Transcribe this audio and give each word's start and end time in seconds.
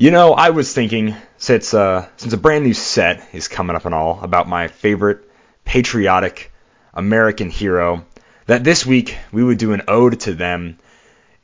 You 0.00 0.10
know, 0.10 0.32
I 0.32 0.48
was 0.48 0.72
thinking 0.72 1.14
since 1.36 1.74
uh, 1.74 2.08
since 2.16 2.32
a 2.32 2.38
brand 2.38 2.64
new 2.64 2.72
set 2.72 3.22
is 3.34 3.48
coming 3.48 3.76
up 3.76 3.84
and 3.84 3.94
all 3.94 4.18
about 4.22 4.48
my 4.48 4.68
favorite 4.68 5.30
patriotic 5.66 6.50
American 6.94 7.50
hero, 7.50 8.06
that 8.46 8.64
this 8.64 8.86
week 8.86 9.18
we 9.30 9.44
would 9.44 9.58
do 9.58 9.74
an 9.74 9.82
ode 9.88 10.18
to 10.20 10.32
them 10.32 10.78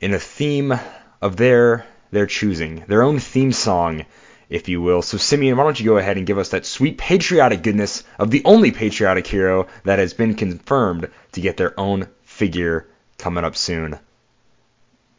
in 0.01 0.15
a 0.15 0.17
theme 0.17 0.73
of 1.21 1.35
their 1.35 1.85
their 2.09 2.25
choosing, 2.25 2.83
their 2.87 3.03
own 3.03 3.19
theme 3.19 3.51
song, 3.51 4.07
if 4.49 4.67
you 4.69 4.81
will. 4.81 5.03
So 5.03 5.19
Simeon, 5.19 5.55
why 5.55 5.63
don't 5.63 5.79
you 5.79 5.85
go 5.85 5.97
ahead 5.97 6.17
and 6.17 6.25
give 6.25 6.39
us 6.39 6.49
that 6.49 6.65
sweet 6.65 6.97
patriotic 6.97 7.61
goodness 7.61 8.03
of 8.17 8.31
the 8.31 8.41
only 8.43 8.71
patriotic 8.71 9.27
hero 9.27 9.67
that 9.83 9.99
has 9.99 10.15
been 10.15 10.33
confirmed 10.33 11.11
to 11.33 11.41
get 11.41 11.57
their 11.57 11.79
own 11.79 12.07
figure 12.23 12.87
coming 13.19 13.43
up 13.43 13.55
soon. 13.55 13.99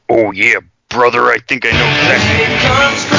Oh 0.09 0.33
yeah, 0.33 0.59
brother, 0.89 1.27
I 1.27 1.39
think 1.39 1.65
I 1.65 1.71
know 1.71 1.87
exactly. 1.87 3.18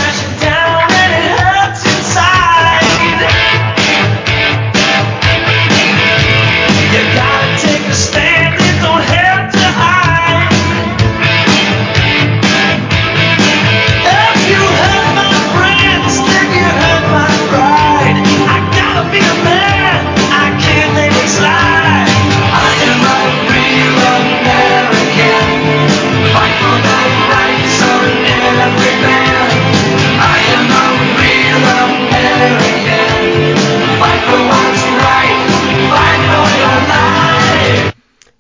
Gotta 7.00 7.39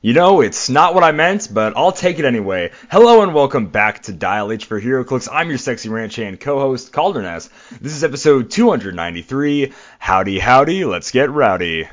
You 0.02 0.14
know, 0.14 0.39
it's 0.39 0.69
not 0.69 0.95
what 0.95 1.03
I 1.03 1.11
meant, 1.11 1.53
but 1.53 1.75
I'll 1.75 1.92
take 1.92 2.19
it 2.19 2.25
anyway. 2.25 2.72
Hello 2.89 3.22
and 3.22 3.33
welcome 3.33 3.67
back 3.67 4.03
to 4.03 4.14
Dial 4.14 4.50
H 4.50 4.64
for 4.64 4.80
HeroClix. 4.80 5.28
I'm 5.30 5.50
your 5.50 5.58
sexy 5.58 5.89
ranch 5.89 6.16
hand 6.16 6.39
co-host, 6.39 6.94
Calderness. 6.94 7.50
This 7.81 7.94
is 7.94 8.06
episode 8.06 8.50
293. 8.50 9.73
Howdy, 10.00 10.39
howdy, 10.39 10.86
let's 10.86 11.11
get 11.11 11.30
rowdy. 11.30 11.89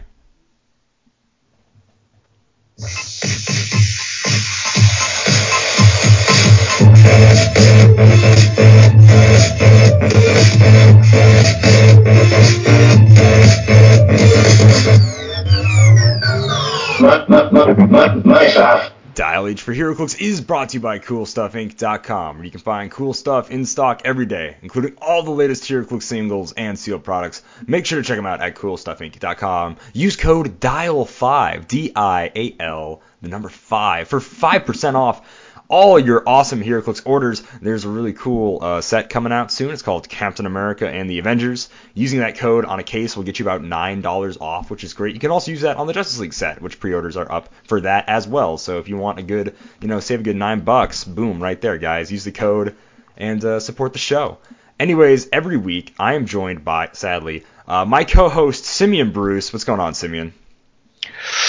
Dial 19.15 19.47
H 19.47 19.63
for 19.63 19.75
HeroClix 19.75 20.21
is 20.21 20.41
brought 20.41 20.71
to 20.71 20.75
you 20.75 20.81
by 20.81 20.99
CoolStuffInc.com, 20.99 22.37
where 22.37 22.45
you 22.45 22.51
can 22.51 22.61
find 22.61 22.91
cool 22.91 23.13
stuff 23.13 23.51
in 23.51 23.65
stock 23.65 24.03
every 24.05 24.27
day, 24.27 24.57
including 24.63 24.95
all 25.01 25.23
the 25.23 25.31
latest 25.31 25.65
HeroClix 25.65 26.03
singles 26.03 26.53
and 26.53 26.79
sealed 26.79 27.05
products. 27.05 27.43
Make 27.67 27.87
sure 27.87 28.01
to 28.01 28.07
check 28.07 28.17
them 28.17 28.27
out 28.27 28.43
at 28.43 28.55
CoolStuffInc.com. 28.57 29.77
Use 29.95 30.17
code 30.17 30.61
DIAL5, 30.61 31.67
D-I-A-L, 31.67 33.03
the 33.23 33.29
number 33.29 33.49
5, 33.49 34.09
for 34.09 34.21
5% 34.21 34.95
off 34.95 35.36
all 35.69 35.99
your 35.99 36.23
awesome 36.27 36.63
HeroClix 36.63 37.03
orders. 37.05 37.43
There's 37.61 37.85
a 37.85 37.89
really 37.89 38.13
cool 38.13 38.63
uh, 38.63 38.81
set 38.81 39.11
coming 39.11 39.33
out 39.33 39.51
soon. 39.51 39.71
It's 39.71 39.83
called 39.83 40.09
Captain 40.09 40.47
America 40.47 40.89
and 40.89 41.11
the 41.11 41.19
Avengers. 41.19 41.69
Using 41.95 42.21
that 42.21 42.39
code 42.39 42.65
on 42.65 42.79
a 42.79 42.85
case 42.85 43.17
will 43.17 43.25
get 43.25 43.39
you 43.39 43.45
about 43.45 43.63
$9 43.63 44.41
off, 44.41 44.71
which 44.71 44.85
is 44.85 44.95
great. 44.95 45.15
You 45.15 45.21
can 45.21 45.31
also 45.31 45.51
use 45.51 45.63
that 45.63 45.77
on 45.77 45.87
the 45.87 45.93
Justice 45.93 46.19
League 46.19 46.35
set, 46.35 46.63
which 46.63 46.79
pre-orders 46.79 47.17
are 47.17 47.31
up 47.31 47.49
for 47.65 47.81
that 47.81 48.09
as 48.09 48.29
well. 48.29 48.59
So 48.59 48.79
if 48.79 48.89
you 48.89 48.97
want 48.97 49.19
a 49.19 49.23
good, 49.23 49.57
you 49.81 49.89
know, 49.89 50.01
save 50.01 50.21
a 50.21 50.23
good 50.23 50.37
9 50.37 50.61
bucks, 50.61 51.05
boom, 51.05 51.43
right 51.43 51.61
there, 51.61 51.79
guys. 51.79 52.13
Use 52.13 52.25
the 52.25 52.33
code 52.33 52.77
and 53.17 53.45
uh, 53.45 53.61
support 53.61 53.93
the 53.93 53.99
show. 53.99 54.39
Anyways, 54.79 55.29
every 55.33 55.57
week 55.57 55.95
I 55.99 56.15
am 56.15 56.27
joined 56.27 56.65
by, 56.65 56.91
sadly, 56.93 57.45
uh, 57.67 57.85
my 57.85 58.05
co-host 58.05 58.65
Simeon 58.65 59.11
Bruce. 59.11 59.53
What's 59.53 59.65
going 59.65 59.81
on, 59.81 59.95
Simeon? 59.95 60.35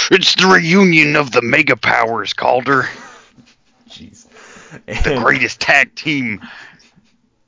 It's 0.10 0.36
the 0.36 0.48
reunion 0.48 1.18
of 1.18 1.32
the 1.32 1.42
mega 1.42 1.76
powers, 1.76 2.34
Calder. 2.34 2.88
Jeez. 3.98 4.28
The 4.86 5.20
greatest 5.20 5.60
tag 5.60 5.96
team 5.96 6.42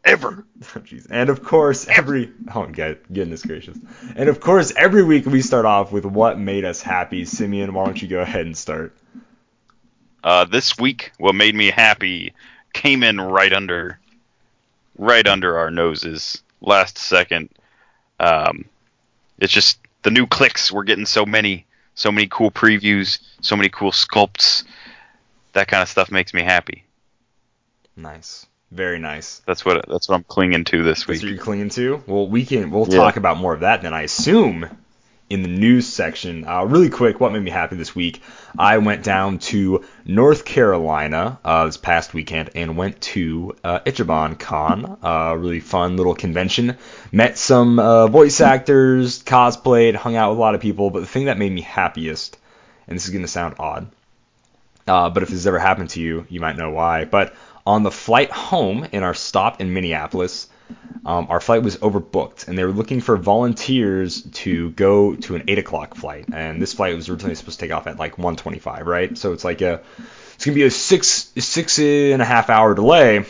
ever. 0.03 0.45
Oh, 0.75 0.79
jeez. 0.79 1.07
And 1.09 1.29
of 1.29 1.41
course, 1.41 1.87
every 1.87 2.31
oh 2.53 2.65
goodness 2.65 3.45
gracious. 3.45 3.77
And 4.17 4.27
of 4.27 4.41
course, 4.41 4.73
every 4.75 5.03
week 5.03 5.25
we 5.25 5.41
start 5.41 5.65
off 5.65 5.93
with 5.93 6.05
what 6.05 6.37
made 6.37 6.65
us 6.65 6.81
happy. 6.81 7.23
Simeon, 7.23 7.73
why 7.73 7.85
don't 7.85 8.01
you 8.01 8.09
go 8.09 8.19
ahead 8.19 8.45
and 8.45 8.57
start? 8.57 8.93
Uh, 10.21 10.43
this 10.43 10.77
week, 10.77 11.13
what 11.17 11.33
made 11.33 11.55
me 11.55 11.71
happy 11.71 12.33
came 12.73 13.03
in 13.03 13.21
right 13.21 13.53
under, 13.53 13.99
right 14.97 15.25
under 15.25 15.57
our 15.57 15.71
noses 15.71 16.43
last 16.59 16.97
second. 16.97 17.49
Um, 18.19 18.66
it's 19.39 19.53
just 19.53 19.79
the 20.03 20.11
new 20.11 20.27
clicks. 20.27 20.71
We're 20.71 20.83
getting 20.83 21.05
so 21.05 21.25
many, 21.25 21.66
so 21.95 22.11
many 22.11 22.27
cool 22.27 22.51
previews, 22.51 23.19
so 23.41 23.55
many 23.55 23.69
cool 23.69 23.91
sculpts. 23.91 24.66
That 25.53 25.67
kind 25.67 25.81
of 25.81 25.89
stuff 25.89 26.11
makes 26.11 26.33
me 26.33 26.41
happy. 26.43 26.85
Nice, 27.95 28.45
very 28.71 28.99
nice. 28.99 29.41
That's 29.45 29.65
what 29.65 29.85
that's 29.89 30.07
what 30.07 30.15
I'm 30.15 30.23
clinging 30.23 30.63
to 30.65 30.83
this 30.83 30.99
That's 30.99 31.07
week. 31.07 31.21
what 31.23 31.29
you're 31.31 31.37
clinging 31.43 31.69
to. 31.71 32.03
Well, 32.07 32.27
we 32.27 32.45
can 32.45 32.71
we'll 32.71 32.87
Yeah. 32.87 32.97
talk 32.97 33.17
about 33.17 33.37
more 33.37 33.53
of 33.53 33.61
that 33.61 33.81
then. 33.81 33.93
I 33.93 34.03
assume 34.03 34.69
in 35.29 35.41
the 35.43 35.47
news 35.49 35.85
section. 35.87 36.47
Uh, 36.47 36.63
really 36.63 36.89
quick, 36.89 37.19
what 37.19 37.31
made 37.31 37.43
me 37.43 37.51
happy 37.51 37.75
this 37.75 37.93
week? 37.95 38.21
I 38.57 38.79
went 38.79 39.03
down 39.03 39.37
to 39.39 39.83
North 40.05 40.43
Carolina 40.43 41.39
uh, 41.45 41.66
this 41.66 41.77
past 41.77 42.13
weekend 42.16 42.49
and 42.55 42.75
went 42.77 42.99
to 43.01 43.55
uh, 43.63 43.79
Ichiban 43.81 44.39
Con, 44.39 44.97
a 45.03 45.37
really 45.37 45.59
fun 45.59 45.97
little 45.97 46.16
convention. 46.16 46.77
Met 47.11 47.37
some 47.37 47.77
uh, 47.79 48.07
voice 48.07 48.41
actors, 48.41 49.21
cosplayed, 49.21 49.93
hung 49.95 50.16
out 50.16 50.29
with 50.31 50.39
a 50.39 50.41
lot 50.41 50.55
of 50.55 50.61
people. 50.61 50.89
But 50.89 51.01
the 51.01 51.05
thing 51.05 51.25
that 51.25 51.37
made 51.37 51.51
me 51.51 51.61
happiest, 51.61 52.37
and 52.87 52.95
this 52.95 53.03
is 53.05 53.11
going 53.11 53.21
to 53.23 53.27
sound 53.27 53.55
odd, 53.59 53.91
uh, 54.89 55.09
but 55.09 55.23
if 55.23 55.29
this 55.29 55.39
has 55.39 55.47
ever 55.47 55.59
happened 55.59 55.91
to 55.91 56.01
you, 56.01 56.25
you 56.29 56.39
might 56.39 56.57
know 56.57 56.72
why. 56.72 57.05
But 57.05 57.35
on 57.66 57.83
the 57.83 57.91
flight 57.91 58.31
home 58.31 58.85
in 58.91 59.03
our 59.03 59.13
stop 59.13 59.61
in 59.61 59.73
Minneapolis, 59.73 60.47
um, 61.05 61.27
our 61.29 61.39
flight 61.39 61.63
was 61.63 61.77
overbooked, 61.77 62.47
and 62.47 62.57
they 62.57 62.63
were 62.63 62.72
looking 62.72 62.99
for 63.01 63.16
volunteers 63.16 64.22
to 64.22 64.72
go 64.72 65.16
to 65.16 65.35
an 65.35 65.44
eight 65.47 65.59
o'clock 65.59 65.95
flight. 65.95 66.25
And 66.33 66.61
this 66.61 66.73
flight 66.73 66.95
was 66.95 67.09
originally 67.09 67.35
supposed 67.35 67.59
to 67.59 67.66
take 67.66 67.73
off 67.73 67.88
at 67.88 67.97
like 67.97 68.17
1:25, 68.17 68.85
right? 68.85 69.17
So 69.17 69.33
it's 69.33 69.44
like 69.44 69.61
a, 69.61 69.81
it's 70.33 70.45
gonna 70.45 70.55
be 70.55 70.63
a 70.63 70.72
six 70.72 71.31
six 71.38 71.79
and 71.79 72.22
a 72.22 72.25
half 72.25 72.49
hour 72.49 72.75
delay, 72.75 73.25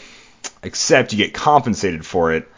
except 0.64 1.12
you 1.12 1.18
get 1.18 1.34
compensated 1.34 2.06
for 2.06 2.34
it, 2.34 2.50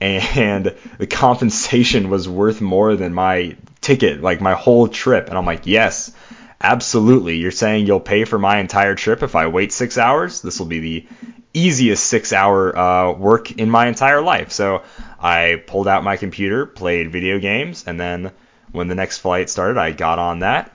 and 0.00 0.74
the 0.98 1.06
compensation 1.06 2.10
was 2.10 2.28
worth 2.28 2.60
more 2.60 2.96
than 2.96 3.14
my 3.14 3.56
ticket, 3.80 4.22
like 4.22 4.40
my 4.40 4.54
whole 4.54 4.88
trip. 4.88 5.28
And 5.28 5.38
I'm 5.38 5.46
like, 5.46 5.66
yes, 5.66 6.12
absolutely. 6.60 7.36
You're 7.36 7.50
saying 7.50 7.86
you'll 7.86 8.00
pay 8.00 8.24
for 8.24 8.38
my 8.38 8.58
entire 8.58 8.94
trip 8.94 9.22
if 9.22 9.34
I 9.34 9.46
wait 9.46 9.72
six 9.72 9.98
hours? 9.98 10.40
This 10.42 10.58
will 10.58 10.66
be 10.66 10.80
the 10.80 11.06
easiest 11.54 12.04
six 12.04 12.32
hour 12.32 12.76
uh, 12.76 13.12
work 13.12 13.52
in 13.52 13.70
my 13.70 13.86
entire 13.86 14.20
life. 14.20 14.52
So 14.52 14.82
I 15.18 15.62
pulled 15.66 15.88
out 15.88 16.04
my 16.04 16.16
computer, 16.16 16.66
played 16.66 17.10
video 17.10 17.38
games, 17.38 17.84
and 17.86 17.98
then 17.98 18.30
when 18.72 18.88
the 18.88 18.94
next 18.94 19.18
flight 19.18 19.48
started, 19.48 19.78
I 19.78 19.92
got 19.92 20.18
on 20.18 20.40
that. 20.40 20.70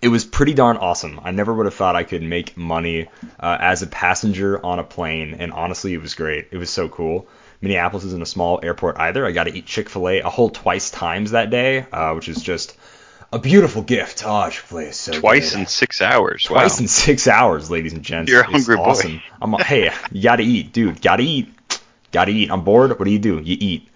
It 0.00 0.08
was 0.08 0.24
pretty 0.24 0.52
darn 0.52 0.78
awesome. 0.78 1.20
I 1.22 1.30
never 1.30 1.54
would 1.54 1.66
have 1.66 1.76
thought 1.76 1.94
I 1.94 2.02
could 2.02 2.24
make 2.24 2.56
money 2.56 3.06
uh, 3.38 3.56
as 3.60 3.82
a 3.82 3.86
passenger 3.86 4.64
on 4.66 4.80
a 4.80 4.84
plane, 4.84 5.36
and 5.38 5.52
honestly, 5.52 5.94
it 5.94 6.02
was 6.02 6.14
great. 6.14 6.48
It 6.50 6.56
was 6.56 6.70
so 6.70 6.88
cool. 6.88 7.28
Minneapolis 7.60 8.04
isn't 8.06 8.22
a 8.22 8.26
small 8.26 8.58
airport 8.64 8.98
either. 8.98 9.24
I 9.24 9.30
got 9.30 9.44
to 9.44 9.56
eat 9.56 9.66
Chick 9.66 9.88
fil 9.88 10.08
A 10.08 10.18
a 10.18 10.28
whole 10.28 10.50
twice 10.50 10.90
times 10.90 11.30
that 11.30 11.50
day, 11.50 11.86
uh, 11.92 12.14
which 12.14 12.28
is 12.28 12.42
just 12.42 12.76
a 13.32 13.38
beautiful 13.38 13.82
gift. 13.82 14.22
Oh, 14.26 14.48
Chick 14.50 14.60
fil 14.62 14.92
so 14.92 15.12
Twice 15.12 15.52
good. 15.52 15.60
in 15.60 15.66
six 15.66 16.00
hours. 16.02 16.44
Twice 16.44 16.76
wow. 16.78 16.82
in 16.82 16.88
six 16.88 17.26
hours, 17.26 17.70
ladies 17.70 17.92
and 17.94 18.02
gents. 18.02 18.30
You're 18.30 18.42
It's 18.42 18.50
hungry 18.52 18.76
boy. 18.76 18.82
awesome. 18.82 19.22
I'm 19.40 19.52
hey, 19.54 19.90
you 20.10 20.22
gotta 20.22 20.42
eat, 20.42 20.72
dude. 20.72 21.00
Gotta 21.00 21.22
eat. 21.22 21.48
Gotta 22.12 22.30
eat. 22.30 22.50
I'm 22.50 22.62
bored. 22.64 22.90
What 22.98 23.04
do 23.04 23.10
you 23.10 23.18
do? 23.18 23.40
You 23.40 23.56
eat. 23.58 23.88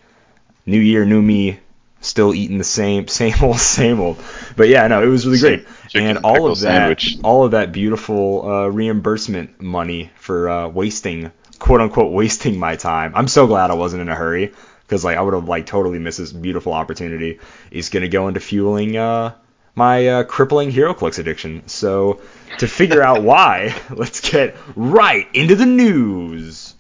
New 0.65 0.81
year, 0.81 1.05
new 1.05 1.21
me. 1.23 1.61
Still 2.01 2.35
eating 2.35 2.59
the 2.59 2.65
same, 2.65 3.09
same 3.21 3.35
old, 3.43 3.59
same 3.59 4.01
old. 4.01 4.19
But 4.57 4.69
yeah, 4.69 4.87
no, 4.89 5.03
it 5.03 5.07
was 5.07 5.27
really 5.27 5.39
Same 5.39 5.65
great. 5.93 6.03
And 6.03 6.19
all 6.19 6.47
of 6.47 6.61
that, 6.61 7.01
sandwich. 7.01 7.19
all 7.25 7.45
of 7.45 7.51
that 7.53 7.73
beautiful 7.73 8.49
uh, 8.49 8.67
reimbursement 8.69 9.61
money 9.61 10.11
for 10.17 10.49
uh, 10.49 10.69
wasting, 10.69 11.33
quote 11.59 11.81
unquote, 11.81 12.13
wasting 12.13 12.59
my 12.59 12.77
time. 12.77 13.13
I'm 13.15 13.29
so 13.29 13.47
glad 13.47 13.71
I 13.71 13.75
wasn't 13.75 14.03
in 14.03 14.09
a 14.09 14.15
hurry 14.15 14.53
because 14.87 15.05
like 15.05 15.19
I 15.19 15.23
would 15.23 15.35
have 15.35 15.49
like 15.49 15.67
totally 15.67 15.99
missed 15.99 16.19
this 16.19 16.33
beautiful 16.33 16.73
opportunity. 16.73 17.41
He's 17.71 17.89
gonna 17.89 18.09
go 18.09 18.29
into 18.29 18.41
fueling 18.41 18.97
uh, 18.97 19.35
my 19.75 20.09
uh, 20.09 20.25
crippling 20.25 20.71
HeroClix 20.71 21.19
addiction. 21.19 21.67
So 21.67 22.21
to 22.59 22.69
figure 22.69 23.03
out 23.03 23.23
why, 23.25 23.75
let's 23.91 24.21
get 24.21 24.57
right 24.77 25.27
into 25.35 25.57
the 25.57 25.67
news. 25.67 26.75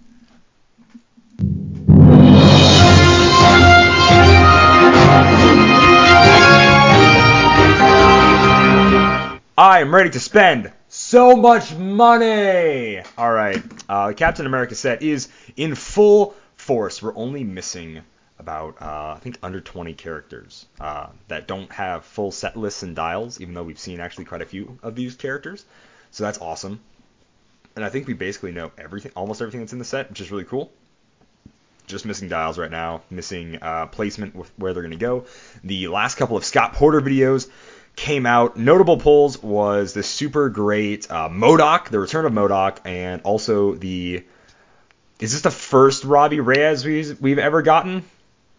I 9.59 9.81
am 9.81 9.95
ready 9.95 10.11
to 10.11 10.21
spend 10.21 10.71
so 10.89 11.35
much 11.35 11.75
money. 11.75 13.01
All 13.19 13.33
right, 13.33 13.63
uh, 13.89 14.13
Captain 14.15 14.47
America 14.47 14.75
set 14.75 15.03
is 15.03 15.29
in 15.57 15.75
full 15.75 16.35
force. 16.67 17.01
We're 17.01 17.17
only 17.17 17.45
missing 17.45 18.03
about 18.39 18.83
uh, 18.83 19.15
I 19.17 19.19
think 19.21 19.39
under 19.43 19.61
20 19.61 19.95
characters 19.95 20.67
uh, 20.81 21.07
that 21.29 21.47
don't 21.47 21.71
have 21.73 22.05
full 22.05 22.33
set 22.33 22.57
lists 22.57 22.83
and 22.83 22.95
dials, 22.95 23.41
even 23.41 23.55
though 23.55 23.63
we've 23.63 23.79
seen 23.79 24.01
actually 24.01 24.27
quite 24.27 24.43
a 24.43 24.47
few 24.47 24.79
of 24.83 24.95
these 24.95 25.15
characters. 25.15 25.65
So 26.11 26.25
that's 26.25 26.39
awesome. 26.39 26.81
And 27.77 27.85
I 27.85 27.89
think 27.89 28.07
we 28.07 28.15
basically 28.15 28.53
know 28.53 28.73
everything, 28.77 29.13
almost 29.15 29.41
everything 29.41 29.61
that's 29.61 29.73
in 29.73 29.79
the 29.79 29.85
set, 29.85 30.11
which 30.11 30.21
is 30.21 30.31
really 30.31 30.45
cool. 30.45 30.73
Just 31.87 32.05
missing 32.05 32.29
dials 32.29 32.59
right 32.59 32.71
now, 32.71 33.03
missing 33.11 33.59
uh, 33.63 33.87
placement 33.87 34.35
with 34.35 34.51
where 34.57 34.73
they're 34.73 34.83
going 34.83 34.91
to 34.91 34.97
go. 34.99 35.27
The 35.63 35.87
last 35.89 36.17
couple 36.17 36.37
of 36.37 36.45
Scott 36.45 36.73
Porter 36.73 37.01
videos 37.01 37.49
came 37.95 38.27
out. 38.27 38.57
Notable 38.57 38.99
pulls 38.99 39.41
was 39.41 39.93
the 39.93 40.03
super 40.03 40.49
great 40.49 41.11
uh, 41.11 41.29
MODOK, 41.29 41.91
the 41.91 42.01
return 42.01 42.25
of 42.27 42.33
MODOK, 42.33 42.79
and 42.85 43.23
also 43.23 43.75
the. 43.75 44.25
Is 45.21 45.33
this 45.33 45.41
the 45.43 45.51
first 45.51 46.05
Robbie 46.05 46.41
Reyes 46.41 46.85
we've, 46.85 47.21
we've 47.21 47.39
ever 47.39 47.63
gotten? 47.63 48.05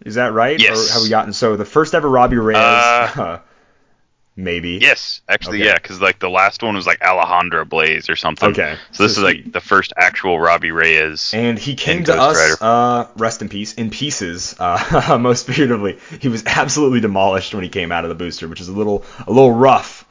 Is 0.05 0.15
that 0.15 0.33
right? 0.33 0.59
Yes. 0.59 0.89
Or 0.89 0.93
have 0.93 1.01
we 1.03 1.09
gotten 1.09 1.33
so 1.33 1.55
the 1.55 1.65
first 1.65 1.93
ever 1.95 2.09
Robbie 2.09 2.37
Reyes? 2.37 2.57
Uh, 2.57 3.39
maybe. 4.35 4.79
Yes, 4.81 5.21
actually, 5.27 5.59
Okay. 5.59 5.67
yeah, 5.69 5.75
because 5.75 5.99
like 6.01 6.19
the 6.19 6.29
last 6.29 6.61
one 6.63 6.75
was 6.75 6.85
like 6.87 6.99
Alejandra 6.99 7.67
Blaze 7.67 8.09
or 8.09 8.15
something. 8.15 8.49
Okay, 8.49 8.75
So 8.91 9.03
this 9.03 9.15
so 9.15 9.21
is 9.21 9.23
like 9.23 9.41
sweet. 9.41 9.53
the 9.53 9.61
first 9.61 9.93
actual 9.97 10.39
Robbie 10.39 10.71
Reyes. 10.71 11.31
And 11.33 11.57
he 11.59 11.75
came 11.75 12.03
to 12.05 12.13
us, 12.19 12.61
uh, 12.61 13.07
rest 13.17 13.41
in 13.41 13.49
peace, 13.49 13.73
in 13.73 13.89
pieces, 13.89 14.55
uh, 14.59 15.17
most 15.21 15.47
figuratively. 15.47 15.97
He 16.21 16.27
was 16.27 16.43
absolutely 16.45 16.99
demolished 17.01 17.53
when 17.53 17.63
he 17.63 17.69
came 17.69 17.91
out 17.91 18.03
of 18.05 18.09
the 18.09 18.15
booster, 18.15 18.47
which 18.47 18.61
is 18.61 18.67
a 18.67 18.73
little, 18.73 19.03
a 19.25 19.31
little 19.31 19.51
rough. 19.51 20.05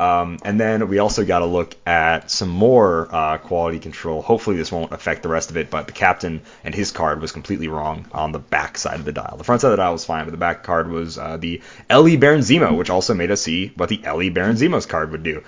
Um, 0.00 0.38
and 0.44 0.58
then 0.58 0.88
we 0.88 0.98
also 0.98 1.24
got 1.24 1.40
to 1.40 1.46
look 1.46 1.76
at 1.86 2.30
some 2.30 2.48
more 2.48 3.08
uh, 3.14 3.38
quality 3.38 3.78
control. 3.78 4.22
Hopefully 4.22 4.56
this 4.56 4.72
won't 4.72 4.92
affect 4.92 5.22
the 5.22 5.28
rest 5.28 5.50
of 5.50 5.56
it, 5.56 5.70
but 5.70 5.86
the 5.86 5.92
captain 5.92 6.40
and 6.64 6.74
his 6.74 6.90
card 6.90 7.20
was 7.20 7.32
completely 7.32 7.68
wrong 7.68 8.06
on 8.12 8.32
the 8.32 8.38
back 8.38 8.78
side 8.78 8.98
of 8.98 9.04
the 9.04 9.12
dial. 9.12 9.36
The 9.36 9.44
front 9.44 9.60
side 9.60 9.68
of 9.68 9.72
the 9.72 9.82
dial 9.82 9.92
was 9.92 10.04
fine, 10.04 10.24
but 10.24 10.30
the 10.30 10.38
back 10.38 10.62
card 10.62 10.90
was 10.90 11.18
uh, 11.18 11.36
the 11.36 11.60
Ellie 11.88 12.16
Baron 12.16 12.40
Zemo, 12.40 12.76
which 12.76 12.88
also 12.88 13.14
made 13.14 13.30
us 13.30 13.42
see 13.42 13.72
what 13.76 13.90
the 13.90 14.00
Ellie 14.04 14.30
Baron 14.30 14.56
Zemo's 14.56 14.86
card 14.86 15.10
would 15.10 15.22
do 15.22 15.42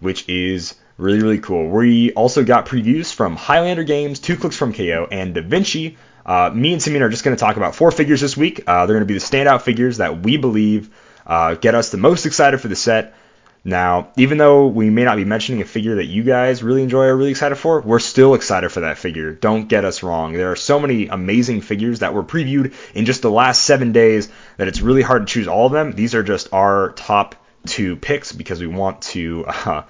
which 0.00 0.28
is 0.28 0.74
really, 0.96 1.20
really 1.20 1.38
cool. 1.38 1.68
We 1.68 2.12
also 2.12 2.44
got 2.44 2.66
previews 2.66 3.12
from 3.14 3.36
Highlander 3.36 3.84
Games, 3.84 4.18
Two 4.18 4.36
Clicks 4.36 4.56
from 4.56 4.72
KO, 4.72 5.06
and 5.10 5.34
Da 5.34 5.42
Vinci. 5.42 5.96
Uh, 6.26 6.50
me 6.52 6.72
and 6.72 6.82
Simeon 6.82 7.02
are 7.02 7.08
just 7.08 7.24
going 7.24 7.36
to 7.36 7.40
talk 7.40 7.56
about 7.56 7.74
four 7.74 7.90
figures 7.90 8.20
this 8.20 8.36
week. 8.36 8.62
Uh, 8.66 8.86
they're 8.86 8.96
going 8.96 9.06
to 9.06 9.12
be 9.12 9.18
the 9.18 9.24
standout 9.24 9.62
figures 9.62 9.98
that 9.98 10.20
we 10.22 10.36
believe 10.36 10.90
uh, 11.26 11.54
get 11.54 11.74
us 11.74 11.90
the 11.90 11.98
most 11.98 12.26
excited 12.26 12.60
for 12.60 12.68
the 12.68 12.76
set. 12.76 13.14
Now, 13.62 14.08
even 14.16 14.38
though 14.38 14.68
we 14.68 14.88
may 14.88 15.04
not 15.04 15.16
be 15.16 15.26
mentioning 15.26 15.60
a 15.60 15.66
figure 15.66 15.96
that 15.96 16.06
you 16.06 16.22
guys 16.22 16.62
really 16.62 16.82
enjoy 16.82 17.04
or 17.04 17.16
really 17.16 17.30
excited 17.30 17.56
for, 17.56 17.82
we're 17.82 17.98
still 17.98 18.34
excited 18.34 18.72
for 18.72 18.80
that 18.80 18.96
figure. 18.96 19.32
Don't 19.32 19.68
get 19.68 19.84
us 19.84 20.02
wrong. 20.02 20.32
There 20.32 20.50
are 20.50 20.56
so 20.56 20.80
many 20.80 21.08
amazing 21.08 21.60
figures 21.60 21.98
that 21.98 22.14
were 22.14 22.24
previewed 22.24 22.72
in 22.94 23.04
just 23.04 23.20
the 23.20 23.30
last 23.30 23.62
seven 23.64 23.92
days 23.92 24.30
that 24.56 24.68
it's 24.68 24.80
really 24.80 25.02
hard 25.02 25.26
to 25.26 25.32
choose 25.32 25.46
all 25.46 25.66
of 25.66 25.72
them. 25.72 25.92
These 25.92 26.14
are 26.14 26.22
just 26.22 26.48
our 26.54 26.92
top 26.92 27.34
two 27.66 27.96
picks 27.96 28.32
because 28.32 28.60
we 28.60 28.66
want 28.66 29.02
to 29.02 29.44
uh, 29.46 29.82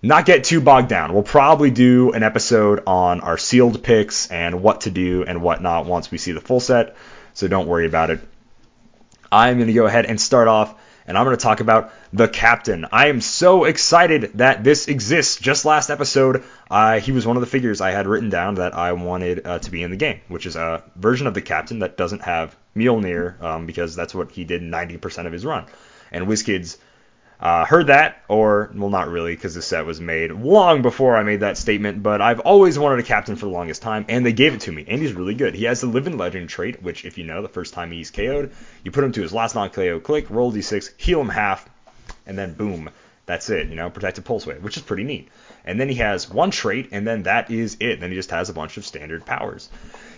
not 0.00 0.24
get 0.24 0.44
too 0.44 0.60
bogged 0.60 0.88
down. 0.88 1.12
We'll 1.12 1.22
probably 1.22 1.70
do 1.70 2.12
an 2.12 2.22
episode 2.22 2.82
on 2.86 3.20
our 3.20 3.36
sealed 3.36 3.82
picks 3.82 4.30
and 4.30 4.62
what 4.62 4.82
to 4.82 4.90
do 4.90 5.24
and 5.24 5.42
what 5.42 5.62
not 5.62 5.84
once 5.84 6.10
we 6.10 6.18
see 6.18 6.32
the 6.32 6.40
full 6.40 6.60
set, 6.60 6.96
so 7.34 7.48
don't 7.48 7.68
worry 7.68 7.86
about 7.86 8.10
it. 8.10 8.20
I'm 9.30 9.56
going 9.56 9.66
to 9.66 9.74
go 9.74 9.86
ahead 9.86 10.06
and 10.06 10.20
start 10.20 10.46
off, 10.48 10.74
and 11.06 11.18
I'm 11.18 11.24
going 11.24 11.36
to 11.36 11.42
talk 11.42 11.60
about 11.60 11.92
the 12.12 12.28
captain. 12.28 12.86
I 12.90 13.08
am 13.08 13.20
so 13.20 13.64
excited 13.64 14.32
that 14.34 14.64
this 14.64 14.88
exists. 14.88 15.36
Just 15.40 15.64
last 15.64 15.90
episode, 15.90 16.44
uh, 16.70 17.00
he 17.00 17.12
was 17.12 17.26
one 17.26 17.36
of 17.36 17.40
the 17.40 17.46
figures 17.46 17.80
I 17.80 17.90
had 17.90 18.06
written 18.06 18.30
down 18.30 18.56
that 18.56 18.74
I 18.74 18.92
wanted 18.92 19.46
uh, 19.46 19.58
to 19.60 19.70
be 19.70 19.82
in 19.82 19.90
the 19.90 19.96
game, 19.96 20.20
which 20.28 20.46
is 20.46 20.56
a 20.56 20.82
version 20.96 21.26
of 21.26 21.34
the 21.34 21.42
captain 21.42 21.80
that 21.80 21.96
doesn't 21.96 22.22
have 22.22 22.56
Mjolnir, 22.76 23.40
um, 23.42 23.66
because 23.66 23.94
that's 23.94 24.14
what 24.14 24.30
he 24.30 24.44
did 24.44 24.62
90% 24.62 25.26
of 25.26 25.32
his 25.32 25.44
run. 25.44 25.66
And 26.10 26.26
WizKids 26.26 26.76
uh, 27.44 27.66
heard 27.66 27.88
that, 27.88 28.22
or 28.26 28.70
well, 28.74 28.88
not 28.88 29.08
really, 29.08 29.34
because 29.34 29.54
the 29.54 29.60
set 29.60 29.84
was 29.84 30.00
made 30.00 30.32
long 30.32 30.80
before 30.80 31.14
I 31.14 31.22
made 31.24 31.40
that 31.40 31.58
statement. 31.58 32.02
But 32.02 32.22
I've 32.22 32.40
always 32.40 32.78
wanted 32.78 33.00
a 33.00 33.02
captain 33.02 33.36
for 33.36 33.44
the 33.44 33.52
longest 33.52 33.82
time, 33.82 34.06
and 34.08 34.24
they 34.24 34.32
gave 34.32 34.54
it 34.54 34.62
to 34.62 34.72
me. 34.72 34.86
And 34.88 35.02
he's 35.02 35.12
really 35.12 35.34
good. 35.34 35.54
He 35.54 35.64
has 35.64 35.82
the 35.82 35.86
Living 35.86 36.16
Legend 36.16 36.48
trait, 36.48 36.82
which, 36.82 37.04
if 37.04 37.18
you 37.18 37.24
know, 37.24 37.42
the 37.42 37.48
first 37.48 37.74
time 37.74 37.92
he's 37.92 38.10
KO'd, 38.10 38.50
you 38.82 38.90
put 38.90 39.04
him 39.04 39.12
to 39.12 39.20
his 39.20 39.34
last 39.34 39.54
non-KO 39.54 40.00
click, 40.00 40.30
roll 40.30 40.52
d6, 40.52 40.98
heal 40.98 41.20
him 41.20 41.28
half, 41.28 41.68
and 42.26 42.38
then 42.38 42.54
boom, 42.54 42.88
that's 43.26 43.48
it. 43.48 43.68
You 43.68 43.76
know, 43.76 43.90
protected 43.90 44.24
pulse 44.24 44.46
wave, 44.46 44.62
which 44.62 44.76
is 44.76 44.82
pretty 44.82 45.04
neat. 45.04 45.28
And 45.64 45.80
then 45.80 45.88
he 45.88 45.96
has 45.96 46.28
one 46.28 46.50
trait, 46.50 46.88
and 46.92 47.06
then 47.06 47.22
that 47.22 47.50
is 47.50 47.76
it. 47.80 48.00
Then 48.00 48.10
he 48.10 48.16
just 48.16 48.30
has 48.30 48.50
a 48.50 48.54
bunch 48.54 48.76
of 48.76 48.84
standard 48.84 49.24
powers. 49.24 49.70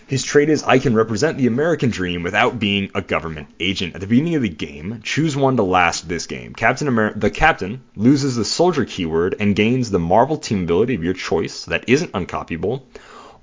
His 0.07 0.23
trait 0.23 0.49
is 0.49 0.63
I 0.63 0.79
can 0.79 0.93
represent 0.93 1.37
the 1.37 1.47
American 1.47 1.89
dream 1.89 2.23
without 2.23 2.59
being 2.59 2.91
a 2.95 3.01
government 3.01 3.47
agent. 3.59 3.95
At 3.95 4.01
the 4.01 4.07
beginning 4.07 4.35
of 4.35 4.41
the 4.41 4.49
game, 4.49 5.01
choose 5.03 5.35
one 5.35 5.57
to 5.57 5.63
last 5.63 6.07
this 6.07 6.27
game. 6.27 6.53
Captain 6.53 6.87
Amer- 6.87 7.13
the 7.13 7.29
captain 7.29 7.81
loses 7.95 8.35
the 8.35 8.45
soldier 8.45 8.85
keyword 8.85 9.35
and 9.39 9.55
gains 9.55 9.89
the 9.89 9.99
Marvel 9.99 10.37
team 10.37 10.63
ability 10.63 10.95
of 10.95 11.03
your 11.03 11.13
choice 11.13 11.65
that 11.65 11.87
isn't 11.87 12.13
uncopyable, 12.13 12.83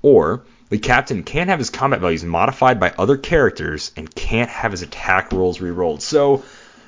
or 0.01 0.43
the 0.69 0.79
captain 0.79 1.23
can't 1.23 1.49
have 1.49 1.59
his 1.59 1.69
combat 1.69 2.01
values 2.01 2.23
modified 2.23 2.79
by 2.79 2.93
other 2.97 3.17
characters 3.17 3.91
and 3.95 4.13
can't 4.13 4.49
have 4.49 4.71
his 4.71 4.81
attack 4.81 5.31
rolls 5.31 5.59
rerolled. 5.59 6.01
So, 6.01 6.43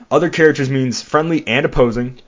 other 0.09 0.29
characters 0.29 0.69
means 0.69 1.01
friendly 1.01 1.47
and 1.47 1.65
opposing. 1.65 2.19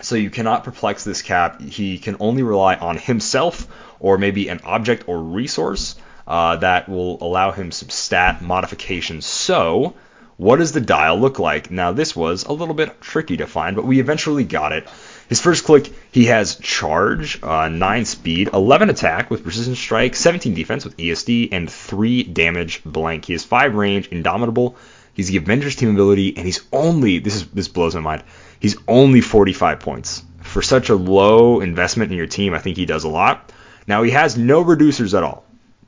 So 0.00 0.14
you 0.14 0.30
cannot 0.30 0.64
perplex 0.64 1.04
this 1.04 1.22
cap. 1.22 1.60
He 1.60 1.98
can 1.98 2.16
only 2.20 2.42
rely 2.42 2.76
on 2.76 2.96
himself 2.96 3.66
or 4.00 4.18
maybe 4.18 4.48
an 4.48 4.60
object 4.64 5.08
or 5.08 5.20
resource 5.20 5.96
uh, 6.26 6.56
that 6.56 6.88
will 6.88 7.22
allow 7.22 7.50
him 7.50 7.72
some 7.72 7.88
stat 7.88 8.42
modifications. 8.42 9.26
So, 9.26 9.94
what 10.36 10.56
does 10.56 10.70
the 10.72 10.80
dial 10.80 11.18
look 11.18 11.38
like? 11.38 11.70
Now, 11.70 11.92
this 11.92 12.14
was 12.14 12.44
a 12.44 12.52
little 12.52 12.74
bit 12.74 13.00
tricky 13.00 13.38
to 13.38 13.46
find, 13.46 13.74
but 13.74 13.84
we 13.84 13.98
eventually 13.98 14.44
got 14.44 14.72
it. 14.72 14.86
His 15.28 15.40
first 15.40 15.64
click, 15.64 15.92
he 16.12 16.26
has 16.26 16.56
charge, 16.56 17.42
uh, 17.42 17.68
9 17.68 18.04
speed, 18.04 18.50
11 18.52 18.88
attack 18.88 19.30
with 19.30 19.42
precision 19.42 19.74
strike, 19.74 20.14
17 20.14 20.54
defense 20.54 20.84
with 20.84 20.96
ESD, 20.96 21.48
and 21.50 21.68
3 21.68 22.22
damage 22.22 22.82
blank. 22.84 23.24
He 23.24 23.32
has 23.32 23.42
5 23.44 23.74
range, 23.74 24.08
indomitable. 24.08 24.76
He's 25.14 25.28
the 25.28 25.38
Avengers 25.38 25.74
team 25.74 25.90
ability, 25.90 26.36
and 26.36 26.46
he's 26.46 26.60
only 26.72 27.18
this 27.18 27.34
is 27.34 27.48
this 27.48 27.66
blows 27.66 27.96
my 27.96 28.00
mind. 28.00 28.22
He's 28.60 28.76
only 28.86 29.20
45 29.20 29.80
points. 29.80 30.22
For 30.42 30.62
such 30.62 30.88
a 30.88 30.94
low 30.94 31.60
investment 31.60 32.10
in 32.10 32.16
your 32.16 32.26
team, 32.26 32.54
I 32.54 32.58
think 32.58 32.76
he 32.76 32.86
does 32.86 33.04
a 33.04 33.08
lot. 33.08 33.52
Now 33.86 34.02
he 34.02 34.10
has 34.10 34.36
no 34.36 34.64
reducers 34.64 35.16
at 35.16 35.22
all. 35.22 35.44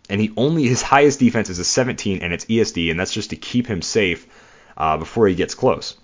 And 0.09 0.21
he 0.21 0.33
only 0.37 0.67
his 0.67 0.83
highest 0.83 1.21
defense 1.21 1.51
is 1.51 1.59
a 1.59 1.65
17 1.65 2.23
and 2.23 2.33
it's 2.33 2.45
ESD, 2.47 2.91
and 2.91 2.99
that's 2.99 3.13
just 3.13 3.31
to 3.31 3.37
keep 3.37 3.67
him 3.67 3.81
safe 3.81 4.27
uh, 4.77 4.97
before 4.97 5.29
he 5.29 5.35
gets 5.35 5.55
close. 5.55 5.97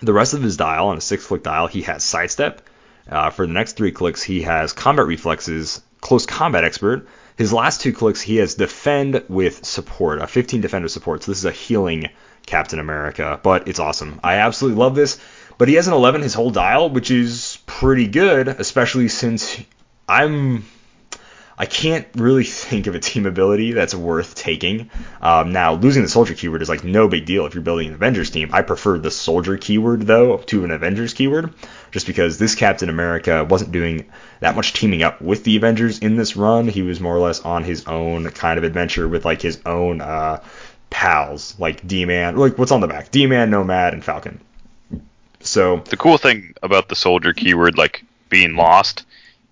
The 0.00 0.12
rest 0.12 0.34
of 0.34 0.42
his 0.42 0.56
dial 0.56 0.88
on 0.88 0.98
a 0.98 1.00
six 1.00 1.26
click 1.26 1.42
dial, 1.42 1.66
he 1.66 1.82
has 1.82 2.04
sidestep. 2.04 2.62
Uh, 3.08 3.30
for 3.30 3.46
the 3.46 3.52
next 3.52 3.76
three 3.76 3.92
clicks, 3.92 4.22
he 4.22 4.42
has 4.42 4.72
combat 4.72 5.06
reflexes, 5.06 5.80
close 6.00 6.26
combat 6.26 6.64
expert. 6.64 7.08
His 7.36 7.52
last 7.52 7.80
two 7.80 7.92
clicks, 7.92 8.20
he 8.20 8.36
has 8.36 8.54
defend 8.54 9.24
with 9.28 9.64
support, 9.64 10.20
a 10.20 10.26
15 10.26 10.60
defender 10.60 10.88
support. 10.88 11.22
So 11.22 11.30
this 11.30 11.38
is 11.38 11.44
a 11.44 11.52
healing 11.52 12.10
Captain 12.46 12.78
America, 12.78 13.40
but 13.42 13.68
it's 13.68 13.78
awesome. 13.78 14.20
I 14.22 14.36
absolutely 14.36 14.78
love 14.78 14.94
this. 14.94 15.18
But 15.58 15.68
he 15.68 15.74
has 15.74 15.88
an 15.88 15.94
11 15.94 16.22
his 16.22 16.34
whole 16.34 16.50
dial, 16.50 16.88
which 16.88 17.10
is 17.10 17.58
pretty 17.66 18.06
good, 18.06 18.48
especially 18.48 19.08
since 19.08 19.60
I'm 20.08 20.64
I 21.60 21.66
can't 21.66 22.06
really 22.14 22.44
think 22.44 22.86
of 22.86 22.94
a 22.94 23.00
team 23.00 23.26
ability 23.26 23.72
that's 23.72 23.94
worth 23.94 24.36
taking. 24.36 24.90
Um, 25.20 25.52
now, 25.52 25.74
losing 25.74 26.02
the 26.02 26.08
soldier 26.08 26.34
keyword 26.34 26.62
is 26.62 26.68
like 26.68 26.84
no 26.84 27.08
big 27.08 27.26
deal 27.26 27.46
if 27.46 27.54
you're 27.54 27.62
building 27.64 27.88
an 27.88 27.94
Avengers 27.94 28.30
team. 28.30 28.50
I 28.52 28.62
prefer 28.62 28.98
the 28.98 29.10
soldier 29.10 29.56
keyword 29.56 30.02
though 30.02 30.36
to 30.36 30.64
an 30.64 30.70
Avengers 30.70 31.14
keyword, 31.14 31.52
just 31.90 32.06
because 32.06 32.38
this 32.38 32.54
Captain 32.54 32.88
America 32.88 33.44
wasn't 33.44 33.72
doing 33.72 34.06
that 34.38 34.54
much 34.54 34.72
teaming 34.72 35.02
up 35.02 35.20
with 35.20 35.42
the 35.42 35.56
Avengers 35.56 35.98
in 35.98 36.16
this 36.16 36.36
run. 36.36 36.68
He 36.68 36.82
was 36.82 37.00
more 37.00 37.16
or 37.16 37.20
less 37.20 37.40
on 37.40 37.64
his 37.64 37.86
own 37.88 38.30
kind 38.30 38.58
of 38.58 38.64
adventure 38.64 39.08
with 39.08 39.24
like 39.24 39.42
his 39.42 39.60
own 39.66 40.00
uh, 40.00 40.40
pals, 40.90 41.58
like 41.58 41.86
D-Man, 41.86 42.36
like 42.36 42.56
what's 42.56 42.70
on 42.70 42.80
the 42.80 42.86
back, 42.86 43.10
D-Man, 43.10 43.50
Nomad, 43.50 43.94
and 43.94 44.04
Falcon. 44.04 44.40
So 45.48 45.78
The 45.78 45.96
cool 45.96 46.18
thing 46.18 46.54
about 46.62 46.88
the 46.88 46.96
soldier 46.96 47.32
keyword 47.32 47.78
like 47.78 48.04
being 48.28 48.54
lost 48.56 49.04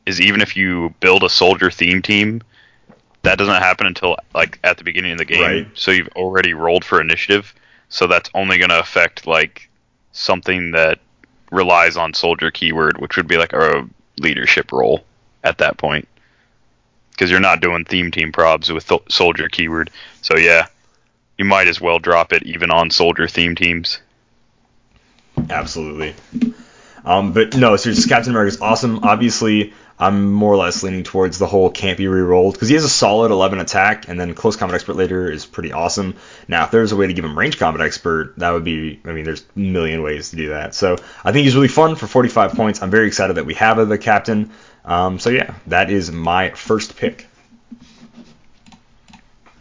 is 0.05 0.21
even 0.21 0.41
if 0.41 0.57
you 0.57 0.95
build 1.01 1.25
a 1.25 1.31
soldier 1.31 1.71
theme 1.71 2.03
team, 2.03 2.43
that 3.23 3.39
doesn't 3.39 3.55
happen 3.55 3.87
until 3.87 4.17
like 4.35 4.59
at 4.63 4.79
the 4.79 4.85
beginning 4.85 5.13
of 5.13 5.19
the 5.19 5.25
game. 5.25 5.41
Right. 5.41 5.69
So 5.75 5.91
you've 5.91 6.09
already 6.09 6.55
rolled 6.55 6.85
for 6.85 7.01
initiative. 7.01 7.53
So 7.89 8.07
that's 8.07 8.31
only 8.35 8.59
going 8.59 8.71
to 8.71 8.79
affect 8.79 9.27
like 9.27 9.69
something 10.13 10.73
that 10.73 10.99
relies 11.51 11.97
on 11.97 12.15
soldier 12.15 12.51
keyword, 12.51 12.99
which 12.99 13.17
would 13.17 13.27
be 13.27 13.37
like 13.37 13.53
a 13.53 13.89
leadership 14.19 14.73
role 14.73 15.05
at 15.45 15.59
that 15.59 15.77
point. 15.79 16.07
Because 17.11 17.31
you're 17.31 17.41
not 17.41 17.61
doing 17.61 17.85
theme 17.85 18.11
team 18.11 18.31
probs 18.31 18.73
with 18.73 18.87
th- 18.87 19.03
soldier 19.09 19.49
keyword. 19.49 19.91
So 20.23 20.37
yeah, 20.37 20.67
you 21.39 21.45
might 21.45 21.69
as 21.69 21.81
well 21.81 21.99
drop 21.99 22.33
it 22.33 22.43
even 22.43 22.71
on 22.71 22.91
soldier 22.91 23.27
theme 23.27 23.55
teams. 23.55 24.01
Absolutely. 25.51 26.15
Um, 27.05 27.33
but 27.33 27.57
no, 27.57 27.77
seriously, 27.77 28.09
Captain 28.09 28.31
America 28.31 28.49
is 28.49 28.61
awesome. 28.61 29.05
Obviously, 29.05 29.73
I'm 29.99 30.33
more 30.33 30.53
or 30.53 30.57
less 30.57 30.83
leaning 30.83 31.05
towards 31.05 31.39
the 31.39 31.47
whole 31.47 31.71
can't 31.71 31.97
be 31.97 32.09
re-rolled 32.09 32.55
because 32.55 32.69
he 32.69 32.75
has 32.75 32.85
a 32.85 32.89
solid 32.89 33.31
11 33.31 33.61
attack, 33.61 34.09
and 34.09 34.19
then 34.19 34.35
close 34.35 34.57
combat 34.57 34.75
expert 34.75 34.97
later 34.97 35.31
is 35.31 35.47
pretty 35.47 35.73
awesome. 35.73 36.17
Now, 36.49 36.65
if 36.65 36.73
there's 36.73 36.91
a 36.93 36.97
way 36.97 37.07
to 37.07 37.13
give 37.15 37.25
him 37.25 37.39
range 37.39 37.59
combat 37.59 37.81
expert, 37.87 38.35
that 38.39 38.51
would 38.51 38.65
be. 38.65 39.01
I 39.05 39.13
mean, 39.13 39.25
there's 39.25 39.45
a 39.55 39.59
million 39.59 40.03
ways 40.03 40.31
to 40.31 40.37
do 40.37 40.49
that. 40.49 40.75
So 40.75 40.97
I 41.25 41.33
think 41.33 41.45
he's 41.45 41.55
really 41.55 41.69
fun 41.69 41.95
for 41.95 42.07
45 42.09 42.53
points. 42.53 42.83
I'm 42.83 42.91
very 42.91 43.07
excited 43.07 43.37
that 43.37 43.47
we 43.47 43.55
have 43.55 43.89
the 43.89 43.99
captain. 43.99 44.51
Um, 44.85 45.19
so 45.19 45.31
yeah, 45.31 45.55
that 45.69 45.91
is 45.91 46.11
my 46.11 46.51
first 46.51 46.97
pick. 46.97 47.27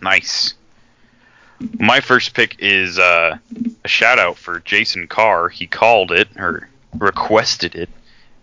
Nice. 0.01 0.55
My 1.79 2.01
first 2.01 2.33
pick 2.33 2.57
is 2.59 2.99
uh, 2.99 3.37
a 3.83 3.87
shout 3.87 4.19
out 4.19 4.37
for 4.37 4.59
Jason 4.59 5.07
Carr. 5.07 5.49
He 5.49 5.67
called 5.67 6.11
it 6.11 6.27
or 6.37 6.69
requested 6.97 7.75
it 7.75 7.89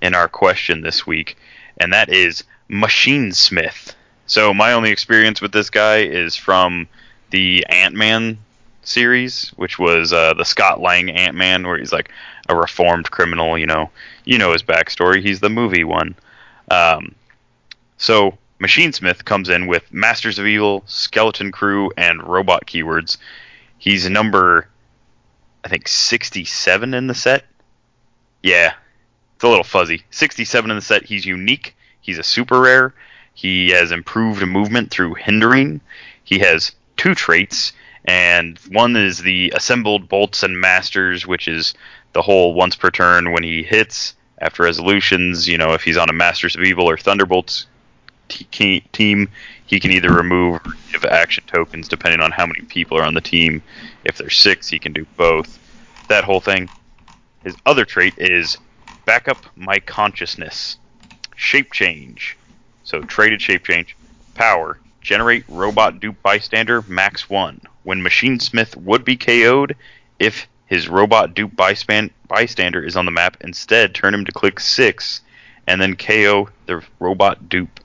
in 0.01 0.15
our 0.15 0.29
question 0.29 0.81
this 0.81 1.07
week, 1.07 1.37
and 1.79 1.93
that 1.93 2.09
is 2.09 2.45
Machine 2.69 3.33
Smith. 3.33 3.95
So 4.27 4.55
my 4.55 4.73
only 4.73 4.91
experience 4.91 5.41
with 5.41 5.53
this 5.53 5.69
guy 5.69 5.99
is 5.99 6.37
from 6.37 6.89
the 7.31 7.67
Ant 7.69 7.95
Man 7.95 8.39
series, 8.83 9.49
which 9.57 9.79
was 9.79 10.13
uh, 10.13 10.35
the 10.35 10.45
Scott 10.45 10.81
Lang 10.81 11.11
Ant 11.11 11.37
Man, 11.37 11.67
where 11.67 11.79
he's 11.79 11.93
like 11.93 12.11
a 12.49 12.57
reformed 12.57 13.11
criminal. 13.11 13.59
You 13.59 13.67
know, 13.67 13.91
you 14.25 14.39
know 14.39 14.53
his 14.53 14.63
backstory. 14.63 15.23
He's 15.23 15.41
the 15.41 15.51
movie 15.51 15.85
one. 15.85 16.15
Um, 16.71 17.15
so 17.99 18.39
Machine 18.63 18.93
Smith 18.93 19.25
comes 19.25 19.49
in 19.49 19.67
with 19.67 19.93
Masters 19.93 20.39
of 20.39 20.47
Evil, 20.47 20.85
Skeleton 20.87 21.51
Crew, 21.51 21.91
and 21.97 22.23
Robot 22.23 22.65
keywords. 22.65 23.17
He's 23.77 24.09
number, 24.09 24.69
I 25.65 25.69
think, 25.69 25.89
67 25.89 26.95
in 26.95 27.09
the 27.09 27.15
set. 27.15 27.45
Yeah, 28.41 28.75
it's 29.35 29.43
a 29.43 29.49
little 29.49 29.65
fuzzy. 29.65 30.05
67 30.13 30.71
in 30.71 30.77
the 30.77 30.81
set. 30.81 31.03
He's 31.03 31.27
unique. 31.27 31.75
He's 32.03 32.19
a 32.19 32.23
super 32.23 32.61
rare. 32.61 32.95
He 33.35 33.71
has 33.71 33.91
improved 33.91 34.47
movement 34.47 34.93
through 34.93 35.15
hindering. 35.15 35.81
He 36.23 36.39
has 36.39 36.71
two 36.97 37.17
traits, 37.17 37.73
and 38.05 38.61
one 38.69 38.95
is 38.95 39.19
the 39.19 39.53
assembled 39.57 40.09
bolts 40.09 40.45
and 40.45 40.61
masters, 40.61 41.27
which 41.27 41.49
is 41.49 41.75
the 42.13 42.23
whole 42.23 42.55
once 42.55 42.77
per 42.77 42.91
turn 42.93 43.33
when 43.33 43.43
he 43.43 43.65
hits 43.65 44.15
after 44.39 44.63
resolutions. 44.63 45.49
You 45.49 45.59
know, 45.59 45.73
if 45.73 45.83
he's 45.83 45.97
on 45.97 46.09
a 46.09 46.13
Masters 46.13 46.55
of 46.55 46.63
Evil 46.63 46.89
or 46.89 46.97
Thunderbolts 46.97 47.67
team, 48.93 49.29
he 49.67 49.81
can 49.81 49.91
either 49.91 50.13
remove 50.13 50.55
or 50.55 50.77
give 50.91 51.05
action 51.05 51.45
tokens 51.47 51.89
depending 51.89 52.21
on 52.21 52.31
how 52.31 52.47
many 52.47 52.61
people 52.63 52.99
are 52.99 53.05
on 53.05 53.15
the 53.15 53.21
team. 53.21 53.63
If 54.05 54.19
there's 54.19 54.37
six, 54.37 54.69
he 54.69 54.79
can 54.79 54.93
do 54.93 55.07
both. 55.17 55.59
That 56.09 56.25
whole 56.25 56.41
thing. 56.41 56.69
His 57.45 57.57
other 57.67 57.85
trait 57.85 58.15
is 58.19 58.59
backup 59.05 59.47
my 59.57 59.79
consciousness. 59.79 60.77
Shape 61.35 61.73
change. 61.73 62.37
So 62.85 63.03
traded 63.03 63.41
shape 63.41 63.65
change. 63.65 63.97
Power. 64.35 64.79
Generate 65.01 65.45
robot 65.49 66.01
dupe 66.01 66.23
bystander 66.23 66.83
max 66.87 67.29
1. 67.29 67.61
When 67.83 68.03
Machine 68.03 68.39
Smith 68.39 68.77
would 68.77 69.05
be 69.05 69.17
KO'd, 69.17 69.75
if 70.19 70.47
his 70.67 70.89
robot 70.89 71.35
dupe 71.35 71.57
bystander 71.57 72.83
is 72.83 72.97
on 72.97 73.05
the 73.05 73.11
map, 73.11 73.37
instead 73.41 73.95
turn 73.95 74.15
him 74.15 74.25
to 74.25 74.33
click 74.33 74.61
6 74.61 75.21
and 75.67 75.81
then 75.81 75.97
KO 75.97 76.49
the 76.67 76.83
robot 76.99 77.49
dupe. 77.49 77.81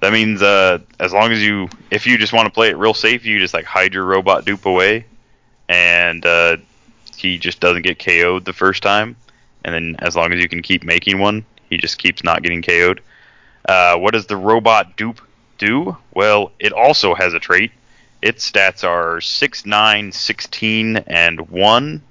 That 0.00 0.12
means 0.12 0.42
uh, 0.42 0.78
as 1.00 1.12
long 1.12 1.32
as 1.32 1.42
you, 1.42 1.68
if 1.90 2.06
you 2.06 2.18
just 2.18 2.32
want 2.32 2.46
to 2.46 2.52
play 2.52 2.68
it 2.68 2.76
real 2.76 2.94
safe, 2.94 3.24
you 3.24 3.38
just 3.38 3.54
like 3.54 3.64
hide 3.64 3.94
your 3.94 4.04
robot 4.04 4.44
dupe 4.44 4.66
away, 4.66 5.06
and 5.68 6.24
uh, 6.24 6.58
he 7.16 7.38
just 7.38 7.60
doesn't 7.60 7.82
get 7.82 7.98
KO'd 7.98 8.44
the 8.44 8.52
first 8.52 8.82
time. 8.82 9.16
And 9.64 9.74
then 9.74 9.96
as 9.98 10.14
long 10.14 10.32
as 10.32 10.40
you 10.40 10.48
can 10.48 10.62
keep 10.62 10.84
making 10.84 11.18
one, 11.18 11.44
he 11.68 11.76
just 11.76 11.98
keeps 11.98 12.22
not 12.22 12.42
getting 12.42 12.62
KO'd. 12.62 13.00
Uh, 13.68 13.96
what 13.96 14.14
does 14.14 14.26
the 14.26 14.36
robot 14.36 14.96
dupe 14.96 15.20
do? 15.58 15.96
Well, 16.14 16.52
it 16.58 16.72
also 16.72 17.14
has 17.14 17.34
a 17.34 17.40
trait. 17.40 17.72
Its 18.22 18.50
stats 18.50 18.82
are 18.82 19.20
6, 19.20 19.66
9, 19.66 20.12
16, 20.12 20.96
and 20.96 21.50
1. 21.50 22.02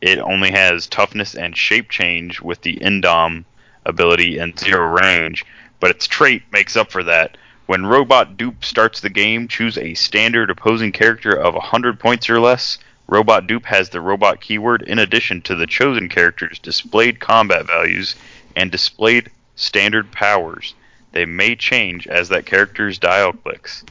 It 0.00 0.18
only 0.18 0.50
has 0.50 0.86
toughness 0.86 1.34
and 1.34 1.56
shape 1.56 1.88
change 1.88 2.40
with 2.40 2.60
the 2.60 2.76
Indom 2.76 3.44
ability 3.86 4.38
and 4.38 4.58
zero 4.58 4.86
range, 4.86 5.44
but 5.80 5.90
its 5.90 6.06
trait 6.06 6.42
makes 6.52 6.76
up 6.76 6.90
for 6.90 7.02
that. 7.04 7.36
When 7.66 7.86
Robot 7.86 8.36
Dupe 8.36 8.64
starts 8.64 9.00
the 9.00 9.10
game, 9.10 9.48
choose 9.48 9.78
a 9.78 9.94
standard 9.94 10.50
opposing 10.50 10.92
character 10.92 11.34
of 11.34 11.54
100 11.54 11.98
points 11.98 12.28
or 12.28 12.38
less. 12.38 12.78
Robot 13.06 13.46
Dupe 13.46 13.66
has 13.66 13.88
the 13.88 14.00
robot 14.00 14.40
keyword 14.40 14.82
in 14.82 14.98
addition 14.98 15.40
to 15.42 15.54
the 15.54 15.66
chosen 15.66 16.08
character's 16.08 16.58
displayed 16.58 17.20
combat 17.20 17.66
values 17.66 18.16
and 18.56 18.70
displayed 18.70 19.30
standard 19.56 20.10
powers. 20.12 20.74
They 21.12 21.24
may 21.26 21.54
change 21.56 22.06
as 22.06 22.28
that 22.30 22.46
character's 22.46 22.98
dial 22.98 23.32
clicks. 23.32 23.84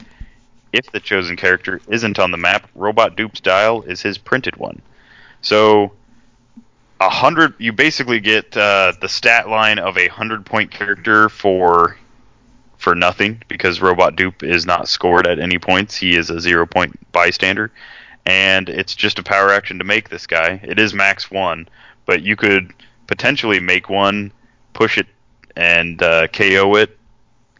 If 0.72 0.90
the 0.90 1.00
chosen 1.00 1.36
character 1.36 1.80
isn't 1.88 2.18
on 2.18 2.30
the 2.30 2.36
map, 2.36 2.68
Robot 2.74 3.16
Dupe's 3.16 3.40
dial 3.40 3.82
is 3.82 4.02
his 4.02 4.18
printed 4.18 4.56
one. 4.56 4.82
So, 5.40 5.92
a 7.00 7.08
hundred, 7.08 7.54
you 7.58 7.72
basically 7.72 8.20
get 8.20 8.56
uh, 8.56 8.92
the 9.00 9.08
stat 9.08 9.48
line 9.48 9.78
of 9.78 9.98
a 9.98 10.08
hundred 10.08 10.46
point 10.46 10.70
character 10.70 11.28
for 11.28 11.96
for 12.78 12.94
nothing 12.94 13.42
because 13.48 13.80
Robot 13.80 14.14
Dupe 14.14 14.42
is 14.42 14.66
not 14.66 14.88
scored 14.88 15.26
at 15.26 15.38
any 15.38 15.58
points. 15.58 15.96
He 15.96 16.16
is 16.16 16.30
a 16.30 16.40
zero 16.40 16.66
point 16.66 16.98
bystander, 17.12 17.72
and 18.26 18.68
it's 18.68 18.94
just 18.94 19.18
a 19.18 19.22
power 19.22 19.50
action 19.50 19.78
to 19.78 19.84
make 19.84 20.08
this 20.08 20.26
guy. 20.26 20.60
It 20.62 20.78
is 20.78 20.94
max 20.94 21.30
one, 21.30 21.68
but 22.06 22.22
you 22.22 22.36
could 22.36 22.72
potentially 23.06 23.60
make 23.60 23.88
one, 23.88 24.32
push 24.72 24.98
it, 24.98 25.06
and 25.56 26.02
uh, 26.02 26.28
KO 26.28 26.76
it. 26.76 26.96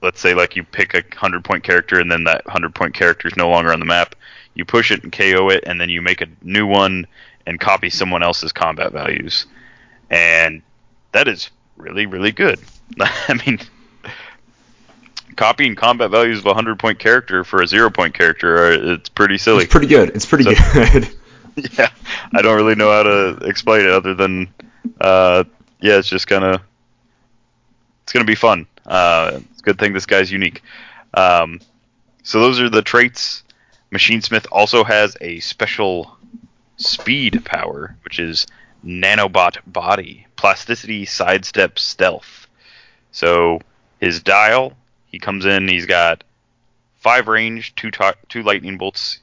Let's 0.02 0.20
say 0.20 0.34
like 0.34 0.54
you 0.54 0.62
pick 0.62 0.94
a 0.94 1.02
hundred 1.16 1.44
point 1.44 1.64
character, 1.64 1.98
and 1.98 2.10
then 2.10 2.24
that 2.24 2.46
hundred 2.46 2.74
point 2.74 2.94
character 2.94 3.26
is 3.26 3.36
no 3.36 3.48
longer 3.48 3.72
on 3.72 3.80
the 3.80 3.86
map. 3.86 4.14
You 4.54 4.64
push 4.64 4.92
it 4.92 5.02
and 5.02 5.12
KO 5.12 5.50
it, 5.50 5.64
and 5.66 5.80
then 5.80 5.88
you 5.88 6.00
make 6.00 6.20
a 6.20 6.28
new 6.42 6.66
one 6.66 7.06
and 7.46 7.60
copy 7.60 7.90
someone 7.90 8.22
else's 8.22 8.52
combat 8.52 8.92
values, 8.92 9.46
and 10.10 10.62
that 11.12 11.28
is 11.28 11.50
really 11.76 12.06
really 12.06 12.32
good. 12.32 12.58
I 13.00 13.34
mean, 13.46 13.58
copying 15.36 15.74
combat 15.74 16.10
values 16.10 16.38
of 16.40 16.46
a 16.46 16.54
hundred 16.54 16.78
point 16.78 16.98
character 16.98 17.44
for 17.44 17.62
a 17.62 17.66
zero 17.66 17.90
point 17.90 18.14
character, 18.14 18.56
uh, 18.66 18.94
it's 18.94 19.08
pretty 19.08 19.38
silly. 19.38 19.64
It's 19.64 19.72
pretty 19.72 19.86
good. 19.88 20.10
It's 20.10 20.26
pretty 20.26 20.44
So- 20.44 20.72
good. 20.74 21.08
yeah, 21.78 21.88
I 22.34 22.42
don't 22.42 22.56
really 22.56 22.74
know 22.74 22.90
how 22.90 23.02
to 23.04 23.38
explain 23.46 23.82
it 23.82 23.90
other 23.90 24.14
than, 24.14 24.52
uh, 25.00 25.44
yeah, 25.80 25.98
it's 25.98 26.08
just 26.08 26.26
gonna, 26.26 26.60
it's 28.02 28.12
gonna 28.12 28.24
be 28.24 28.34
fun. 28.34 28.66
Uh, 28.86 29.40
it's 29.52 29.60
a 29.60 29.62
good 29.62 29.78
thing 29.78 29.92
this 29.92 30.06
guy's 30.06 30.30
unique. 30.32 30.62
Um, 31.14 31.60
so 32.24 32.40
those 32.40 32.60
are 32.60 32.68
the 32.68 32.82
traits. 32.82 33.44
Machine 33.90 34.20
Smith 34.20 34.46
also 34.50 34.82
has 34.82 35.16
a 35.20 35.38
special 35.40 36.13
speed 36.76 37.44
power, 37.44 37.96
which 38.04 38.18
is 38.18 38.46
nanobot 38.84 39.58
body, 39.66 40.26
plasticity, 40.36 41.04
sidestep, 41.04 41.78
stealth. 41.78 42.46
So 43.12 43.60
his 44.00 44.22
dial, 44.22 44.74
he 45.06 45.18
comes 45.18 45.46
in, 45.46 45.68
he's 45.68 45.86
got 45.86 46.24
five 47.00 47.28
range, 47.28 47.74
two 47.76 47.90
to- 47.92 48.16
two 48.28 48.42
lightning 48.42 48.78
bolts. 48.78 49.20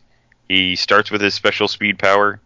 He 0.47 0.75
starts 0.75 1.11
with 1.11 1.21
his 1.21 1.33
special 1.33 1.67
speed 1.67 1.99
power. 1.99 2.39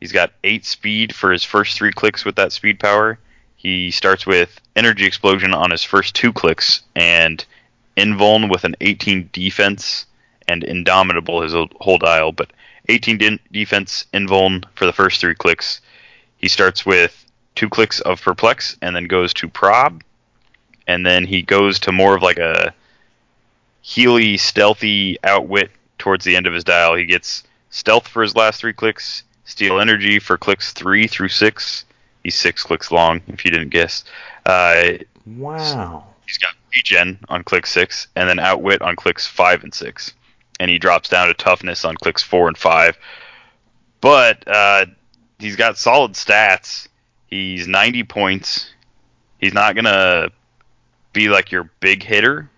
He's 0.00 0.12
got 0.12 0.32
eight 0.44 0.64
speed 0.64 1.14
for 1.14 1.30
his 1.30 1.44
first 1.44 1.76
three 1.76 1.92
clicks 1.92 2.24
with 2.24 2.36
that 2.36 2.52
speed 2.52 2.80
power. 2.80 3.18
He 3.56 3.90
starts 3.90 4.26
with 4.26 4.58
energy 4.74 5.04
explosion 5.04 5.52
on 5.52 5.70
his 5.70 5.84
first 5.84 6.14
two 6.14 6.32
clicks 6.32 6.82
and 6.96 7.44
invuln 7.96 8.50
with 8.50 8.64
an 8.64 8.76
18 8.80 9.28
defense 9.32 10.06
and 10.48 10.64
indomitable 10.64 11.42
his 11.42 11.52
whole 11.52 11.98
dial, 11.98 12.32
but 12.32 12.50
18 12.90 13.18
de- 13.18 13.40
defense 13.52 14.06
invuln 14.12 14.64
for 14.74 14.86
the 14.86 14.92
first 14.92 15.20
three 15.20 15.34
clicks. 15.34 15.80
He 16.36 16.48
starts 16.48 16.84
with 16.84 17.24
two 17.54 17.68
clicks 17.68 18.00
of 18.00 18.20
perplex 18.20 18.76
and 18.82 18.94
then 18.94 19.04
goes 19.04 19.32
to 19.34 19.48
prob, 19.48 20.02
and 20.86 21.06
then 21.06 21.24
he 21.24 21.42
goes 21.42 21.78
to 21.80 21.92
more 21.92 22.16
of 22.16 22.22
like 22.22 22.38
a 22.38 22.74
healy, 23.82 24.36
stealthy 24.36 25.16
outwit 25.24 25.70
towards 25.98 26.24
the 26.24 26.36
end 26.36 26.46
of 26.46 26.52
his 26.52 26.64
dial. 26.64 26.94
He 26.96 27.04
gets 27.04 27.44
stealth 27.70 28.08
for 28.08 28.22
his 28.22 28.34
last 28.34 28.60
three 28.60 28.72
clicks, 28.72 29.22
steal 29.44 29.80
energy 29.80 30.18
for 30.18 30.36
clicks 30.36 30.72
three 30.72 31.06
through 31.06 31.28
six. 31.28 31.84
He's 32.22 32.34
six 32.34 32.62
clicks 32.62 32.90
long, 32.90 33.22
if 33.28 33.44
you 33.44 33.50
didn't 33.50 33.70
guess. 33.70 34.04
Uh, 34.44 34.98
wow. 35.26 36.04
he's 36.26 36.38
got 36.38 36.54
regen 36.74 37.18
on 37.28 37.44
click 37.44 37.66
six, 37.66 38.08
and 38.16 38.28
then 38.28 38.38
outwit 38.38 38.82
on 38.82 38.96
clicks 38.96 39.26
five 39.26 39.62
and 39.62 39.72
six, 39.72 40.12
and 40.60 40.70
he 40.70 40.78
drops 40.78 41.08
down 41.08 41.26
to 41.26 41.34
toughness 41.34 41.84
on 41.84 41.96
clicks 41.96 42.22
four 42.22 42.46
and 42.46 42.56
five. 42.56 42.96
But 44.00 44.46
uh, 44.46 44.86
he's 45.38 45.56
got 45.56 45.78
solid 45.78 46.12
stats. 46.12 46.86
He's 47.26 47.66
90 47.66 48.04
points. 48.04 48.70
He's 49.40 49.54
not 49.54 49.74
gonna 49.74 50.30
be 51.14 51.30
like 51.30 51.50
your 51.50 51.70
big 51.80 52.02
hitter. 52.02 52.48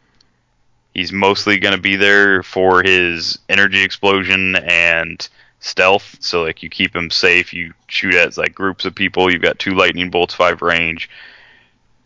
He's 0.92 1.12
mostly 1.12 1.58
gonna 1.58 1.78
be 1.78 1.94
there 1.96 2.42
for 2.42 2.82
his 2.82 3.38
energy 3.48 3.82
explosion 3.82 4.56
and 4.56 5.26
stealth, 5.60 6.16
so 6.18 6.42
like 6.42 6.62
you 6.64 6.68
keep 6.68 6.94
him 6.94 7.08
safe. 7.08 7.52
You 7.52 7.72
shoot 7.86 8.14
at 8.14 8.36
like 8.36 8.52
groups 8.52 8.84
of 8.84 8.96
people. 8.96 9.32
You've 9.32 9.42
got 9.42 9.60
two 9.60 9.74
lightning 9.74 10.10
bolts, 10.10 10.34
five 10.34 10.60
range, 10.60 11.08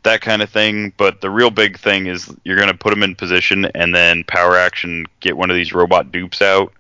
that 0.07 0.23
kind 0.23 0.43
of 0.43 0.51
thing. 0.51 0.93
But 0.97 1.21
the 1.21 1.31
real 1.31 1.51
big 1.51 1.79
thing 1.79 2.07
is 2.07 2.35
you're 2.45 2.57
gonna 2.57 2.75
put 2.75 2.91
them 2.91 3.03
in 3.03 3.15
position 3.15 3.67
and 3.67 3.95
then 3.95 4.25
power 4.25 4.57
action 4.57 5.07
get 5.21 5.37
one 5.37 5.51
of 5.51 5.57
these 5.57 5.73
robot 5.73 6.11
dupes 6.11 6.41
out, 6.41 6.73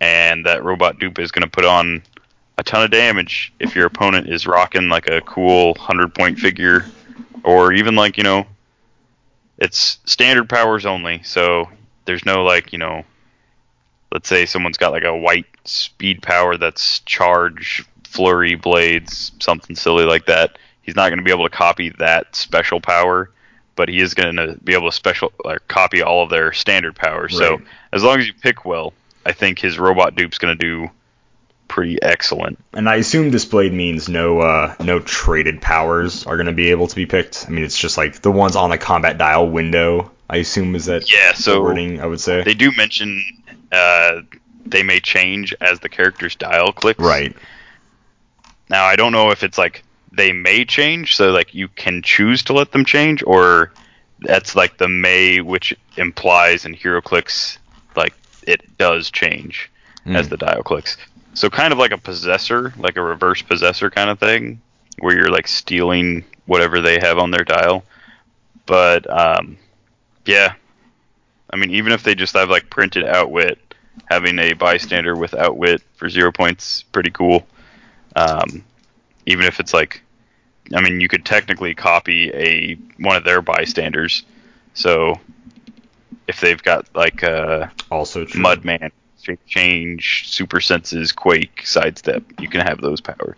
and 0.00 0.46
that 0.46 0.64
robot 0.64 0.98
dupe 0.98 1.18
is 1.18 1.30
gonna 1.30 1.48
put 1.48 1.64
on 1.64 2.02
a 2.58 2.62
ton 2.62 2.82
of 2.82 2.90
damage 2.90 3.52
if 3.60 3.74
your 3.74 3.86
opponent 3.86 4.28
is 4.28 4.46
rocking 4.46 4.88
like 4.88 5.08
a 5.08 5.20
cool 5.22 5.74
hundred 5.74 6.14
point 6.14 6.38
figure, 6.38 6.86
or 7.44 7.72
even 7.72 7.94
like 7.94 8.16
you 8.16 8.24
know, 8.24 8.46
it's 9.58 9.98
standard 10.04 10.48
powers 10.48 10.86
only. 10.86 11.22
So 11.22 11.68
there's 12.06 12.24
no 12.24 12.42
like 12.44 12.72
you 12.72 12.78
know 12.78 13.04
let's 14.12 14.28
say 14.28 14.46
someone's 14.46 14.78
got 14.78 14.92
like 14.92 15.04
a 15.04 15.16
white 15.16 15.46
speed 15.64 16.22
power 16.22 16.56
that's 16.56 17.00
charge 17.00 17.84
flurry 18.04 18.56
blades 18.56 19.30
something 19.38 19.76
silly 19.76 20.04
like 20.04 20.26
that 20.26 20.58
he's 20.90 20.96
not 20.96 21.08
going 21.08 21.18
to 21.18 21.24
be 21.24 21.30
able 21.30 21.48
to 21.48 21.56
copy 21.56 21.90
that 21.98 22.34
special 22.34 22.80
power 22.80 23.30
but 23.76 23.88
he 23.88 24.00
is 24.00 24.14
going 24.14 24.34
to 24.34 24.58
be 24.64 24.74
able 24.74 24.90
to 24.90 24.92
special 24.94 25.32
like 25.44 25.66
copy 25.68 26.02
all 26.02 26.24
of 26.24 26.30
their 26.30 26.52
standard 26.52 26.96
powers 26.96 27.38
so 27.38 27.60
as 27.92 28.02
long 28.02 28.18
as 28.18 28.26
you 28.26 28.34
pick 28.34 28.64
well 28.64 28.92
i 29.24 29.30
think 29.30 29.60
his 29.60 29.78
robot 29.78 30.16
dupe's 30.16 30.38
going 30.38 30.58
to 30.58 30.60
do 30.60 30.90
pretty 31.68 32.02
excellent 32.02 32.58
And 32.72 32.88
I 32.88 32.96
assume 32.96 33.30
displayed 33.30 33.72
means 33.72 34.08
no 34.08 34.40
uh, 34.40 34.74
no 34.80 34.98
traded 34.98 35.62
powers 35.62 36.26
are 36.26 36.36
going 36.36 36.48
to 36.48 36.52
be 36.52 36.72
able 36.72 36.88
to 36.88 36.96
be 36.96 37.06
picked. 37.06 37.46
I 37.46 37.50
mean, 37.50 37.64
it's 37.64 37.78
just 37.78 37.96
like 37.96 38.22
the 38.22 38.32
ones 38.32 38.56
on 38.56 38.70
the 38.70 38.78
combat 38.78 39.18
dial 39.18 39.48
window. 39.48 40.10
I 40.28 40.38
assume 40.38 40.74
is 40.74 40.86
that 40.86 41.12
yeah 41.12 41.32
so 41.32 41.62
wording 41.62 42.00
I 42.00 42.06
would 42.06 42.20
say. 42.20 42.42
they 42.42 42.54
do 42.54 42.72
mention 42.72 43.22
uh, 43.70 44.22
they 44.66 44.82
may 44.82 44.98
change 44.98 45.54
as 45.60 45.78
the 45.78 45.88
character's 45.88 46.34
dial 46.34 46.72
clicks 46.72 46.98
right. 46.98 47.36
Now 48.68 48.84
I 48.84 48.96
don't 48.96 49.12
know 49.12 49.30
if 49.30 49.44
it's 49.44 49.56
like 49.56 49.84
they 50.12 50.32
may 50.32 50.64
change, 50.64 51.16
so 51.16 51.30
like 51.30 51.54
you 51.54 51.68
can 51.68 52.02
choose 52.02 52.42
to 52.44 52.52
let 52.52 52.72
them 52.72 52.84
change, 52.84 53.22
or 53.26 53.72
that's 54.20 54.54
like 54.54 54.76
the 54.78 54.88
may, 54.88 55.40
which 55.40 55.74
implies 55.96 56.64
in 56.64 56.74
HeroClix 56.74 57.58
like 57.96 58.14
it 58.46 58.76
does 58.78 59.10
change 59.10 59.70
as 60.06 60.26
Hmm. 60.26 60.30
the 60.30 60.36
dial 60.36 60.62
clicks. 60.62 60.96
So 61.34 61.48
kind 61.48 61.72
of 61.72 61.78
like 61.78 61.92
a 61.92 61.98
possessor, 61.98 62.72
like 62.76 62.96
a 62.96 63.02
reverse 63.02 63.42
possessor 63.42 63.90
kind 63.90 64.10
of 64.10 64.18
thing, 64.18 64.60
where 64.98 65.16
you're 65.16 65.30
like 65.30 65.46
stealing 65.46 66.24
whatever 66.46 66.80
they 66.80 66.98
have 67.00 67.18
on 67.18 67.30
their 67.30 67.44
dial. 67.44 67.84
But 68.66 69.08
um, 69.08 69.56
yeah, 70.26 70.54
I 71.50 71.56
mean 71.56 71.70
even 71.70 71.92
if 71.92 72.02
they 72.02 72.14
just 72.14 72.34
have 72.34 72.50
like 72.50 72.68
printed 72.70 73.04
outwit, 73.04 73.58
having 74.06 74.38
a 74.38 74.54
bystander 74.54 75.16
with 75.16 75.34
outwit 75.34 75.82
for 75.94 76.08
zero 76.08 76.32
points, 76.32 76.82
pretty 76.82 77.10
cool. 77.10 77.46
Um, 78.16 78.64
even 79.26 79.44
if 79.46 79.60
it's 79.60 79.74
like, 79.74 80.02
I 80.74 80.80
mean, 80.80 81.00
you 81.00 81.08
could 81.08 81.24
technically 81.24 81.74
copy 81.74 82.30
a 82.32 82.74
one 83.02 83.16
of 83.16 83.24
their 83.24 83.42
bystanders. 83.42 84.24
So 84.74 85.18
if 86.28 86.40
they've 86.40 86.62
got 86.62 86.94
like 86.94 87.24
uh, 87.24 87.68
Also 87.90 88.24
true. 88.24 88.42
Mudman, 88.42 88.92
Change, 89.46 90.28
Super 90.28 90.60
Senses, 90.60 91.12
Quake, 91.12 91.66
Sidestep, 91.66 92.40
you 92.40 92.48
can 92.48 92.60
have 92.60 92.80
those 92.80 93.00
powers. 93.00 93.36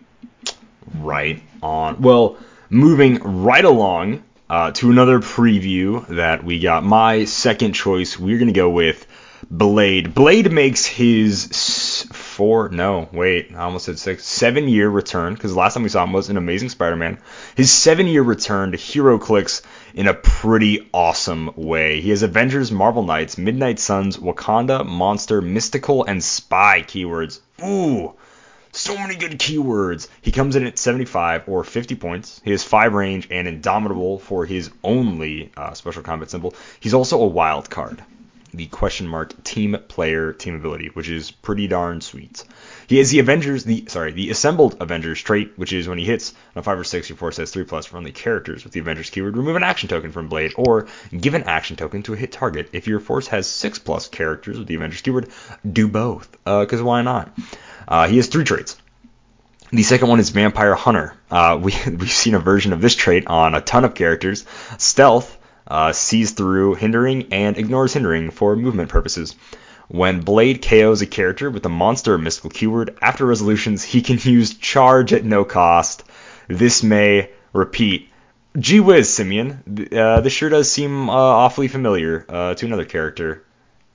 Right 0.95 1.41
on. 1.61 2.01
Well, 2.01 2.37
moving 2.69 3.15
right 3.43 3.65
along 3.65 4.23
uh, 4.49 4.71
to 4.71 4.91
another 4.91 5.19
preview 5.19 6.05
that 6.07 6.43
we 6.43 6.59
got. 6.59 6.83
My 6.83 7.25
second 7.25 7.73
choice, 7.73 8.19
we're 8.19 8.37
gonna 8.37 8.51
go 8.51 8.69
with 8.69 9.07
Blade. 9.55 10.15
Blade 10.15 10.51
makes 10.51 10.83
his 10.83 12.07
four, 12.11 12.69
no, 12.69 13.07
wait, 13.11 13.51
I 13.53 13.65
almost 13.65 13.85
said 13.85 13.99
six, 13.99 14.25
seven 14.25 14.67
year 14.67 14.89
return 14.89 15.35
because 15.35 15.55
last 15.55 15.75
time 15.75 15.83
we 15.83 15.89
saw 15.89 16.03
him 16.03 16.11
was 16.11 16.29
an 16.29 16.37
Amazing 16.37 16.69
Spider-Man. 16.69 17.19
His 17.55 17.71
seven 17.71 18.07
year 18.07 18.23
return 18.23 18.71
to 18.71 18.79
HeroClix 18.79 19.61
in 19.93 20.07
a 20.07 20.15
pretty 20.15 20.89
awesome 20.91 21.51
way. 21.55 22.01
He 22.01 22.09
has 22.09 22.23
Avengers, 22.23 22.71
Marvel 22.71 23.03
Knights, 23.03 23.37
Midnight 23.37 23.77
Suns, 23.77 24.17
Wakanda, 24.17 24.87
Monster, 24.87 25.39
Mystical, 25.39 26.03
and 26.03 26.23
Spy 26.23 26.81
keywords. 26.81 27.39
Ooh. 27.63 28.15
So 28.71 28.97
many 28.97 29.13
good 29.13 29.33
keywords. 29.33 30.07
He 30.23 30.31
comes 30.31 30.55
in 30.55 30.65
at 30.65 30.79
75 30.79 31.47
or 31.47 31.63
50 31.63 31.93
points. 31.93 32.41
He 32.43 32.49
has 32.49 32.63
5 32.63 32.95
range 32.95 33.27
and 33.29 33.47
Indomitable 33.47 34.17
for 34.17 34.47
his 34.47 34.71
only 34.83 35.51
uh, 35.55 35.75
special 35.75 36.01
combat 36.01 36.31
symbol. 36.31 36.55
He's 36.79 36.95
also 36.95 37.21
a 37.21 37.27
wild 37.27 37.69
card. 37.69 38.03
The 38.55 38.67
question 38.67 39.07
mark 39.07 39.43
team 39.43 39.75
player 39.87 40.31
team 40.31 40.53
ability, 40.53 40.91
which 40.93 41.09
is 41.09 41.31
pretty 41.31 41.67
darn 41.67 42.01
sweet. 42.01 42.43
He 42.85 42.99
has 42.99 43.09
the 43.09 43.17
Avengers, 43.17 43.63
the 43.63 43.85
sorry, 43.87 44.11
the 44.11 44.29
assembled 44.29 44.77
Avengers 44.79 45.19
trait, 45.19 45.53
which 45.55 45.73
is 45.73 45.87
when 45.87 45.97
he 45.97 46.05
hits 46.05 46.33
on 46.55 46.59
a 46.59 46.63
five 46.63 46.77
or 46.77 46.83
six, 46.83 47.09
your 47.09 47.17
force 47.17 47.37
has 47.37 47.49
three 47.49 47.63
plus 47.63 47.87
for 47.87 47.97
only 47.97 48.11
characters 48.11 48.63
with 48.63 48.73
the 48.73 48.79
Avengers 48.79 49.09
keyword. 49.09 49.37
Remove 49.37 49.55
an 49.55 49.63
action 49.63 49.89
token 49.89 50.11
from 50.11 50.27
Blade, 50.27 50.53
or 50.55 50.87
give 51.17 51.33
an 51.33 51.43
action 51.43 51.77
token 51.77 52.03
to 52.03 52.13
a 52.13 52.17
hit 52.17 52.31
target. 52.31 52.69
If 52.73 52.85
your 52.85 52.99
force 52.99 53.27
has 53.29 53.47
six 53.47 53.79
plus 53.79 54.07
characters 54.07 54.59
with 54.59 54.67
the 54.67 54.75
Avengers 54.75 55.01
keyword, 55.01 55.29
do 55.69 55.87
both. 55.87 56.31
Because 56.43 56.81
why 56.81 57.01
not? 57.01 57.35
Uh, 57.87 58.07
he 58.07 58.17
has 58.17 58.27
three 58.27 58.43
traits. 58.43 58.77
The 59.71 59.81
second 59.81 60.09
one 60.09 60.19
is 60.19 60.29
Vampire 60.29 60.75
Hunter. 60.75 61.15
Uh, 61.31 61.57
we, 61.59 61.73
we've 61.87 62.11
seen 62.11 62.35
a 62.35 62.39
version 62.39 62.73
of 62.73 62.81
this 62.81 62.93
trait 62.93 63.25
on 63.25 63.55
a 63.55 63.61
ton 63.61 63.83
of 63.83 63.95
characters. 63.95 64.45
Stealth 64.77 65.35
uh, 65.67 65.91
sees 65.93 66.31
through 66.31 66.75
hindering 66.75 67.31
and 67.33 67.57
ignores 67.57 67.93
hindering 67.93 68.31
for 68.31 68.55
movement 68.55 68.89
purposes. 68.89 69.35
When 69.89 70.21
Blade 70.21 70.61
KOs 70.61 71.01
a 71.01 71.05
character 71.05 71.49
with 71.51 71.65
a 71.65 71.69
monster 71.69 72.13
or 72.13 72.17
mystical 72.17 72.49
keyword, 72.49 72.97
after 73.01 73.25
resolutions, 73.25 73.83
he 73.83 74.01
can 74.01 74.17
use 74.23 74.53
Charge 74.55 75.13
at 75.13 75.23
no 75.25 75.43
cost. 75.45 76.03
This 76.47 76.83
may 76.83 77.29
repeat. 77.53 78.09
Gee 78.57 78.79
whiz, 78.79 79.13
Simeon. 79.13 79.89
Uh, 79.95 80.21
this 80.21 80.31
sure 80.33 80.49
does 80.49 80.71
seem 80.71 81.09
uh, 81.09 81.13
awfully 81.13 81.67
familiar 81.67 82.25
uh, 82.29 82.53
to 82.55 82.65
another 82.65 82.85
character 82.85 83.43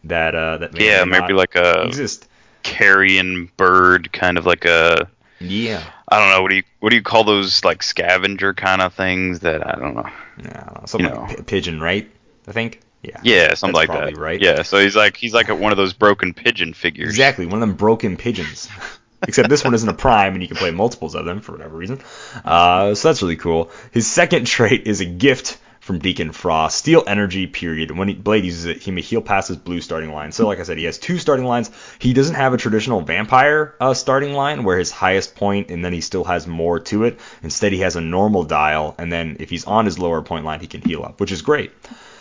that 0.05 0.35
uh, 0.35 0.59
that 0.59 0.73
may 0.75 0.87
Yeah, 0.87 1.05
maybe 1.05 1.33
like 1.33 1.55
a 1.55 1.83
exist. 1.87 2.27
carrion 2.63 3.51
bird, 3.57 4.13
kind 4.13 4.37
of 4.37 4.47
like 4.47 4.65
a 4.65 5.09
Yeah. 5.41 5.83
I 6.11 6.19
don't 6.19 6.31
know 6.31 6.43
what 6.43 6.49
do 6.51 6.57
you 6.57 6.63
what 6.81 6.91
do 6.91 6.97
you 6.97 7.03
call 7.03 7.25
those 7.25 7.65
like 7.65 7.83
scavenger 7.83 8.55
kind 8.55 8.81
of 8.83 8.95
things 8.95 9.41
that 9.41 9.67
I 9.67 9.79
don't 9.79 9.95
know. 9.95 10.09
Yeah, 10.43 10.85
something 10.87 11.01
You 11.11 11.15
like 11.15 11.31
know. 11.31 11.37
pi- 11.37 11.43
pigeon, 11.43 11.81
right? 11.81 12.11
I 12.47 12.53
think. 12.53 12.81
Yeah. 13.03 13.21
Yeah, 13.23 13.55
something 13.55 13.75
like 13.75 13.91
probably 13.91 14.15
that. 14.15 14.21
right. 14.21 14.41
Yeah, 14.41 14.63
so 14.63 14.79
he's 14.81 14.97
like 14.97 15.17
he's 15.17 15.35
like 15.35 15.49
a, 15.51 15.55
one 15.55 15.71
of 15.73 15.79
those 15.79 15.93
broken 15.93 16.35
pigeon 16.35 16.73
figures. 16.75 17.11
Exactly, 17.11 17.47
one 17.47 17.55
of 17.55 17.61
them 17.61 17.75
broken 17.77 18.17
pigeons. 18.17 18.69
Except 19.27 19.49
this 19.49 19.65
one 19.65 19.75
isn't 19.75 19.89
a 19.89 19.95
prime, 19.95 20.35
and 20.35 20.43
you 20.43 20.49
can 20.49 20.57
play 20.57 20.71
multiples 20.71 21.15
of 21.17 21.25
them 21.25 21.41
for 21.41 21.51
whatever 21.53 21.77
reason. 21.77 22.01
Uh, 22.45 22.95
so 22.95 23.09
that's 23.09 23.21
really 23.21 23.37
cool. 23.37 23.71
His 23.91 24.07
second 24.07 24.47
trait 24.47 24.87
is 24.87 25.01
a 25.01 25.05
gift 25.05 25.59
from 25.89 25.99
Deacon 25.99 26.31
Frost. 26.33 26.77
Steal 26.79 27.03
energy, 27.07 27.47
period. 27.47 27.91
When 27.91 28.09
he, 28.09 28.15
Blade 28.15 28.45
uses 28.45 28.67
it, 28.67 28.77
he 28.77 28.91
may 28.91 29.01
heal 29.01 29.23
past 29.23 29.49
his 29.49 29.57
blue 29.57 29.81
starting 29.81 30.13
line. 30.13 30.31
So, 30.33 30.47
like 30.47 30.61
I 30.61 30.63
said, 30.63 30.77
he 30.79 30.85
has 30.85 30.99
two 30.99 31.19
starting 31.19 31.47
lines. 31.47 31.71
He 31.99 32.13
doesn't 32.13 32.35
have 32.35 32.53
a 32.53 32.59
traditional 32.59 33.01
vampire 33.01 33.75
uh, 33.81 33.95
starting 33.95 34.35
line 34.35 34.65
where 34.65 34.79
his 34.79 34.91
highest 34.91 35.35
point 35.35 35.71
and 35.71 35.83
then 35.83 35.95
he 35.95 36.03
still 36.03 36.25
has 36.25 36.47
more 36.47 36.79
to 36.79 37.05
it. 37.05 37.19
Instead, 37.43 37.73
he 37.73 37.81
has 37.81 37.97
a 37.97 38.03
normal 38.03 38.45
dial, 38.45 38.95
and 38.99 39.11
then 39.11 39.39
if 39.41 39.49
he's 39.49 39.65
on 39.65 39.87
his 39.87 39.99
lower 39.99 40.21
point 40.21 40.45
line, 40.45 40.61
he 40.61 40.67
can 40.67 40.83
heal 40.83 41.03
up, 41.03 41.21
which 41.21 41.33
is 41.33 41.41
great. 41.43 41.73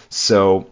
So, 0.10 0.70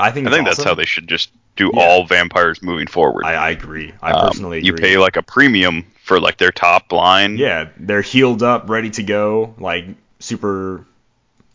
I 0.00 0.10
think 0.10 0.26
I 0.26 0.32
think 0.32 0.44
that's 0.46 0.62
how 0.62 0.74
they 0.74 0.86
should 0.86 1.06
just 1.08 1.30
do 1.54 1.70
Yeah. 1.72 1.80
all 1.82 2.04
vampires 2.04 2.60
moving 2.62 2.88
forward. 2.88 3.24
I, 3.24 3.34
I 3.34 3.50
agree. 3.50 3.92
I 4.02 4.10
Um, 4.10 4.26
personally 4.26 4.58
agree. 4.58 4.66
You 4.66 4.74
pay 4.74 4.98
like 4.98 5.16
a 5.16 5.22
premium 5.22 5.86
for 6.02 6.18
like 6.18 6.36
their 6.36 6.50
top 6.50 6.90
line. 6.90 7.38
Yeah, 7.38 7.68
they're 7.78 8.02
healed 8.02 8.42
up, 8.42 8.68
ready 8.68 8.90
to 8.90 9.04
go, 9.04 9.54
like 9.58 9.86
super 10.18 10.84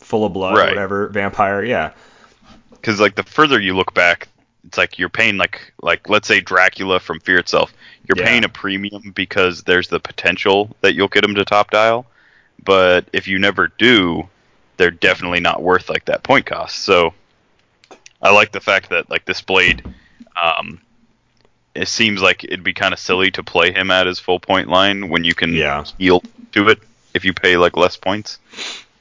full 0.09 0.25
of 0.25 0.33
blood, 0.33 0.55
Right. 0.57 0.69
whatever. 0.69 1.07
Vampire, 1.09 1.63
yeah, 1.63 1.91
because 2.71 2.99
like 2.99 3.15
the 3.15 3.23
further 3.23 3.59
you 3.59 3.75
look 3.75 3.93
back, 3.93 4.27
it's 4.65 4.77
like 4.77 4.97
you're 4.99 5.07
paying 5.09 5.37
like 5.37 5.71
like 5.81 6.09
let's 6.09 6.27
say 6.27 6.41
Dracula 6.41 6.99
from 6.99 7.19
Fear 7.21 7.37
itself. 7.37 7.71
You're 8.07 8.17
Yeah. 8.17 8.25
paying 8.29 8.43
a 8.43 8.49
premium 8.49 9.11
because 9.15 9.63
there's 9.63 9.87
the 9.87 9.99
potential 9.99 10.75
that 10.81 10.95
you'll 10.95 11.07
get 11.07 11.21
them 11.21 11.35
to 11.35 11.45
top 11.45 11.69
dial, 11.71 12.05
but 12.65 13.05
if 13.13 13.27
you 13.27 13.37
never 13.39 13.67
do, 13.77 14.27
they're 14.77 14.91
definitely 14.91 15.39
not 15.39 15.61
worth 15.61 15.89
like 15.89 16.05
that 16.05 16.23
point 16.23 16.45
cost. 16.47 16.79
So 16.83 17.13
I 18.21 18.31
like 18.31 18.51
the 18.51 18.59
fact 18.59 18.89
that 18.89 19.09
like 19.09 19.25
this 19.25 19.41
blade, 19.41 19.83
um, 20.41 20.81
it 21.75 21.87
seems 21.87 22.21
like 22.21 22.43
it'd 22.43 22.63
be 22.63 22.73
kind 22.73 22.93
of 22.93 22.99
silly 22.99 23.29
to 23.31 23.43
play 23.43 23.71
him 23.71 23.91
at 23.91 24.07
his 24.07 24.19
full 24.19 24.39
point 24.39 24.69
line 24.69 25.09
when 25.09 25.23
you 25.23 25.35
can 25.35 25.53
Yeah. 25.53 25.85
heal 25.99 26.23
to 26.53 26.67
it 26.69 26.79
if 27.13 27.23
you 27.25 27.33
pay 27.33 27.57
like 27.57 27.77
less 27.77 27.95
points, 27.95 28.39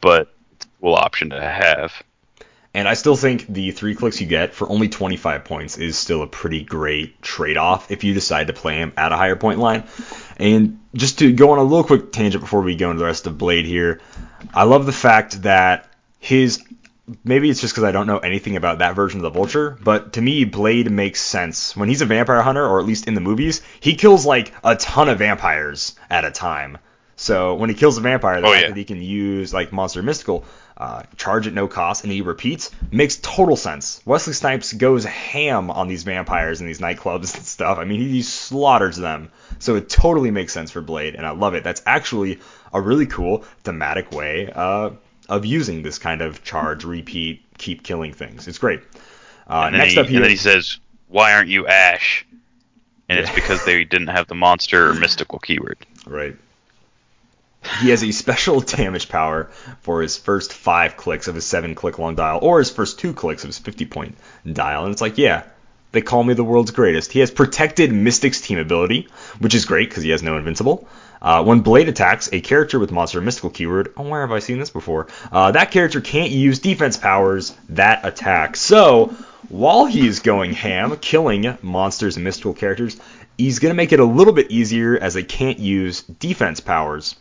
but 0.01 0.33
cool 0.81 0.95
option 0.95 1.31
to 1.31 1.41
have. 1.41 1.93
and 2.75 2.87
I 2.89 2.95
still 2.95 3.17
think 3.17 3.47
the 3.49 3.71
three 3.73 3.95
clicks 3.95 4.21
you 4.21 4.27
get 4.27 4.55
for 4.55 4.69
only 4.69 4.89
25 4.89 5.45
points 5.45 5.79
is 5.79 5.97
still 5.99 6.23
a 6.23 6.27
pretty 6.27 6.63
great 6.63 7.21
trade-off 7.23 7.91
if 7.91 8.05
you 8.05 8.15
decide 8.15 8.47
to 8.49 8.53
play 8.53 8.77
him 8.77 8.93
at 8.97 9.11
a 9.13 9.17
higher 9.17 9.37
point 9.37 9.59
line. 9.59 9.85
And 10.39 10.79
just 10.95 11.19
to 11.21 11.33
go 11.33 11.51
on 11.51 11.59
a 11.59 11.63
little 11.63 11.85
quick 11.85 12.13
tangent 12.13 12.43
before 12.43 12.61
we 12.63 12.77
go 12.77 12.91
into 12.91 13.01
the 13.01 13.07
rest 13.07 13.27
of 13.27 13.39
Blade 13.39 13.65
here, 13.65 14.01
I 14.55 14.65
love 14.65 14.87
the 14.87 14.93
fact 14.93 15.43
that 15.43 15.91
his 16.21 16.63
maybe 17.25 17.49
it's 17.49 17.61
just 17.61 17.73
because 17.73 17.85
I 17.85 17.91
don't 17.93 18.07
know 18.07 18.19
anything 18.19 18.57
about 18.57 18.79
that 18.81 18.95
version 18.95 19.19
of 19.21 19.23
the 19.23 19.31
Vulture, 19.31 19.79
but 19.83 20.13
to 20.13 20.21
me, 20.21 20.45
Blade 20.45 20.91
makes 20.91 21.21
sense. 21.23 21.75
When 21.75 21.89
he's 21.89 22.03
a 22.03 22.07
vampire 22.07 22.43
hunter, 22.43 22.65
or 22.65 22.81
at 22.81 22.87
least 22.87 23.09
in 23.09 23.15
the 23.15 23.21
movies, 23.23 23.63
he 23.81 23.95
kills 23.95 24.27
like 24.27 24.53
a 24.63 24.77
ton 24.77 25.09
of 25.09 25.19
vampires 25.19 25.97
at 26.11 26.25
a 26.27 26.31
time. 26.31 26.77
So 27.17 27.55
when 27.55 27.71
he 27.71 27.75
kills 27.75 27.97
a 27.99 28.03
vampire, 28.03 28.41
the 28.43 28.47
Oh, 28.47 28.51
fact 28.53 28.63
yeah. 28.63 28.69
that 28.69 28.77
he 28.77 28.85
can 28.85 29.01
use 29.03 29.53
like 29.55 29.73
Monster 29.73 30.03
Mystical, 30.03 30.45
uh, 30.79 31.03
charge 31.17 31.49
at 31.49 31.53
no 31.53 31.67
cost, 31.67 32.05
and 32.05 32.13
he 32.13 32.23
repeats, 32.23 32.71
makes 32.93 33.17
total 33.17 33.57
sense. 33.57 34.01
Wesley 34.05 34.33
Snipes 34.33 34.73
goes 34.73 35.05
ham 35.05 35.73
on 35.73 35.89
these 35.89 36.05
vampires 36.05 36.61
and 36.61 36.69
these 36.69 36.79
nightclubs 36.79 37.35
and 37.35 37.45
stuff. 37.45 37.79
I 37.79 37.85
mean, 37.85 38.01
he 38.01 38.23
slaughters 38.23 38.97
them. 38.97 39.33
So 39.59 39.75
it 39.75 39.89
totally 39.89 40.31
makes 40.31 40.53
sense 40.53 40.71
for 40.71 40.81
Blade, 40.81 41.17
and 41.17 41.27
I 41.27 41.31
love 41.31 41.55
it. 41.55 41.65
That's 41.65 41.83
actually 41.85 42.39
a 42.73 42.81
really 42.81 43.07
cool 43.07 43.45
thematic 43.65 44.13
way 44.13 44.53
uh, 44.55 44.91
of 45.29 45.45
using 45.45 45.83
this 45.83 45.99
kind 45.99 46.23
of 46.23 46.45
charge, 46.45 46.85
repeat, 46.85 47.43
keep 47.59 47.83
killing 47.83 48.13
things. 48.13 48.47
It's 48.47 48.59
great. 48.59 48.81
Uh, 49.51 49.65
and, 49.67 49.75
then 49.75 49.81
next 49.81 49.95
he, 49.95 49.99
up 49.99 50.07
here, 50.07 50.17
and 50.19 50.25
then 50.25 50.31
he 50.31 50.37
says, 50.37 50.79
"Why 51.09 51.33
aren't 51.33 51.49
you 51.49 51.67
Ash?" 51.67 52.25
And 53.09 53.19
it's 53.19 53.35
because 53.35 53.65
they 53.65 53.85
didn't 53.85 54.09
have 54.09 54.29
the 54.29 54.35
monster 54.35 54.91
or 54.91 54.95
mystical 54.95 55.39
keyword. 55.39 55.79
Right. 56.07 56.37
He 57.81 57.91
has 57.91 58.03
a 58.03 58.13
special 58.13 58.61
damage 58.77 59.09
power 59.09 59.51
for 59.81 60.03
his 60.03 60.17
first 60.17 60.53
five 60.53 60.97
clicks 60.97 61.29
of 61.29 61.35
his 61.35 61.45
seven 61.45 61.75
click 61.75 61.99
long 61.99 62.15
dial, 62.15 62.39
or 62.43 62.59
his 62.59 62.71
first 62.71 62.99
two 62.99 63.13
clicks 63.13 63.45
of 63.45 63.49
his 63.49 63.59
50 63.59 63.87
point 63.87 64.17
dial. 64.51 64.85
And 64.85 64.93
it's 64.93 65.03
like, 65.03 65.19
yeah, 65.19 65.45
they 65.93 66.01
call 66.03 66.23
me 66.23 66.35
the 66.35 66.45
world's 66.45 66.71
greatest. 66.71 67.13
He 67.13 67.21
has 67.21 67.31
protected 67.31 67.93
Mystic's 67.93 68.41
team 68.41 68.59
ability, 68.59 69.09
which 69.39 69.55
is 69.55 69.65
great 69.65 69.89
because 69.89 70.03
he 70.03 70.11
has 70.11 70.23
no 70.23 70.37
invincible. 70.37 70.87
Uh, 71.21 71.43
when 71.43 71.61
Blade 71.61 71.89
attacks 71.89 72.29
a 72.33 72.41
character 72.41 72.79
with 72.79 72.93
monster 72.93 73.21
mystical 73.21 73.51
keyword, 73.51 73.93
oh, 73.97 74.09
where 74.09 74.21
have 74.21 74.31
I 74.31 74.39
seen 74.39 74.59
this 74.59 74.71
before? 74.71 75.09
Uh, 75.33 75.51
that 75.53 75.71
character 75.71 76.01
can't 76.01 76.31
use 76.31 76.61
defense 76.61 76.97
powers 76.97 77.57
that 77.71 78.07
attack. 78.07 78.57
So 78.57 79.15
while 79.49 79.87
he's 79.87 80.21
going 80.21 80.53
ham, 80.53 80.97
killing 80.99 81.57
monsters 81.63 82.17
and 82.17 82.25
mystical 82.25 82.53
characters, 82.53 83.01
he's 83.37 83.59
going 83.59 83.71
to 83.71 83.77
make 83.77 83.93
it 83.93 84.01
a 84.01 84.05
little 84.05 84.33
bit 84.33 84.51
easier 84.51 84.97
as 84.99 85.15
they 85.15 85.23
can't 85.23 85.59
use 85.59 86.03
defense 86.03 86.61
powers. 86.61 87.17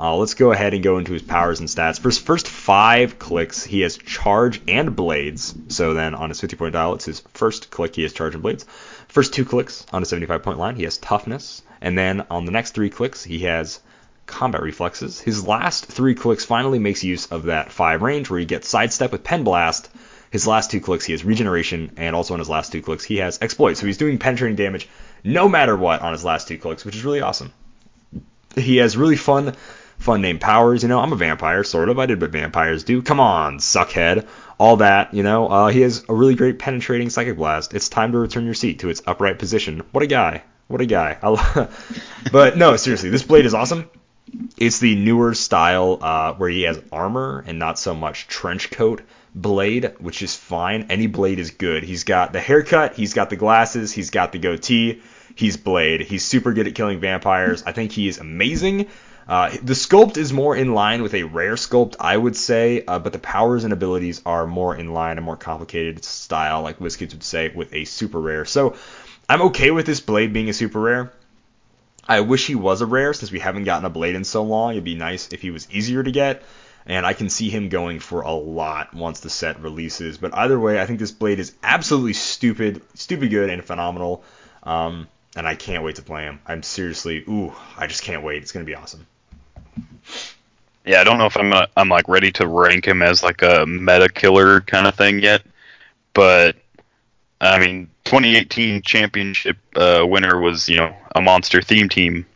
Uh, 0.00 0.14
let's 0.14 0.34
go 0.34 0.52
ahead 0.52 0.74
and 0.74 0.84
go 0.84 0.98
into 0.98 1.12
his 1.12 1.22
powers 1.22 1.58
and 1.58 1.68
stats. 1.68 1.98
For 1.98 2.08
his 2.08 2.18
first 2.18 2.46
five 2.46 3.18
clicks, 3.18 3.64
he 3.64 3.80
has 3.80 3.98
charge 3.98 4.60
and 4.68 4.94
blades. 4.94 5.52
So 5.68 5.92
then 5.92 6.14
on 6.14 6.28
his 6.28 6.40
50 6.40 6.56
point 6.56 6.72
dial, 6.74 6.94
it's 6.94 7.04
his 7.04 7.20
first 7.34 7.70
click, 7.70 7.96
he 7.96 8.02
has 8.02 8.12
charge 8.12 8.34
and 8.34 8.42
blades. 8.42 8.64
First 9.08 9.34
two 9.34 9.44
clicks 9.44 9.84
on 9.92 10.02
a 10.02 10.06
75 10.06 10.42
point 10.44 10.58
line, 10.58 10.76
he 10.76 10.84
has 10.84 10.98
toughness. 10.98 11.62
And 11.80 11.98
then 11.98 12.24
on 12.30 12.44
the 12.44 12.52
next 12.52 12.74
three 12.74 12.90
clicks, 12.90 13.24
he 13.24 13.40
has 13.40 13.80
combat 14.26 14.62
reflexes. 14.62 15.20
His 15.20 15.44
last 15.46 15.86
three 15.86 16.14
clicks 16.14 16.44
finally 16.44 16.78
makes 16.78 17.02
use 17.02 17.26
of 17.26 17.44
that 17.44 17.72
five 17.72 18.02
range 18.02 18.30
where 18.30 18.38
he 18.38 18.46
gets 18.46 18.68
sidestep 18.68 19.10
with 19.10 19.24
pen 19.24 19.42
blast. 19.42 19.90
His 20.30 20.46
last 20.46 20.70
two 20.70 20.80
clicks, 20.80 21.06
he 21.06 21.12
has 21.12 21.24
regeneration, 21.24 21.92
and 21.96 22.14
also 22.14 22.34
on 22.34 22.40
his 22.40 22.50
last 22.50 22.70
two 22.70 22.82
clicks, 22.82 23.02
he 23.02 23.16
has 23.16 23.38
exploit. 23.40 23.78
So 23.78 23.86
he's 23.86 23.96
doing 23.96 24.18
penetrating 24.18 24.56
damage 24.56 24.88
no 25.24 25.48
matter 25.48 25.76
what 25.76 26.02
on 26.02 26.12
his 26.12 26.24
last 26.24 26.46
two 26.46 26.58
clicks, 26.58 26.84
which 26.84 26.94
is 26.94 27.04
really 27.04 27.22
awesome 27.22 27.52
he 28.58 28.78
has 28.78 28.96
really 28.96 29.16
fun 29.16 29.54
fun 29.98 30.20
name 30.20 30.38
powers 30.38 30.82
you 30.82 30.88
know 30.88 31.00
i'm 31.00 31.12
a 31.12 31.16
vampire 31.16 31.64
sort 31.64 31.88
of 31.88 31.98
i 31.98 32.06
did 32.06 32.20
what 32.20 32.30
vampires 32.30 32.84
do 32.84 33.02
come 33.02 33.20
on 33.20 33.58
suckhead 33.58 34.26
all 34.58 34.76
that 34.76 35.12
you 35.12 35.22
know 35.22 35.48
uh, 35.48 35.66
he 35.68 35.80
has 35.80 36.04
a 36.08 36.14
really 36.14 36.34
great 36.34 36.58
penetrating 36.58 37.10
psychic 37.10 37.36
blast 37.36 37.74
it's 37.74 37.88
time 37.88 38.12
to 38.12 38.18
return 38.18 38.44
your 38.44 38.54
seat 38.54 38.80
to 38.80 38.88
its 38.88 39.02
upright 39.06 39.38
position 39.38 39.82
what 39.92 40.02
a 40.02 40.06
guy 40.06 40.42
what 40.68 40.80
a 40.80 40.86
guy 40.86 41.18
but 42.32 42.56
no 42.56 42.76
seriously 42.76 43.10
this 43.10 43.22
blade 43.22 43.46
is 43.46 43.54
awesome 43.54 43.88
it's 44.56 44.78
the 44.78 44.94
newer 44.94 45.34
style 45.34 45.98
uh, 46.02 46.34
where 46.34 46.50
he 46.50 46.62
has 46.62 46.80
armor 46.92 47.42
and 47.46 47.58
not 47.58 47.78
so 47.78 47.94
much 47.94 48.26
trench 48.26 48.70
coat 48.70 49.00
blade, 49.34 49.94
which 50.00 50.20
is 50.20 50.34
fine. 50.34 50.86
Any 50.90 51.06
blade 51.06 51.38
is 51.38 51.52
good. 51.52 51.82
He's 51.82 52.04
got 52.04 52.32
the 52.32 52.40
haircut, 52.40 52.94
he's 52.94 53.14
got 53.14 53.30
the 53.30 53.36
glasses, 53.36 53.92
he's 53.92 54.10
got 54.10 54.32
the 54.32 54.38
goatee. 54.38 55.00
He's 55.38 55.56
Blade. 55.56 56.00
He's 56.00 56.24
super 56.24 56.52
good 56.52 56.66
at 56.66 56.74
killing 56.74 56.98
vampires. 56.98 57.62
I 57.64 57.70
think 57.70 57.92
he 57.92 58.08
is 58.08 58.18
amazing. 58.18 58.88
Uh, 59.28 59.50
the 59.62 59.74
sculpt 59.74 60.16
is 60.16 60.32
more 60.32 60.56
in 60.56 60.72
line 60.72 61.02
with 61.02 61.12
a 61.12 61.24
rare 61.24 61.54
sculpt, 61.54 61.96
I 62.00 62.16
would 62.16 62.34
say, 62.34 62.82
uh, 62.86 62.98
but 62.98 63.12
the 63.12 63.18
powers 63.18 63.64
and 63.64 63.74
abilities 63.74 64.22
are 64.24 64.46
more 64.46 64.74
in 64.74 64.94
line, 64.94 65.18
a 65.18 65.20
more 65.20 65.36
complicated 65.36 66.02
style, 66.02 66.62
like 66.62 66.78
WizKids 66.78 67.12
would 67.12 67.22
say, 67.22 67.50
with 67.54 67.74
a 67.74 67.84
super 67.84 68.18
rare. 68.18 68.46
So 68.46 68.76
I'm 69.28 69.42
okay 69.42 69.70
with 69.70 69.84
this 69.84 70.00
blade 70.00 70.32
being 70.32 70.48
a 70.48 70.54
super 70.54 70.80
rare. 70.80 71.12
I 72.08 72.20
wish 72.20 72.46
he 72.46 72.54
was 72.54 72.80
a 72.80 72.86
rare 72.86 73.12
since 73.12 73.30
we 73.30 73.38
haven't 73.38 73.64
gotten 73.64 73.84
a 73.84 73.90
blade 73.90 74.14
in 74.14 74.24
so 74.24 74.42
long. 74.42 74.72
It'd 74.72 74.84
be 74.84 74.94
nice 74.94 75.28
if 75.30 75.42
he 75.42 75.50
was 75.50 75.70
easier 75.70 76.02
to 76.02 76.10
get, 76.10 76.42
and 76.86 77.04
I 77.04 77.12
can 77.12 77.28
see 77.28 77.50
him 77.50 77.68
going 77.68 78.00
for 78.00 78.22
a 78.22 78.32
lot 78.32 78.94
once 78.94 79.20
the 79.20 79.28
set 79.28 79.60
releases. 79.60 80.16
But 80.16 80.34
either 80.34 80.58
way, 80.58 80.80
I 80.80 80.86
think 80.86 81.00
this 81.00 81.12
blade 81.12 81.38
is 81.38 81.52
absolutely 81.62 82.14
stupid, 82.14 82.80
stupid 82.94 83.28
good 83.28 83.50
and 83.50 83.62
phenomenal. 83.62 84.24
Um, 84.62 85.06
and 85.36 85.46
I 85.46 85.54
can't 85.54 85.84
wait 85.84 85.96
to 85.96 86.02
play 86.02 86.22
him. 86.22 86.40
I'm 86.46 86.62
seriously, 86.62 87.22
ooh, 87.28 87.52
I 87.76 87.86
just 87.86 88.02
can't 88.02 88.22
wait. 88.22 88.42
It's 88.42 88.52
gonna 88.52 88.64
be 88.64 88.74
awesome. 88.74 89.06
Yeah, 90.84 91.00
I 91.00 91.04
don't 91.04 91.18
know 91.18 91.26
if 91.26 91.36
I'm 91.36 91.52
uh, 91.52 91.66
I'm 91.76 91.88
like 91.88 92.08
ready 92.08 92.32
to 92.32 92.46
rank 92.46 92.86
him 92.86 93.02
as 93.02 93.22
like 93.22 93.42
a 93.42 93.66
meta 93.66 94.08
killer 94.08 94.60
kind 94.62 94.86
of 94.86 94.94
thing 94.94 95.20
yet, 95.20 95.42
but 96.14 96.56
I 97.40 97.58
mean, 97.58 97.90
2018 98.04 98.82
championship 98.82 99.56
uh, 99.76 100.04
winner 100.06 100.40
was 100.40 100.68
you 100.68 100.76
know 100.76 100.94
a 101.14 101.20
monster 101.20 101.60
theme 101.60 101.88
team, 101.88 102.26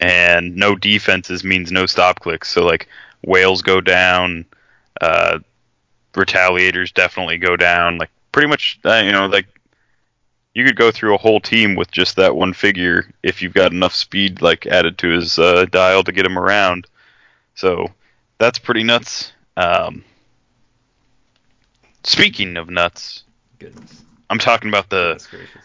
and 0.00 0.56
no 0.56 0.76
defenses 0.76 1.42
means 1.44 1.72
no 1.72 1.86
stop 1.86 2.20
clicks. 2.20 2.48
So 2.48 2.64
like 2.64 2.88
whales 3.24 3.62
go 3.62 3.80
down, 3.80 4.44
uh, 5.00 5.40
retaliators 6.14 6.94
definitely 6.94 7.38
go 7.38 7.56
down. 7.56 7.98
Like 7.98 8.10
pretty 8.32 8.48
much, 8.48 8.78
uh, 8.84 9.02
you 9.04 9.12
know, 9.12 9.26
like 9.26 9.46
you 10.56 10.64
could 10.64 10.74
go 10.76 10.90
through 10.90 11.14
a 11.14 11.18
whole 11.18 11.38
team 11.38 11.74
with 11.74 11.90
just 11.90 12.16
that 12.16 12.34
one 12.34 12.54
figure 12.54 13.10
if 13.22 13.42
you've 13.42 13.52
got 13.52 13.72
enough 13.72 13.94
speed 13.94 14.40
like 14.40 14.64
added 14.64 14.96
to 14.96 15.08
his 15.08 15.38
uh, 15.38 15.66
dial 15.66 16.02
to 16.02 16.12
get 16.12 16.24
him 16.24 16.38
around. 16.38 16.86
So 17.54 17.88
that's 18.38 18.58
pretty 18.58 18.82
nuts. 18.82 19.32
Um, 19.58 20.02
speaking 22.04 22.56
of 22.56 22.70
nuts, 22.70 23.24
Goodness, 23.58 24.02
I'm 24.30 24.38
talking 24.38 24.70
about 24.70 24.88
the 24.88 25.18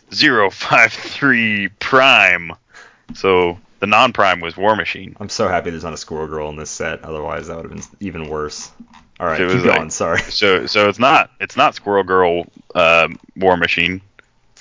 that's 0.09 0.21
053 0.53 1.69
Prime. 1.79 2.51
So 3.13 3.57
the 3.79 3.87
non-prime 3.87 4.41
was 4.41 4.57
War 4.57 4.75
Machine. 4.75 5.15
I'm 5.21 5.29
so 5.29 5.47
happy 5.47 5.69
there's 5.69 5.85
not 5.85 5.93
a 5.93 5.97
Squirrel 5.97 6.27
Girl 6.27 6.49
in 6.49 6.57
this 6.57 6.69
set. 6.69 7.01
Otherwise, 7.05 7.47
that 7.47 7.55
would 7.55 7.71
have 7.71 7.73
been 7.73 7.97
even 8.01 8.27
worse. 8.27 8.69
All 9.21 9.27
right, 9.27 9.39
It 9.39 9.49
keep 9.49 9.63
going. 9.63 9.79
like- 9.83 9.91
Sorry. 9.91 10.19
So 10.23 10.65
so 10.65 10.89
it's 10.89 10.99
not 10.99 11.31
it's 11.39 11.55
not 11.55 11.75
Squirrel 11.75 12.03
Girl 12.03 12.45
um, 12.75 13.17
War 13.37 13.55
Machine. 13.55 14.01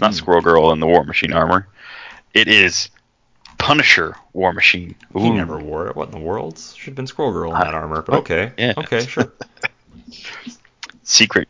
It's 0.00 0.02
not 0.02 0.12
Hmm. 0.12 0.16
Squirrel 0.16 0.40
Girl 0.40 0.72
in 0.72 0.80
the 0.80 0.86
War 0.86 1.04
Machine 1.04 1.34
armor. 1.34 1.68
It 2.32 2.48
is 2.48 2.88
Punisher 3.58 4.16
War 4.32 4.54
Machine. 4.54 4.94
He 5.14 5.28
never 5.28 5.58
wore 5.58 5.88
it. 5.88 5.96
What 5.96 6.06
in 6.08 6.12
the 6.12 6.26
world? 6.26 6.58
Should 6.58 6.86
have 6.86 6.94
been 6.94 7.06
Squirrel 7.06 7.32
Girl 7.32 7.52
in 7.52 7.60
that 7.60 7.74
armor. 7.74 8.00
But 8.00 8.14
oh, 8.14 8.18
okay. 8.20 8.52
yeah. 8.56 8.72
Okay, 8.78 9.04
sure. 9.04 9.30
secret 11.02 11.48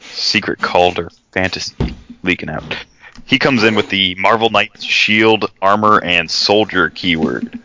secret 0.00 0.60
Calder 0.60 1.08
fantasy 1.32 1.94
leaking 2.22 2.50
out. 2.50 2.76
He 3.24 3.38
comes 3.38 3.64
in 3.64 3.74
with 3.74 3.88
the 3.88 4.14
Marvel 4.16 4.50
Knights 4.50 4.84
shield, 4.84 5.50
armor, 5.62 6.04
and 6.04 6.30
soldier 6.30 6.90
keyword. 6.90 7.58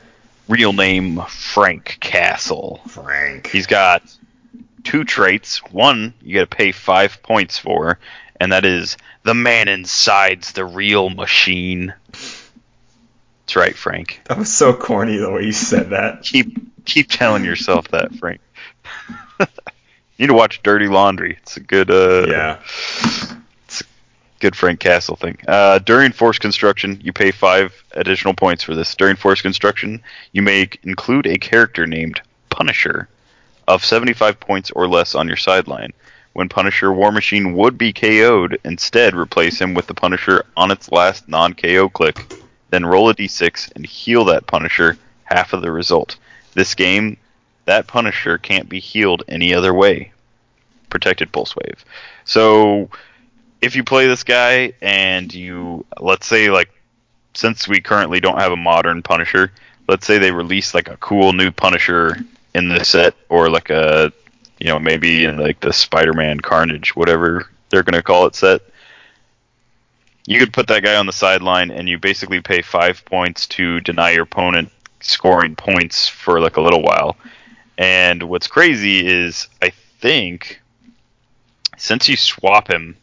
Real 0.47 0.71
name 0.71 1.21
Frank 1.27 1.97
Castle. 1.99 2.79
Frank. 2.87 3.47
He's 3.47 3.67
got 3.67 4.01
two 4.85 5.03
traits. 5.03 5.57
One 5.73 6.13
you 6.21 6.35
got 6.35 6.49
to 6.49 6.55
pay 6.55 6.71
five 6.71 7.21
points 7.21 7.57
for, 7.57 7.99
and 8.39 8.51
that 8.51 8.65
is 8.65 8.97
the 9.23 9.33
man 9.33 9.67
inside's 9.67 10.51
the 10.53 10.65
real 10.65 11.09
machine. 11.09 11.93
That's 12.11 13.55
right, 13.55 13.75
Frank. 13.75 14.21
That 14.25 14.37
was 14.37 14.51
so 14.51 14.73
corny 14.73 15.17
the 15.17 15.31
way 15.31 15.43
you 15.43 15.51
said 15.51 15.91
that. 15.91 16.21
Keep 16.23 16.85
keep 16.85 17.09
telling 17.09 17.43
yourself 17.43 17.87
that, 17.89 18.13
Frank. 18.15 18.41
you 19.39 19.47
need 20.19 20.27
to 20.27 20.33
watch 20.33 20.61
Dirty 20.63 20.87
Laundry. 20.87 21.37
It's 21.41 21.57
a 21.57 21.59
good 21.61 21.89
uh 21.91 22.25
Yeah. 22.27 22.59
it's 23.65 23.83
good 24.39 24.55
Frank 24.55 24.79
Castle 24.79 25.15
thing. 25.15 25.37
Uh, 25.47 25.79
during 25.79 26.11
force 26.11 26.37
construction, 26.39 26.99
you 27.03 27.11
pay 27.13 27.31
five 27.31 27.73
additional 27.91 28.33
points 28.33 28.63
for 28.63 28.75
this. 28.75 28.93
During 28.95 29.15
force 29.15 29.41
construction, 29.41 30.01
you 30.31 30.41
may 30.41 30.69
include 30.83 31.25
a 31.27 31.37
character 31.37 31.87
named 31.87 32.21
Punisher 32.49 33.09
of 33.67 33.83
75 33.83 34.39
points 34.39 34.69
or 34.71 34.87
less 34.87 35.15
on 35.15 35.27
your 35.27 35.37
sideline. 35.37 35.91
When 36.35 36.49
Punisher 36.49 36.91
War 36.91 37.13
Machine 37.13 37.53
would 37.53 37.77
be 37.77 37.93
KO'd, 37.93 38.59
instead 38.65 39.15
replace 39.15 39.57
him 39.61 39.73
with 39.73 39.87
the 39.87 39.93
Punisher 39.93 40.43
on 40.57 40.69
its 40.69 40.91
last 40.91 41.29
non 41.29 41.53
KO 41.53 41.87
click. 41.87 42.29
Then 42.71 42.85
roll 42.85 43.09
a 43.09 43.15
d6 43.15 43.71
and 43.73 43.85
heal 43.85 44.25
that 44.25 44.45
Punisher 44.45 44.97
half 45.23 45.53
of 45.53 45.61
the 45.61 45.71
result. 45.71 46.17
This 46.53 46.75
game, 46.75 47.15
that 47.63 47.87
Punisher 47.87 48.37
can't 48.37 48.67
be 48.67 48.81
healed 48.81 49.23
any 49.29 49.53
other 49.53 49.73
way. 49.73 50.11
Protected 50.89 51.31
Pulse 51.31 51.55
Wave. 51.55 51.85
So, 52.25 52.89
if 53.61 53.77
you 53.77 53.85
play 53.85 54.07
this 54.07 54.25
guy 54.25 54.73
and 54.81 55.33
you 55.33 55.85
let's 56.01 56.27
say 56.27 56.49
like 56.49 56.69
since 57.33 57.65
we 57.65 57.79
currently 57.79 58.19
don't 58.19 58.41
have 58.41 58.51
a 58.51 58.57
modern 58.57 59.03
Punisher, 59.03 59.53
let's 59.87 60.05
say 60.05 60.17
they 60.17 60.31
release 60.31 60.73
like 60.73 60.89
a 60.89 60.97
cool 60.97 61.31
new 61.31 61.49
Punisher 61.49 62.17
in 62.53 62.67
this 62.67 62.89
set 62.89 63.15
or 63.29 63.49
like 63.49 63.69
a 63.69 64.11
you 64.65 64.71
know, 64.71 64.79
maybe 64.79 65.25
in 65.25 65.37
like 65.37 65.59
the 65.59 65.71
Spider-Man 65.71 66.39
Carnage, 66.39 66.95
whatever 66.95 67.47
they're 67.69 67.83
gonna 67.83 68.01
call 68.01 68.25
it 68.25 68.33
set. 68.33 68.61
You 70.25 70.39
could 70.39 70.53
put 70.53 70.65
that 70.69 70.81
guy 70.81 70.95
on 70.95 71.05
the 71.05 71.13
sideline, 71.13 71.69
and 71.69 71.87
you 71.87 71.99
basically 71.99 72.41
pay 72.41 72.63
five 72.63 73.05
points 73.05 73.45
to 73.47 73.79
deny 73.81 74.09
your 74.13 74.23
opponent 74.23 74.71
scoring 75.01 75.55
points 75.55 76.07
for 76.07 76.39
like 76.39 76.57
a 76.57 76.61
little 76.61 76.81
while. 76.81 77.15
And 77.77 78.23
what's 78.23 78.47
crazy 78.47 79.05
is, 79.05 79.47
I 79.61 79.69
think, 79.99 80.59
since 81.77 82.09
you 82.09 82.17
swap 82.17 82.67
him, 82.67 82.97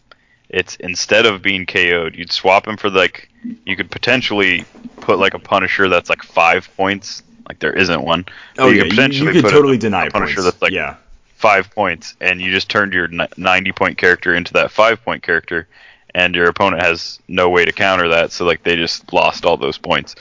it's 0.48 0.74
instead 0.80 1.26
of 1.26 1.42
being 1.42 1.64
KO'd, 1.64 2.16
you'd 2.16 2.32
swap 2.32 2.66
him 2.66 2.76
for 2.76 2.90
like 2.90 3.28
you 3.64 3.76
could 3.76 3.92
potentially 3.92 4.64
put 4.96 5.20
like 5.20 5.34
a 5.34 5.38
Punisher 5.38 5.88
that's 5.88 6.10
like 6.10 6.24
five 6.24 6.68
points. 6.76 7.22
Like 7.46 7.60
there 7.60 7.72
isn't 7.72 8.02
one. 8.02 8.26
Oh 8.58 8.66
yeah, 8.66 8.82
could 8.82 8.86
you, 8.86 8.90
potentially 8.90 9.26
you 9.28 9.32
could 9.34 9.42
put 9.44 9.52
a- 9.52 9.56
totally 9.56 9.78
deny 9.78 10.06
a 10.06 10.10
Punisher 10.10 10.42
points. 10.42 10.50
that's 10.50 10.62
like 10.62 10.72
yeah, 10.72 10.96
five 11.42 11.68
points, 11.74 12.14
and 12.20 12.40
you 12.40 12.52
just 12.52 12.68
turned 12.68 12.92
your 12.92 13.08
90 13.36 13.72
point 13.72 13.98
character 13.98 14.32
into 14.32 14.52
that 14.52 14.70
five 14.70 15.04
point 15.04 15.24
character, 15.24 15.66
and 16.14 16.36
your 16.36 16.46
opponent 16.46 16.80
has 16.80 17.18
no 17.26 17.50
way 17.50 17.64
to 17.64 17.72
counter 17.72 18.08
that, 18.10 18.30
so 18.30 18.44
like 18.44 18.62
they 18.62 18.76
just 18.76 19.12
lost 19.12 19.44
all 19.44 19.56
those 19.56 19.76
points. 19.76 20.14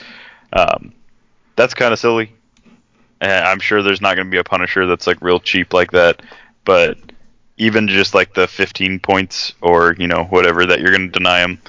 Um, 0.52 0.92
that's 1.54 1.74
kind 1.74 1.92
of 1.92 2.00
silly. 2.00 2.32
And 3.20 3.46
I'm 3.46 3.60
sure 3.60 3.82
there's 3.82 4.00
not 4.00 4.16
going 4.16 4.26
to 4.26 4.30
be 4.32 4.38
a 4.38 4.44
Punisher 4.44 4.84
that's 4.84 5.06
like 5.06 5.22
real 5.22 5.38
cheap 5.38 5.72
like 5.72 5.92
that, 5.92 6.22
but 6.64 6.98
even 7.56 7.86
just 7.86 8.14
like 8.14 8.34
the 8.34 8.48
15 8.48 8.98
points 8.98 9.54
or 9.60 9.94
you 9.96 10.08
know 10.08 10.24
whatever 10.24 10.66
that 10.66 10.80
you're 10.80 10.90
going 10.90 11.12
to 11.12 11.18
deny 11.18 11.40
him, 11.40 11.60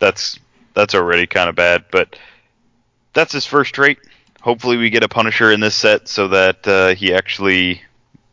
that's 0.00 0.38
that's 0.74 0.94
already 0.94 1.26
kind 1.26 1.48
of 1.48 1.54
bad. 1.56 1.86
But 1.90 2.18
that's 3.14 3.32
his 3.32 3.46
first 3.46 3.74
trait. 3.74 3.98
Hopefully, 4.42 4.76
we 4.76 4.90
get 4.90 5.02
a 5.02 5.08
Punisher 5.08 5.50
in 5.50 5.60
this 5.60 5.74
set 5.74 6.08
so 6.08 6.28
that 6.28 6.68
uh, 6.68 6.94
he 6.94 7.14
actually 7.14 7.80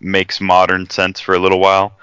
makes 0.03 0.41
modern 0.41 0.89
sense 0.89 1.19
for 1.19 1.33
a 1.33 1.39
little 1.39 1.59
while. 1.59 1.93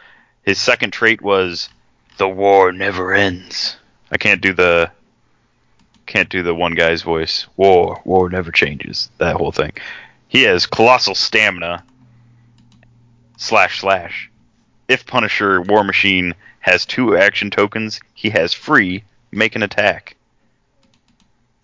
His 0.43 0.59
second 0.59 0.93
trait 0.93 1.21
was 1.21 1.69
the 2.17 2.29
war 2.29 2.73
never 2.73 3.13
ends. 3.13 3.77
I 4.11 4.19
can't 4.19 4.41
do 4.41 4.53
the 4.53 4.91
can't 6.07 6.29
do 6.29 6.43
the 6.43 6.55
one 6.55 6.75
guy's 6.75 7.03
voice. 7.03 7.47
War, 7.57 8.01
war 8.05 8.29
never 8.29 8.51
changes. 8.51 9.11
That 9.19 9.37
whole 9.37 9.53
thing. 9.53 9.73
He 10.27 10.43
has 10.43 10.67
colossal 10.67 11.15
stamina. 11.15 11.85
Slash 13.37 13.81
slash. 13.81 14.29
If 14.89 15.07
Punisher 15.07 15.63
War 15.63 15.85
Machine 15.85 16.35
has 16.59 16.85
two 16.85 17.17
action 17.17 17.51
tokens, 17.51 18.01
he 18.15 18.29
has 18.31 18.53
free 18.53 19.05
make 19.31 19.55
an 19.55 19.63
attack. 19.63 20.17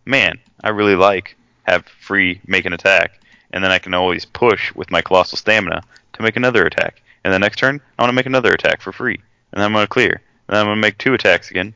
Man, 0.05 0.39
I 0.63 0.69
really 0.69 0.95
like 0.95 1.37
have 1.65 1.87
free 2.01 2.41
make 2.47 2.65
an 2.65 2.73
attack, 2.73 3.21
and 3.53 3.65
then 3.65 3.73
I 3.73 3.79
can 3.79 3.95
always 3.95 4.25
push 4.25 4.73
with 4.75 4.93
my 4.93 5.03
colossal 5.03 5.37
stamina 5.37 5.83
to 6.17 6.23
make 6.23 6.37
another 6.37 6.65
attack. 6.65 7.03
And 7.25 7.33
the 7.33 7.39
next 7.39 7.59
turn, 7.59 7.81
I 7.99 8.03
want 8.03 8.11
to 8.11 8.15
make 8.15 8.27
another 8.27 8.53
attack 8.53 8.81
for 8.81 8.93
free, 8.93 9.15
and 9.53 9.61
then 9.61 9.65
I'm 9.65 9.73
going 9.73 9.85
to 9.85 9.89
clear, 9.89 10.23
and 10.49 10.55
then 10.55 10.61
I'm 10.61 10.67
going 10.67 10.77
to 10.77 10.81
make 10.81 10.99
two 10.99 11.15
attacks 11.15 11.51
again. 11.51 11.75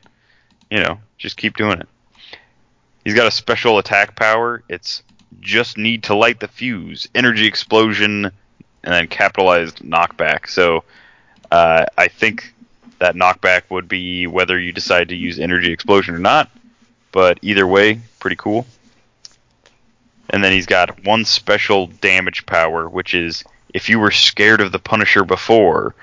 You 0.69 0.79
know, 0.79 0.99
just 1.17 1.37
keep 1.37 1.57
doing 1.57 1.79
it. 1.79 1.89
He's 3.03 3.15
got 3.15 3.27
a 3.27 3.31
special 3.31 3.77
attack 3.77 4.15
power. 4.15 4.63
It's 4.69 5.03
just 5.39 5.77
need 5.77 6.03
to 6.03 6.15
light 6.15 6.39
the 6.39 6.47
fuse, 6.47 7.09
energy 7.15 7.45
explosion, 7.45 8.25
and 8.25 8.93
then 8.93 9.07
capitalized 9.07 9.79
knockback. 9.79 10.47
So 10.47 10.83
uh, 11.51 11.85
I 11.97 12.07
think 12.07 12.53
that 12.99 13.15
knockback 13.15 13.63
would 13.69 13.87
be 13.87 14.27
whether 14.27 14.59
you 14.59 14.71
decide 14.71 15.09
to 15.09 15.15
use 15.15 15.39
energy 15.39 15.71
explosion 15.73 16.15
or 16.15 16.19
not. 16.19 16.49
But 17.11 17.39
either 17.41 17.67
way, 17.67 17.99
pretty 18.19 18.37
cool. 18.37 18.65
And 20.29 20.43
then 20.43 20.53
he's 20.53 20.65
got 20.65 21.03
one 21.03 21.25
special 21.25 21.87
damage 21.87 22.45
power, 22.45 22.87
which 22.87 23.13
is 23.13 23.43
if 23.73 23.89
you 23.89 23.99
were 23.99 24.11
scared 24.11 24.61
of 24.61 24.71
the 24.71 24.79
Punisher 24.79 25.23
before, 25.23 25.95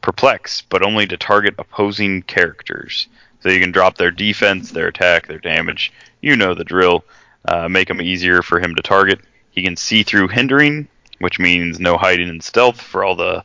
perplex, 0.00 0.62
but 0.62 0.82
only 0.82 1.06
to 1.06 1.16
target 1.16 1.54
opposing 1.58 2.22
characters. 2.22 3.08
So 3.40 3.48
you 3.50 3.60
can 3.60 3.72
drop 3.72 3.96
their 3.96 4.10
defense, 4.10 4.70
their 4.70 4.88
attack, 4.88 5.26
their 5.26 5.38
damage. 5.38 5.92
You 6.20 6.36
know 6.36 6.54
the 6.54 6.64
drill. 6.64 7.04
Uh, 7.44 7.68
make 7.68 7.88
them 7.88 8.02
easier 8.02 8.42
for 8.42 8.58
him 8.58 8.74
to 8.74 8.82
target. 8.82 9.20
He 9.50 9.62
can 9.62 9.76
see 9.76 10.02
through 10.02 10.28
hindering, 10.28 10.88
which 11.18 11.38
means 11.38 11.78
no 11.78 11.96
hiding 11.96 12.28
and 12.28 12.42
stealth 12.42 12.80
for 12.80 13.04
all 13.04 13.14
the 13.14 13.44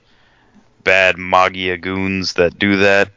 bad 0.84 1.17
Maggia 1.17 1.80
goons 1.80 2.34
that 2.34 2.58
do 2.58 2.78
that. 2.78 3.12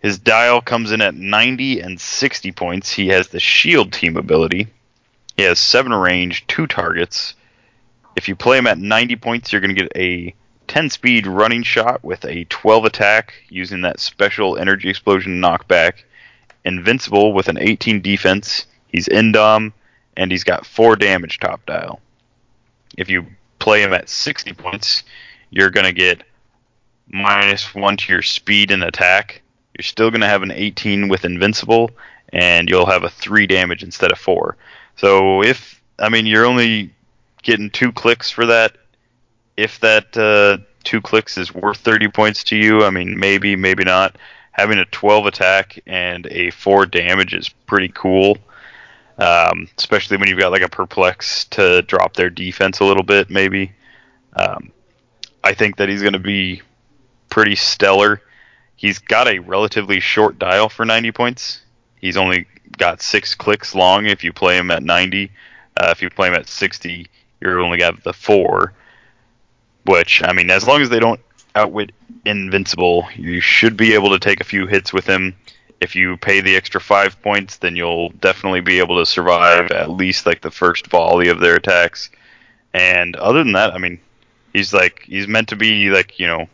His 0.00 0.18
dial 0.18 0.60
comes 0.60 0.92
in 0.92 1.00
at 1.00 1.14
90 1.14 1.80
and 1.80 2.00
60 2.00 2.52
points. 2.52 2.92
He 2.92 3.08
has 3.08 3.28
the 3.28 3.40
shield 3.40 3.92
team 3.92 4.16
ability. 4.16 4.68
He 5.36 5.42
has 5.42 5.58
7 5.58 5.92
range, 5.92 6.46
2 6.46 6.66
targets. 6.66 7.34
If 8.16 8.28
you 8.28 8.34
play 8.34 8.58
him 8.58 8.66
at 8.66 8.78
90 8.78 9.16
points, 9.16 9.52
you're 9.52 9.60
going 9.60 9.74
to 9.74 9.82
get 9.82 9.92
a 9.94 10.34
10 10.68 10.90
speed 10.90 11.26
running 11.26 11.62
shot 11.62 12.02
with 12.02 12.24
a 12.24 12.44
12 12.44 12.86
attack 12.86 13.34
using 13.48 13.82
that 13.82 14.00
special 14.00 14.56
energy 14.56 14.88
explosion 14.88 15.40
knockback. 15.40 16.02
Invincible 16.64 17.32
with 17.32 17.48
an 17.48 17.58
18 17.58 18.00
defense. 18.00 18.66
He's 18.88 19.06
Indom, 19.06 19.72
and 20.16 20.30
he's 20.32 20.44
got 20.44 20.66
4 20.66 20.96
damage 20.96 21.38
top 21.38 21.64
dial. 21.66 22.00
If 22.96 23.10
you 23.10 23.26
play 23.58 23.82
him 23.82 23.92
at 23.92 24.08
60 24.08 24.52
points, 24.54 25.04
you're 25.50 25.70
going 25.70 25.86
to 25.86 25.92
get 25.92 26.22
minus 27.08 27.74
1 27.74 27.96
to 27.98 28.12
your 28.12 28.22
speed 28.22 28.70
and 28.70 28.82
attack. 28.82 29.42
You're 29.76 29.84
still 29.84 30.10
going 30.10 30.22
to 30.22 30.26
have 30.26 30.42
an 30.42 30.50
18 30.50 31.08
with 31.08 31.24
Invincible, 31.24 31.90
and 32.32 32.68
you'll 32.68 32.86
have 32.86 33.04
a 33.04 33.10
3 33.10 33.46
damage 33.46 33.82
instead 33.82 34.10
of 34.10 34.18
4. 34.18 34.56
So 34.96 35.42
if, 35.42 35.80
I 35.98 36.08
mean, 36.08 36.24
you're 36.26 36.46
only 36.46 36.92
getting 37.46 37.70
2 37.70 37.92
clicks 37.92 38.28
for 38.28 38.44
that. 38.46 38.76
If 39.56 39.78
that 39.80 40.16
uh, 40.16 40.62
2 40.84 41.00
clicks 41.00 41.38
is 41.38 41.54
worth 41.54 41.78
30 41.78 42.08
points 42.08 42.42
to 42.44 42.56
you, 42.56 42.84
I 42.84 42.90
mean, 42.90 43.18
maybe, 43.18 43.54
maybe 43.54 43.84
not. 43.84 44.16
Having 44.50 44.78
a 44.78 44.84
12 44.86 45.26
attack 45.26 45.78
and 45.86 46.26
a 46.26 46.50
4 46.50 46.86
damage 46.86 47.34
is 47.34 47.48
pretty 47.48 47.88
cool. 47.94 48.36
Um, 49.18 49.68
especially 49.78 50.18
when 50.18 50.28
you've 50.28 50.40
got 50.40 50.50
like 50.50 50.62
a 50.62 50.68
perplex 50.68 51.44
to 51.46 51.82
drop 51.82 52.14
their 52.14 52.28
defense 52.28 52.80
a 52.80 52.84
little 52.84 53.04
bit, 53.04 53.30
maybe. 53.30 53.72
Um, 54.34 54.72
I 55.42 55.54
think 55.54 55.76
that 55.76 55.88
he's 55.88 56.02
going 56.02 56.14
to 56.14 56.18
be 56.18 56.62
pretty 57.30 57.54
stellar. 57.54 58.20
He's 58.74 58.98
got 58.98 59.28
a 59.28 59.38
relatively 59.38 60.00
short 60.00 60.38
dial 60.38 60.68
for 60.68 60.84
90 60.84 61.12
points. 61.12 61.62
He's 62.00 62.16
only 62.16 62.46
got 62.76 63.00
six 63.00 63.34
clicks 63.36 63.74
long 63.74 64.06
if 64.06 64.24
you 64.24 64.32
play 64.32 64.58
him 64.58 64.70
at 64.70 64.82
90. 64.82 65.30
Uh, 65.76 65.88
if 65.92 66.02
you 66.02 66.10
play 66.10 66.28
him 66.28 66.34
at 66.34 66.48
60, 66.48 67.06
you're 67.40 67.60
only 67.60 67.78
got 67.78 68.02
the 68.02 68.12
four. 68.12 68.72
Which, 69.84 70.22
I 70.24 70.32
mean, 70.32 70.50
as 70.50 70.66
long 70.66 70.82
as 70.82 70.88
they 70.88 70.98
don't 70.98 71.20
outwit 71.54 71.92
Invincible, 72.24 73.08
you 73.14 73.40
should 73.40 73.76
be 73.76 73.94
able 73.94 74.10
to 74.10 74.18
take 74.18 74.40
a 74.40 74.44
few 74.44 74.66
hits 74.66 74.92
with 74.92 75.06
him. 75.06 75.34
If 75.80 75.94
you 75.94 76.16
pay 76.16 76.40
the 76.40 76.56
extra 76.56 76.80
five 76.80 77.20
points, 77.22 77.58
then 77.58 77.76
you'll 77.76 78.08
definitely 78.10 78.60
be 78.60 78.78
able 78.78 78.98
to 78.98 79.06
survive 79.06 79.70
at 79.70 79.90
least 79.90 80.26
like 80.26 80.40
the 80.40 80.50
first 80.50 80.88
volley 80.88 81.28
of 81.28 81.38
their 81.38 81.54
attacks. 81.56 82.10
And 82.74 83.14
other 83.16 83.44
than 83.44 83.52
that, 83.52 83.74
I 83.74 83.78
mean, 83.78 84.00
he's 84.52 84.72
like 84.72 85.02
he's 85.02 85.28
meant 85.28 85.48
to 85.48 85.56
be 85.56 85.90
like 85.90 86.18
you 86.18 86.26
know, 86.26 86.48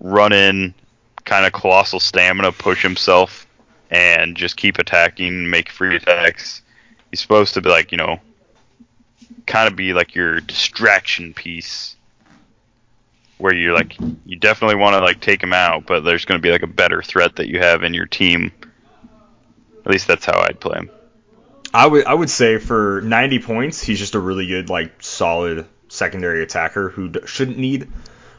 run 0.00 0.32
in, 0.32 0.74
kind 1.24 1.46
of 1.46 1.52
colossal 1.52 2.00
stamina, 2.00 2.52
push 2.52 2.82
himself, 2.82 3.46
and 3.90 4.36
just 4.36 4.56
keep 4.56 4.78
attacking, 4.78 5.48
make 5.48 5.70
free 5.70 5.96
attacks. 5.96 6.62
He's 7.10 7.20
supposed 7.20 7.54
to 7.54 7.60
be 7.60 7.70
like 7.70 7.92
you 7.92 7.98
know, 7.98 8.20
kind 9.46 9.68
of 9.68 9.76
be 9.76 9.92
like 9.92 10.14
your 10.14 10.40
distraction 10.40 11.32
piece 11.32 11.96
where 13.38 13.54
you're 13.54 13.74
like 13.74 13.96
you 14.24 14.36
definitely 14.36 14.76
want 14.76 14.94
to 14.94 15.00
like 15.00 15.20
take 15.20 15.42
him 15.42 15.52
out, 15.52 15.86
but 15.86 16.00
there's 16.00 16.24
going 16.24 16.38
to 16.38 16.42
be 16.42 16.50
like 16.50 16.62
a 16.62 16.68
better 16.68 17.02
threat 17.02 17.36
that 17.36 17.48
you 17.48 17.58
have 17.58 17.82
in 17.82 17.94
your 17.94 18.06
team. 18.06 18.52
At 19.84 19.92
least 19.92 20.06
that's 20.06 20.24
how 20.24 20.40
I'd 20.40 20.58
play 20.60 20.78
him. 20.78 20.90
I 21.72 21.86
would 21.86 22.06
I 22.06 22.14
would 22.14 22.30
say 22.30 22.58
for 22.58 23.02
90 23.02 23.38
points, 23.40 23.82
he's 23.82 23.98
just 23.98 24.14
a 24.14 24.20
really 24.20 24.46
good 24.46 24.70
like 24.70 25.02
solid 25.02 25.66
secondary 25.88 26.42
attacker 26.42 26.88
who 26.88 27.08
d- 27.08 27.20
shouldn't 27.26 27.58
need 27.58 27.88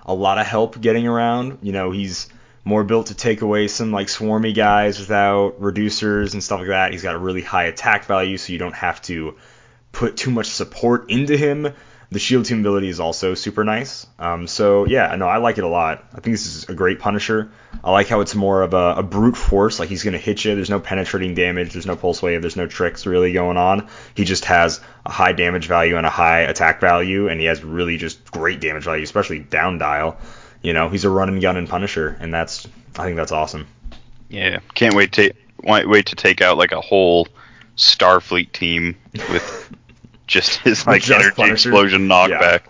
a 0.06 0.14
lot 0.14 0.38
of 0.38 0.48
help 0.48 0.80
getting 0.80 1.08
around. 1.08 1.60
You 1.62 1.72
know, 1.72 1.92
he's 1.92 2.30
more 2.64 2.84
built 2.84 3.08
to 3.08 3.16
take 3.16 3.42
away 3.42 3.68
some 3.68 3.92
like 3.92 4.08
swarmy 4.08 4.54
guys 4.54 5.00
without 5.00 5.62
reducers 5.62 6.34
and 6.34 6.44
stuff 6.44 6.60
like 6.60 6.70
that. 6.70 6.92
He's 6.92 7.04
got 7.04 7.16
a 7.16 7.20
really 7.20 7.42
high 7.42 7.66
attack 7.66 8.06
value, 8.06 8.38
so 8.38 8.52
you 8.54 8.60
don't 8.60 8.76
have 8.76 9.02
to 9.04 9.36
put 9.98 10.16
too 10.16 10.30
much 10.30 10.46
support 10.46 11.10
into 11.10 11.36
him. 11.36 11.74
The 12.12 12.20
shield 12.20 12.46
team 12.46 12.60
ability 12.60 12.88
is 12.88 13.00
also 13.00 13.34
super 13.34 13.64
nice. 13.64 14.06
Um, 14.20 14.46
so 14.46 14.86
yeah, 14.86 15.14
no, 15.16 15.28
I 15.28 15.38
like 15.38 15.58
it 15.58 15.64
a 15.64 15.68
lot. 15.68 16.06
I 16.14 16.20
think 16.22 16.36
this 16.36 16.46
is 16.46 16.70
a 16.70 16.76
great 16.76 17.00
Punisher. 17.00 17.52
I 17.84 17.92
like 17.92 18.08
how 18.08 18.22
it's 18.22 18.36
more 18.36 18.62
of 18.62 18.76
a, 18.76 18.98
a 18.98 19.04
brute 19.04 19.36
force. 19.36 19.80
Like 19.80 19.90
he's 19.90 20.04
gonna 20.04 20.20
hit 20.20 20.46
you. 20.46 20.54
There's 20.54 20.70
no 20.70 20.80
penetrating 20.80 21.34
damage. 21.34 21.74
There's 21.74 21.88
no 21.88 21.96
pulse 21.96 22.22
wave. 22.22 22.42
There's 22.42 22.56
no 22.56 22.68
tricks 22.68 23.08
really 23.08 23.34
going 23.34 23.58
on. 23.58 23.90
He 24.14 24.24
just 24.24 24.46
has 24.46 24.80
a 25.04 25.12
high 25.12 25.34
damage 25.34 25.66
value 25.66 25.98
and 25.98 26.06
a 26.06 26.12
high 26.12 26.42
attack 26.42 26.80
value, 26.80 27.28
and 27.28 27.42
he 27.42 27.48
has 27.48 27.64
really 27.64 27.98
just 27.98 28.32
great 28.32 28.62
damage 28.62 28.84
value, 28.84 29.04
especially 29.04 29.40
down 29.40 29.80
dial. 29.80 30.18
You 30.62 30.74
know, 30.74 30.90
he's 30.90 31.06
a 31.06 31.10
run 31.10 31.28
and 31.28 31.42
gun 31.42 31.58
and 31.58 31.68
Punisher, 31.68 32.16
and 32.20 32.32
that's 32.32 32.68
I 32.98 33.04
think 33.04 33.18
that's 33.18 33.32
awesome. 33.32 33.66
Yeah, 34.30 34.60
can't 34.76 34.94
wait 34.94 35.14
to 35.14 35.34
wait, 35.64 35.90
wait 35.90 36.06
to 36.06 36.16
take 36.16 36.42
out 36.42 36.58
like 36.58 36.72
a 36.72 36.82
whole 36.82 37.28
Starfleet 37.78 38.52
team 38.52 38.96
with 39.14 39.72
just 40.28 40.58
his 40.64 40.86
like 40.86 41.02
Just 41.02 41.20
energy 41.20 41.36
Punisher? 41.36 41.70
explosion 41.70 42.08
knockback. 42.08 42.62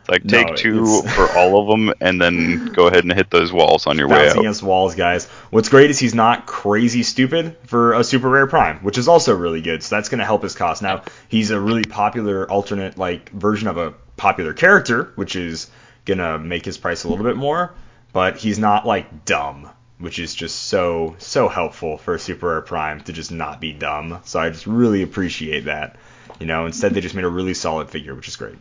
It's 0.00 0.08
like 0.08 0.24
No, 0.24 0.44
take 0.44 0.56
two 0.56 1.02
for 1.02 1.30
all 1.36 1.60
of 1.60 1.68
them, 1.68 1.94
and 2.00 2.20
then 2.20 2.66
go 2.72 2.86
ahead 2.88 3.04
and 3.04 3.12
hit 3.12 3.30
those 3.30 3.52
walls 3.52 3.86
on 3.86 3.98
your 3.98 4.08
way 4.08 4.28
out. 4.30 4.38
against 4.38 4.62
walls, 4.62 4.94
guys. 4.94 5.26
What's 5.50 5.68
great 5.68 5.90
is 5.90 5.98
he's 5.98 6.14
not 6.14 6.46
crazy 6.46 7.02
stupid 7.02 7.56
for 7.66 7.92
a 7.92 8.02
super 8.04 8.28
rare 8.28 8.46
prime, 8.46 8.78
which 8.78 8.98
is 8.98 9.08
also 9.08 9.34
really 9.36 9.60
good. 9.62 9.82
So 9.82 9.96
that's 9.96 10.08
going 10.08 10.18
to 10.20 10.24
help 10.24 10.42
his 10.42 10.54
cost. 10.54 10.82
Now 10.82 11.02
he's 11.28 11.50
a 11.50 11.60
really 11.60 11.84
popular 11.84 12.50
alternate 12.50 12.98
like 12.98 13.30
version 13.30 13.68
of 13.68 13.76
a 13.76 13.92
popular 14.16 14.52
character, 14.52 15.12
which 15.16 15.36
is 15.36 15.70
gonna 16.06 16.38
make 16.38 16.64
his 16.64 16.76
price 16.78 17.04
a 17.04 17.08
little 17.08 17.24
bit 17.24 17.36
more. 17.36 17.72
But 18.12 18.36
he's 18.38 18.58
not 18.58 18.86
like 18.86 19.24
dumb, 19.24 19.68
which 19.98 20.18
is 20.18 20.34
just 20.34 20.56
so 20.64 21.14
so 21.18 21.48
helpful 21.48 21.98
for 21.98 22.14
a 22.14 22.18
super 22.18 22.48
rare 22.48 22.62
prime 22.62 23.00
to 23.02 23.12
just 23.12 23.30
not 23.30 23.60
be 23.60 23.72
dumb. 23.72 24.18
So 24.24 24.40
I 24.40 24.50
just 24.50 24.66
really 24.66 25.02
appreciate 25.02 25.66
that. 25.66 25.96
You 26.40 26.46
know, 26.46 26.66
instead 26.66 26.94
they 26.94 27.00
just 27.00 27.14
made 27.14 27.24
a 27.24 27.28
really 27.28 27.54
solid 27.54 27.90
figure, 27.90 28.14
which 28.14 28.26
is 28.26 28.36
great. 28.36 28.56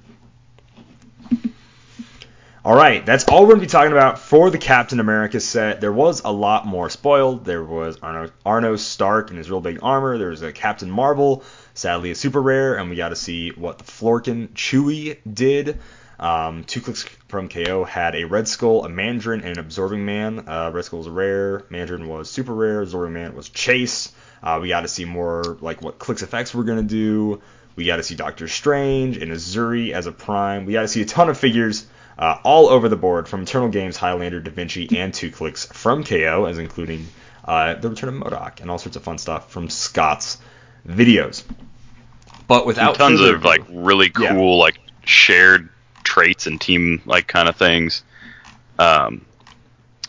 All 2.65 2.75
right, 2.75 3.05
that's 3.05 3.23
all 3.23 3.43
we're 3.43 3.55
going 3.55 3.61
to 3.61 3.65
be 3.65 3.71
talking 3.71 3.93
about 3.93 4.19
for 4.19 4.49
the 4.49 4.57
Captain 4.57 4.99
America 4.99 5.39
set. 5.39 5.79
There 5.79 5.93
was 5.93 6.21
a 6.25 6.31
lot 6.31 6.67
more 6.67 6.89
spoiled. 6.89 7.45
There 7.45 7.63
was 7.63 7.97
Arno, 8.01 8.31
Arno 8.45 8.75
Stark 8.75 9.31
in 9.31 9.37
his 9.37 9.49
real 9.49 9.61
big 9.61 9.79
armor. 9.81 10.17
There 10.17 10.29
was 10.29 10.41
a 10.41 10.51
Captain 10.51 10.91
Marvel, 10.91 11.41
sadly 11.73 12.11
a 12.11 12.15
super 12.15 12.41
rare, 12.41 12.75
and 12.75 12.89
we 12.89 12.97
got 12.97 13.09
to 13.09 13.15
see 13.15 13.51
what 13.51 13.77
the 13.77 13.85
Flerken 13.85 14.49
Chewie 14.49 15.17
did. 15.33 15.79
Um, 16.19 16.65
two 16.65 16.81
clicks 16.81 17.03
from 17.29 17.47
KO 17.47 17.85
had 17.85 18.13
a 18.13 18.25
Red 18.25 18.45
Skull, 18.45 18.83
a 18.83 18.89
Mandarin, 18.89 19.39
and 19.39 19.57
an 19.57 19.59
Absorbing 19.59 20.05
Man. 20.05 20.49
Uh, 20.49 20.69
Red 20.73 20.83
Skull 20.83 20.99
was 20.99 21.07
rare, 21.07 21.63
Mandarin 21.69 22.09
was 22.09 22.29
super 22.29 22.53
rare, 22.53 22.81
Absorbing 22.81 23.13
Man 23.13 23.35
was 23.35 23.47
Chase. 23.47 24.11
Uh, 24.43 24.59
we 24.61 24.67
got 24.67 24.81
to 24.81 24.89
see 24.89 25.05
more 25.05 25.57
like 25.61 25.81
what 25.81 25.97
Clix 25.97 26.21
effects 26.21 26.53
we're 26.53 26.63
gonna 26.63 26.83
do. 26.83 27.41
We 27.79 27.85
got 27.85 27.95
to 27.95 28.03
see 28.03 28.15
Doctor 28.15 28.49
Strange 28.49 29.15
and 29.15 29.31
Azuri 29.31 29.93
as 29.93 30.05
a 30.05 30.11
Prime. 30.11 30.65
We 30.65 30.73
got 30.73 30.81
to 30.81 30.89
see 30.89 31.01
a 31.01 31.05
ton 31.05 31.29
of 31.29 31.37
figures 31.37 31.87
uh, 32.17 32.35
all 32.43 32.67
over 32.67 32.89
the 32.89 32.97
board 32.97 33.29
from 33.29 33.43
Eternal 33.43 33.69
Games, 33.69 33.95
Highlander, 33.95 34.41
Da 34.41 34.51
Vinci, 34.51 34.97
and 34.97 35.13
two 35.13 35.31
clicks 35.31 35.65
from 35.65 36.03
KO, 36.03 36.43
as 36.43 36.57
including 36.57 37.07
uh, 37.45 37.75
the 37.75 37.89
return 37.89 38.09
of 38.09 38.15
MODOK 38.15 38.59
and 38.59 38.69
all 38.69 38.77
sorts 38.79 38.97
of 38.97 39.03
fun 39.05 39.17
stuff 39.17 39.49
from 39.49 39.69
Scott's 39.69 40.39
videos. 40.85 41.45
But 42.49 42.65
without 42.65 42.95
tons 42.95 43.21
further 43.21 43.35
of 43.35 43.45
like 43.45 43.63
really 43.69 44.11
Yeah. 44.19 44.33
cool 44.33 44.57
like 44.59 44.77
shared 45.05 45.69
traits 46.03 46.47
and 46.47 46.59
team 46.59 47.01
like 47.05 47.27
kind 47.27 47.47
of 47.47 47.55
things. 47.55 48.03
Um, 48.77 49.25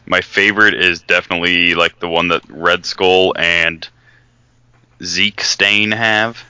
my 0.06 0.22
favorite 0.22 0.74
is 0.74 1.02
definitely 1.02 1.76
like 1.76 2.00
the 2.00 2.08
one 2.08 2.26
that 2.28 2.42
Red 2.48 2.84
Skull 2.84 3.32
and 3.38 3.88
Zeke 5.04 5.40
Stane 5.40 5.92
have, 5.92 6.42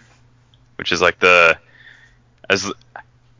which 0.80 0.92
is 0.92 1.00
like 1.02 1.18
the 1.18 1.58
as 2.48 2.72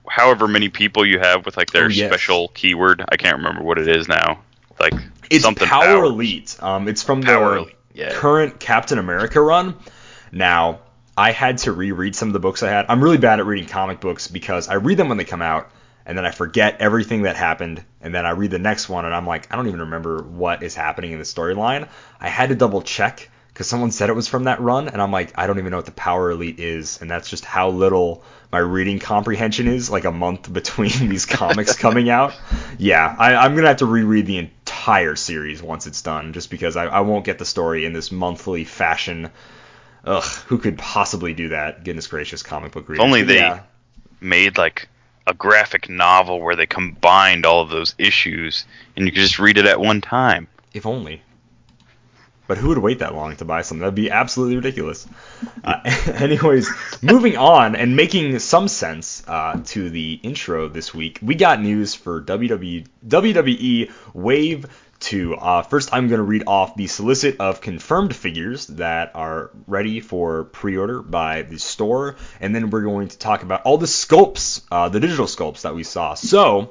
however 0.07 0.47
many 0.47 0.69
people 0.69 1.07
you 1.07 1.19
have 1.19 1.47
with 1.47 1.57
like 1.57 1.71
their 1.71 1.87
Oh, 1.87 1.89
yes. 1.89 2.11
special 2.11 2.49
keyword. 2.49 3.03
I 3.09 3.17
can't 3.17 3.39
remember 3.39 3.63
what 3.63 3.79
it 3.79 3.89
is 3.89 4.07
now. 4.09 4.41
Like 4.79 4.93
It's 5.31 5.43
something 5.43 5.67
Power 5.67 5.85
power. 5.87 6.05
Elite. 6.05 6.57
Um, 6.61 6.87
it's 6.87 7.03
from 7.03 7.23
Power 7.23 7.51
the 7.55 7.57
Elite, 7.63 7.77
yeah. 7.95 8.13
current 8.13 8.61
Captain 8.61 8.99
America 8.99 9.41
run. 9.41 9.75
Now, 10.31 10.81
I 11.17 11.33
had 11.33 11.59
to 11.59 11.73
reread 11.73 12.15
some 12.15 12.29
of 12.29 12.35
the 12.35 12.41
books 12.41 12.63
I 12.63 12.69
had. 12.69 12.87
I'm 12.91 13.03
really 13.03 13.19
bad 13.19 13.41
at 13.41 13.47
reading 13.47 13.69
comic 13.69 14.01
books 14.01 14.29
because 14.29 14.69
I 14.69 14.75
read 14.75 14.97
them 14.99 15.09
when 15.09 15.17
they 15.19 15.25
come 15.25 15.43
out, 15.43 15.71
and 16.07 16.17
then 16.17 16.25
I 16.27 16.31
forget 16.31 16.81
everything 16.81 17.23
that 17.23 17.37
happened, 17.37 17.83
and 18.01 18.15
then 18.15 18.25
I 18.27 18.31
read 18.31 18.51
the 18.51 18.59
next 18.59 18.89
one, 18.89 19.05
and 19.07 19.15
I'm 19.15 19.27
like, 19.27 19.53
I 19.53 19.57
don't 19.57 19.67
even 19.69 19.81
remember 19.81 20.23
what 20.23 20.63
is 20.63 20.75
happening 20.75 21.13
in 21.13 21.19
the 21.19 21.25
storyline. 21.25 21.89
I 22.21 22.29
had 22.29 22.51
to 22.51 22.55
double 22.55 22.83
check 22.83 23.31
because 23.61 23.69
someone 23.69 23.91
said 23.91 24.09
it 24.09 24.15
was 24.15 24.27
from 24.27 24.45
that 24.45 24.59
run, 24.63 24.89
and 24.89 25.03
I'm 25.03 25.13
like, 25.13 25.35
I 25.39 25.47
don't 25.47 25.59
even 25.59 25.71
know 25.71 25.77
what 25.77 25.85
the 25.85 25.93
Power 25.93 26.31
Elite 26.31 26.59
is, 26.59 26.99
and 27.03 27.11
that's 27.11 27.29
just 27.29 27.45
how 27.45 27.69
little 27.69 28.25
my 28.51 28.57
reading 28.59 28.99
comprehension 28.99 29.69
is. 29.69 29.91
Like 29.91 30.07
a 30.07 30.11
month 30.11 30.51
between 30.61 31.11
these 31.11 31.27
comics 31.27 31.77
coming 31.77 32.09
out. 32.09 32.33
Yeah, 32.79 33.15
I, 33.19 33.35
I'm 33.35 33.55
gonna 33.55 33.67
have 33.69 33.77
to 33.77 33.87
reread 33.87 34.25
the 34.25 34.39
entire 34.39 35.15
series 35.15 35.63
once 35.63 35.87
it's 35.87 36.01
done, 36.01 36.33
just 36.33 36.49
because 36.49 36.75
I, 36.75 36.87
I 36.87 37.01
won't 37.01 37.27
get 37.27 37.39
the 37.39 37.45
story 37.45 37.85
in 37.85 37.93
this 37.93 38.11
monthly 38.11 38.65
fashion. 38.65 39.29
Ugh, 40.07 40.25
who 40.47 40.57
could 40.57 40.79
possibly 40.79 41.35
do 41.35 41.51
that? 41.51 41.85
Goodness 41.85 42.07
gracious, 42.07 42.43
comic 42.43 42.73
book 42.73 42.89
readers. 42.89 43.05
only 43.05 43.21
they- 43.21 43.41
yeah, 43.41 43.61
made 44.23 44.57
like 44.57 44.89
a 45.27 45.35
graphic 45.35 45.91
novel 45.91 46.41
where 46.41 46.57
they 46.57 46.65
combined 46.65 47.45
all 47.45 47.61
of 47.61 47.69
those 47.69 47.95
issues 47.99 48.65
and 48.97 49.05
you 49.05 49.13
could 49.13 49.21
just 49.21 49.39
read 49.39 49.59
it 49.59 49.67
at 49.67 49.79
one 49.79 50.01
time. 50.01 50.49
if 50.73 50.87
only. 50.87 51.21
But 52.51 52.59
who 52.59 52.71
would 52.71 52.79
wait 52.79 52.99
that 52.99 53.15
long 53.15 53.37
to 53.37 53.45
buy 53.45 53.63
something? 53.63 53.79
That'd 53.79 53.95
be 53.95 54.11
absolutely 54.11 54.57
ridiculous. 54.57 55.07
Uh, 55.63 55.83
anyways, 56.15 56.69
moving 57.01 57.37
on 57.37 57.77
and 57.77 57.95
making 57.95 58.37
some 58.41 58.67
sense 58.67 59.23
uh, 59.29 59.61
to 59.67 59.89
the 59.89 60.19
intro 60.25 60.67
this 60.67 60.93
week, 60.93 61.21
we 61.23 61.37
got 61.37 61.63
news 61.63 61.95
for 61.95 62.21
WWE, 62.21 62.89
WWE 63.07 63.93
Wave 64.15 64.67
2. 64.99 65.37
Uh, 65.37 65.63
first, 65.63 65.91
I'm 65.93 66.09
going 66.09 66.19
to 66.19 66.25
read 66.25 66.43
off 66.49 66.75
the 66.75 66.89
solicit 66.89 67.37
of 67.39 67.61
confirmed 67.61 68.17
figures 68.17 68.67
that 68.67 69.13
are 69.15 69.53
ready 69.69 70.01
for 70.01 70.43
pre 70.43 70.77
order 70.77 71.03
by 71.03 71.43
the 71.43 71.59
store, 71.61 72.17
and 72.41 72.53
then 72.53 72.71
we're 72.71 72.83
going 72.83 73.07
to 73.07 73.17
talk 73.17 73.45
about 73.45 73.63
all 73.63 73.79
the 73.79 73.87
sculpts, 73.87 74.63
uh, 74.73 74.89
the 74.89 74.99
digital 74.99 75.27
sculpts 75.27 75.61
that 75.61 75.77
we 75.77 75.85
saw. 75.85 76.15
So, 76.15 76.71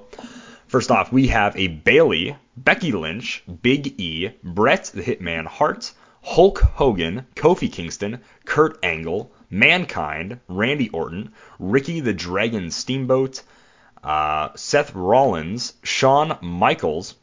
First 0.70 0.92
off, 0.92 1.12
we 1.12 1.30
have 1.30 1.58
a 1.58 1.68
Bayley, 1.68 2.36
Becky 2.56 2.92
Lynch, 2.92 3.44
Big 3.64 4.00
E, 4.00 4.30
Bret 4.44 4.92
the 4.94 5.02
Hitman 5.02 5.48
Hart, 5.48 5.92
Hulk 6.22 6.60
Hogan, 6.60 7.26
Kofi 7.36 7.74
Kingston, 7.74 8.20
Kurt 8.46 8.78
Angle, 8.84 9.32
Mankind, 9.50 10.40
Randy 10.48 10.88
Orton, 10.90 11.34
Ricky 11.58 12.02
the 12.02 12.14
Dragon 12.14 12.70
Steamboat, 12.70 13.42
uh, 14.04 14.50
Seth 14.56 14.94
Rollins, 14.94 15.74
Shawn 15.82 16.38
Michaels, 16.40 17.16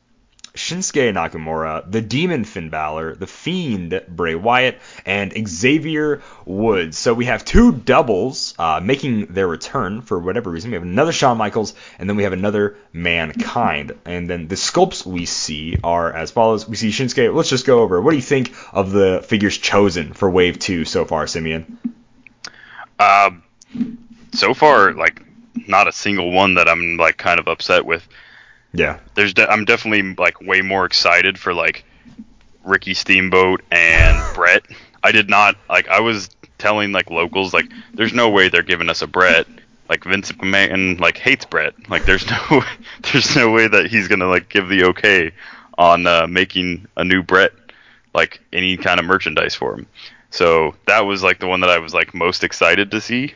Shinsuke 0.56 1.12
Nakamura, 1.12 1.90
the 1.90 2.00
Demon 2.00 2.44
Finn 2.44 2.70
Balor, 2.70 3.14
the 3.14 3.26
Fiend 3.26 4.02
Bray 4.08 4.34
Wyatt, 4.34 4.80
and 5.04 5.48
Xavier 5.48 6.22
Woods. 6.44 6.98
So 6.98 7.14
we 7.14 7.26
have 7.26 7.44
two 7.44 7.72
doubles 7.72 8.54
uh, 8.58 8.80
making 8.82 9.26
their 9.26 9.46
return 9.46 10.02
for 10.02 10.18
whatever 10.18 10.50
reason. 10.50 10.70
We 10.70 10.74
have 10.74 10.82
another 10.82 11.12
Shawn 11.12 11.36
Michaels, 11.36 11.74
and 11.98 12.08
then 12.08 12.16
we 12.16 12.24
have 12.24 12.32
another 12.32 12.76
Mankind. 12.92 13.92
And 14.04 14.28
then 14.28 14.48
the 14.48 14.54
sculpts 14.54 15.06
we 15.06 15.26
see 15.26 15.76
are 15.84 16.12
as 16.12 16.30
follows. 16.30 16.68
We 16.68 16.76
see 16.76 16.90
Shinsuke. 16.90 17.34
Let's 17.34 17.50
just 17.50 17.66
go 17.66 17.80
over. 17.80 18.00
What 18.00 18.10
do 18.10 18.16
you 18.16 18.22
think 18.22 18.54
of 18.72 18.90
the 18.90 19.22
figures 19.26 19.58
chosen 19.58 20.12
for 20.14 20.30
Wave 20.30 20.58
2 20.58 20.84
so 20.84 21.04
far, 21.04 21.26
Simeon? 21.26 21.78
Um, 22.98 23.42
so 24.32 24.54
far, 24.54 24.92
like 24.94 25.22
not 25.68 25.88
a 25.88 25.92
single 25.92 26.30
one 26.30 26.54
that 26.54 26.68
I'm 26.68 26.96
like 26.96 27.16
kind 27.16 27.40
of 27.40 27.48
upset 27.48 27.84
with. 27.84 28.06
Yeah. 28.72 28.98
There's 29.14 29.35
de- 29.35 29.50
I'm 29.50 29.64
definitely 29.64 30.14
like 30.14 30.40
way 30.40 30.62
more 30.62 30.85
excited 30.85 31.38
for 31.38 31.55
like 31.55 31.85
Ricky 32.64 32.94
Steamboat 32.94 33.62
and 33.70 34.22
Bret. 34.35 34.64
I 35.02 35.12
did 35.12 35.29
not 35.31 35.57
like 35.68 35.88
I 35.88 36.00
was 36.00 36.31
telling 36.59 36.92
like 36.92 37.11
locals 37.11 37.52
like 37.52 37.70
there's 37.94 38.12
no 38.14 38.31
way 38.31 38.48
they're 38.48 38.62
giving 38.62 38.88
us 38.90 39.02
a 39.02 39.07
Bret. 39.07 39.46
Like 39.88 40.05
Vince 40.05 40.33
McMahon 40.33 40.98
like 41.00 41.16
hates 41.16 41.44
Bret. 41.44 41.74
Like 41.88 42.05
there's 42.07 42.26
no 42.29 42.62
there's 43.12 43.37
no 43.37 43.50
way 43.52 43.68
that 43.68 43.87
he's 43.87 44.09
gonna 44.09 44.29
like 44.29 44.48
give 44.48 44.68
the 44.68 44.85
okay 44.85 45.33
on 45.79 46.07
uh, 46.07 46.26
making 46.26 46.87
a 46.96 47.05
new 47.05 47.22
Bret 47.22 47.52
like 48.14 48.40
any 48.52 48.76
kind 48.76 48.98
of 48.98 49.07
merchandise 49.07 49.55
for 49.55 49.74
him. 49.74 49.87
So 50.31 50.74
that 50.87 51.00
was 51.00 51.22
like 51.22 51.38
the 51.38 51.46
one 51.46 51.61
that 51.61 51.70
I 51.70 51.79
was 51.79 51.94
like 51.94 52.14
most 52.14 52.42
excited 52.44 52.90
to 52.90 53.00
see. 53.00 53.35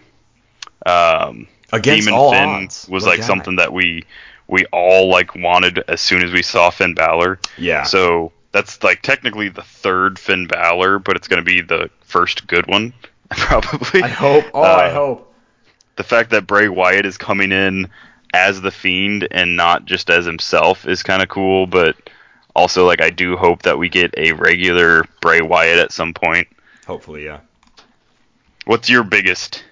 Um, 0.86 1.46
Against 1.72 2.06
Demon 2.06 2.18
all 2.18 2.32
Finn 2.32 2.48
odds. 2.48 2.88
was 2.88 3.06
like 3.06 3.22
something 3.22 3.56
that 3.56 3.72
we 3.72 4.04
we 4.50 4.66
all 4.72 5.08
like 5.08 5.34
wanted 5.34 5.82
as 5.88 6.00
soon 6.00 6.22
as 6.22 6.32
we 6.32 6.42
saw 6.42 6.70
Finn 6.70 6.94
Balor. 6.94 7.38
Yeah. 7.58 7.84
So 7.84 8.32
that's 8.52 8.82
like 8.82 9.02
technically 9.02 9.48
the 9.48 9.62
third 9.62 10.18
Finn 10.18 10.46
Balor, 10.46 10.98
but 10.98 11.16
it's 11.16 11.28
going 11.28 11.42
to 11.42 11.44
be 11.44 11.60
the 11.60 11.88
first 12.02 12.46
good 12.46 12.66
one, 12.66 12.92
probably. 13.30 14.02
I 14.02 14.08
hope. 14.08 14.44
Oh, 14.52 14.62
I 14.62 14.86
Uh, 14.88 14.94
hope. 14.94 15.34
The 15.96 16.02
fact 16.04 16.30
that 16.30 16.46
Bray 16.46 16.68
Wyatt 16.68 17.04
is 17.06 17.18
coming 17.18 17.52
in 17.52 17.88
as 18.32 18.60
the 18.60 18.70
Fiend 18.70 19.28
and 19.30 19.56
not 19.56 19.84
just 19.84 20.08
as 20.08 20.24
himself 20.24 20.86
is 20.86 21.02
kind 21.02 21.20
of 21.22 21.28
cool, 21.28 21.66
but 21.66 21.96
also 22.56 22.86
like 22.86 23.00
I 23.00 23.10
do 23.10 23.36
hope 23.36 23.62
that 23.62 23.78
we 23.78 23.88
get 23.88 24.14
a 24.16 24.32
regular 24.32 25.04
Bray 25.20 25.40
Wyatt 25.42 25.78
at 25.78 25.92
some 25.92 26.14
point. 26.14 26.48
Hopefully, 26.86 27.24
yeah. 27.24 27.40
What's 28.64 28.88
your 28.88 29.04
biggest? 29.04 29.64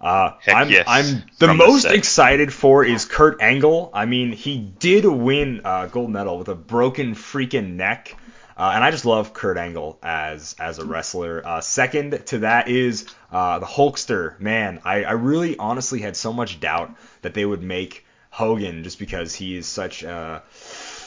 Uh, 0.00 0.32
I'm, 0.46 0.68
yes, 0.68 0.84
I'm 0.86 1.24
the 1.38 1.46
from 1.46 1.58
the 1.58 1.66
most 1.66 1.84
excited 1.86 2.52
for 2.52 2.84
is 2.84 3.04
Kurt 3.04 3.40
Angle. 3.40 3.90
I 3.94 4.04
mean, 4.06 4.32
he 4.32 4.58
did 4.58 5.04
win 5.04 5.62
uh, 5.64 5.86
gold 5.86 6.10
medal 6.10 6.38
with 6.38 6.48
a 6.48 6.54
broken 6.54 7.14
freaking 7.14 7.76
neck, 7.76 8.14
uh, 8.56 8.72
and 8.74 8.84
I 8.84 8.90
just 8.90 9.06
love 9.06 9.32
Kurt 9.32 9.56
Angle 9.56 9.98
as 10.02 10.56
as 10.58 10.78
a 10.78 10.84
wrestler. 10.84 11.42
Uh, 11.44 11.60
second 11.60 12.26
to 12.26 12.38
that 12.38 12.68
is 12.68 13.06
uh, 13.32 13.60
the 13.60 13.66
Hulkster. 13.66 14.38
Man, 14.40 14.80
I, 14.84 15.04
I 15.04 15.12
really 15.12 15.56
honestly 15.56 16.00
had 16.00 16.16
so 16.16 16.32
much 16.32 16.60
doubt 16.60 16.94
that 17.22 17.34
they 17.34 17.44
would 17.44 17.62
make 17.62 18.04
Hogan 18.30 18.82
just 18.82 18.98
because 18.98 19.34
he 19.34 19.56
is 19.56 19.66
such 19.66 20.02
a 20.02 20.42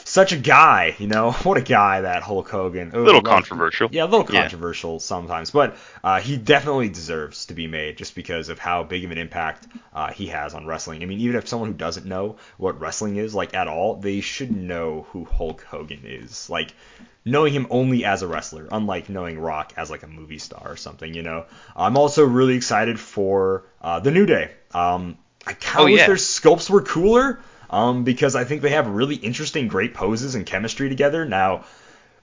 such 0.08 0.32
a 0.32 0.36
guy, 0.36 0.96
you 0.98 1.06
know. 1.06 1.32
What 1.42 1.58
a 1.58 1.62
guy 1.62 2.00
that 2.02 2.22
Hulk 2.22 2.48
Hogan. 2.48 2.90
A 2.94 2.98
little 2.98 3.22
controversial. 3.22 3.88
Yeah, 3.92 4.04
a 4.04 4.06
little 4.06 4.26
Yeah. 4.32 4.40
controversial 4.42 5.00
sometimes, 5.00 5.50
but 5.50 5.76
uh, 6.02 6.20
he 6.20 6.36
definitely 6.36 6.88
deserves 6.88 7.46
to 7.46 7.54
be 7.54 7.66
made 7.66 7.96
just 7.98 8.14
because 8.14 8.48
of 8.48 8.58
how 8.58 8.82
big 8.82 9.04
of 9.04 9.10
an 9.10 9.18
impact 9.18 9.66
uh, 9.94 10.10
he 10.12 10.26
has 10.28 10.54
on 10.54 10.66
wrestling. 10.66 11.02
I 11.02 11.06
mean, 11.06 11.20
even 11.20 11.36
if 11.36 11.46
someone 11.48 11.68
who 11.70 11.74
doesn't 11.76 12.06
know 12.06 12.36
what 12.56 12.80
wrestling 12.80 13.16
is 13.16 13.34
like 13.34 13.54
at 13.54 13.68
all, 13.68 13.96
they 13.96 14.20
should 14.20 14.50
know 14.54 15.06
who 15.10 15.24
Hulk 15.24 15.62
Hogan 15.64 16.00
is. 16.04 16.48
Like 16.48 16.74
knowing 17.24 17.52
him 17.52 17.66
only 17.70 18.04
as 18.06 18.22
a 18.22 18.26
wrestler, 18.26 18.68
unlike 18.72 19.08
knowing 19.10 19.38
Rock 19.38 19.72
as 19.76 19.90
like 19.90 20.02
a 20.02 20.06
movie 20.08 20.38
star 20.38 20.62
or 20.72 20.76
something. 20.76 21.12
You 21.14 21.22
know. 21.22 21.44
I'm 21.76 21.96
also 21.98 22.24
really 22.24 22.56
excited 22.56 22.98
for 22.98 23.64
uh, 23.82 24.00
the 24.00 24.10
New 24.10 24.24
Day. 24.26 24.50
Um, 24.72 25.18
I 25.46 25.52
kind 25.52 25.80
of 25.80 25.80
Oh, 25.82 25.84
wish 25.92 26.00
yeah. 26.00 26.06
their 26.06 26.16
sculpts 26.16 26.68
were 26.70 26.82
cooler. 26.82 27.40
Um, 27.70 28.04
because 28.04 28.34
I 28.34 28.44
think 28.44 28.62
they 28.62 28.70
have 28.70 28.88
really 28.88 29.16
interesting, 29.16 29.68
great 29.68 29.94
poses 29.94 30.34
and 30.34 30.46
chemistry 30.46 30.88
together. 30.88 31.24
Now, 31.24 31.64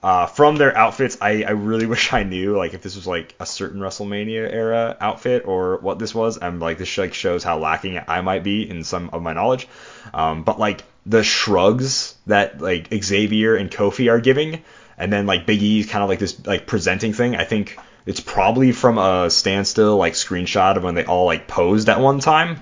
uh, 0.02 0.28
from 0.28 0.56
their 0.58 0.78
outfits, 0.78 1.18
I, 1.22 1.44
I 1.44 1.52
really 1.52 1.86
wish 1.94 2.14
I 2.14 2.24
knew 2.24 2.56
like 2.56 2.74
if 2.74 2.82
this 2.82 2.96
was 2.96 3.08
like 3.08 3.36
a 3.40 3.46
certain 3.46 3.82
WrestleMania 3.82 4.52
era 4.52 4.96
outfit 5.00 5.48
or 5.48 5.78
what 5.78 6.00
this 6.00 6.14
was. 6.14 6.38
I'm 6.42 6.60
like 6.60 6.78
this 6.78 6.98
like 6.98 7.14
shows 7.14 7.44
how 7.44 7.58
lacking 7.58 8.00
I 8.08 8.22
might 8.22 8.44
be 8.44 8.70
in 8.70 8.84
some 8.84 9.10
of 9.14 9.22
my 9.22 9.34
knowledge. 9.34 9.68
Um, 10.14 10.44
but 10.44 10.60
like 10.60 10.84
the 11.06 11.24
shrugs 11.24 12.16
that 12.28 12.62
like 12.62 12.94
Xavier 12.94 13.56
and 13.56 13.72
Kofi 13.72 14.12
are 14.12 14.20
giving, 14.20 14.64
and 14.98 15.12
then 15.12 15.26
like 15.26 15.46
Big 15.46 15.62
E's 15.62 15.88
kind 15.88 16.04
of 16.04 16.10
like 16.10 16.20
this 16.20 16.46
like 16.46 16.68
presenting 16.68 17.14
thing. 17.14 17.36
I 17.36 17.44
think 17.44 17.78
it's 18.06 18.20
probably 18.20 18.72
from 18.72 18.98
a 18.98 19.30
standstill 19.30 19.98
like 19.98 20.14
screenshot 20.14 20.78
of 20.78 20.84
when 20.84 20.96
they 20.96 21.06
all 21.06 21.26
like 21.26 21.48
posed 21.48 21.90
at 21.90 22.00
one 22.00 22.20
time 22.20 22.62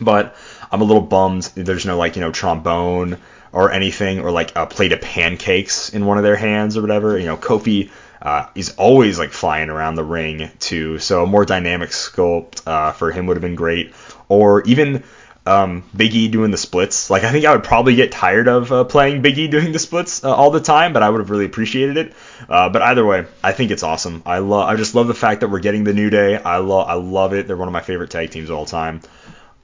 but 0.00 0.36
I'm 0.74 0.80
a 0.80 0.84
little 0.84 1.02
bummed 1.02 1.44
there's 1.54 1.86
no 1.86 1.96
like 1.96 2.16
you 2.16 2.20
know 2.20 2.32
trombone 2.32 3.18
or 3.52 3.70
anything 3.70 4.18
or 4.18 4.32
like 4.32 4.56
a 4.56 4.66
plate 4.66 4.92
of 4.92 5.00
pancakes 5.00 5.90
in 5.90 6.04
one 6.04 6.16
of 6.16 6.24
their 6.24 6.34
hands 6.34 6.76
or 6.76 6.80
whatever. 6.80 7.16
You 7.16 7.26
know, 7.26 7.36
Kofi 7.36 7.90
uh, 8.20 8.48
is 8.56 8.70
always 8.70 9.16
like 9.16 9.30
flying 9.30 9.70
around 9.70 9.94
the 9.94 10.02
ring 10.02 10.50
too, 10.58 10.98
so 10.98 11.22
a 11.22 11.26
more 11.26 11.44
dynamic 11.44 11.90
sculpt 11.90 12.66
uh, 12.66 12.90
for 12.90 13.12
him 13.12 13.26
would 13.26 13.36
have 13.36 13.42
been 13.42 13.54
great. 13.54 13.94
Or 14.28 14.62
even 14.62 15.04
um, 15.46 15.84
Big 15.94 16.12
E 16.12 16.26
doing 16.26 16.50
the 16.50 16.56
splits. 16.56 17.08
Like 17.08 17.22
I 17.22 17.30
think 17.30 17.44
I 17.44 17.52
would 17.52 17.62
probably 17.62 17.94
get 17.94 18.10
tired 18.10 18.48
of 18.48 18.72
uh, 18.72 18.82
playing 18.82 19.22
Big 19.22 19.38
E 19.38 19.46
doing 19.56 19.70
the 19.70 19.78
splits 19.78 20.24
uh, 20.24 20.34
all 20.34 20.50
the 20.50 20.60
time, 20.60 20.92
but 20.92 21.04
I 21.04 21.10
would 21.10 21.20
have 21.20 21.30
really 21.30 21.44
appreciated 21.44 21.96
it. 21.96 22.14
Uh, 22.48 22.68
but 22.68 22.82
either 22.82 23.06
way, 23.06 23.26
I 23.44 23.52
think 23.52 23.70
it's 23.70 23.84
awesome. 23.84 24.24
I 24.26 24.38
love. 24.38 24.68
I 24.68 24.74
just 24.74 24.96
love 24.96 25.06
the 25.06 25.14
fact 25.14 25.42
that 25.42 25.50
we're 25.50 25.60
getting 25.60 25.84
the 25.84 25.94
New 25.94 26.10
Day. 26.10 26.36
I 26.36 26.56
love. 26.56 26.88
I 26.88 26.94
love 26.94 27.32
it. 27.32 27.46
They're 27.46 27.56
one 27.56 27.68
of 27.68 27.72
my 27.72 27.82
favorite 27.82 28.10
tag 28.10 28.30
teams 28.30 28.50
of 28.50 28.56
all 28.56 28.66
time. 28.66 29.02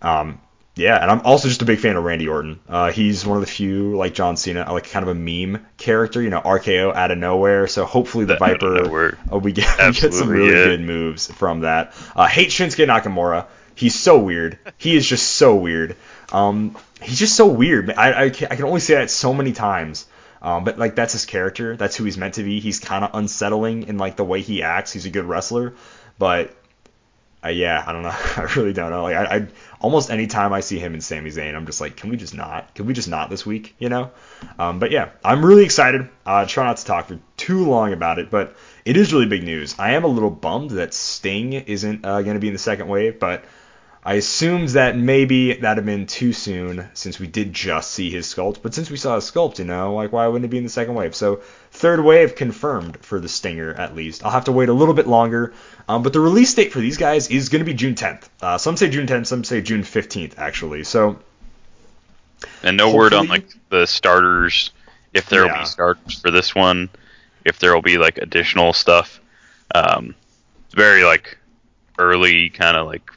Um, 0.03 0.41
yeah, 0.81 1.01
and 1.01 1.11
I'm 1.11 1.21
also 1.27 1.49
just 1.49 1.61
a 1.61 1.67
big 1.67 1.79
fan 1.79 1.97
of 1.97 2.05
Randy 2.05 2.27
Orton. 2.27 2.59
Uh, 2.67 2.91
he's 2.91 3.27
one 3.27 3.37
of 3.37 3.43
the 3.43 3.51
few, 3.51 3.97
like 3.97 4.15
John 4.15 4.37
Cena, 4.39 4.73
like 4.73 4.89
kind 4.89 5.07
of 5.07 5.15
a 5.15 5.15
meme 5.15 5.67
character, 5.77 6.23
you 6.23 6.31
know, 6.31 6.41
RKO 6.41 6.95
out 6.95 7.11
of 7.11 7.19
nowhere. 7.19 7.67
So 7.67 7.85
hopefully 7.85 8.25
the 8.25 8.37
Viper, 8.37 9.13
uh, 9.31 9.39
we 9.39 9.53
get, 9.53 9.67
we 9.87 9.93
get 9.93 10.15
some 10.15 10.29
really 10.29 10.49
yeah. 10.49 10.65
good 10.65 10.81
moves 10.81 11.31
from 11.33 11.61
that. 11.61 11.95
Uh, 12.17 12.27
hate 12.27 12.49
Shinsuke 12.49 12.87
Nakamura. 12.87 13.47
He's 13.75 13.95
so 13.95 14.19
weird. 14.19 14.59
He 14.79 14.97
is 14.97 15.07
just 15.07 15.29
so 15.29 15.55
weird. 15.55 15.97
Um, 16.33 16.77
he's 17.03 17.19
just 17.19 17.37
so 17.37 17.47
weird. 17.47 17.93
I, 17.93 18.25
I, 18.25 18.31
can, 18.31 18.49
I 18.51 18.57
can 18.57 18.65
only 18.65 18.81
say 18.81 18.95
that 18.95 19.11
so 19.11 19.35
many 19.35 19.53
times. 19.53 20.07
Um, 20.43 20.65
but 20.65 20.79
like 20.79 20.95
that's 20.95 21.13
his 21.13 21.27
character. 21.27 21.77
That's 21.77 21.95
who 21.95 22.05
he's 22.05 22.17
meant 22.17 22.35
to 22.35 22.43
be. 22.43 22.61
He's 22.61 22.81
kind 22.81 23.05
of 23.05 23.11
unsettling 23.13 23.83
in 23.83 23.99
like 23.99 24.17
the 24.17 24.25
way 24.25 24.41
he 24.41 24.63
acts. 24.63 24.93
He's 24.93 25.05
a 25.05 25.11
good 25.11 25.27
wrestler, 25.27 25.75
but 26.19 26.57
uh, 27.45 27.49
yeah, 27.49 27.83
I 27.87 27.93
don't 27.93 28.03
know. 28.03 28.09
I 28.37 28.43
really 28.57 28.73
don't 28.73 28.91
know. 28.91 29.03
Like, 29.03 29.17
I, 29.17 29.37
I 29.37 29.47
almost 29.81 30.11
any 30.11 30.27
time 30.27 30.53
I 30.53 30.61
see 30.61 30.79
him 30.79 30.93
and 30.93 31.03
Sami 31.03 31.31
Zayn, 31.31 31.55
I'm 31.55 31.67
just 31.67 31.81
like, 31.81 31.97
can 31.97 32.11
we 32.11 32.17
just 32.17 32.35
not? 32.35 32.75
Can 32.75 32.87
we 32.87 32.93
just 32.93 33.09
not 33.09 33.31
this 33.31 33.45
week? 33.47 33.75
You 33.79 33.89
know? 33.89 34.11
Um, 34.59 34.79
but 34.79 34.91
yeah, 34.91 35.11
I'm 35.25 35.45
really 35.45 35.65
excited. 35.65 36.09
Uh, 36.25 36.47
try 36.47 36.65
not 36.65 36.77
to 36.77 36.85
talk 36.85 37.09
for 37.09 37.19
too 37.37 37.65
long 37.65 37.93
about 37.93 38.19
it, 38.19 38.31
but 38.31 38.55
it 38.85 38.97
is 38.97 39.13
really 39.13 39.27
big 39.27 39.43
news. 39.43 39.75
I 39.79 39.93
am 39.93 40.05
a 40.05 40.09
little 40.09 40.31
bummed 40.31 40.71
that 40.73 40.95
Sting 40.95 41.55
isn't 41.55 42.05
uh, 42.05 42.23
going 42.23 42.35
to 42.35 42.41
be 42.41 42.49
in 42.49 42.53
the 42.53 42.59
second 42.59 42.89
wave, 42.89 43.19
but 43.19 43.45
I 44.03 44.15
assumed 44.15 44.71
that 44.71 44.97
maybe 44.97 45.53
that'd 45.53 45.77
have 45.77 45.85
been 45.85 46.07
too 46.07 46.33
soon 46.33 46.89
since 46.95 47.19
we 47.19 47.27
did 47.27 47.53
just 47.53 47.91
see 47.91 48.09
his 48.11 48.27
sculpt. 48.33 48.63
But 48.63 48.73
since 48.73 48.91
we 48.91 48.97
saw 48.97 49.17
his 49.17 49.31
sculpt, 49.31 49.59
you 49.59 49.67
know, 49.67 49.95
like 49.95 50.11
why 50.11 50.27
wouldn't 50.27 50.47
it 50.47 50.49
be 50.49 50.57
in 50.57 50.65
the 50.65 50.71
second 50.71 50.95
wave? 50.95 51.15
So 51.15 51.43
third 51.71 52.03
wave 52.03 52.35
confirmed 52.35 52.97
for 53.05 53.21
the 53.21 53.29
Stinger 53.29 53.75
at 53.75 53.95
least. 53.95 54.25
I'll 54.25 54.31
have 54.31 54.47
to 54.47 54.53
wait 54.53 54.71
a 54.71 54.73
little 54.73 54.95
bit 54.95 55.07
longer. 55.07 55.53
Um, 55.87 56.03
but 56.03 56.15
the 56.15 56.21
release 56.21 56.55
date 56.55 56.73
for 56.73 56.79
these 56.81 56.97
guys 56.97 57.29
is 57.29 57.51
going 57.51 57.61
to 57.61 57.67
be 57.67 57.75
June 57.75 57.95
10th. 57.95 58.29
Uh, 58.41 58.57
some 58.57 58.79
say 58.79 58.89
June 58.89 59.07
10th, 59.07 59.27
some 59.27 59.45
say 59.45 59.61
June 59.61 59.83
15th 59.83 60.39
actually. 60.39 60.85
So 60.85 61.19
And 62.63 62.79
no 62.79 62.95
word 62.95 63.13
on 63.13 63.29
like 63.29 63.49
the 63.69 63.87
starters, 63.87 64.71
if 65.13 65.27
there 65.29 65.43
will 65.43 65.49
Yeah. 65.49 65.61
be 65.61 65.67
starters 65.67 66.21
for 66.21 66.31
this 66.31 66.55
one, 66.55 66.89
if 67.45 67.59
there 67.59 67.75
will 67.75 67.83
be 67.83 67.99
like 67.99 68.17
additional 68.17 68.73
stuff. 68.73 69.21
Um, 69.75 70.15
very 70.75 71.05
like 71.05 71.37
early 71.99 72.49
kind 72.49 72.79
of 72.79 72.87
like 72.87 73.11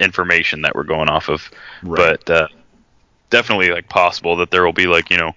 information 0.00 0.62
that 0.62 0.74
we're 0.74 0.84
going 0.84 1.08
off 1.08 1.28
of, 1.28 1.50
Right. 1.82 2.18
but 2.26 2.30
uh, 2.30 2.48
definitely 3.30 3.70
like 3.70 3.88
possible 3.88 4.36
that 4.36 4.50
there 4.50 4.64
will 4.64 4.72
be 4.72 4.86
like 4.86 5.10
you 5.10 5.16
know 5.16 5.32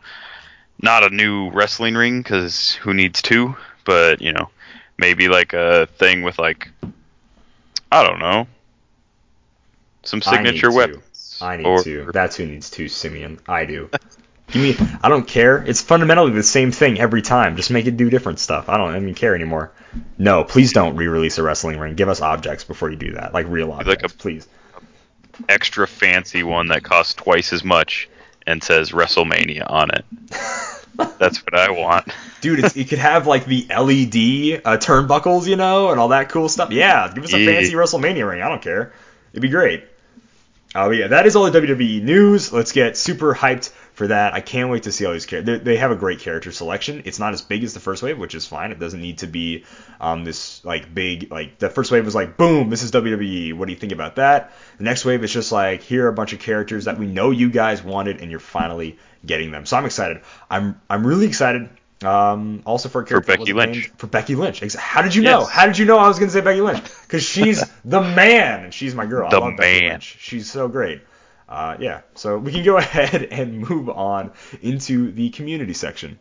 not 0.81 1.03
a 1.03 1.09
new 1.09 1.49
wrestling 1.51 1.95
ring 1.95 2.21
because 2.21 2.71
who 2.73 2.93
needs 2.93 3.21
two, 3.21 3.55
but 3.85 4.21
you 4.21 4.31
know 4.33 4.49
maybe 4.97 5.27
like 5.29 5.53
a 5.53 5.87
thing 5.97 6.21
with 6.23 6.37
like 6.39 6.69
I 7.91 8.03
don't 8.05 8.19
know 8.19 8.47
some 10.03 10.21
I 10.25 10.41
need 10.41 10.59
signature 10.59 10.69
to. 10.71 11.01
I 11.41 11.57
need 11.57 11.65
or- 11.65 11.83
to. 11.83 12.09
That's 12.13 12.35
who 12.35 12.45
needs 12.45 12.69
to, 12.71 12.87
Simeon. 12.87 13.39
I 13.47 13.65
do. 13.65 13.89
I 14.53 15.09
don't 15.09 15.27
care. 15.27 15.57
It's 15.65 15.81
fundamentally 15.81 16.31
the 16.31 16.43
same 16.43 16.71
thing 16.71 16.99
every 16.99 17.21
time. 17.21 17.55
Just 17.55 17.69
make 17.71 17.85
it 17.85 17.97
do 17.97 18.09
different 18.09 18.39
stuff. 18.39 18.69
I 18.69 18.77
don't 18.77 18.95
even 18.95 19.13
care 19.15 19.35
anymore. 19.35 19.71
No, 20.17 20.43
please 20.43 20.73
don't 20.73 20.95
re-release 20.95 21.37
a 21.37 21.43
wrestling 21.43 21.79
ring. 21.79 21.95
Give 21.95 22.09
us 22.09 22.21
objects 22.21 22.63
before 22.63 22.89
you 22.89 22.95
do 22.97 23.13
that, 23.13 23.33
like 23.33 23.47
real 23.47 23.67
Like 23.67 24.03
a- 24.03 24.09
please. 24.09 24.47
extra 25.47 25.87
fancy 25.87 26.43
one 26.43 26.67
that 26.67 26.83
costs 26.83 27.13
twice 27.13 27.53
as 27.53 27.63
much 27.63 28.09
and 28.45 28.63
says 28.63 28.91
WrestleMania 28.91 29.69
on 29.69 29.89
it. 29.91 30.05
That's 31.17 31.43
what 31.45 31.57
I 31.57 31.71
want. 31.71 32.09
Dude, 32.41 32.59
it's, 32.59 32.75
it 32.75 32.89
could 32.89 32.99
have 32.99 33.25
like 33.27 33.45
the 33.45 33.65
LED 33.69 34.61
uh, 34.65 34.77
turnbuckles, 34.77 35.47
you 35.47 35.55
know, 35.55 35.91
and 35.91 35.99
all 35.99 36.09
that 36.09 36.29
cool 36.29 36.49
stuff. 36.49 36.71
Yeah, 36.71 37.09
give 37.13 37.23
us 37.23 37.33
a 37.33 37.39
Yeah. 37.39 37.51
fancy 37.53 37.73
WrestleMania 37.73 38.27
ring. 38.29 38.41
I 38.41 38.49
don't 38.49 38.61
care. 38.61 38.91
It'd 39.31 39.41
be 39.41 39.49
great. 39.49 39.83
Oh 40.75 40.91
yeah, 40.91 41.07
that 41.07 41.25
is 41.25 41.35
all 41.35 41.49
the 41.49 41.59
WWE 41.61 42.03
news. 42.03 42.51
Let's 42.53 42.73
get 42.73 42.95
super 42.97 43.33
hyped 43.33 43.71
for 43.99 44.07
that. 44.07 44.33
I 44.33 44.39
can't 44.39 44.69
wait 44.69 44.83
to 44.83 44.93
see 44.93 45.05
all 45.05 45.11
these 45.11 45.25
characters. 45.25 45.59
They 45.61 45.75
have 45.75 45.91
a 45.91 45.95
great 45.97 46.19
character 46.19 46.53
selection. 46.53 47.01
It's 47.03 47.19
not 47.19 47.33
as 47.33 47.41
big 47.41 47.65
as 47.65 47.73
the 47.73 47.81
first 47.81 48.01
wave, 48.01 48.17
which 48.17 48.33
is 48.33 48.45
fine. 48.45 48.71
It 48.71 48.79
doesn't 48.79 49.01
need 49.01 49.17
to 49.17 49.27
be 49.27 49.65
um, 49.99 50.23
this 50.23 50.63
like 50.63 50.93
big 50.93 51.29
like 51.31 51.59
the 51.59 51.69
first 51.69 51.91
wave 51.91 52.05
was 52.05 52.15
like 52.15 52.37
boom, 52.37 52.69
this 52.69 52.81
is 52.81 52.91
WWE. 52.93 53.53
What 53.55 53.65
do 53.67 53.73
you 53.73 53.77
think 53.77 53.91
about 53.91 54.15
that? 54.15 54.53
The 54.77 54.85
next 54.85 55.03
wave 55.03 55.21
is 55.25 55.33
just 55.33 55.51
like 55.51 55.81
here 55.83 56.05
are 56.05 56.07
a 56.07 56.13
bunch 56.13 56.31
of 56.31 56.39
characters 56.39 56.85
that 56.85 56.97
we 56.97 57.07
know 57.07 57.31
you 57.31 57.49
guys 57.49 57.83
wanted 57.83 58.21
and 58.21 58.31
you're 58.31 58.39
finally 58.39 58.97
getting 59.25 59.51
them. 59.51 59.65
So 59.65 59.75
I'm 59.75 59.85
excited. 59.85 60.21
I'm 60.49 60.79
I'm 60.89 61.05
really 61.05 61.27
excited. 61.27 61.69
Um, 62.01 62.61
also 62.65 62.87
for 62.87 63.01
a 63.01 63.05
character 63.05 63.33
that 63.33 63.39
Becky 63.39 63.51
Lynch. 63.51 63.75
named- 63.75 63.99
For 63.99 64.07
Becky 64.07 64.35
Lynch. 64.35 64.63
How 64.75 65.01
did 65.01 65.13
you 65.13 65.21
know? 65.23 65.43
How 65.43 65.65
did 65.65 65.77
you 65.77 65.83
know 65.83 65.97
I 65.97 66.07
was 66.07 66.17
gonna 66.17 66.31
say 66.31 66.39
Becky 66.39 66.61
Lynch? 66.61 66.81
Because 67.01 67.23
she's 67.23 67.61
the 67.83 67.99
man 67.99 68.63
and 68.63 68.73
she's 68.73 68.95
my 68.95 69.05
girl. 69.05 69.29
The 69.29 69.35
I 69.35 69.39
love 69.41 69.57
Becky 69.57 69.81
man. 69.81 69.91
Lynch. 69.91 70.15
She's 70.21 70.49
so 70.49 70.69
great. 70.69 71.01
Uh, 71.49 71.75
yeah, 71.79 72.01
so 72.13 72.37
we 72.37 72.51
can 72.51 72.63
go 72.63 72.77
ahead 72.77 73.23
and 73.31 73.67
move 73.67 73.89
on 73.89 74.31
into 74.61 75.11
the 75.11 75.31
community 75.31 75.73
section. 75.73 76.19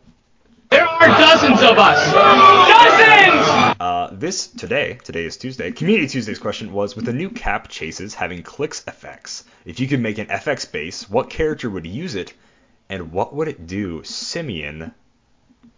There 0.71 0.85
are 0.85 1.07
dozens 1.07 1.61
of 1.61 1.77
us. 1.77 2.13
Dozens! 2.13 3.75
Uh, 3.79 4.09
this 4.11 4.47
today, 4.47 4.99
today 5.03 5.25
is 5.25 5.37
Tuesday. 5.37 5.71
Community 5.71 6.07
Tuesday's 6.07 6.39
question 6.39 6.73
was: 6.73 6.95
With 6.95 7.05
the 7.05 7.13
new 7.13 7.29
cap 7.29 7.69
chases 7.69 8.15
having 8.15 8.41
Clix 8.41 8.83
effects, 8.87 9.45
if 9.65 9.79
you 9.79 9.87
could 9.87 9.99
make 9.99 10.17
an 10.17 10.27
FX 10.27 10.71
base, 10.71 11.07
what 11.09 11.29
character 11.29 11.69
would 11.69 11.85
use 11.85 12.15
it, 12.15 12.33
and 12.89 13.11
what 13.11 13.33
would 13.33 13.47
it 13.47 13.67
do? 13.67 14.03
Simeon, 14.03 14.93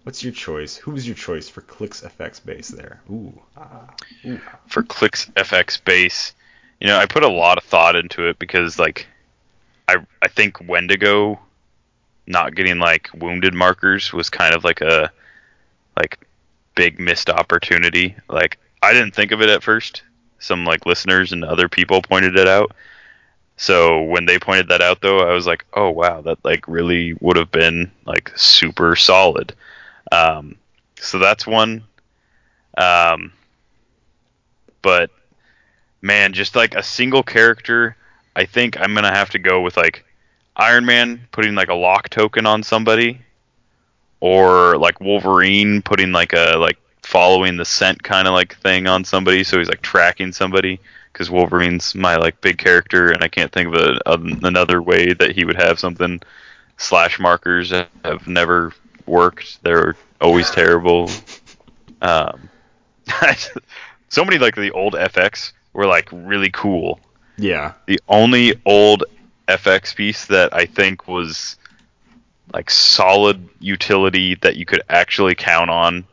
what's 0.04 0.24
your 0.24 0.34
choice? 0.34 0.78
Who's 0.78 1.06
your 1.06 1.16
choice 1.16 1.50
for 1.50 1.62
Clix 1.62 2.02
FX 2.02 2.44
base 2.44 2.70
there? 2.70 3.02
Ooh, 3.10 3.42
ah, 3.58 3.88
ooh. 4.26 4.40
For 4.68 4.84
Clix 4.84 5.26
FX 5.36 5.84
base, 5.84 6.34
you 6.80 6.88
know, 6.88 6.98
I 6.98 7.06
put 7.06 7.24
a 7.24 7.30
lot 7.30 7.58
of 7.58 7.66
thought 7.66 7.98
into 7.98 8.28
it 8.28 8.40
because 8.40 8.80
like 8.80 9.08
I 9.92 9.98
I 10.22 10.28
think 10.28 10.58
Wendigo 10.68 11.40
not 12.28 12.56
getting 12.56 12.80
like 12.80 13.10
wounded 13.14 13.54
markers 13.54 14.14
was 14.14 14.30
kind 14.30 14.54
of 14.56 14.64
like 14.64 14.82
a 14.82 15.12
like 15.98 16.26
big 16.76 17.00
missed 17.00 17.30
opportunity. 17.30 18.16
Like 18.30 18.58
I 18.82 18.94
didn't 18.94 19.16
think 19.16 19.32
of 19.32 19.42
it 19.42 19.50
at 19.50 19.64
first. 19.64 20.04
Some 20.40 20.66
like 20.66 20.86
listeners 20.86 21.34
and 21.34 21.44
other 21.44 21.68
people 21.70 22.02
pointed 22.02 22.38
it 22.38 22.48
out. 22.48 22.72
So 23.58 24.02
when 24.04 24.26
they 24.26 24.40
pointed 24.40 24.70
that 24.70 24.82
out 24.82 25.02
though, 25.02 25.20
I 25.20 25.34
was 25.34 25.46
like, 25.46 25.66
"Oh 25.74 25.90
wow, 25.92 26.22
that 26.22 26.44
like 26.44 26.68
really 26.68 27.14
would 27.20 27.38
have 27.38 27.52
been 27.52 27.92
like 28.06 28.32
super 28.36 28.96
solid." 28.96 29.54
Um 30.12 30.56
so 31.00 31.18
that's 31.20 31.48
one 31.48 31.84
um 32.78 33.32
but 34.82 35.10
man, 36.02 36.34
just 36.34 36.56
like 36.56 36.76
a 36.76 36.84
single 36.84 37.24
character, 37.24 37.96
I 38.36 38.46
think 38.46 38.80
I'm 38.80 38.94
gonna 38.94 39.14
have 39.14 39.30
to 39.32 39.40
go 39.40 39.62
with 39.62 39.78
like 39.78 40.06
Iron 40.56 40.86
Man 40.86 41.28
putting 41.32 41.56
like 41.56 41.70
a 41.70 41.74
lock 41.74 42.10
token 42.10 42.46
on 42.46 42.64
somebody, 42.64 43.20
or 44.20 44.78
like 44.78 45.00
Wolverine 45.02 45.82
putting 45.82 46.12
like 46.12 46.34
a 46.34 46.58
like 46.58 46.78
following 47.04 47.58
the 47.58 47.66
scent 47.66 48.04
kind 48.04 48.28
of 48.28 48.34
like 48.34 48.56
thing 48.58 48.88
on 48.88 49.04
somebody, 49.04 49.44
so 49.44 49.58
he's 49.58 49.70
like 49.70 49.82
tracking 49.82 50.32
somebody. 50.32 50.80
Because 51.12 51.30
Wolverine's 51.30 51.94
my 51.94 52.16
like 52.16 52.40
big 52.40 52.58
character, 52.58 53.12
and 53.12 53.22
I 53.22 53.28
can't 53.28 53.52
think 53.52 53.76
of 53.76 53.82
a, 53.82 54.00
a, 54.06 54.14
another 54.44 54.82
way 54.82 55.12
that 55.14 55.36
he 55.36 55.44
would 55.44 55.58
have 55.58 55.78
something. 55.78 56.22
Slash 56.78 57.20
markers 57.20 57.72
have 58.06 58.28
never 58.28 58.74
worked; 59.06 59.62
they're 59.64 59.96
always 60.22 60.50
terrible. 60.52 61.12
Um, 62.02 62.50
so 64.10 64.24
many 64.24 64.38
like 64.38 64.56
the 64.56 64.72
old 64.72 64.94
FX 64.94 65.52
were 65.74 65.86
like 65.86 66.08
really 66.12 66.50
cool. 66.50 67.00
Yeah. 67.42 67.74
The 67.88 68.00
only 68.08 68.54
old 68.66 69.04
FX 69.48 69.96
piece 69.96 70.26
that 70.28 70.54
I 70.54 70.66
think 70.66 71.08
was 71.08 71.58
like 72.54 72.70
solid 72.70 73.48
utility 73.60 74.36
that 74.36 74.56
you 74.56 74.66
could 74.66 74.82
actually 74.90 75.36
count 75.36 75.70
on 75.70 76.06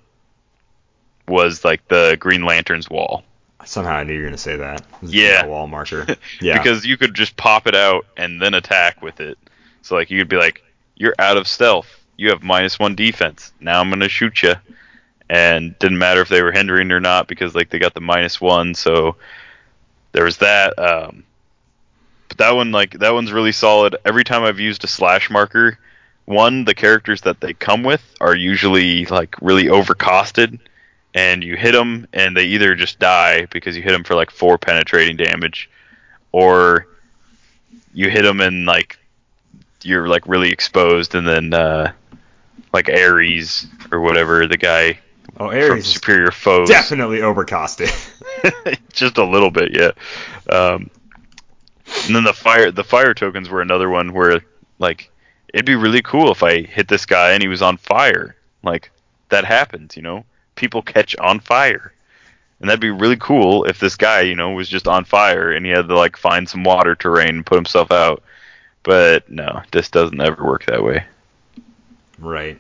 was 1.27 1.65
like 1.65 1.87
the 1.89 2.17
Green 2.19 2.45
Lantern's 2.45 2.89
wall. 2.89 3.25
Somehow 3.65 3.97
I 3.97 4.05
knew 4.05 4.15
you 4.15 4.21
were 4.21 4.27
gonna 4.27 4.39
say 4.39 4.57
that. 4.57 4.83
Yeah. 5.03 5.45
wall 5.47 5.67
marker. 5.67 6.07
Yeah. 6.41 6.57
Because 6.57 6.87
you 6.87 6.97
could 6.97 7.15
just 7.15 7.37
pop 7.37 7.67
it 7.67 7.75
out 7.75 8.07
and 8.17 8.41
then 8.41 8.55
attack 8.55 9.03
with 9.03 9.21
it. 9.21 9.37
So 9.83 9.95
like 9.95 10.11
you 10.11 10.19
could 10.19 10.29
be 10.29 10.37
like, 10.37 10.63
you're 10.97 11.15
out 11.19 11.37
of 11.37 11.47
stealth. 11.47 11.89
You 12.17 12.31
have 12.31 12.43
minus 12.43 12.79
one 12.79 12.95
defense. 12.95 13.53
Now 13.61 13.81
I'm 13.81 13.91
gonna 13.91 14.09
shoot 14.09 14.43
you. 14.43 14.55
And 15.29 15.79
didn't 15.79 15.99
matter 15.99 16.23
if 16.23 16.31
they 16.31 16.43
were 16.43 16.53
hindering 16.53 16.91
or 16.91 17.01
not 17.01 17.29
because 17.29 17.55
like 17.55 17.69
they 17.69 17.79
got 17.79 17.93
the 17.93 18.01
minus 18.01 18.41
one. 18.41 18.75
So 18.75 19.17
there 20.13 20.25
was 20.25 20.39
that. 20.39 20.79
Um, 20.79 21.25
but 22.29 22.39
that 22.39 22.55
one 22.55 22.73
like 22.73 22.99
that 22.99 23.15
one's 23.15 23.33
really 23.33 23.53
solid. 23.53 23.97
Every 24.05 24.25
time 24.25 24.43
I've 24.43 24.61
used 24.61 24.85
a 24.85 24.87
slash 24.87 25.31
marker, 25.31 25.79
one 26.25 26.65
the 26.65 26.75
characters 26.75 27.23
that 27.23 27.41
they 27.41 27.55
come 27.55 27.83
with 27.83 28.03
are 28.21 28.35
usually 28.35 29.07
like 29.07 29.35
really 29.41 29.65
overcosted 29.65 30.59
and 31.15 31.43
you 31.43 31.57
hit 31.57 31.73
them 31.73 32.07
and 32.13 32.37
they 32.37 32.45
either 32.45 32.75
just 32.75 32.99
die 32.99 33.47
because 33.47 33.77
you 33.77 33.83
hit 33.83 33.93
them 33.93 34.05
for 34.05 34.15
like 34.15 34.31
four 34.31 34.59
penetrating 34.59 35.17
damage 35.17 35.71
or 36.33 36.87
you 37.95 38.11
hit 38.11 38.23
them 38.23 38.41
and 38.41 38.67
like 38.67 38.99
you're 39.83 40.07
like 40.07 40.27
really 40.27 40.51
exposed 40.51 41.15
and 41.15 41.27
then 41.27 41.55
uh 41.55 41.91
like 42.75 42.91
Ares 42.91 43.67
or 43.91 44.01
whatever 44.01 44.47
the 44.47 44.59
guy 44.59 44.99
oh, 45.37 45.47
Ares 45.47 45.87
Superior 45.87 46.31
Foes 46.31 46.69
definitely 46.69 47.19
overcosted. 47.19 47.91
just 48.93 49.19
a 49.19 49.25
little 49.25 49.51
bit, 49.51 49.77
yeah. 49.77 49.91
Um, 50.55 50.91
and 52.07 52.17
then 52.17 52.25
the 52.25 52.33
fire 52.33 52.71
the 52.71 52.85
fire 52.85 53.15
tokens 53.15 53.49
were 53.49 53.63
another 53.63 53.89
one 53.89 54.13
where 54.13 54.41
like 54.79 55.11
it'd 55.53 55.67
be 55.67 55.75
really 55.75 56.03
cool 56.03 56.31
if 56.31 56.43
I 56.43 56.63
hit 56.63 56.89
this 56.89 57.07
guy 57.07 57.33
and 57.33 57.43
he 57.43 57.49
was 57.49 57.63
on 57.63 57.77
fire. 57.77 58.37
Like 58.63 58.91
that 59.29 59.45
happens, 59.45 59.97
you 59.97 60.03
know. 60.03 60.25
People 60.55 60.83
catch 60.83 61.17
on 61.17 61.41
fire. 61.41 61.93
And 62.61 62.69
that'd 62.69 62.81
be 62.81 62.91
really 62.91 63.17
cool 63.17 63.65
if 63.65 63.79
this 63.79 63.95
guy, 63.95 64.23
you 64.23 64.35
know, 64.35 64.51
was 64.51 64.69
just 64.69 64.89
on 64.89 65.05
fire 65.05 65.53
and 65.53 65.65
he 65.65 65.71
had 65.71 65.89
to 65.89 65.97
like 65.97 66.17
find 66.17 66.49
some 66.49 66.65
water 66.65 66.97
terrain 66.97 67.29
and 67.29 67.47
put 67.47 67.55
himself 67.55 67.93
out. 67.93 68.23
But 68.83 69.31
no, 69.31 69.63
this 69.71 69.91
doesn't 69.91 70.21
ever 70.21 70.45
work 70.45 70.67
that 70.67 70.83
way. 70.83 71.05
Right. 72.19 72.59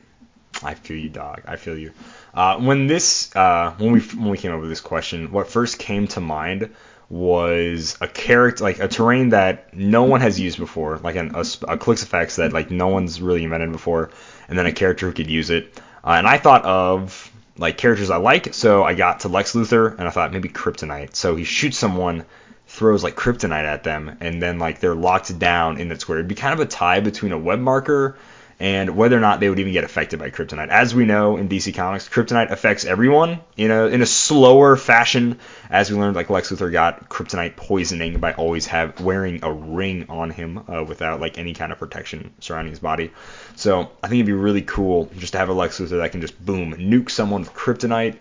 I 0.62 0.74
feel 0.74 0.96
you, 0.96 1.08
dog. 1.08 1.42
I 1.46 1.56
feel 1.56 1.76
you. 1.76 1.92
Uh, 2.34 2.58
when 2.58 2.86
this, 2.86 3.34
uh, 3.34 3.74
when 3.78 3.92
we 3.92 4.00
when 4.00 4.28
we 4.28 4.38
came 4.38 4.52
up 4.52 4.60
with 4.60 4.70
this 4.70 4.80
question, 4.80 5.32
what 5.32 5.48
first 5.48 5.78
came 5.78 6.06
to 6.08 6.20
mind 6.20 6.74
was 7.10 7.96
a 8.00 8.08
character, 8.08 8.62
like 8.62 8.80
a 8.80 8.88
terrain 8.88 9.30
that 9.30 9.74
no 9.74 10.04
one 10.04 10.20
has 10.20 10.38
used 10.38 10.58
before, 10.58 10.98
like 10.98 11.16
an, 11.16 11.34
a, 11.34 11.44
a 11.66 11.78
Clix 11.78 12.02
effects 12.02 12.36
that 12.36 12.52
like 12.52 12.70
no 12.70 12.88
one's 12.88 13.20
really 13.20 13.44
invented 13.44 13.72
before, 13.72 14.10
and 14.48 14.58
then 14.58 14.66
a 14.66 14.72
character 14.72 15.06
who 15.06 15.12
could 15.12 15.30
use 15.30 15.50
it. 15.50 15.80
Uh, 16.04 16.10
and 16.10 16.26
I 16.26 16.38
thought 16.38 16.64
of 16.64 17.30
like 17.56 17.78
characters 17.78 18.10
I 18.10 18.18
like, 18.18 18.54
so 18.54 18.84
I 18.84 18.94
got 18.94 19.20
to 19.20 19.28
Lex 19.28 19.54
Luthor, 19.54 19.98
and 19.98 20.06
I 20.06 20.10
thought 20.10 20.32
maybe 20.32 20.48
Kryptonite. 20.48 21.16
So 21.16 21.34
he 21.34 21.44
shoots 21.44 21.78
someone, 21.78 22.26
throws 22.66 23.02
like 23.02 23.16
kryptonite 23.16 23.64
at 23.64 23.84
them, 23.84 24.18
and 24.20 24.42
then 24.42 24.58
like 24.58 24.80
they're 24.80 24.94
locked 24.94 25.36
down 25.38 25.80
in 25.80 25.88
that 25.88 26.02
square. 26.02 26.18
It'd 26.18 26.28
be 26.28 26.34
kind 26.34 26.52
of 26.52 26.60
a 26.60 26.66
tie 26.66 27.00
between 27.00 27.32
a 27.32 27.38
web 27.38 27.58
marker 27.58 28.18
and 28.60 28.96
whether 28.96 29.16
or 29.16 29.20
not 29.20 29.38
they 29.38 29.48
would 29.48 29.58
even 29.58 29.72
get 29.72 29.84
affected 29.84 30.18
by 30.18 30.30
kryptonite. 30.30 30.68
As 30.68 30.94
we 30.94 31.04
know 31.04 31.36
in 31.36 31.48
DC 31.48 31.74
Comics, 31.74 32.08
kryptonite 32.08 32.50
affects 32.50 32.84
everyone 32.84 33.40
in 33.56 33.70
a 33.70 33.86
in 33.86 34.02
a 34.02 34.06
slower 34.06 34.76
fashion. 34.76 35.38
As 35.70 35.90
we 35.90 35.96
learned, 35.96 36.16
like 36.16 36.28
Lex 36.28 36.50
Luthor 36.50 36.72
got 36.72 37.08
kryptonite 37.08 37.56
poisoning 37.56 38.18
by 38.18 38.32
always 38.32 38.66
have 38.66 39.00
wearing 39.00 39.44
a 39.44 39.52
ring 39.52 40.06
on 40.08 40.30
him 40.30 40.58
uh, 40.68 40.82
without 40.82 41.20
like 41.20 41.38
any 41.38 41.54
kind 41.54 41.70
of 41.70 41.78
protection 41.78 42.32
surrounding 42.40 42.72
his 42.72 42.80
body. 42.80 43.12
So 43.54 43.90
I 44.02 44.08
think 44.08 44.18
it'd 44.18 44.26
be 44.26 44.32
really 44.32 44.62
cool 44.62 45.10
just 45.18 45.32
to 45.32 45.38
have 45.38 45.48
a 45.48 45.54
Lex 45.54 45.78
Luthor 45.78 46.00
that 46.00 46.12
can 46.12 46.20
just 46.20 46.44
boom 46.44 46.74
nuke 46.74 47.10
someone 47.10 47.42
with 47.42 47.54
kryptonite 47.54 48.16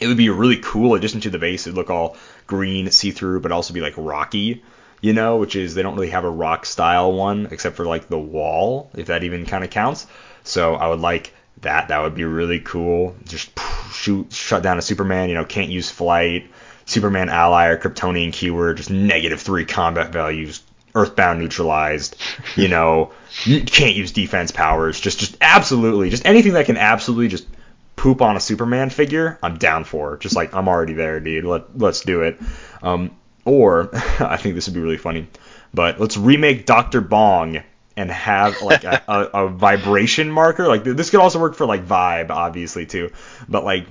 it 0.00 0.08
would 0.08 0.16
be 0.16 0.26
a 0.26 0.32
really 0.32 0.56
cool 0.56 0.94
addition 0.94 1.20
to 1.20 1.30
the 1.30 1.38
base. 1.38 1.66
It'd 1.66 1.76
look 1.76 1.90
all 1.90 2.16
green, 2.46 2.90
see 2.90 3.10
through, 3.10 3.40
but 3.40 3.52
also 3.52 3.72
be 3.72 3.80
like 3.80 3.94
rocky, 3.96 4.62
you 5.04 5.12
know, 5.12 5.36
which 5.36 5.54
is 5.54 5.74
they 5.74 5.82
don't 5.82 5.96
really 5.96 6.08
have 6.08 6.24
a 6.24 6.30
rock 6.30 6.64
style 6.64 7.12
one 7.12 7.48
except 7.50 7.76
for 7.76 7.84
like 7.84 8.08
the 8.08 8.18
wall, 8.18 8.90
if 8.94 9.08
that 9.08 9.22
even 9.22 9.44
kind 9.44 9.62
of 9.62 9.68
counts. 9.68 10.06
So 10.44 10.76
I 10.76 10.88
would 10.88 11.00
like 11.00 11.34
that. 11.60 11.88
That 11.88 12.00
would 12.00 12.14
be 12.14 12.24
really 12.24 12.60
cool. 12.60 13.14
Just 13.24 13.50
shoot, 13.92 14.32
shut 14.32 14.62
down 14.62 14.78
a 14.78 14.82
Superman. 14.82 15.28
You 15.28 15.34
know, 15.34 15.44
can't 15.44 15.68
use 15.68 15.90
flight. 15.90 16.50
Superman 16.86 17.28
ally 17.28 17.66
or 17.66 17.76
Kryptonian 17.76 18.32
keyword, 18.32 18.78
just 18.78 18.88
negative 18.88 19.42
three 19.42 19.66
combat 19.66 20.10
values. 20.10 20.62
Earthbound 20.94 21.38
neutralized, 21.38 22.16
you 22.56 22.68
know, 22.68 23.12
can't 23.44 23.96
use 23.96 24.10
defense 24.10 24.52
powers. 24.52 24.98
Just, 24.98 25.18
just 25.18 25.36
absolutely, 25.42 26.08
just 26.08 26.24
anything 26.24 26.54
that 26.54 26.64
can 26.64 26.78
absolutely 26.78 27.28
just 27.28 27.46
poop 27.94 28.22
on 28.22 28.36
a 28.36 28.40
Superman 28.40 28.88
figure, 28.88 29.38
I'm 29.42 29.58
down 29.58 29.84
for. 29.84 30.16
Just 30.16 30.34
like 30.34 30.54
I'm 30.54 30.66
already 30.66 30.94
there, 30.94 31.20
dude. 31.20 31.44
Let 31.44 31.78
let's 31.78 32.00
do 32.00 32.22
it. 32.22 32.40
Um, 32.82 33.10
or 33.44 33.90
I 34.20 34.36
think 34.36 34.54
this 34.54 34.66
would 34.66 34.74
be 34.74 34.80
really 34.80 34.98
funny, 34.98 35.28
but 35.72 36.00
let's 36.00 36.16
remake 36.16 36.66
Doctor 36.66 37.00
Bong 37.00 37.62
and 37.96 38.10
have 38.10 38.60
like 38.62 38.84
a, 38.84 39.02
a, 39.08 39.44
a 39.44 39.48
vibration 39.48 40.30
marker. 40.30 40.66
Like 40.66 40.84
this 40.84 41.10
could 41.10 41.20
also 41.20 41.40
work 41.40 41.54
for 41.54 41.66
like 41.66 41.86
vibe, 41.86 42.30
obviously 42.30 42.86
too. 42.86 43.10
But 43.48 43.64
like, 43.64 43.86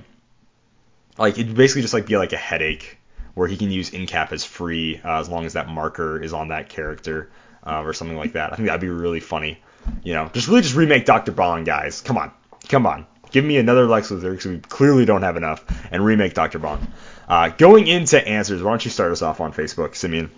like 1.16 1.38
it 1.38 1.54
basically 1.54 1.82
just 1.82 1.94
like 1.94 2.06
be 2.06 2.16
like 2.16 2.32
a 2.32 2.38
headache 2.38 2.98
where 3.34 3.48
he 3.48 3.56
can 3.56 3.70
use 3.70 3.90
incap 3.90 4.32
as 4.32 4.44
free 4.44 5.00
uh, 5.04 5.18
as 5.20 5.28
long 5.28 5.44
as 5.44 5.54
that 5.54 5.68
marker 5.68 6.22
is 6.22 6.32
on 6.32 6.48
that 6.48 6.68
character 6.68 7.30
uh, 7.66 7.82
or 7.82 7.92
something 7.92 8.16
like 8.16 8.32
that. 8.32 8.52
I 8.52 8.56
think 8.56 8.66
that'd 8.66 8.80
be 8.80 8.88
really 8.88 9.20
funny. 9.20 9.58
You 10.02 10.14
know, 10.14 10.30
just 10.32 10.48
really 10.48 10.62
just 10.62 10.74
remake 10.74 11.04
Doctor 11.04 11.32
Bong, 11.32 11.64
guys. 11.64 12.00
Come 12.00 12.16
on, 12.16 12.30
come 12.68 12.86
on. 12.86 13.06
Give 13.30 13.44
me 13.44 13.56
another 13.56 13.86
Lex 13.86 14.10
Luthor 14.10 14.30
because 14.30 14.46
we 14.46 14.58
clearly 14.60 15.04
don't 15.04 15.22
have 15.22 15.36
enough, 15.36 15.64
and 15.90 16.04
remake 16.04 16.34
Doctor 16.34 16.58
Bong. 16.58 16.86
Uh, 17.28 17.48
going 17.48 17.86
into 17.86 18.26
answers, 18.26 18.62
why 18.62 18.70
don't 18.70 18.84
you 18.84 18.90
start 18.90 19.12
us 19.12 19.22
off 19.22 19.40
on 19.40 19.52
Facebook, 19.52 19.94
Simeon? 19.94 20.30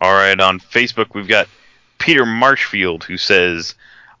All 0.00 0.12
right, 0.12 0.38
on 0.38 0.60
Facebook 0.60 1.14
we've 1.14 1.28
got 1.28 1.48
Peter 1.98 2.26
Marshfield 2.26 3.04
who 3.04 3.16
says, 3.16 3.74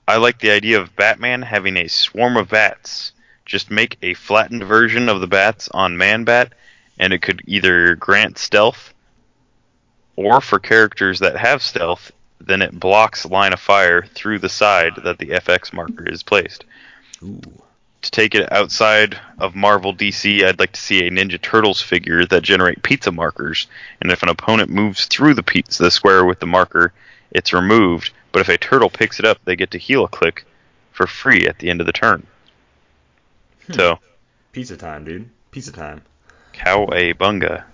"I 0.08 0.16
like 0.16 0.38
the 0.38 0.50
idea 0.50 0.80
of 0.80 0.96
Batman 0.96 1.42
having 1.42 1.76
a 1.76 1.88
swarm 1.88 2.36
of 2.36 2.48
bats. 2.48 3.12
Just 3.44 3.70
make 3.70 3.98
a 4.02 4.14
flattened 4.14 4.64
version 4.64 5.08
of 5.08 5.20
the 5.20 5.26
bats 5.26 5.68
on 5.68 5.98
Man 5.98 6.24
Bat, 6.24 6.54
and 6.98 7.12
it 7.12 7.20
could 7.20 7.42
either 7.46 7.94
grant 7.94 8.38
stealth, 8.38 8.94
or 10.16 10.40
for 10.40 10.58
characters 10.58 11.18
that 11.18 11.36
have 11.36 11.62
stealth, 11.62 12.10
then 12.40 12.62
it 12.62 12.78
blocks 12.78 13.26
line 13.26 13.52
of 13.52 13.60
fire 13.60 14.06
through 14.14 14.38
the 14.38 14.48
side 14.48 14.94
that 15.04 15.18
the 15.18 15.32
FX 15.32 15.72
marker 15.72 16.08
is 16.08 16.22
placed." 16.22 16.64
To 18.04 18.10
take 18.10 18.34
it 18.34 18.52
outside 18.52 19.18
of 19.38 19.54
Marvel 19.54 19.94
DC, 19.94 20.44
I'd 20.44 20.58
like 20.58 20.72
to 20.72 20.80
see 20.80 21.06
a 21.06 21.10
Ninja 21.10 21.40
Turtles 21.40 21.80
figure 21.80 22.26
that 22.26 22.42
generate 22.42 22.82
pizza 22.82 23.10
markers, 23.10 23.66
and 23.98 24.12
if 24.12 24.22
an 24.22 24.28
opponent 24.28 24.68
moves 24.68 25.06
through 25.06 25.32
the 25.32 25.42
pizza 25.42 25.82
the 25.82 25.90
square 25.90 26.22
with 26.22 26.38
the 26.38 26.46
marker, 26.46 26.92
it's 27.30 27.54
removed. 27.54 28.10
But 28.30 28.40
if 28.40 28.50
a 28.50 28.58
turtle 28.58 28.90
picks 28.90 29.20
it 29.20 29.24
up, 29.24 29.38
they 29.46 29.56
get 29.56 29.70
to 29.70 29.78
heal 29.78 30.04
a 30.04 30.08
click 30.08 30.44
for 30.92 31.06
free 31.06 31.46
at 31.46 31.58
the 31.58 31.70
end 31.70 31.80
of 31.80 31.86
the 31.86 31.94
turn. 31.94 32.26
Hmm. 33.68 33.72
So, 33.72 33.98
Pizza 34.52 34.76
time, 34.76 35.06
dude. 35.06 35.30
Pizza 35.50 35.72
time. 35.72 36.02
cowabunga. 36.52 37.64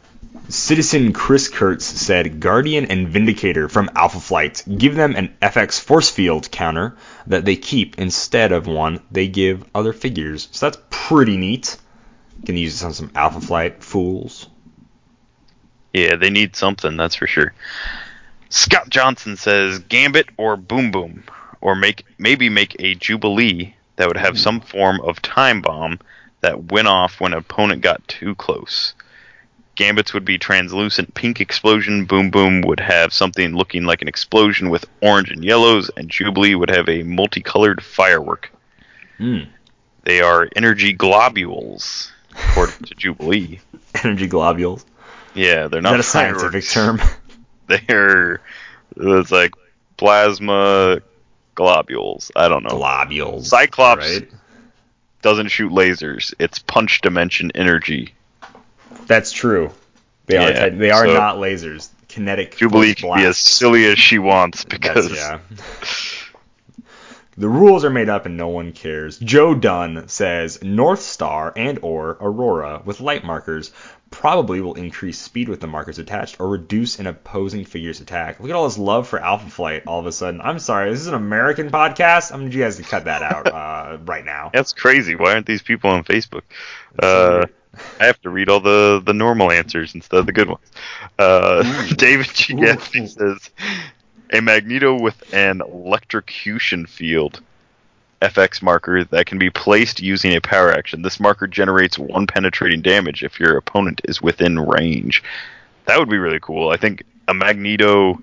Citizen 0.49 1.13
Chris 1.13 1.49
Kurtz 1.49 1.85
said 1.85 2.39
Guardian 2.39 2.85
and 2.85 3.09
Vindicator 3.09 3.69
from 3.69 3.91
Alpha 3.97 4.21
Flight. 4.21 4.63
Give 4.79 4.95
them 4.95 5.17
an 5.17 5.35
FX 5.43 5.81
force 5.81 6.09
field 6.09 6.53
counter 6.53 6.97
that 7.27 7.45
they 7.45 7.57
keep 7.57 7.99
instead 7.99 8.53
of 8.53 8.67
one 8.67 9.01
they 9.11 9.29
give 9.29 9.65
other 9.75 9.93
figures. 9.93 10.49
So 10.53 10.67
that's 10.67 10.83
pretty 10.91 11.37
neat. 11.37 11.77
Can 12.47 12.57
use 12.57 12.75
this 12.75 12.83
on 12.83 12.93
some 12.95 13.11
Alpha 13.15 13.41
Flight 13.41 13.83
fools. 13.85 14.49
Yeah, 15.93 16.17
they 16.17 16.31
need 16.31 16.57
something, 16.57 16.97
that's 16.97 17.17
for 17.17 17.27
sure. 17.27 17.53
Scott 18.49 18.89
Johnson 18.89 19.37
says 19.37 19.79
Gambit 19.81 20.29
or 20.37 20.57
Boom 20.57 20.91
Boom, 20.91 21.25
or 21.61 21.75
make 21.75 22.05
maybe 22.19 22.49
make 22.49 22.77
a 22.79 22.95
Jubilee 22.95 23.75
that 23.97 24.09
would 24.09 24.17
have 24.17 24.35
hmm. 24.35 24.41
some 24.41 24.61
form 24.61 25.01
of 25.03 25.21
time 25.23 25.63
bomb 25.63 25.99
that 26.41 26.73
went 26.73 26.89
off 26.89 27.21
when 27.21 27.33
an 27.33 27.39
opponent 27.39 27.83
got 27.83 28.07
too 28.09 28.35
close. 28.35 28.95
Gambits 29.81 30.13
would 30.13 30.27
be 30.27 30.37
translucent 30.37 31.15
pink 31.15 31.41
explosion. 31.41 32.05
Boom 32.05 32.29
Boom 32.31 32.61
would 32.67 32.81
have 32.81 33.15
something 33.15 33.57
looking 33.57 33.85
like 33.85 34.03
an 34.03 34.09
explosion 34.09 34.69
with 34.69 34.85
orange 35.01 35.31
and 35.31 35.43
yellows, 35.43 35.91
and 35.97 36.11
Jubilee 36.11 36.55
would 36.55 36.69
have 36.69 36.87
a 36.87 37.03
multicolored 37.03 37.83
firework. 37.83 38.53
Hmm. 39.17 39.45
They 40.05 40.21
are 40.21 40.51
energy 40.55 40.93
globules, 40.93 42.13
according 42.35 42.85
to 42.89 42.95
Jubilee. 42.95 43.61
Energy 44.05 44.27
globules. 44.29 44.85
Yeah, 45.33 45.69
they're 45.69 45.79
Is 45.79 45.85
not 45.85 45.93
that 45.93 46.01
a 46.01 46.03
scientific 46.03 46.69
term? 46.69 47.01
They're 47.67 48.43
it's 48.97 49.33
like 49.33 49.53
plasma 49.97 51.01
globules. 51.55 52.31
I 52.37 52.49
don't 52.49 52.65
know. 52.65 52.77
globules. 52.77 53.49
Cyclops 53.49 54.07
Right? 54.11 54.31
doesn't 55.23 55.49
shoot 55.49 55.73
lasers. 55.73 56.35
It's 56.39 56.59
punch 56.59 57.01
dimension 57.01 57.51
energy. 57.55 58.13
That's 59.07 59.33
true. 59.33 59.71
They 60.27 60.37
are. 60.37 60.51
Yeah, 60.51 60.69
they 60.69 60.91
are 60.91 61.07
so- 61.07 61.15
not 61.15 61.37
lasers. 61.37 61.89
Kinetic. 62.09 62.57
Jubilee 62.57 62.95
can 62.97 63.17
be 63.17 63.25
as 63.25 63.39
silly 63.39 63.85
as 63.87 63.97
she 63.97 64.19
wants 64.19 64.65
because 64.65 65.13
yeah. 65.13 65.39
The 67.41 67.49
rules 67.49 67.87
are 67.87 67.91
made 67.91 68.11
up 68.11 68.27
and 68.27 68.37
no 68.37 68.49
one 68.49 68.73
cares. 68.73 69.19
Joe 69.19 69.55
Dunn 69.55 70.09
says 70.09 70.63
North 70.63 71.01
Star 71.01 71.55
and 71.57 71.79
or 71.81 72.19
Aurora 72.21 72.83
with 72.85 73.01
light 73.01 73.25
markers 73.25 73.71
probably 74.11 74.61
will 74.61 74.75
increase 74.75 75.19
speed 75.19 75.49
with 75.49 75.61
the 75.61 75.67
markers 75.67 75.99
attached 75.99 76.39
or 76.39 76.49
reduce 76.49 76.99
an 76.99 77.07
opposing 77.07 77.65
figure's 77.65 78.01
attack. 78.01 78.41
Look 78.41 78.51
at 78.51 78.57
all 78.57 78.69
this 78.69 78.77
love 78.77 79.09
for 79.09 79.21
Alpha 79.21 79.49
Flight 79.49 79.85
all 79.87 80.01
of 80.01 80.07
a 80.07 80.13
sudden. 80.13 80.43
I'm 80.43 80.59
sorry, 80.59 80.91
this 80.91 81.01
is 81.01 81.07
an 81.07 81.15
American 81.15 81.71
podcast. 81.71 82.31
I'm 82.31 82.45
need 82.45 82.53
you 82.53 82.63
guys 82.63 82.77
to 82.77 82.83
cut 82.83 83.07
that 83.07 83.23
out 83.23 83.47
uh, 83.55 83.99
right 84.05 84.25
now. 84.25 84.51
that's 84.53 84.75
crazy. 84.75 85.15
Why 85.15 85.33
aren't 85.33 85.47
these 85.47 85.63
people 85.63 85.89
on 85.91 86.05
Facebook? 86.05 86.43
Uh, 86.99 87.47
I 88.01 88.07
have 88.07 88.21
to 88.23 88.31
read 88.31 88.49
all 88.49 88.61
the, 88.61 89.03
the 89.05 89.13
normal 89.13 89.51
answers 89.51 89.95
instead 89.95 90.19
of 90.19 90.27
the 90.27 90.33
good 90.33 90.49
ones. 90.49 90.71
Uh, 91.19 91.87
David 91.97 92.29
G. 92.33 92.57
Says 93.07 93.51
a 94.33 94.41
magneto 94.41 95.01
with 95.01 95.35
an 95.35 95.61
electrocution 95.61 96.87
field 96.87 97.41
FX 98.23 98.63
marker 98.63 99.05
that 99.05 99.27
can 99.27 99.39
be 99.39 99.51
placed 99.51 100.01
using 100.01 100.35
a 100.35 100.41
power 100.41 100.71
action. 100.71 101.03
This 101.03 101.19
marker 101.19 101.47
generates 101.47 101.99
one 101.99 102.27
penetrating 102.27 102.83
damage 102.83 103.23
if 103.23 103.41
your 103.41 103.57
opponent 103.57 104.01
is 104.05 104.21
within 104.21 104.59
range. 104.59 105.23
That 105.87 105.99
would 105.99 106.11
be 106.11 106.19
really 106.19 106.41
cool. 106.41 106.69
I 106.71 106.77
think 106.77 107.03
a 107.29 107.35
magneto. 107.35 108.21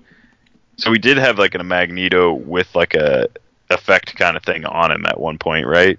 So 0.76 0.90
we 0.90 0.98
did 0.98 1.18
have 1.18 1.38
like 1.38 1.54
a 1.54 1.64
magneto 1.64 2.32
with 2.32 2.74
like 2.74 2.94
a 2.94 3.28
effect 3.70 4.14
kind 4.16 4.36
of 4.36 4.44
thing 4.44 4.64
on 4.64 4.92
him 4.92 5.04
at 5.04 5.20
one 5.20 5.38
point, 5.38 5.66
right? 5.66 5.98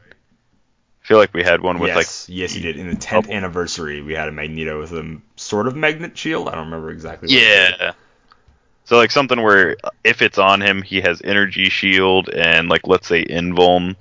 I 1.10 1.12
feel 1.12 1.18
like 1.18 1.34
we 1.34 1.42
had 1.42 1.62
one 1.62 1.80
with 1.80 1.88
yes, 1.88 1.96
like 2.30 2.38
yes, 2.38 2.52
he 2.54 2.62
did. 2.62 2.78
In 2.78 2.88
the 2.88 2.96
10th 2.96 3.24
Bubble. 3.24 3.34
anniversary, 3.34 4.04
we 4.04 4.14
had 4.14 4.28
a 4.28 4.32
Magneto 4.32 4.80
with 4.80 4.92
a 4.92 5.20
sort 5.38 5.68
of 5.68 5.76
magnet 5.76 6.16
shield. 6.16 6.48
I 6.48 6.52
don't 6.52 6.66
remember 6.66 6.92
exactly. 6.92 7.26
What. 7.26 7.42
Yeah. 7.42 7.94
So 8.86 8.98
like 8.98 9.10
something 9.10 9.42
where 9.42 9.76
if 10.04 10.22
it's 10.22 10.38
on 10.38 10.62
him, 10.62 10.84
he 10.84 11.02
has 11.02 11.20
energy 11.24 11.70
shield 11.70 12.30
and 12.30 12.70
like 12.70 12.86
let's 12.86 13.08
say 13.08 13.26
invuln. 13.26 13.96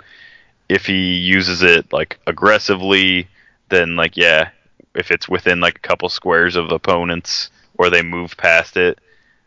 If 0.68 0.84
he 0.84 1.14
uses 1.14 1.62
it 1.62 1.90
like 1.94 2.18
aggressively, 2.26 3.26
then 3.70 3.96
like 3.96 4.18
yeah, 4.18 4.50
if 4.94 5.11
it's 5.11 5.30
within 5.30 5.61
like 5.61 5.76
a 5.76 5.80
couple 5.80 6.11
squares 6.11 6.56
of 6.56 6.70
opponents 6.72 7.48
or 7.78 7.88
they 7.88 8.02
move 8.02 8.36
past 8.36 8.76
it, 8.76 8.98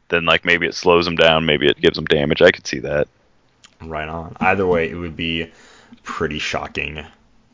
then 0.10 0.26
like 0.26 0.46
maybe 0.46 0.66
it 0.66 0.74
slows 0.74 1.06
them 1.06 1.16
down, 1.16 1.46
maybe 1.46 1.68
it 1.68 1.80
gives 1.80 1.96
them 1.96 2.06
damage. 2.06 2.42
I 2.42 2.50
could 2.50 2.66
see 2.66 2.80
that. 2.80 3.08
Right 3.84 4.10
on. 4.10 4.36
Either 4.40 4.66
way, 4.66 4.90
it 4.90 4.96
would 4.96 5.16
be 5.16 5.52
pretty 6.02 6.40
shocking. 6.40 7.06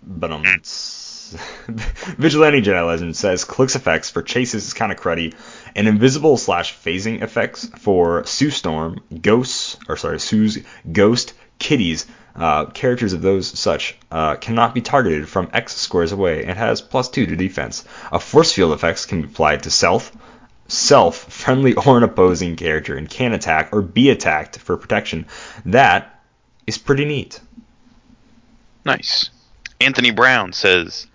But 0.10 0.32
um, 0.32 0.43
Vigilante 1.68 2.62
Jedi 2.62 3.16
says 3.16 3.43
Clix 3.43 3.76
effects 3.76 4.10
for 4.10 4.22
chases 4.22 4.68
is 4.68 4.74
kind 4.74 4.91
of 4.91 4.97
cruddy, 4.97 5.36
and 5.76 5.88
invisible 5.88 6.38
slash 6.38 6.74
phasing 6.74 7.22
effects 7.22 7.68
for 7.78 8.26
Sue 8.26 8.49
Storm, 8.49 9.01
ghosts, 9.22 9.78
or 9.89 9.97
sorry, 9.97 10.20
Sue's 10.20 10.60
ghost 10.89 11.34
kitties. 11.60 12.05
Uh, 12.36 12.66
characters 12.66 13.14
of 13.14 13.22
those 13.22 13.47
such 13.60 13.97
uh, 14.12 14.36
cannot 14.36 14.76
be 14.76 14.82
targeted 14.82 15.28
from 15.28 15.49
X 15.53 15.76
squares 15.76 16.12
away 16.12 16.45
and 16.45 16.58
has 16.58 16.82
plus 16.82 17.10
two 17.10 17.26
to 17.26 17.36
defense. 17.36 17.84
A 18.12 18.20
force 18.20 18.53
field 18.53 18.74
effects 18.74 19.05
can 19.05 19.22
be 19.24 19.28
applied 19.28 19.64
to 19.64 19.72
self, 19.72 20.12
self, 20.68 21.18
friendly 21.18 21.74
or 21.86 21.97
an 21.97 22.03
opposing 22.03 22.55
character, 22.55 22.95
and 22.95 23.10
can 23.10 23.34
attack 23.34 23.70
or 23.74 23.82
be 23.82 24.10
attacked 24.12 24.60
for 24.60 24.78
protection. 24.78 25.26
That 25.66 26.22
is 26.66 26.78
pretty 26.78 27.05
neat. 27.05 27.41
Nice. 28.86 29.32
Anthony 29.80 30.11
Brown 30.11 30.53
says, 30.53 31.07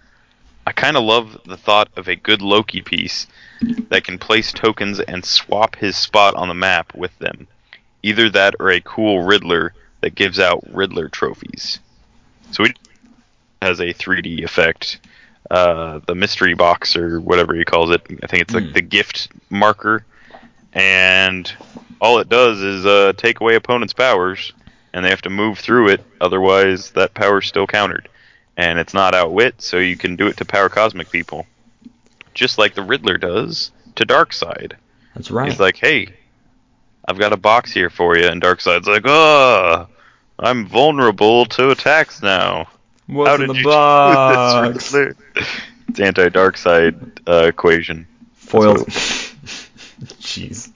I 0.66 0.72
kind 0.72 0.96
of 0.96 1.02
love 1.04 1.40
the 1.46 1.56
thought 1.56 1.88
of 1.96 2.08
a 2.08 2.16
good 2.16 2.42
Loki 2.42 2.80
piece 2.82 3.26
that 3.88 4.04
can 4.04 4.18
place 4.18 4.52
tokens 4.52 5.00
and 5.00 5.24
swap 5.24 5.76
his 5.76 5.96
spot 5.96 6.34
on 6.36 6.48
the 6.48 6.54
map 6.54 6.94
with 6.94 7.16
them. 7.18 7.46
Either 8.02 8.30
that 8.30 8.54
or 8.60 8.70
a 8.70 8.80
cool 8.80 9.22
Riddler 9.24 9.74
that 10.00 10.14
gives 10.14 10.38
out 10.38 10.64
Riddler 10.72 11.08
trophies. 11.08 11.78
So 12.52 12.64
it 12.64 12.76
has 13.60 13.80
a 13.80 13.92
3D 13.94 14.42
effect. 14.44 15.00
Uh, 15.50 16.00
the 16.06 16.14
mystery 16.14 16.54
box 16.54 16.96
or 16.96 17.20
whatever 17.20 17.54
he 17.54 17.64
calls 17.64 17.90
it. 17.90 18.00
I 18.22 18.26
think 18.26 18.42
it's 18.42 18.54
like 18.54 18.64
Hmm. 18.64 18.72
the 18.72 18.80
gift 18.80 19.28
marker. 19.50 20.04
And 20.72 21.52
all 22.00 22.18
it 22.18 22.28
does 22.28 22.60
is 22.60 22.86
uh, 22.86 23.12
take 23.16 23.40
away 23.40 23.54
opponents' 23.56 23.92
powers, 23.92 24.52
and 24.92 25.04
they 25.04 25.10
have 25.10 25.22
to 25.22 25.30
move 25.30 25.58
through 25.58 25.88
it. 25.88 26.04
Otherwise, 26.20 26.90
that 26.92 27.14
power's 27.14 27.46
still 27.46 27.66
countered. 27.66 28.08
And 28.57 28.78
it's 28.78 28.92
not 28.94 29.14
outwit, 29.14 29.62
so 29.62 29.78
you 29.78 29.96
can 29.96 30.16
do 30.16 30.26
it 30.26 30.36
to 30.38 30.44
power 30.44 30.68
cosmic 30.68 31.11
people, 31.11 31.46
just 32.34 32.59
like 32.59 32.74
the 32.74 32.82
Riddler 32.82 33.16
does 33.16 33.70
to 33.96 34.05
Darkseid. 34.07 34.74
That's 35.14 35.30
right. 35.30 35.50
He's 35.50 35.61
like, 35.61 35.76
"Hey, 35.76 36.09
I've 37.07 37.18
got 37.18 37.32
a 37.32 37.36
box 37.38 37.72
here 37.72 37.88
for 37.90 38.16
you," 38.16 38.26
and 38.26 38.42
Darkseid's 38.42 38.86
like, 38.86 39.05
"Oh, 39.07 39.86
I'm 40.38 40.66
vulnerable 40.66 41.46
to 41.46 41.70
attacks 41.70 42.22
now. 42.22 42.68
What's 43.07 43.28
How 43.28 43.34
in 43.36 43.40
did 43.40 43.50
the 43.50 43.55
you 43.59 43.64
box? 43.64 44.64
do 44.66 44.72
this, 44.72 44.92
Riddler?" 44.92 45.16
It's 45.88 46.00
anti-Darkseid 46.00 47.20
uh, 47.26 47.46
equation. 47.46 48.07
Foiled. 48.34 48.86
Jeez. 50.20 50.70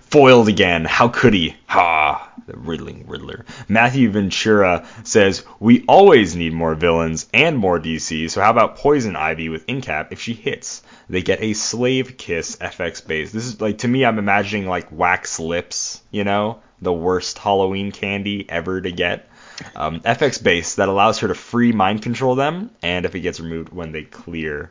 Foiled 0.00 0.48
again. 0.48 0.84
How 0.84 1.08
could 1.08 1.34
he? 1.34 1.54
Ha! 1.66 2.32
The 2.46 2.56
riddling 2.56 3.06
Riddler. 3.06 3.44
Matthew 3.68 4.10
Ventura 4.10 4.86
says, 5.04 5.44
We 5.60 5.84
always 5.86 6.34
need 6.34 6.52
more 6.52 6.74
villains 6.74 7.28
and 7.32 7.58
more 7.58 7.78
DC, 7.78 8.30
so 8.30 8.40
how 8.40 8.50
about 8.50 8.76
Poison 8.76 9.16
Ivy 9.16 9.48
with 9.48 9.66
Incap 9.66 10.08
if 10.10 10.20
she 10.20 10.32
hits? 10.32 10.82
They 11.08 11.22
get 11.22 11.42
a 11.42 11.52
Slave 11.52 12.16
Kiss 12.16 12.56
FX 12.56 13.06
base. 13.06 13.32
This 13.32 13.44
is 13.44 13.60
like, 13.60 13.78
to 13.78 13.88
me, 13.88 14.04
I'm 14.04 14.18
imagining 14.18 14.66
like 14.66 14.90
wax 14.90 15.38
lips, 15.38 16.00
you 16.10 16.24
know? 16.24 16.60
The 16.80 16.92
worst 16.92 17.38
Halloween 17.38 17.92
candy 17.92 18.48
ever 18.48 18.80
to 18.80 18.90
get. 18.90 19.28
Um, 19.76 20.00
FX 20.00 20.42
base 20.42 20.76
that 20.76 20.88
allows 20.88 21.18
her 21.20 21.28
to 21.28 21.34
free 21.34 21.72
mind 21.72 22.02
control 22.02 22.34
them, 22.34 22.70
and 22.82 23.04
if 23.04 23.14
it 23.14 23.20
gets 23.20 23.40
removed 23.40 23.72
when 23.72 23.92
they 23.92 24.02
clear. 24.02 24.70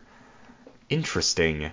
Interesting. 0.90 1.72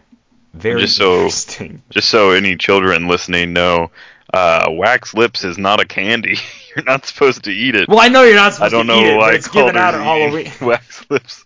Very 0.55 0.83
Just 0.83 0.97
so- 0.97 1.15
interesting. 1.17 1.83
Just 1.91 2.09
so 2.09 2.31
any 2.31 2.57
children 2.57 3.09
listening 3.09 3.53
know, 3.53 3.91
uh, 4.35 4.67
wax 4.71 5.15
lips 5.15 5.45
is 5.45 5.59
not 5.59 5.81
a 5.81 5.85
candy. 5.85 6.39
You're 6.77 6.85
not 6.85 7.07
supposed 7.07 7.45
to 7.45 7.51
eat 7.53 7.75
it. 7.75 7.89
Well, 7.89 7.99
I 7.99 8.09
know 8.09 8.23
you're 8.23 8.37
not 8.37 8.53
I 8.53 8.55
supposed 8.55 8.73
don't 8.73 8.87
to 8.87 8.93
know 8.95 9.01
eat 9.01 9.07
it, 9.15 9.17
why 9.17 9.25
but 9.29 9.33
I 9.33 9.35
it's 9.37 9.49
called 9.49 9.65
given 9.67 9.77
out 9.81 9.95
at 9.95 10.01
Halloween. 10.03 10.53
wax 10.61 11.05
lips. 11.11 11.45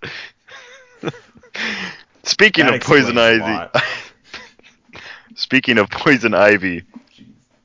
Speaking 2.24 2.66
That 2.66 2.74
of 2.74 2.80
poison 2.82 3.16
ivy, 3.18 3.80
speaking 5.34 5.78
of 5.78 5.88
poison 5.90 6.34
ivy, 6.34 6.82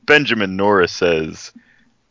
Benjamin 0.05 0.55
Norris 0.55 0.91
says 0.93 1.51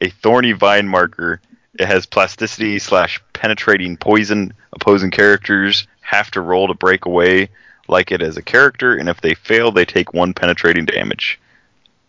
a 0.01 0.11
thorny 0.11 0.53
vine 0.53 0.87
marker. 0.87 1.41
It 1.79 1.87
has 1.87 2.07
plasticity 2.07 2.79
slash 2.79 3.21
penetrating 3.33 3.97
poison. 3.97 4.53
Opposing 4.73 5.11
characters 5.11 5.87
have 6.03 6.31
to 6.33 6.41
roll 6.41 6.69
to 6.69 6.75
break 6.75 7.07
away 7.07 7.49
like 7.89 8.13
it 8.13 8.23
as 8.23 8.37
a 8.37 8.43
character, 8.43 8.95
and 8.95 9.09
if 9.09 9.21
they 9.21 9.35
fail, 9.35 9.73
they 9.73 9.85
take 9.85 10.15
one 10.15 10.35
penetrating 10.35 10.85
damage. 10.85 11.41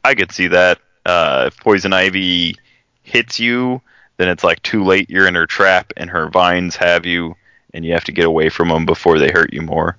I 0.04 0.16
could 0.16 0.32
see 0.32 0.48
that. 0.48 0.80
Uh, 1.06 1.46
if 1.48 1.58
poison 1.60 1.94
ivy 1.94 2.56
hits 3.04 3.40
you, 3.40 3.82
then 4.18 4.28
it's 4.28 4.44
like 4.44 4.62
too 4.64 4.84
late. 4.84 5.10
You're 5.10 5.28
in 5.28 5.36
her 5.36 5.46
trap, 5.46 5.94
and 5.96 6.10
her 6.10 6.30
vines 6.30 6.76
have 6.76 7.06
you, 7.06 7.36
and 7.74 7.86
you 7.86 7.94
have 7.94 8.04
to 8.06 8.12
get 8.12 8.26
away 8.26 8.50
from 8.50 8.70
them 8.70 8.86
before 8.86 9.20
they 9.20 9.32
hurt 9.32 9.54
you 9.54 9.62
more. 9.62 9.98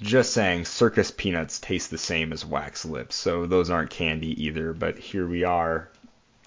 Just 0.00 0.32
saying, 0.32 0.64
circus 0.64 1.12
peanuts 1.12 1.60
taste 1.60 1.90
the 1.90 1.98
same 1.98 2.32
as 2.32 2.44
wax 2.44 2.84
lips, 2.84 3.14
so 3.14 3.46
those 3.46 3.70
aren't 3.70 3.90
candy 3.90 4.44
either. 4.44 4.72
But 4.72 4.98
here 4.98 5.26
we 5.26 5.44
are. 5.44 5.88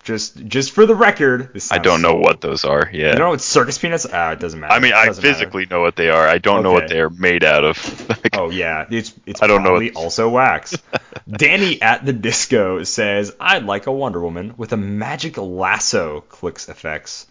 Just, 0.06 0.46
just 0.46 0.72
for 0.72 0.86
the 0.86 0.96
record, 0.96 1.52
this 1.54 1.72
I 1.72 1.80
don't 1.80 2.02
know 2.04 2.12
so- 2.12 2.20
what 2.20 2.40
those 2.40 2.64
are. 2.64 2.90
Yeah. 2.94 3.14
You 3.14 3.20
know 3.20 3.30
what 3.32 3.42
circus 3.42 3.78
peanuts? 3.80 4.06
Ah, 4.12 4.32
it 4.32 4.40
doesn't 4.40 4.60
matter. 4.60 4.72
I 4.74 4.80
mean, 4.80 4.94
I 4.94 5.08
Doesn't 5.08 5.24
matter. 5.24 5.34
physically 5.34 5.66
know 5.66 5.82
what 5.82 5.96
they 5.98 6.10
are. 6.10 6.28
I 6.28 6.38
don't 6.38 6.62
know 6.64 6.72
what 6.72 6.88
they 6.88 7.00
are 7.02 7.10
made 7.10 7.44
out 7.44 7.64
of. 7.66 8.08
Like, 8.10 8.30
Oh 8.38 8.50
yeah, 8.52 8.86
it's 8.90 9.14
it's 9.26 9.42
I 9.42 9.48
don't 9.48 9.64
know 9.64 9.74
what- 9.74 9.96
also 9.96 10.30
wax. 10.30 10.78
Danny 11.28 11.82
at 11.82 12.06
the 12.06 12.14
disco 12.14 12.84
says, 12.84 13.36
"I'd 13.40 13.64
like 13.66 13.88
a 13.88 13.92
Wonder 13.92 14.22
Woman 14.22 14.54
with 14.58 14.74
a 14.74 14.78
magic 14.78 15.38
lasso." 15.38 16.22
Clix 16.30 16.70
effects. 16.70 17.26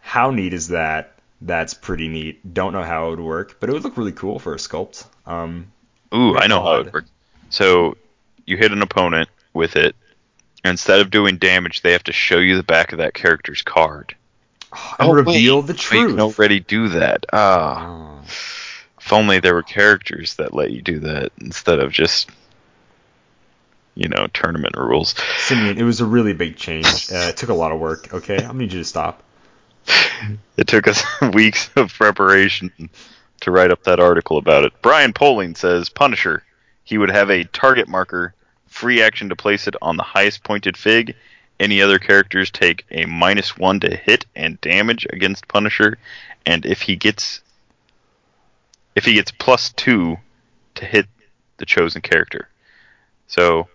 How 0.00 0.30
neat 0.30 0.52
is 0.52 0.68
that? 0.68 1.12
That's 1.40 1.72
pretty 1.72 2.08
neat. 2.08 2.52
Don't 2.54 2.74
know 2.74 2.82
how 2.82 3.06
it 3.06 3.10
would 3.12 3.20
work, 3.20 3.56
but 3.60 3.70
it 3.70 3.72
would 3.72 3.82
look 3.82 3.96
really 3.96 4.12
cool 4.12 4.38
for 4.38 4.52
a 4.52 4.58
sculpt. 4.58 5.06
Um, 5.26 5.72
Ooh, 6.14 6.36
I 6.36 6.46
know 6.48 6.60
how 6.60 6.66
odd. 6.80 6.86
it 6.88 6.92
works. 6.92 7.10
So 7.48 7.96
you 8.44 8.58
hit 8.58 8.72
an 8.72 8.82
opponent 8.82 9.30
with 9.54 9.76
it. 9.76 9.96
Instead 10.64 11.00
of 11.00 11.10
doing 11.10 11.36
damage, 11.36 11.82
they 11.82 11.92
have 11.92 12.04
to 12.04 12.12
show 12.12 12.38
you 12.38 12.56
the 12.56 12.62
back 12.62 12.92
of 12.92 12.98
that 12.98 13.14
character's 13.14 13.62
card. 13.62 14.14
and 14.98 15.12
reveal 15.14 15.62
the 15.62 15.72
Wait, 15.74 15.78
truth. 15.80 16.00
You 16.00 16.08
can 16.08 16.20
already 16.20 16.60
do 16.60 16.88
that. 16.90 17.26
Ah, 17.32 17.86
Oh. 17.86 18.20
if 18.24 19.12
only 19.12 19.40
there 19.40 19.54
were 19.54 19.62
characters 19.62 20.34
that 20.36 20.54
let 20.54 20.70
you 20.70 20.80
do 20.82 21.00
that 21.00 21.32
instead 21.40 21.78
of 21.78 21.92
just, 21.92 22.30
you 23.94 24.08
know, 24.08 24.26
tournament 24.32 24.74
rules. 24.76 25.14
Simeon, 25.38 25.76
it 25.78 25.82
was 25.84 26.00
a 26.00 26.06
really 26.06 26.32
big 26.32 26.56
change. 26.56 27.12
Uh, 27.12 27.28
it 27.28 27.36
took 27.36 27.50
a 27.50 27.54
lot 27.54 27.70
of 27.72 27.78
work. 27.78 28.12
Okay, 28.14 28.42
I 28.42 28.52
need 28.52 28.72
you 28.72 28.78
to 28.80 28.84
stop. 28.84 29.22
It 30.56 30.68
took 30.68 30.86
us 30.88 31.02
weeks 31.34 31.68
of 31.76 31.92
preparation 31.92 32.70
to 33.40 33.50
write 33.50 33.70
up 33.72 33.82
that 33.82 33.98
article 34.00 34.38
about 34.38 34.64
it. 34.64 34.72
Brian 34.80 35.12
Poling 35.12 35.56
says 35.56 35.88
Punisher. 35.90 36.44
He 36.84 36.96
would 36.96 37.10
have 37.10 37.28
a 37.28 37.42
target 37.44 37.88
marker, 37.88 38.34
free 38.74 39.00
action 39.00 39.28
to 39.28 39.36
place 39.36 39.68
it 39.68 39.76
on 39.80 39.96
the 39.96 40.02
highest 40.02 40.42
pointed 40.42 40.76
fig. 40.76 41.14
Any 41.60 41.80
other 41.80 42.00
characters 42.00 42.50
take 42.50 42.84
a 42.90 43.04
minus 43.06 43.56
one 43.56 43.78
to 43.80 43.96
hit 43.96 44.26
and 44.34 44.60
damage 44.60 45.06
against 45.10 45.46
Punisher, 45.46 45.96
and 46.44 46.66
if 46.66 46.82
he 46.82 46.96
gets 46.96 47.40
if 48.96 49.04
he 49.04 49.14
gets 49.14 49.30
plus 49.30 49.70
two 49.72 50.16
to 50.74 50.84
hit 50.84 51.06
the 51.58 51.64
chosen 51.66 52.02
character. 52.02 52.48
So 53.28 53.68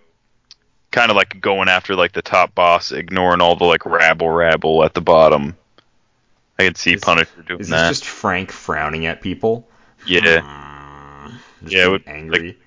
kind 0.92 1.10
of 1.12 1.16
like 1.16 1.40
going 1.40 1.70
after 1.70 1.96
like 1.96 2.12
the 2.12 2.22
top 2.22 2.54
boss, 2.54 2.92
ignoring 2.92 3.40
all 3.42 3.56
the 3.56 3.64
like 3.66 3.86
rabble 3.86 4.30
rabble 4.30 4.84
at 4.84 4.94
the 4.94 5.02
bottom. 5.02 5.56
I 6.60 6.64
can 6.66 6.76
see 6.76 6.94
Is- 6.96 7.02
Punisher 7.02 7.42
doing 7.48 7.62
Is 7.62 7.70
this 7.70 7.80
that. 7.80 7.88
just 7.90 8.06
Frank 8.06 8.52
frowning 8.52 9.06
at 9.06 9.22
people? 9.22 9.66
yeah, 10.06 10.42
hmm. 10.42 11.38
Just 11.64 11.74
Yeah, 11.74 11.88
would- 11.88 12.04
angry. 12.08 12.58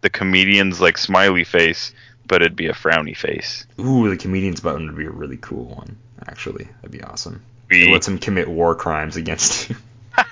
The 0.00 0.10
comedian's 0.10 0.80
like 0.80 0.98
smiley 0.98 1.44
face, 1.44 1.92
but 2.26 2.42
it'd 2.42 2.56
be 2.56 2.66
a 2.68 2.72
frowny 2.72 3.16
face. 3.16 3.66
Ooh, 3.78 4.08
the 4.08 4.16
comedian's 4.16 4.60
button 4.60 4.86
would 4.86 4.96
be 4.96 5.06
a 5.06 5.10
really 5.10 5.36
cool 5.38 5.64
one. 5.64 5.96
Actually, 6.26 6.64
that'd 6.76 6.90
be 6.90 7.02
awesome. 7.02 7.42
Be- 7.68 7.88
It 7.88 7.92
lets 7.92 8.08
him 8.08 8.18
commit 8.18 8.48
war 8.48 8.74
crimes 8.74 9.16
against 9.16 9.70
you. 9.70 9.76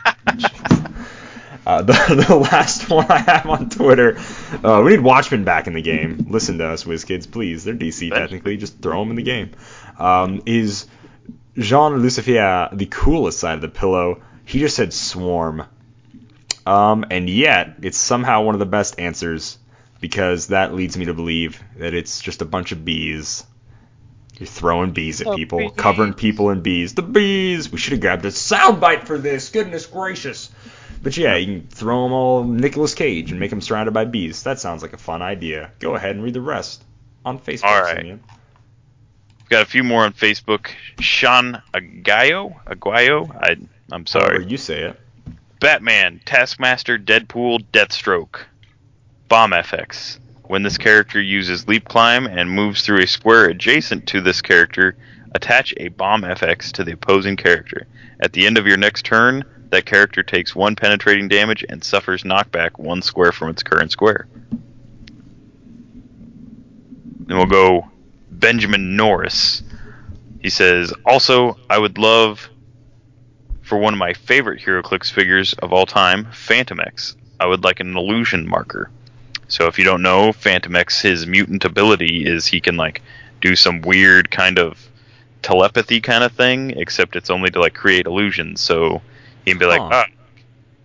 Uh, 1.66 1.82
the, 1.82 1.92
the 2.28 2.34
last 2.34 2.88
one 2.88 3.04
I 3.10 3.18
have 3.18 3.46
on 3.46 3.68
Twitter, 3.68 4.18
uh, 4.64 4.80
we 4.82 4.92
need 4.92 5.00
Watchmen 5.00 5.44
back 5.44 5.66
in 5.66 5.74
the 5.74 5.82
game. 5.82 6.26
Listen 6.30 6.56
to 6.58 6.66
us, 6.66 6.84
WizKids, 6.84 7.30
please. 7.30 7.64
They're 7.64 7.74
DC 7.74 8.10
technically. 8.10 8.56
Just 8.56 8.80
throw 8.80 9.00
them 9.00 9.10
in 9.10 9.16
the 9.16 9.22
game. 9.22 9.50
Um, 9.98 10.40
is 10.46 10.86
Jean 11.58 11.96
Lucifer 11.98 12.70
the 12.72 12.86
coolest 12.86 13.38
side 13.38 13.56
of 13.56 13.60
the 13.60 13.68
pillow? 13.68 14.22
He 14.46 14.60
just 14.60 14.76
said 14.76 14.94
swarm. 14.94 15.64
Um, 16.68 17.06
and 17.10 17.30
yet, 17.30 17.76
it's 17.80 17.96
somehow 17.96 18.42
one 18.42 18.54
of 18.54 18.58
the 18.58 18.66
best 18.66 19.00
answers 19.00 19.56
because 20.02 20.48
that 20.48 20.74
leads 20.74 20.98
me 20.98 21.06
to 21.06 21.14
believe 21.14 21.62
that 21.78 21.94
it's 21.94 22.20
just 22.20 22.42
a 22.42 22.44
bunch 22.44 22.72
of 22.72 22.84
bees. 22.84 23.42
You're 24.34 24.46
throwing 24.46 24.92
bees 24.92 25.22
at 25.22 25.34
people, 25.34 25.70
covering 25.70 26.12
people 26.12 26.50
in 26.50 26.60
bees. 26.60 26.92
The 26.92 27.02
bees! 27.02 27.72
We 27.72 27.78
should 27.78 27.92
have 27.92 28.00
grabbed 28.02 28.26
a 28.26 28.28
soundbite 28.28 29.04
for 29.06 29.16
this. 29.16 29.48
Goodness 29.48 29.86
gracious. 29.86 30.50
But 31.02 31.16
yeah, 31.16 31.36
you 31.36 31.46
can 31.46 31.68
throw 31.68 32.02
them 32.02 32.12
all 32.12 32.44
Nicolas 32.44 32.94
Cage 32.94 33.30
and 33.30 33.40
make 33.40 33.48
them 33.48 33.62
surrounded 33.62 33.94
by 33.94 34.04
bees. 34.04 34.42
That 34.42 34.60
sounds 34.60 34.82
like 34.82 34.92
a 34.92 34.98
fun 34.98 35.22
idea. 35.22 35.72
Go 35.78 35.94
ahead 35.94 36.16
and 36.16 36.22
read 36.22 36.34
the 36.34 36.42
rest 36.42 36.84
on 37.24 37.38
Facebook. 37.38 37.64
All 37.64 37.80
right. 37.80 37.96
Simeon. 37.96 38.22
Got 39.48 39.62
a 39.62 39.66
few 39.66 39.84
more 39.84 40.04
on 40.04 40.12
Facebook. 40.12 40.68
Sean 41.00 41.62
Aguayo, 41.72 42.62
Aguayo. 42.66 43.34
I 43.34 43.56
I'm 43.90 44.06
sorry. 44.06 44.36
However 44.36 44.50
you 44.50 44.58
say 44.58 44.82
it. 44.82 45.00
Batman, 45.60 46.20
Taskmaster, 46.24 46.98
Deadpool, 46.98 47.64
Deathstroke. 47.72 48.40
Bomb 49.28 49.50
FX. 49.50 50.18
When 50.44 50.62
this 50.62 50.78
character 50.78 51.20
uses 51.20 51.66
leap 51.68 51.88
climb 51.88 52.26
and 52.26 52.50
moves 52.50 52.82
through 52.82 53.02
a 53.02 53.06
square 53.06 53.46
adjacent 53.46 54.06
to 54.08 54.20
this 54.20 54.40
character, 54.40 54.96
attach 55.34 55.74
a 55.76 55.88
bomb 55.88 56.22
FX 56.22 56.72
to 56.72 56.84
the 56.84 56.92
opposing 56.92 57.36
character. 57.36 57.86
At 58.20 58.32
the 58.32 58.46
end 58.46 58.56
of 58.56 58.66
your 58.66 58.76
next 58.76 59.04
turn, 59.04 59.44
that 59.70 59.84
character 59.84 60.22
takes 60.22 60.54
one 60.54 60.76
penetrating 60.76 61.28
damage 61.28 61.64
and 61.68 61.82
suffers 61.82 62.22
knockback 62.22 62.78
one 62.78 63.02
square 63.02 63.32
from 63.32 63.50
its 63.50 63.62
current 63.62 63.90
square. 63.90 64.28
Then 67.26 67.36
we'll 67.36 67.46
go 67.46 67.90
Benjamin 68.30 68.96
Norris. 68.96 69.62
He 70.40 70.50
says, 70.50 70.92
also, 71.04 71.58
I 71.68 71.78
would 71.78 71.98
love 71.98 72.48
for 73.68 73.76
one 73.76 73.92
of 73.92 73.98
my 73.98 74.14
favorite 74.14 74.62
HeroClix 74.62 75.10
figures 75.10 75.52
of 75.54 75.74
all 75.74 75.84
time, 75.84 76.24
Fantomex. 76.26 77.14
I 77.38 77.46
would 77.46 77.62
like 77.64 77.80
an 77.80 77.94
illusion 77.94 78.48
marker. 78.48 78.90
So 79.48 79.66
if 79.66 79.78
you 79.78 79.84
don't 79.84 80.02
know, 80.02 80.32
Fantomex, 80.32 81.02
his 81.02 81.26
mutant 81.26 81.66
ability 81.66 82.26
is 82.26 82.46
he 82.46 82.60
can 82.60 82.78
like 82.78 83.02
do 83.42 83.54
some 83.54 83.82
weird 83.82 84.30
kind 84.30 84.58
of 84.58 84.88
telepathy 85.42 86.00
kind 86.00 86.24
of 86.24 86.32
thing, 86.32 86.70
except 86.70 87.14
it's 87.14 87.28
only 87.30 87.50
to 87.50 87.60
like 87.60 87.74
create 87.74 88.06
illusions. 88.06 88.62
So 88.62 89.02
he 89.44 89.50
can 89.50 89.58
be 89.58 89.66
like, 89.66 89.80
Huh. 89.82 89.88
ah, 89.92 90.06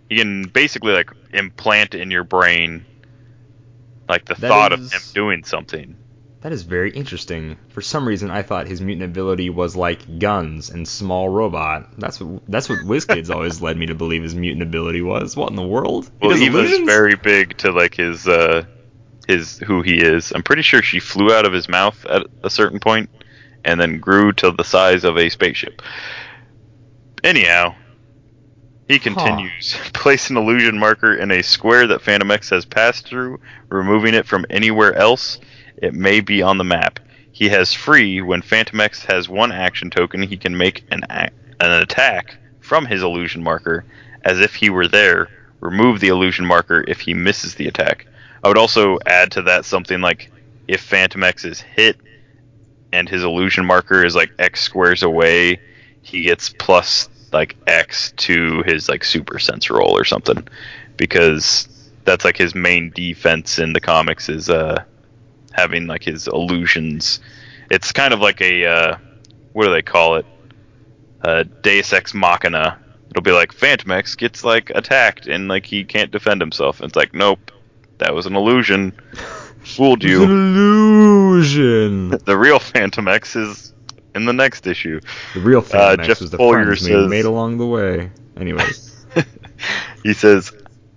he 0.10 0.18
can 0.18 0.44
basically 0.44 0.94
like 0.94 1.10
implant 1.32 1.96
in 1.96 2.12
your 2.12 2.26
brain 2.26 2.86
like 4.10 4.26
the 4.26 4.36
That 4.36 4.50
thought 4.50 4.74
of 4.74 4.80
him 4.92 5.02
doing 5.14 5.46
something. 5.46 5.96
That 6.44 6.52
is 6.52 6.64
very 6.64 6.92
interesting. 6.92 7.56
For 7.70 7.82
some 7.82 8.06
reason, 8.06 8.30
I 8.30 8.42
thought 8.42 8.68
his 8.68 8.82
mutant 8.82 9.06
ability 9.06 9.50
was 9.50 9.78
like 9.78 10.20
guns 10.20 10.70
and 10.70 10.86
small 10.86 11.30
robot. 11.30 11.98
That's 11.98 12.20
what 12.20 12.44
that's 12.50 12.68
what 12.68 12.80
WizKids 12.80 13.34
always 13.34 13.62
led 13.62 13.78
me 13.78 13.86
to 13.86 13.96
believe 13.96 14.24
his 14.24 14.36
mutant 14.36 14.62
ability 14.62 15.02
was. 15.02 15.38
What 15.38 15.52
in 15.52 15.56
the 15.56 15.66
world? 15.66 16.12
He 16.22 16.28
Well, 16.28 16.36
Eva's 16.36 16.70
illusions? 16.70 16.86
very 16.86 17.16
big 17.16 17.58
to 17.60 17.72
like 17.72 17.96
his 17.96 18.28
uh 18.28 18.66
his 19.26 19.60
who 19.60 19.84
he 19.84 20.02
is. 20.02 20.34
I'm 20.36 20.44
pretty 20.44 20.64
sure 20.64 20.82
she 20.82 21.00
flew 21.00 21.34
out 21.34 21.46
of 21.46 21.54
his 21.54 21.70
mouth 21.70 22.06
at 22.08 22.28
a 22.44 22.50
certain 22.50 22.82
point 22.82 23.10
and 23.64 23.80
then 23.80 24.00
grew 24.00 24.34
to 24.34 24.52
the 24.52 24.66
size 24.66 25.06
of 25.06 25.18
a 25.18 25.30
spaceship. 25.30 25.82
Anyhow, 27.24 27.74
he 28.90 29.00
continues. 29.00 29.78
Place 29.94 30.30
an 30.30 30.36
illusion 30.36 30.78
marker 30.78 31.16
in 31.16 31.32
a 31.32 31.42
square 31.42 31.88
that 31.88 32.02
Fantomex 32.02 32.50
has 32.50 32.66
passed 32.66 33.08
through, 33.08 33.40
removing 33.70 34.14
it 34.14 34.28
from 34.28 34.46
anywhere 34.50 34.94
else. 34.94 35.40
It 35.78 35.94
may 35.94 36.22
be 36.22 36.42
on 36.42 36.58
the 36.58 36.64
map. 36.64 37.00
He 37.32 37.50
has 37.50 37.74
free 37.74 38.22
when 38.22 38.42
Fantomex 38.42 39.06
has 39.06 39.28
one 39.28 39.52
action 39.52 39.90
token. 39.90 40.22
He 40.22 40.38
can 40.38 40.56
make 40.56 40.84
an 40.92 41.04
a- 41.10 41.32
an 41.60 41.72
attack 41.82 42.38
from 42.60 42.86
his 42.86 43.02
illusion 43.02 43.44
marker 43.44 43.86
as 44.24 44.40
if 44.40 44.56
he 44.56 44.70
were 44.70 44.88
there. 44.88 45.28
Remove 45.60 46.00
the 46.00 46.10
illusion 46.10 46.46
marker 46.46 46.84
if 46.88 47.00
he 47.00 47.14
misses 47.14 47.56
the 47.56 47.68
attack. 47.68 48.06
I 48.44 48.48
would 48.48 48.58
also 48.58 48.98
add 49.06 49.32
to 49.32 49.42
that 49.44 49.66
something 49.66 50.02
like 50.02 50.32
if 50.68 50.88
Fantomex 50.88 51.46
is 51.46 51.62
hit 51.62 51.98
and 52.92 53.10
his 53.10 53.24
illusion 53.24 53.66
marker 53.66 54.06
is 54.06 54.16
like 54.16 54.32
X 54.38 54.62
squares 54.62 55.04
away, 55.04 55.60
he 56.02 56.24
gets 56.24 56.50
plus 56.50 57.10
like 57.32 57.56
X 57.66 58.14
to 58.18 58.62
his 58.66 58.88
like 58.90 59.04
super 59.04 59.40
sense 59.40 59.70
roll 59.70 59.98
or 59.98 60.06
something. 60.06 60.48
Because 60.98 61.68
that's 62.06 62.26
like 62.26 62.38
his 62.38 62.54
main 62.54 62.92
defense 62.92 63.58
in 63.58 63.74
the 63.74 63.80
comics 63.80 64.30
is 64.30 64.50
uh 64.50 64.84
having 65.54 65.88
like 65.88 66.04
his 66.04 66.28
illusions. 66.28 67.20
It's 67.72 67.92
kind 67.92 68.14
of 68.14 68.20
like 68.20 68.42
a 68.42 68.66
uh 68.66 68.98
what 69.54 69.66
do 69.66 69.72
they 69.72 69.82
call 69.82 70.16
it? 70.16 70.26
Uh 71.24 71.44
Deus 71.62 71.94
Ex 71.94 72.14
Machina. 72.14 72.80
It'll 73.10 73.22
be 73.24 73.32
like 73.32 73.54
Fantomex 73.54 74.18
gets 74.18 74.44
like 74.44 74.72
attacked 74.72 75.28
and 75.28 75.48
like 75.48 75.66
he 75.66 75.84
can't 75.86 76.12
defend 76.12 76.42
himself. 76.42 76.80
And 76.82 76.90
it's 76.90 76.96
like, 76.96 77.14
nope, 77.14 77.52
that 78.00 78.14
was 78.16 78.26
an 78.26 78.36
illusion. 78.36 78.92
Fooled 79.64 80.04
It's 80.04 80.12
an 80.14 80.20
you. 80.20 80.24
illusion. 80.24 82.10
The 82.26 82.38
real 82.38 82.60
Fantomex 82.60 83.36
is 83.36 83.74
in 84.16 84.26
the 84.26 84.34
next 84.34 84.68
issue. 84.68 85.00
The 85.34 85.40
real 85.42 85.62
Fantomex 85.62 86.04
Jeff 86.06 86.22
was 86.22 86.32
the 86.32 86.38
Folger 86.38 86.76
says- 86.76 87.08
made 87.10 87.26
along 87.26 87.58
the 87.60 87.66
way. 87.68 88.12
Anyways, 88.38 89.06
He 90.04 90.14
says, 90.14 90.52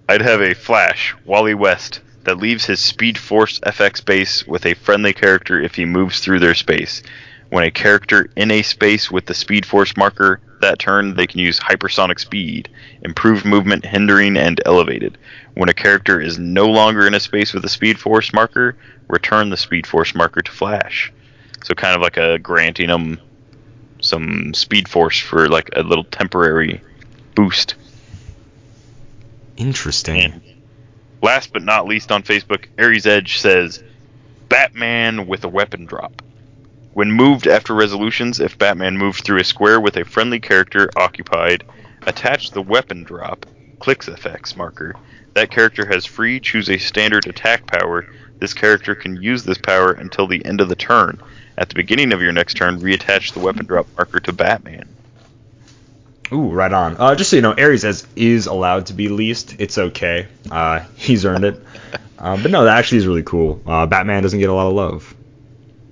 I'd 0.09 0.23
have 0.23 0.41
a 0.41 0.55
Flash, 0.55 1.15
Wally 1.27 1.55
West, 1.55 2.01
that 2.27 2.39
leaves 2.39 2.67
his 2.67 2.81
Speed 2.81 3.17
Force 3.17 3.61
FX 3.61 4.05
base 4.05 4.47
with 4.47 4.67
a 4.67 4.75
friendly 4.75 5.13
character 5.13 5.61
if 5.61 5.75
he 5.75 5.85
moves 5.85 6.21
through 6.21 6.41
their 6.41 6.55
space. 6.55 7.03
When 7.51 7.65
a 7.65 7.71
character 7.71 8.29
in 8.37 8.51
a 8.51 8.63
space 8.63 9.11
with 9.11 9.27
the 9.27 9.35
Speed 9.35 9.65
Force 9.65 9.97
marker 9.97 10.41
that 10.61 10.81
turn, 10.81 11.15
they 11.15 11.29
can 11.29 11.39
use 11.39 11.61
hypersonic 11.61 12.19
speed, 12.19 12.69
improved 13.03 13.45
movement, 13.45 13.85
hindering, 13.85 14.37
and 14.37 14.61
elevated. 14.67 15.17
When 15.55 15.69
a 15.69 15.75
character 15.75 16.21
is 16.21 16.39
no 16.39 16.67
longer 16.67 17.07
in 17.07 17.15
a 17.15 17.21
space 17.21 17.55
with 17.55 17.65
a 17.65 17.69
Speed 17.69 17.99
Force 17.99 18.33
marker, 18.33 18.77
return 19.09 19.51
the 19.51 19.57
Speed 19.57 19.87
Force 19.87 20.15
marker 20.15 20.43
to 20.43 20.51
Flash. 20.51 21.13
So 21.65 21.75
kind 21.75 21.95
of 21.95 22.03
like 22.03 22.17
a 22.17 22.39
granting 22.39 22.89
them 22.89 23.21
some 24.01 24.53
Speed 24.53 24.89
Force 24.89 25.19
for 25.19 25.49
like 25.49 25.71
a 25.77 25.83
little 25.83 26.05
temporary 26.05 26.81
boost. 27.37 27.77
interesting. 29.57 30.21
And 30.21 30.41
last 31.23 31.53
but 31.53 31.63
not 31.63 31.87
least 31.87 32.13
on 32.13 32.23
Facebook, 32.23 32.67
Aries 32.79 33.07
Edge 33.07 33.39
says 33.39 33.83
Batman 34.49 35.27
with 35.27 35.45
a 35.45 35.49
weapon 35.49 35.87
drop. 35.87 36.23
When 36.93 37.13
moved 37.13 37.47
after 37.47 37.75
resolutions, 37.75 38.41
if 38.41 38.57
Batman 38.57 38.97
moved 38.97 39.25
through 39.25 39.41
a 39.41 39.45
square 39.45 39.81
with 39.81 39.97
a 39.97 40.05
friendly 40.05 40.41
character 40.41 40.89
occupied, 40.97 41.65
attach 42.07 42.53
the 42.53 42.63
weapon 42.63 43.03
drop 43.03 43.45
Clix 43.79 44.09
effects 44.09 44.57
marker. 44.57 44.95
That 45.35 45.51
character 45.51 45.85
has 45.87 46.07
free. 46.07 46.41
Choose 46.41 46.71
a 46.71 46.79
standard 46.79 47.27
attack 47.27 47.67
power. 47.67 48.07
This 48.39 48.55
character 48.55 48.95
can 48.95 49.21
use 49.23 49.45
this 49.45 49.59
power 49.59 49.93
until 49.93 50.27
the 50.27 50.45
end 50.47 50.61
of 50.61 50.69
the 50.69 50.77
turn. 50.77 51.21
At 51.59 51.69
the 51.69 51.75
beginning 51.75 52.13
of 52.13 52.23
your 52.23 52.33
next 52.33 52.55
turn, 52.55 52.81
reattach 52.81 53.35
the 53.35 53.41
weapon 53.41 53.67
drop 53.67 53.87
marker 53.97 54.21
to 54.21 54.33
Batman. 54.33 54.89
Ooh, 56.33 56.51
right 56.51 56.73
on. 56.73 56.97
Uh, 56.97 57.15
just 57.15 57.31
so 57.31 57.37
you 57.37 57.43
know, 57.43 57.55
Ares 57.57 57.85
as 57.85 58.07
is 58.17 58.47
allowed 58.47 58.87
to 58.87 58.95
be 58.95 59.09
leased. 59.09 59.57
It's 59.61 59.79
okay. 59.79 60.27
Uh, 60.51 60.85
he's 60.97 61.25
earned 61.25 61.45
it. 61.45 61.63
Uh, 62.19 62.41
but 62.41 62.51
no, 62.51 62.65
that 62.65 62.79
actually 62.79 62.99
is 62.99 63.07
really 63.07 63.23
cool. 63.23 63.63
Uh, 63.67 63.87
Batman 63.87 64.23
doesn't 64.23 64.39
get 64.39 64.51
a 64.51 64.55
lot 64.55 64.67
of 64.67 64.75
love. 64.75 65.15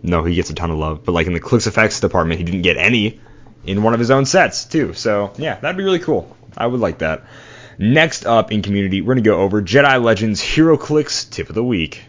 No, 0.02 0.24
he 0.24 0.34
gets 0.34 0.50
a 0.50 0.54
ton 0.54 0.70
of 0.70 0.78
love. 0.78 1.04
But 1.04 1.12
like 1.12 1.26
in 1.26 1.34
the 1.34 1.40
Clix 1.40 1.66
effects 1.66 2.00
department, 2.00 2.38
he 2.38 2.44
didn't 2.44 2.62
get 2.62 2.76
any 2.76 3.20
in 3.64 3.82
one 3.82 3.94
of 3.94 4.00
his 4.00 4.10
own 4.10 4.26
sets 4.26 4.64
too. 4.64 4.94
So 4.94 5.32
yeah, 5.36 5.58
that'd 5.58 5.76
be 5.76 5.84
really 5.84 6.00
cool. 6.00 6.36
I 6.56 6.66
would 6.66 6.80
like 6.80 6.98
that. 6.98 7.22
Next 7.78 8.26
up 8.26 8.52
in 8.52 8.62
community, 8.62 9.00
we're 9.00 9.14
gonna 9.14 9.22
go 9.22 9.40
over 9.40 9.62
Jedi 9.62 10.02
Legends 10.02 10.42
HeroClix 10.42 11.30
Tip 11.30 11.48
of 11.48 11.54
the 11.54 11.64
Week. 11.64 12.02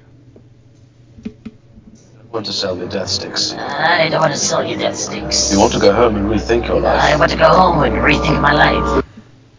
Want 2.35 2.45
to 2.45 2.51
sell 2.51 2.75
me 2.75 2.85
death 2.89 3.07
sticks. 3.07 3.53
I 3.53 4.09
don't 4.09 4.19
want 4.19 4.33
to 4.33 4.37
sell 4.37 4.61
you 4.61 4.77
death 4.77 4.97
sticks. 4.97 5.53
You 5.53 5.59
want 5.61 5.71
to 5.71 5.79
go 5.79 5.93
home 5.93 6.17
and 6.17 6.27
rethink 6.27 6.67
your 6.67 6.81
life. 6.81 7.01
I 7.01 7.15
want 7.15 7.31
to 7.31 7.37
go 7.37 7.47
home 7.47 7.81
and 7.83 7.95
rethink 7.95 8.41
my 8.41 8.51
life. 8.51 9.05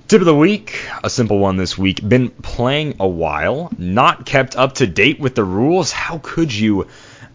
Tip 0.09 0.21
of 0.21 0.27
the 0.27 0.37
week, 0.37 0.79
a 1.03 1.09
simple 1.09 1.39
one 1.39 1.57
this 1.57 1.79
week. 1.79 2.07
Been 2.07 2.29
playing 2.29 2.97
a 3.01 3.09
while, 3.09 3.73
not 3.79 4.27
kept 4.27 4.57
up 4.57 4.75
to 4.75 4.87
date 4.87 5.19
with 5.19 5.35
the 5.35 5.43
rules. 5.43 5.91
How 5.91 6.19
could 6.23 6.53
you? 6.53 6.87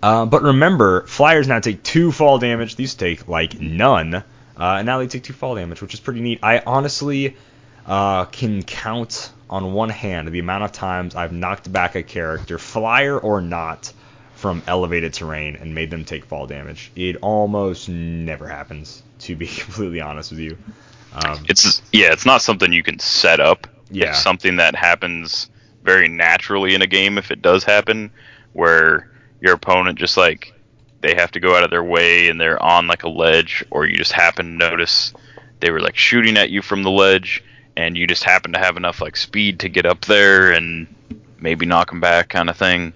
Uh, 0.03 0.27
but 0.27 0.43
remember, 0.43 1.07
flyers 1.07 1.47
now 1.47 1.59
take 1.59 1.81
two 1.81 2.11
fall 2.11 2.37
damage. 2.37 2.75
These 2.75 2.93
take 2.93 3.27
like 3.27 3.59
none, 3.59 4.13
uh, 4.13 4.23
and 4.57 4.85
now 4.85 4.99
they 4.99 5.07
take 5.07 5.23
two 5.23 5.33
fall 5.33 5.55
damage, 5.55 5.81
which 5.81 5.95
is 5.95 5.99
pretty 5.99 6.21
neat. 6.21 6.39
I 6.43 6.59
honestly 6.59 7.35
uh, 7.87 8.25
can 8.25 8.61
count 8.61 9.31
on 9.49 9.73
one 9.73 9.89
hand 9.89 10.27
the 10.27 10.39
amount 10.39 10.65
of 10.65 10.71
times 10.71 11.15
I've 11.15 11.33
knocked 11.33 11.73
back 11.73 11.95
a 11.95 12.03
character, 12.03 12.59
flyer 12.59 13.17
or 13.17 13.41
not, 13.41 13.91
from 14.41 14.63
elevated 14.65 15.13
terrain 15.13 15.55
and 15.55 15.75
made 15.75 15.91
them 15.91 16.03
take 16.03 16.25
fall 16.25 16.47
damage. 16.47 16.91
It 16.95 17.17
almost 17.21 17.87
never 17.87 18.47
happens, 18.47 19.03
to 19.19 19.35
be 19.35 19.45
completely 19.63 20.01
honest 20.01 20.31
with 20.31 20.39
you. 20.39 20.57
Um, 21.13 21.45
It's 21.47 21.81
yeah, 21.91 22.11
it's 22.11 22.25
not 22.25 22.41
something 22.41 22.73
you 22.73 22.81
can 22.81 22.97
set 22.97 23.39
up. 23.39 23.67
Yeah. 23.91 24.09
It's 24.09 24.21
something 24.23 24.55
that 24.55 24.75
happens 24.75 25.49
very 25.83 26.07
naturally 26.07 26.73
in 26.73 26.81
a 26.81 26.87
game 26.87 27.17
if 27.19 27.29
it 27.29 27.41
does 27.41 27.63
happen, 27.63 28.11
where 28.53 29.11
your 29.41 29.53
opponent 29.53 29.99
just 29.99 30.17
like 30.17 30.53
they 31.01 31.13
have 31.15 31.31
to 31.31 31.39
go 31.39 31.55
out 31.55 31.63
of 31.63 31.69
their 31.69 31.83
way 31.83 32.29
and 32.29 32.39
they're 32.41 32.61
on 32.61 32.87
like 32.87 33.03
a 33.03 33.09
ledge, 33.09 33.63
or 33.69 33.85
you 33.85 33.95
just 33.95 34.11
happen 34.11 34.45
to 34.57 34.69
notice 34.69 35.13
they 35.59 35.69
were 35.69 35.81
like 35.81 35.97
shooting 35.97 36.37
at 36.37 36.49
you 36.49 36.63
from 36.63 36.81
the 36.81 36.89
ledge, 36.89 37.43
and 37.77 37.95
you 37.95 38.07
just 38.07 38.23
happen 38.23 38.53
to 38.53 38.59
have 38.59 38.75
enough 38.75 39.01
like 39.01 39.15
speed 39.15 39.59
to 39.59 39.69
get 39.69 39.85
up 39.85 40.05
there 40.05 40.51
and 40.51 40.87
maybe 41.39 41.67
knock 41.67 41.91
them 41.91 41.99
back, 41.99 42.29
kind 42.29 42.49
of 42.49 42.57
thing. 42.57 42.93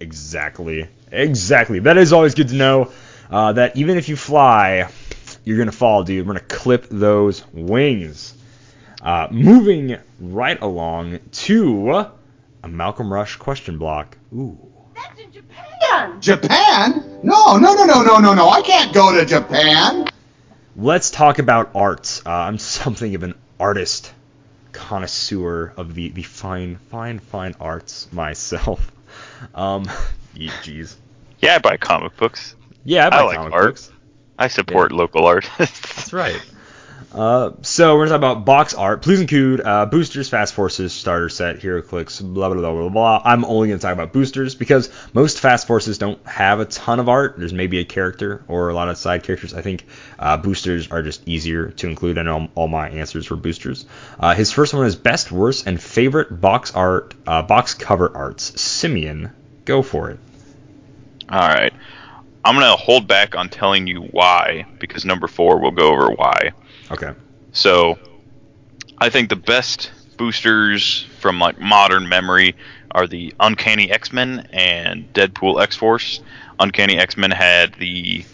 Exactly. 0.00 0.88
Exactly. 1.10 1.80
That 1.80 1.96
is 1.96 2.12
always 2.12 2.34
good 2.34 2.48
to 2.48 2.54
know. 2.54 2.92
Uh, 3.30 3.52
that 3.52 3.76
even 3.76 3.98
if 3.98 4.08
you 4.08 4.16
fly, 4.16 4.88
you're 5.44 5.58
gonna 5.58 5.72
fall, 5.72 6.02
dude. 6.02 6.26
We're 6.26 6.34
gonna 6.34 6.46
clip 6.46 6.88
those 6.88 7.44
wings. 7.52 8.34
Uh, 9.02 9.28
moving 9.30 9.98
right 10.18 10.60
along 10.60 11.20
to 11.30 11.90
a 12.62 12.68
Malcolm 12.68 13.12
Rush 13.12 13.36
question 13.36 13.78
block. 13.78 14.16
Ooh. 14.34 14.58
That's 14.94 15.20
in 15.20 15.32
Japan. 15.32 16.20
Japan? 16.20 17.20
No, 17.22 17.56
no, 17.56 17.74
no, 17.74 17.84
no, 17.84 18.02
no, 18.02 18.18
no, 18.18 18.34
no. 18.34 18.48
I 18.48 18.62
can't 18.62 18.92
go 18.92 19.16
to 19.16 19.24
Japan. 19.24 20.08
Let's 20.74 21.10
talk 21.10 21.38
about 21.38 21.70
arts. 21.74 22.22
Uh, 22.24 22.30
I'm 22.30 22.58
something 22.58 23.14
of 23.14 23.22
an 23.22 23.34
artist 23.60 24.12
connoisseur 24.72 25.72
of 25.76 25.94
the, 25.94 26.10
the 26.10 26.22
fine, 26.22 26.76
fine, 26.76 27.18
fine 27.18 27.54
arts 27.60 28.12
myself. 28.12 28.92
Um, 29.54 29.84
jeez. 30.34 30.96
Yeah, 31.40 31.56
I 31.56 31.58
buy 31.58 31.76
comic 31.76 32.16
books. 32.16 32.54
Yeah, 32.84 33.04
I, 33.04 33.06
I 33.06 33.10
buy 33.10 33.22
like 33.22 33.36
comic 33.36 33.52
art. 33.52 33.66
books. 33.74 33.90
I 34.38 34.48
support 34.48 34.92
local 34.92 35.26
artists. 35.26 35.94
That's 35.94 36.12
right. 36.12 36.40
Uh, 37.12 37.52
so 37.62 37.96
we're 37.96 38.06
gonna 38.06 38.18
talk 38.18 38.32
about 38.32 38.44
box 38.44 38.74
art. 38.74 39.02
Please 39.02 39.20
include 39.20 39.60
uh, 39.60 39.86
boosters, 39.86 40.28
fast 40.28 40.54
forces, 40.54 40.92
starter 40.92 41.28
set, 41.28 41.60
HeroClix, 41.60 42.20
blah 42.20 42.48
blah 42.48 42.60
blah 42.60 42.72
blah 42.72 42.88
blah. 42.88 43.22
I'm 43.24 43.44
only 43.44 43.68
gonna 43.68 43.78
talk 43.78 43.92
about 43.92 44.12
boosters 44.12 44.54
because 44.54 44.90
most 45.14 45.40
fast 45.40 45.66
forces 45.66 45.98
don't 45.98 46.24
have 46.26 46.60
a 46.60 46.64
ton 46.64 47.00
of 47.00 47.08
art. 47.08 47.36
There's 47.38 47.52
maybe 47.52 47.78
a 47.78 47.84
character 47.84 48.44
or 48.48 48.68
a 48.68 48.74
lot 48.74 48.88
of 48.88 48.98
side 48.98 49.22
characters. 49.22 49.54
I 49.54 49.62
think 49.62 49.86
uh, 50.18 50.36
boosters 50.36 50.90
are 50.90 51.02
just 51.02 51.26
easier 51.26 51.70
to 51.70 51.88
include. 51.88 52.18
I 52.18 52.22
know 52.22 52.48
all 52.54 52.68
my 52.68 52.90
answers 52.90 53.30
were 53.30 53.36
boosters. 53.36 53.86
Uh, 54.20 54.34
his 54.34 54.52
first 54.52 54.74
one 54.74 54.86
is 54.86 54.96
best, 54.96 55.32
worst, 55.32 55.66
and 55.66 55.82
favorite 55.82 56.40
box 56.40 56.74
art, 56.74 57.14
uh, 57.26 57.42
box 57.42 57.74
cover 57.74 58.14
arts. 58.14 58.60
Simeon, 58.60 59.30
go 59.64 59.82
for 59.82 60.10
it. 60.10 60.18
All 61.30 61.38
right. 61.38 61.72
I'm 62.44 62.54
going 62.54 62.66
to 62.66 62.82
hold 62.82 63.06
back 63.06 63.36
on 63.36 63.50
telling 63.50 63.86
you 63.86 64.00
why 64.02 64.64
because 64.78 65.04
number 65.04 65.26
4 65.26 65.60
will 65.60 65.70
go 65.70 65.88
over 65.92 66.10
why. 66.10 66.52
Okay. 66.90 67.12
So, 67.52 67.98
I 68.98 69.10
think 69.10 69.28
the 69.28 69.36
best 69.36 69.90
boosters 70.16 71.06
from 71.20 71.38
like 71.38 71.60
modern 71.60 72.08
memory 72.08 72.56
are 72.90 73.06
the 73.06 73.34
Uncanny 73.40 73.90
X-Men 73.90 74.48
and 74.52 75.12
Deadpool 75.12 75.62
X-Force. 75.62 76.20
Uncanny 76.58 76.98
X-Men 76.98 77.30
had 77.30 77.74
the 77.74 78.24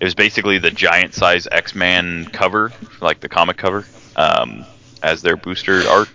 it 0.00 0.04
was 0.04 0.14
basically 0.14 0.58
the 0.58 0.70
giant 0.70 1.14
size 1.14 1.48
X-Man 1.50 2.26
cover, 2.26 2.72
like 3.00 3.20
the 3.20 3.28
comic 3.28 3.56
cover, 3.56 3.84
um, 4.16 4.64
as 5.02 5.22
their 5.22 5.36
booster 5.36 5.82
art. 5.88 6.08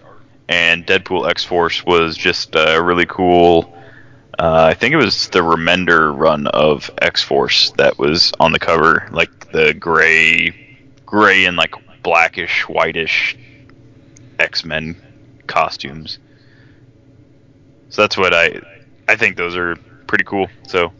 And 0.50 0.86
Deadpool 0.86 1.30
X-Force 1.30 1.86
was 1.86 2.18
just 2.18 2.56
a 2.56 2.82
really 2.82 3.06
cool 3.06 3.74
uh, 4.40 4.68
I 4.72 4.74
think 4.74 4.94
it 4.94 4.98
was 4.98 5.28
the 5.30 5.40
Remender 5.40 6.18
run 6.18 6.48
of 6.48 6.90
X 6.98 7.22
Force 7.22 7.72
that 7.78 8.00
was 8.00 8.34
on 8.40 8.52
the 8.52 8.60
cover, 8.60 9.08
like 9.12 9.52
the 9.52 9.74
gray, 9.76 10.80
gray 11.06 11.46
and 11.46 11.56
like 11.56 11.76
blackish, 12.04 12.68
whitish 12.68 13.38
X 14.40 14.66
Men 14.66 14.96
costumes. 15.48 16.20
So 17.90 18.02
that's 18.02 18.18
what 18.18 18.34
I, 18.34 18.62
I 19.08 19.16
think 19.16 19.38
those 19.38 19.56
are 19.56 19.76
pretty 20.08 20.24
cool. 20.24 20.48
So 20.68 20.92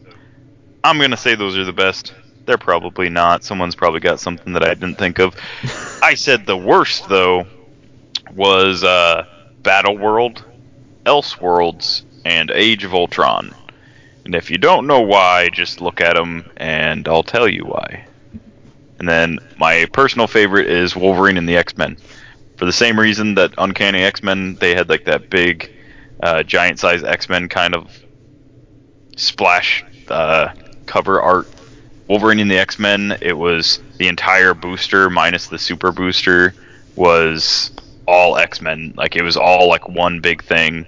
I'm 0.82 0.98
gonna 0.98 1.16
say 1.16 1.34
those 1.34 1.56
are 1.56 1.64
the 1.64 1.72
best. 1.72 2.14
They're 2.46 2.58
probably 2.58 3.08
not. 3.08 3.44
Someone's 3.44 3.74
probably 3.74 4.00
got 4.00 4.20
something 4.20 4.52
that 4.52 4.64
I 4.64 4.74
didn't 4.74 4.96
think 4.96 5.18
of. 5.18 5.34
I 6.02 6.14
said 6.14 6.46
the 6.46 6.56
worst 6.56 7.08
though 7.08 7.46
was 8.34 8.84
uh, 8.84 9.26
Battle 9.62 9.96
World, 9.96 10.44
Elseworlds, 11.04 12.02
and 12.24 12.50
Age 12.50 12.84
of 12.84 12.94
Ultron. 12.94 13.54
And 14.24 14.34
if 14.34 14.50
you 14.50 14.58
don't 14.58 14.86
know 14.86 15.00
why, 15.00 15.48
just 15.52 15.80
look 15.80 16.00
at 16.00 16.16
them 16.16 16.50
and 16.56 17.06
I'll 17.06 17.22
tell 17.22 17.48
you 17.48 17.64
why. 17.64 18.06
And 18.98 19.08
then 19.08 19.38
my 19.58 19.86
personal 19.92 20.26
favorite 20.26 20.68
is 20.68 20.94
Wolverine 20.94 21.36
and 21.36 21.48
the 21.48 21.56
X 21.56 21.76
Men. 21.76 21.96
For 22.56 22.64
the 22.64 22.72
same 22.72 22.98
reason 22.98 23.34
that 23.34 23.54
Uncanny 23.58 24.02
X 24.02 24.22
Men, 24.22 24.54
they 24.56 24.74
had 24.74 24.88
like 24.88 25.04
that 25.06 25.30
big, 25.30 25.72
uh, 26.22 26.42
giant 26.42 26.78
size 26.78 27.02
X 27.02 27.28
Men 27.28 27.48
kind 27.48 27.74
of 27.74 27.90
splash 29.16 29.84
uh, 30.08 30.48
cover 30.86 31.20
art. 31.20 31.48
Wolverine 32.08 32.40
and 32.40 32.50
the 32.50 32.58
X 32.58 32.78
Men, 32.78 33.16
it 33.20 33.32
was 33.32 33.80
the 33.98 34.08
entire 34.08 34.54
booster 34.54 35.10
minus 35.10 35.48
the 35.48 35.58
super 35.58 35.90
booster 35.90 36.54
was 36.96 37.72
all 38.06 38.36
X 38.36 38.60
Men. 38.60 38.94
Like 38.96 39.16
it 39.16 39.22
was 39.22 39.36
all 39.36 39.68
like 39.68 39.88
one 39.88 40.20
big 40.20 40.44
thing. 40.44 40.86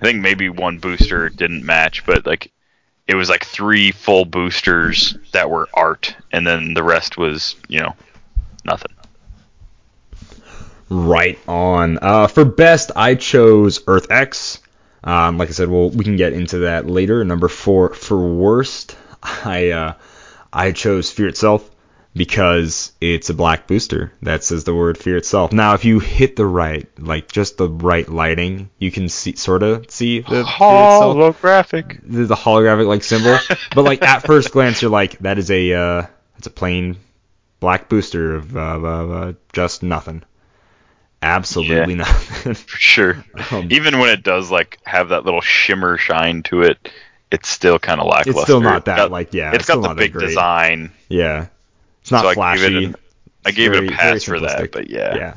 I 0.00 0.04
think 0.04 0.20
maybe 0.20 0.48
one 0.48 0.78
booster 0.78 1.28
didn't 1.28 1.64
match, 1.64 2.04
but 2.06 2.26
like 2.26 2.50
it 3.06 3.14
was 3.14 3.28
like 3.28 3.44
three 3.44 3.92
full 3.92 4.24
boosters 4.24 5.16
that 5.32 5.50
were 5.50 5.68
art, 5.74 6.16
and 6.32 6.46
then 6.46 6.74
the 6.74 6.82
rest 6.82 7.16
was 7.16 7.56
you 7.68 7.80
know 7.80 7.94
nothing. 8.64 8.92
Right 10.90 11.38
on. 11.48 11.98
Uh, 12.00 12.26
for 12.26 12.44
best, 12.44 12.92
I 12.94 13.14
chose 13.14 13.82
Earth 13.86 14.10
X. 14.10 14.60
Um, 15.02 15.38
like 15.38 15.48
I 15.48 15.52
said, 15.52 15.68
well, 15.68 15.90
we 15.90 16.04
can 16.04 16.16
get 16.16 16.32
into 16.32 16.58
that 16.60 16.86
later. 16.86 17.24
Number 17.24 17.48
four 17.48 17.92
for 17.92 18.18
worst, 18.18 18.96
I 19.22 19.70
uh, 19.70 19.94
I 20.52 20.72
chose 20.72 21.10
Fear 21.10 21.28
itself 21.28 21.68
because 22.14 22.92
it's 23.00 23.28
a 23.30 23.34
black 23.34 23.66
booster 23.66 24.12
that 24.22 24.44
says 24.44 24.64
the 24.64 24.74
word 24.74 24.96
Fear 24.96 25.16
itself. 25.16 25.52
Now, 25.52 25.74
if 25.74 25.84
you 25.84 25.98
hit 25.98 26.36
the 26.36 26.46
right, 26.46 26.88
like 26.98 27.30
just 27.30 27.56
the 27.56 27.68
right 27.68 28.08
lighting, 28.08 28.70
you 28.78 28.90
can 28.90 29.08
see 29.08 29.34
sort 29.34 29.62
of 29.62 29.90
see 29.90 30.20
the 30.20 30.44
Holographic. 30.44 32.00
the, 32.04 32.24
the 32.26 32.34
holographic 32.36 32.86
like 32.86 33.02
symbol. 33.02 33.36
but 33.74 33.82
like 33.82 34.02
at 34.02 34.24
first 34.26 34.52
glance, 34.52 34.80
you're 34.82 34.90
like, 34.90 35.18
that 35.20 35.38
is 35.38 35.50
a 35.50 35.72
uh, 35.72 36.06
it's 36.38 36.46
a 36.46 36.50
plain 36.50 36.96
black 37.60 37.88
booster 37.88 38.36
of 38.36 38.56
uh, 38.56 38.60
uh, 38.60 39.08
uh, 39.08 39.32
just 39.52 39.82
nothing. 39.82 40.22
Absolutely 41.22 41.94
Yeah. 41.94 41.98
nothing. 41.98 42.54
For 42.54 42.78
sure. 42.78 43.24
Um, 43.50 43.68
Even 43.70 43.98
when 43.98 44.10
it 44.10 44.22
does 44.22 44.50
like 44.50 44.78
have 44.84 45.08
that 45.10 45.24
little 45.24 45.40
shimmer 45.40 45.96
shine 45.98 46.42
to 46.44 46.62
it, 46.62 46.90
it's 47.30 47.48
still 47.48 47.78
kind 47.78 48.00
of 48.00 48.06
lackluster. 48.06 48.30
It's 48.32 48.42
still 48.42 48.60
not 48.60 48.84
that, 48.84 48.96
got- 48.96 49.10
like, 49.10 49.34
yeah, 49.34 49.48
It's 49.48 49.56
it's 49.56 49.64
still 49.64 49.76
got 49.80 49.82
the 49.82 49.88
not 49.88 49.96
big 49.96 50.12
design. 50.12 50.92
yeah, 51.08 51.46
it's 52.04 52.12
not 52.12 52.22
So 52.22 52.40
I 52.40 52.56
give 52.56 52.64
it 52.64 52.70
flashy. 52.70 52.84
an- 52.84 52.96
I 53.46 53.50
gave 53.50 53.72
very- 53.72 53.86
it 53.86 53.92
a 53.92 53.96
pass 53.96 54.22
for 54.24 54.38
that, 54.40 54.70
but 54.72 54.88
yeah. 54.90 55.16
Yeah. 55.16 55.36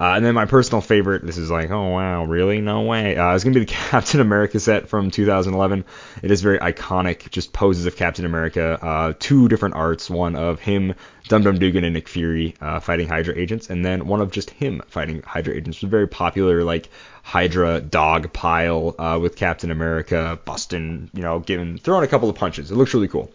Uh, 0.00 0.12
and 0.14 0.24
then 0.24 0.32
my 0.32 0.44
personal 0.46 0.80
favorite, 0.80 1.26
this 1.26 1.36
is 1.36 1.50
like, 1.50 1.72
oh 1.72 1.88
wow, 1.88 2.24
really? 2.24 2.60
No 2.60 2.82
way. 2.82 3.16
Uh, 3.16 3.34
it's 3.34 3.42
gonna 3.42 3.54
be 3.54 3.60
the 3.60 3.66
Captain 3.90 4.20
America 4.20 4.60
set 4.60 4.88
from 4.88 5.10
2011. 5.10 5.84
It 6.22 6.30
is 6.30 6.40
very 6.40 6.58
iconic, 6.60 7.28
just 7.30 7.52
poses 7.52 7.84
of 7.86 7.96
Captain 7.96 8.24
America. 8.24 8.78
Uh, 8.80 9.12
two 9.18 9.48
different 9.48 9.74
arts, 9.74 10.08
one 10.08 10.36
of 10.36 10.60
him, 10.60 10.94
Dum 11.26 11.42
Dum 11.42 11.58
Dugan 11.58 11.82
and 11.82 11.94
Nick 11.94 12.06
Fury 12.08 12.54
uh, 12.60 12.78
fighting 12.78 13.08
Hydra 13.08 13.34
agents, 13.36 13.70
and 13.70 13.84
then 13.84 14.06
one 14.06 14.20
of 14.20 14.30
just 14.30 14.50
him 14.50 14.82
fighting 14.86 15.22
Hydra 15.22 15.52
agents. 15.54 15.78
It 15.78 15.82
was 15.84 15.90
very 15.90 16.06
popular, 16.06 16.62
like 16.62 16.90
Hydra 17.24 17.80
dog 17.80 18.32
pile 18.32 18.94
uh, 19.00 19.18
with 19.20 19.34
Captain 19.34 19.72
America 19.72 20.38
busting, 20.44 21.10
you 21.12 21.22
know, 21.22 21.40
giving 21.40 21.76
throwing 21.76 22.04
a 22.04 22.08
couple 22.08 22.30
of 22.30 22.36
punches. 22.36 22.70
It 22.70 22.76
looks 22.76 22.94
really 22.94 23.08
cool. 23.08 23.32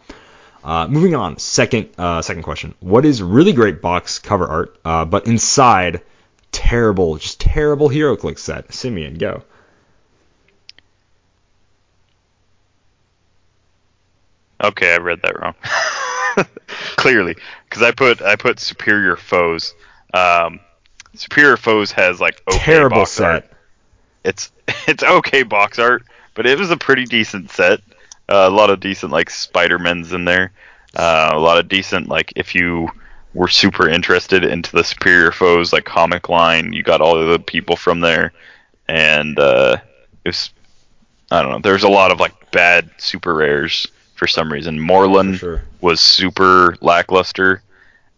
Uh, 0.63 0.87
moving 0.87 1.13
on, 1.13 1.37
second 1.37 1.89
uh, 1.97 2.21
second 2.21 2.43
question. 2.43 2.73
What 2.79 3.05
is 3.05 3.21
really 3.21 3.51
great 3.51 3.81
box 3.81 4.19
cover 4.19 4.47
art, 4.47 4.77
uh, 4.85 5.03
but 5.03 5.27
inside 5.27 6.01
terrible, 6.53 7.17
just 7.17 7.41
terrible 7.41 7.89
hero 7.89 8.15
click 8.15 8.39
set? 8.39 8.73
Simeon, 8.73 9.15
go. 9.15 9.43
Okay, 14.63 14.93
I 14.93 14.97
read 14.97 15.21
that 15.23 15.37
wrong. 15.41 15.55
Clearly, 16.95 17.35
because 17.65 17.83
I 17.83 17.91
put 17.91 18.21
I 18.21 18.37
put 18.37 18.59
superior 18.59 19.17
foes. 19.17 19.75
Um, 20.13 20.61
superior 21.13 21.57
foes 21.57 21.91
has 21.91 22.21
like 22.21 22.41
okay 22.47 22.59
terrible 22.59 22.99
box 22.99 23.11
set. 23.11 23.25
art. 23.25 23.51
It's 24.23 24.51
it's 24.87 25.03
okay 25.03 25.43
box 25.43 25.77
art, 25.77 26.03
but 26.35 26.45
it 26.45 26.57
was 26.57 26.71
a 26.71 26.77
pretty 26.77 27.03
decent 27.03 27.51
set. 27.51 27.81
Uh, 28.29 28.47
a 28.47 28.49
lot 28.49 28.69
of 28.69 28.79
decent 28.79 29.11
like 29.11 29.29
Spider 29.29 29.79
Men's 29.79 30.13
in 30.13 30.25
there. 30.25 30.51
Uh, 30.95 31.31
a 31.33 31.39
lot 31.39 31.57
of 31.57 31.67
decent 31.67 32.07
like 32.07 32.31
if 32.35 32.55
you 32.55 32.89
were 33.33 33.47
super 33.47 33.89
interested 33.89 34.43
into 34.43 34.71
the 34.71 34.83
superior 34.83 35.31
foes 35.31 35.73
like 35.73 35.85
comic 35.85 36.29
line, 36.29 36.71
you 36.73 36.83
got 36.83 37.01
all 37.01 37.17
of 37.17 37.29
the 37.29 37.39
people 37.39 37.75
from 37.75 37.99
there, 37.99 38.31
and 38.87 39.39
uh, 39.39 39.77
it 40.23 40.29
was 40.29 40.51
I 41.31 41.41
don't 41.41 41.51
know. 41.51 41.59
There's 41.59 41.83
a 41.83 41.89
lot 41.89 42.11
of 42.11 42.19
like 42.19 42.51
bad 42.51 42.89
super 42.97 43.33
rares 43.33 43.87
for 44.15 44.27
some 44.27 44.51
reason. 44.51 44.77
Morlun 44.77 45.35
sure. 45.35 45.63
was 45.81 45.99
super 45.99 46.77
lackluster 46.79 47.61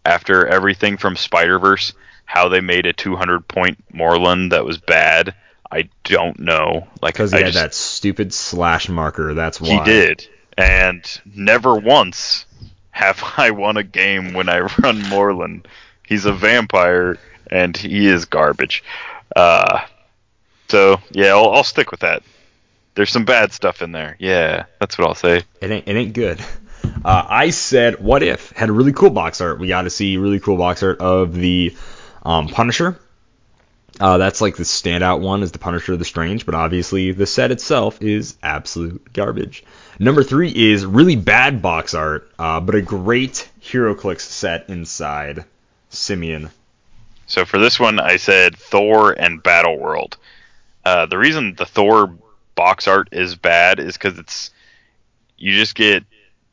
after 0.04 0.46
everything 0.46 0.96
from 0.96 1.16
Spider 1.16 1.58
Verse. 1.58 1.92
How 2.26 2.48
they 2.48 2.60
made 2.60 2.86
a 2.86 2.92
200 2.92 3.46
point 3.48 3.82
Morlun 3.94 4.50
that 4.50 4.64
was 4.64 4.78
bad, 4.78 5.34
I 5.70 5.88
don't 6.04 6.38
know. 6.38 6.86
Like 7.02 7.14
Because 7.14 7.32
he 7.32 7.38
I 7.38 7.40
had 7.40 7.46
just- 7.52 7.58
that 7.58 7.74
stupid 7.74 8.32
slash 8.32 8.88
marker. 8.88 9.34
That's 9.34 9.60
why. 9.60 9.68
he 9.68 9.84
did, 9.84 10.28
and 10.56 11.04
never 11.34 11.74
once 11.74 12.46
have 12.90 13.22
I 13.36 13.50
won 13.50 13.76
a 13.76 13.82
game 13.82 14.32
when 14.32 14.48
I 14.48 14.60
run 14.60 15.00
Morlun. 15.02 15.64
He's 16.06 16.24
a 16.24 16.32
vampire, 16.32 17.18
and 17.50 17.76
he 17.76 18.06
is 18.06 18.24
garbage. 18.26 18.84
Uh, 19.34 19.80
so 20.68 21.00
yeah, 21.10 21.28
I'll, 21.34 21.50
I'll 21.50 21.64
stick 21.64 21.90
with 21.90 22.00
that. 22.00 22.22
There's 22.94 23.10
some 23.10 23.24
bad 23.26 23.52
stuff 23.52 23.82
in 23.82 23.92
there. 23.92 24.16
Yeah, 24.18 24.64
that's 24.80 24.96
what 24.96 25.06
I'll 25.08 25.14
say. 25.14 25.42
It 25.60 25.70
ain't, 25.70 25.86
it 25.88 25.96
ain't 25.96 26.12
good. 26.14 26.40
Uh, 27.04 27.24
I 27.28 27.50
said, 27.50 28.00
what 28.00 28.22
if? 28.22 28.50
Had 28.50 28.68
a 28.68 28.72
really 28.72 28.92
cool 28.92 29.10
box 29.10 29.40
art. 29.40 29.58
We 29.58 29.66
got 29.68 29.82
to 29.82 29.90
see 29.90 30.16
really 30.18 30.38
cool 30.38 30.56
box 30.56 30.82
art 30.84 31.00
of 31.00 31.34
the 31.34 31.76
um, 32.22 32.48
Punisher. 32.48 32.96
Uh, 33.98 34.18
that's 34.18 34.40
like 34.40 34.56
the 34.56 34.62
standout 34.62 35.20
one 35.20 35.42
is 35.42 35.52
the 35.52 35.58
Punisher 35.58 35.94
of 35.94 35.98
the 35.98 36.04
Strange, 36.04 36.44
but 36.44 36.54
obviously 36.54 37.12
the 37.12 37.26
set 37.26 37.50
itself 37.50 38.02
is 38.02 38.36
absolute 38.42 39.12
garbage. 39.12 39.64
Number 39.98 40.22
three 40.22 40.50
is 40.50 40.84
really 40.84 41.16
bad 41.16 41.62
box 41.62 41.94
art, 41.94 42.30
uh, 42.38 42.60
but 42.60 42.74
a 42.74 42.82
great 42.82 43.48
HeroClix 43.62 44.20
set 44.20 44.68
inside. 44.68 45.44
Simeon. 45.88 46.50
So 47.26 47.44
for 47.44 47.58
this 47.58 47.80
one, 47.80 47.98
I 47.98 48.16
said 48.16 48.56
Thor 48.56 49.12
and 49.12 49.42
Battle 49.42 49.78
World. 49.78 50.16
Uh, 50.84 51.06
the 51.06 51.18
reason 51.18 51.54
the 51.54 51.66
Thor 51.66 52.16
box 52.54 52.86
art 52.86 53.08
is 53.12 53.34
bad 53.34 53.80
is 53.80 53.94
because 53.94 54.18
it's 54.18 54.50
you 55.36 55.52
just 55.52 55.74
get 55.74 56.04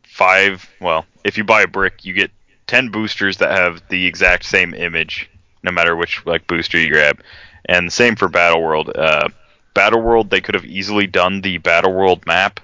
five. 0.03 0.67
Well, 0.79 1.05
if 1.23 1.37
you 1.37 1.43
buy 1.43 1.63
a 1.63 1.67
brick, 1.67 2.05
you 2.05 2.13
get 2.13 2.31
ten 2.65 2.89
boosters 2.89 3.37
that 3.37 3.51
have 3.51 3.83
the 3.89 4.05
exact 4.07 4.45
same 4.45 4.73
image, 4.73 5.29
no 5.63 5.71
matter 5.71 5.95
which 5.95 6.25
like 6.25 6.47
booster 6.47 6.79
you 6.79 6.91
grab. 6.91 7.21
And 7.65 7.91
same 7.91 8.15
for 8.15 8.27
Battle 8.27 8.61
World. 8.61 8.91
Uh, 8.95 9.29
Battle 9.73 10.01
World, 10.01 10.29
they 10.29 10.41
could 10.41 10.55
have 10.55 10.65
easily 10.65 11.07
done 11.07 11.41
the 11.41 11.57
Battle 11.57 11.93
World 11.93 12.25
map. 12.25 12.59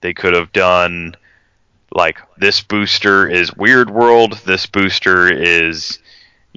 They 0.00 0.14
could 0.14 0.34
have 0.34 0.52
done 0.52 1.14
like 1.90 2.18
this 2.38 2.60
booster 2.60 3.28
is 3.28 3.54
Weird 3.54 3.90
World. 3.90 4.34
This 4.44 4.66
booster 4.66 5.32
is 5.32 5.98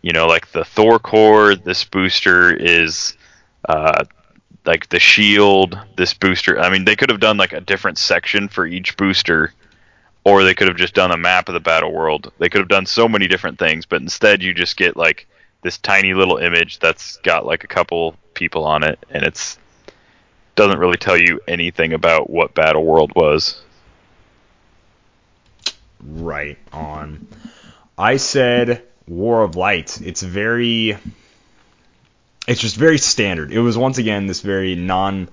you 0.06 0.12
know, 0.12 0.28
like 0.28 0.52
the 0.52 0.64
Thor 0.64 1.00
core. 1.00 1.56
This 1.56 1.84
booster 1.84 2.54
is 2.54 3.18
uh, 3.68 4.04
like 4.64 4.88
the 4.90 5.00
shield. 5.00 5.80
This 5.98 6.14
booster. 6.14 6.60
I 6.60 6.70
mean, 6.70 6.86
they 6.86 6.96
could 6.96 7.10
have 7.10 7.20
done 7.20 7.38
like 7.38 7.54
a 7.54 7.60
different 7.60 7.98
section 7.98 8.48
for 8.48 8.68
each 8.68 8.96
booster, 8.98 9.52
or 10.24 10.44
they 10.44 10.54
could 10.54 10.68
have 10.68 10.78
just 10.78 10.94
done 10.94 11.12
a 11.12 11.18
map 11.18 11.50
of 11.50 11.54
the 11.54 11.60
battle 11.60 11.92
world. 11.92 12.32
They 12.38 12.50
could 12.50 12.60
have 12.60 12.68
done 12.68 12.86
so 12.86 13.10
many 13.10 13.28
different 13.28 13.58
things, 13.58 13.88
but 13.88 14.00
instead 14.00 14.44
you 14.44 14.54
just 14.54 14.78
get 14.78 14.96
like 14.96 15.28
this 15.66 15.80
tiny 15.80 16.14
little 16.14 16.38
image 16.38 16.78
that's 16.78 17.18
got 17.18 17.44
like 17.44 17.64
a 17.64 17.68
couple 17.68 18.16
people 18.36 18.66
on 18.66 18.84
it, 18.84 19.00
and 19.10 19.24
it's 19.24 19.58
doesn't 20.54 20.78
really 20.78 20.98
tell 20.98 21.18
you 21.18 21.42
anything 21.48 21.92
about 21.92 22.30
what 22.30 22.54
battle 22.54 22.86
world 22.86 23.12
was. 23.16 23.60
Right 26.00 26.60
on. 26.72 27.28
I 27.98 28.18
said 28.18 28.84
War 29.08 29.42
of 29.42 29.56
Light. 29.56 30.00
It's 30.02 30.22
very. 30.22 30.98
It's 32.48 32.62
just 32.62 32.76
very 32.76 33.00
standard. 33.00 33.52
It 33.52 33.60
was 33.60 33.76
once 33.76 33.98
again 33.98 34.28
this 34.28 34.42
very 34.42 34.76
non. 34.76 35.30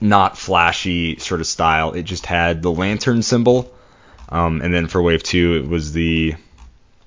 Not 0.00 0.38
flashy 0.38 1.18
sort 1.18 1.42
of 1.42 1.46
style. 1.46 1.92
It 1.92 2.04
just 2.04 2.24
had 2.24 2.62
the 2.62 2.72
lantern 2.72 3.20
symbol. 3.20 3.74
Um, 4.30 4.62
and 4.62 4.72
then 4.72 4.86
for 4.86 5.02
wave 5.02 5.22
two, 5.22 5.56
it 5.62 5.68
was 5.68 5.92
the. 5.92 6.36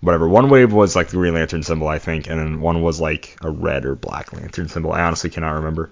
Whatever. 0.01 0.27
One 0.27 0.49
wave 0.49 0.73
was 0.73 0.95
like 0.95 1.07
the 1.09 1.17
Green 1.17 1.33
Lantern 1.35 1.63
symbol, 1.63 1.87
I 1.87 1.99
think, 1.99 2.27
and 2.27 2.39
then 2.39 2.59
one 2.59 2.81
was 2.81 2.99
like 2.99 3.37
a 3.43 3.51
red 3.51 3.85
or 3.85 3.95
black 3.95 4.33
lantern 4.33 4.67
symbol. 4.67 4.91
I 4.91 5.01
honestly 5.01 5.29
cannot 5.29 5.51
remember. 5.53 5.91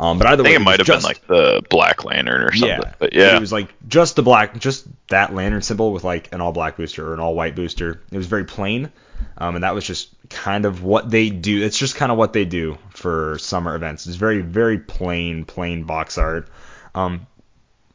Um, 0.00 0.16
but 0.18 0.28
either 0.28 0.44
I 0.44 0.46
think 0.46 0.58
way, 0.58 0.62
it 0.62 0.64
might 0.64 0.78
have 0.78 0.86
was 0.86 0.86
been 0.86 0.94
just- 0.94 1.06
like 1.06 1.26
the 1.26 1.62
Black 1.68 2.04
Lantern 2.04 2.42
or 2.42 2.52
something. 2.52 2.68
yeah, 2.68 2.92
But 3.00 3.14
yeah, 3.14 3.36
it 3.36 3.40
was 3.40 3.50
like 3.50 3.74
just 3.88 4.14
the 4.14 4.22
black, 4.22 4.56
just 4.60 4.86
that 5.08 5.34
lantern 5.34 5.60
symbol 5.62 5.92
with 5.92 6.04
like 6.04 6.32
an 6.32 6.40
all 6.40 6.52
black 6.52 6.76
booster 6.76 7.08
or 7.10 7.14
an 7.14 7.20
all 7.20 7.34
white 7.34 7.56
booster. 7.56 8.00
It 8.12 8.16
was 8.16 8.26
very 8.28 8.44
plain, 8.44 8.92
um, 9.38 9.56
and 9.56 9.64
that 9.64 9.74
was 9.74 9.84
just 9.84 10.10
kind 10.30 10.64
of 10.64 10.84
what 10.84 11.10
they 11.10 11.30
do. 11.30 11.60
It's 11.64 11.76
just 11.76 11.96
kind 11.96 12.12
of 12.12 12.18
what 12.18 12.32
they 12.32 12.44
do 12.44 12.78
for 12.90 13.38
summer 13.40 13.74
events. 13.74 14.06
It's 14.06 14.14
very 14.14 14.40
very 14.40 14.78
plain 14.78 15.44
plain 15.44 15.82
box 15.82 16.16
art, 16.16 16.48
um, 16.94 17.26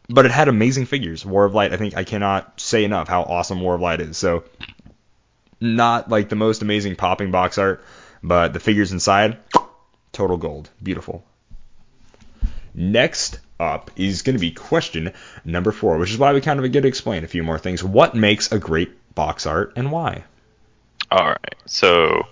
but 0.10 0.26
it 0.26 0.32
had 0.32 0.50
amazing 0.50 0.88
figures. 0.88 1.26
War 1.26 1.46
of 1.46 1.54
Light, 1.54 1.72
I 1.72 1.78
think 1.78 1.96
I 1.96 2.04
cannot 2.04 2.60
say 2.60 2.84
enough 2.84 3.08
how 3.08 3.22
awesome 3.24 3.62
War 3.62 3.76
of 3.76 3.82
Light 3.82 4.02
is. 4.02 4.18
So 4.18 4.44
not 5.64 6.10
like 6.10 6.30
the 6.30 6.36
most 6.36 6.62
amazing 6.62 6.96
popping 6.96 7.32
box 7.32 7.58
art, 7.58 7.84
but 8.22 8.54
the 8.54 8.60
figures 8.60 8.92
inside, 8.92 9.38
total 10.12 10.38
gold, 10.38 10.70
beautiful. 10.82 11.24
Next 12.76 13.40
up 13.60 13.92
is 13.96 14.24
going 14.24 14.36
to 14.36 14.40
be 14.42 14.52
question 14.52 15.14
number 15.46 15.72
four, 15.72 15.98
which 15.98 16.12
is 16.12 16.18
why 16.18 16.34
we 16.34 16.42
kind 16.42 16.60
of 16.64 16.72
get 16.72 16.82
to 16.82 16.88
explain 16.88 17.24
a 17.24 17.28
few 17.28 17.44
more 17.44 17.60
things. 17.60 17.84
What 17.84 18.16
makes 18.16 18.52
a 18.52 18.60
great 18.60 18.92
box 19.16 19.46
art 19.46 19.74
and 19.76 19.92
why? 19.92 20.24
all 21.12 21.28
right. 21.28 21.56
So 21.66 22.24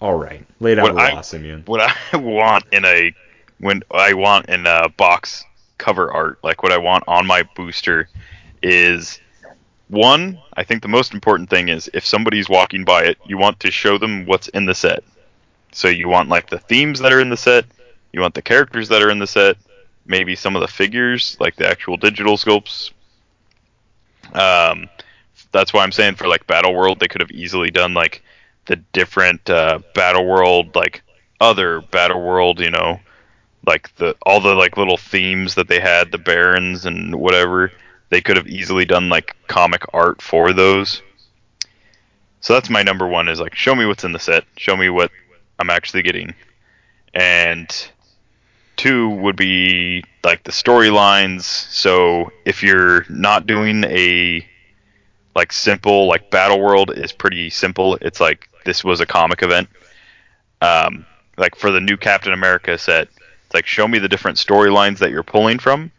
All 0.00 0.14
right, 0.14 0.44
lay 0.58 0.72
it 0.72 0.78
out 0.78 0.94
What 0.94 0.98
I- 1.02 1.12
law, 1.14 1.20
Simeon. 1.20 1.62
what 1.66 1.80
I 1.80 2.16
want 2.16 2.64
in 2.72 2.84
a 2.84 3.14
when 3.58 3.82
I 3.90 4.12
want 4.14 4.46
in 4.50 4.66
a 4.66 4.88
box 4.90 5.44
cover 5.78 6.10
art, 6.12 6.38
like 6.42 6.62
what 6.62 6.72
I 6.72 6.78
want 6.78 7.04
on 7.06 7.26
my 7.26 7.44
booster, 7.54 8.08
is 8.62 9.20
one. 9.88 10.38
I 10.56 10.64
think 10.64 10.82
the 10.82 10.88
most 10.88 11.14
important 11.14 11.50
thing 11.50 11.68
is 11.68 11.90
if 11.94 12.04
somebody's 12.04 12.48
walking 12.48 12.84
by 12.84 13.04
it, 13.04 13.18
you 13.26 13.38
want 13.38 13.60
to 13.60 13.70
show 13.70 13.98
them 13.98 14.26
what's 14.26 14.48
in 14.48 14.66
the 14.66 14.74
set. 14.74 15.04
So 15.72 15.88
you 15.88 16.08
want 16.08 16.28
like 16.28 16.48
the 16.48 16.58
themes 16.58 17.00
that 17.00 17.12
are 17.12 17.20
in 17.20 17.30
the 17.30 17.36
set, 17.36 17.66
you 18.12 18.20
want 18.20 18.34
the 18.34 18.42
characters 18.42 18.88
that 18.88 19.02
are 19.02 19.10
in 19.10 19.18
the 19.18 19.26
set, 19.26 19.56
maybe 20.06 20.34
some 20.34 20.56
of 20.56 20.62
the 20.62 20.68
figures, 20.68 21.36
like 21.38 21.56
the 21.56 21.68
actual 21.68 21.96
digital 21.96 22.36
sculpts. 22.36 22.92
Um, 24.32 24.88
that's 25.52 25.72
why 25.72 25.82
I'm 25.82 25.92
saying 25.92 26.16
for 26.16 26.26
like 26.28 26.46
Battle 26.46 26.74
World, 26.74 26.98
they 26.98 27.08
could 27.08 27.20
have 27.20 27.30
easily 27.30 27.70
done 27.70 27.94
like 27.94 28.22
the 28.66 28.76
different 28.92 29.48
uh, 29.48 29.80
Battle 29.94 30.26
World, 30.26 30.74
like 30.74 31.02
other 31.40 31.80
Battle 31.80 32.22
World, 32.22 32.60
you 32.60 32.70
know, 32.70 33.00
like 33.66 33.94
the 33.96 34.16
all 34.22 34.40
the 34.40 34.54
like 34.54 34.76
little 34.76 34.96
themes 34.96 35.54
that 35.54 35.68
they 35.68 35.80
had, 35.80 36.10
the 36.10 36.18
Barons 36.18 36.86
and 36.86 37.14
whatever. 37.16 37.72
They 38.08 38.20
could 38.20 38.36
have 38.36 38.46
easily 38.46 38.84
done 38.84 39.08
like 39.08 39.36
comic 39.48 39.82
art 39.92 40.22
for 40.22 40.52
those. 40.52 41.02
So 42.40 42.52
that's 42.52 42.70
my 42.70 42.82
number 42.82 43.06
one 43.08 43.28
is 43.28 43.40
like 43.40 43.54
show 43.54 43.74
me 43.74 43.86
what's 43.86 44.04
in 44.04 44.12
the 44.12 44.18
set, 44.18 44.44
show 44.56 44.76
me 44.76 44.88
what 44.88 45.10
I'm 45.58 45.70
actually 45.70 46.02
getting, 46.02 46.34
and 47.14 47.68
two 48.76 49.08
would 49.08 49.36
be 49.36 50.04
like 50.22 50.44
the 50.44 50.52
storylines. 50.52 51.42
So 51.42 52.30
if 52.44 52.62
you're 52.62 53.04
not 53.08 53.46
doing 53.46 53.84
a 53.84 54.46
like 55.34 55.52
simple 55.52 56.06
like 56.06 56.30
battle 56.30 56.60
world 56.60 56.90
is 56.96 57.12
pretty 57.12 57.50
simple 57.50 57.96
it's 58.00 58.20
like 58.20 58.48
this 58.64 58.84
was 58.84 59.00
a 59.00 59.06
comic 59.06 59.42
event. 59.42 59.68
Um, 60.60 61.06
like 61.38 61.54
for 61.54 61.70
the 61.70 61.80
new 61.80 61.96
Captain 61.96 62.32
America 62.32 62.76
set, 62.76 63.08
it's 63.44 63.54
like 63.54 63.66
show 63.66 63.88
me 63.88 63.98
the 63.98 64.08
different 64.08 64.38
storylines 64.38 64.98
that 64.98 65.10
you're 65.10 65.22
pulling 65.22 65.58
from. 65.58 65.90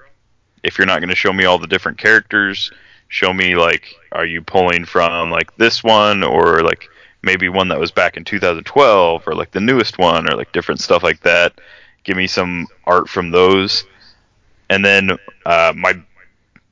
If 0.67 0.77
you're 0.77 0.85
not 0.85 0.99
going 0.99 1.09
to 1.09 1.15
show 1.15 1.31
me 1.31 1.45
all 1.45 1.57
the 1.57 1.65
different 1.65 1.97
characters, 1.97 2.71
show 3.07 3.33
me 3.33 3.55
like 3.55 3.95
are 4.11 4.25
you 4.25 4.41
pulling 4.41 4.83
from 4.83 5.31
like 5.31 5.55
this 5.55 5.81
one 5.81 6.23
or 6.23 6.61
like 6.61 6.89
maybe 7.23 7.47
one 7.47 7.69
that 7.69 7.79
was 7.79 7.89
back 7.89 8.17
in 8.17 8.25
2012 8.25 9.23
or 9.25 9.33
like 9.33 9.51
the 9.51 9.61
newest 9.61 9.97
one 9.97 10.29
or 10.29 10.35
like 10.35 10.51
different 10.51 10.81
stuff 10.81 11.03
like 11.03 11.21
that. 11.21 11.53
Give 12.03 12.17
me 12.17 12.27
some 12.27 12.67
art 12.85 13.07
from 13.07 13.31
those, 13.31 13.85
and 14.69 14.83
then 14.83 15.11
uh, 15.45 15.73
my 15.75 15.93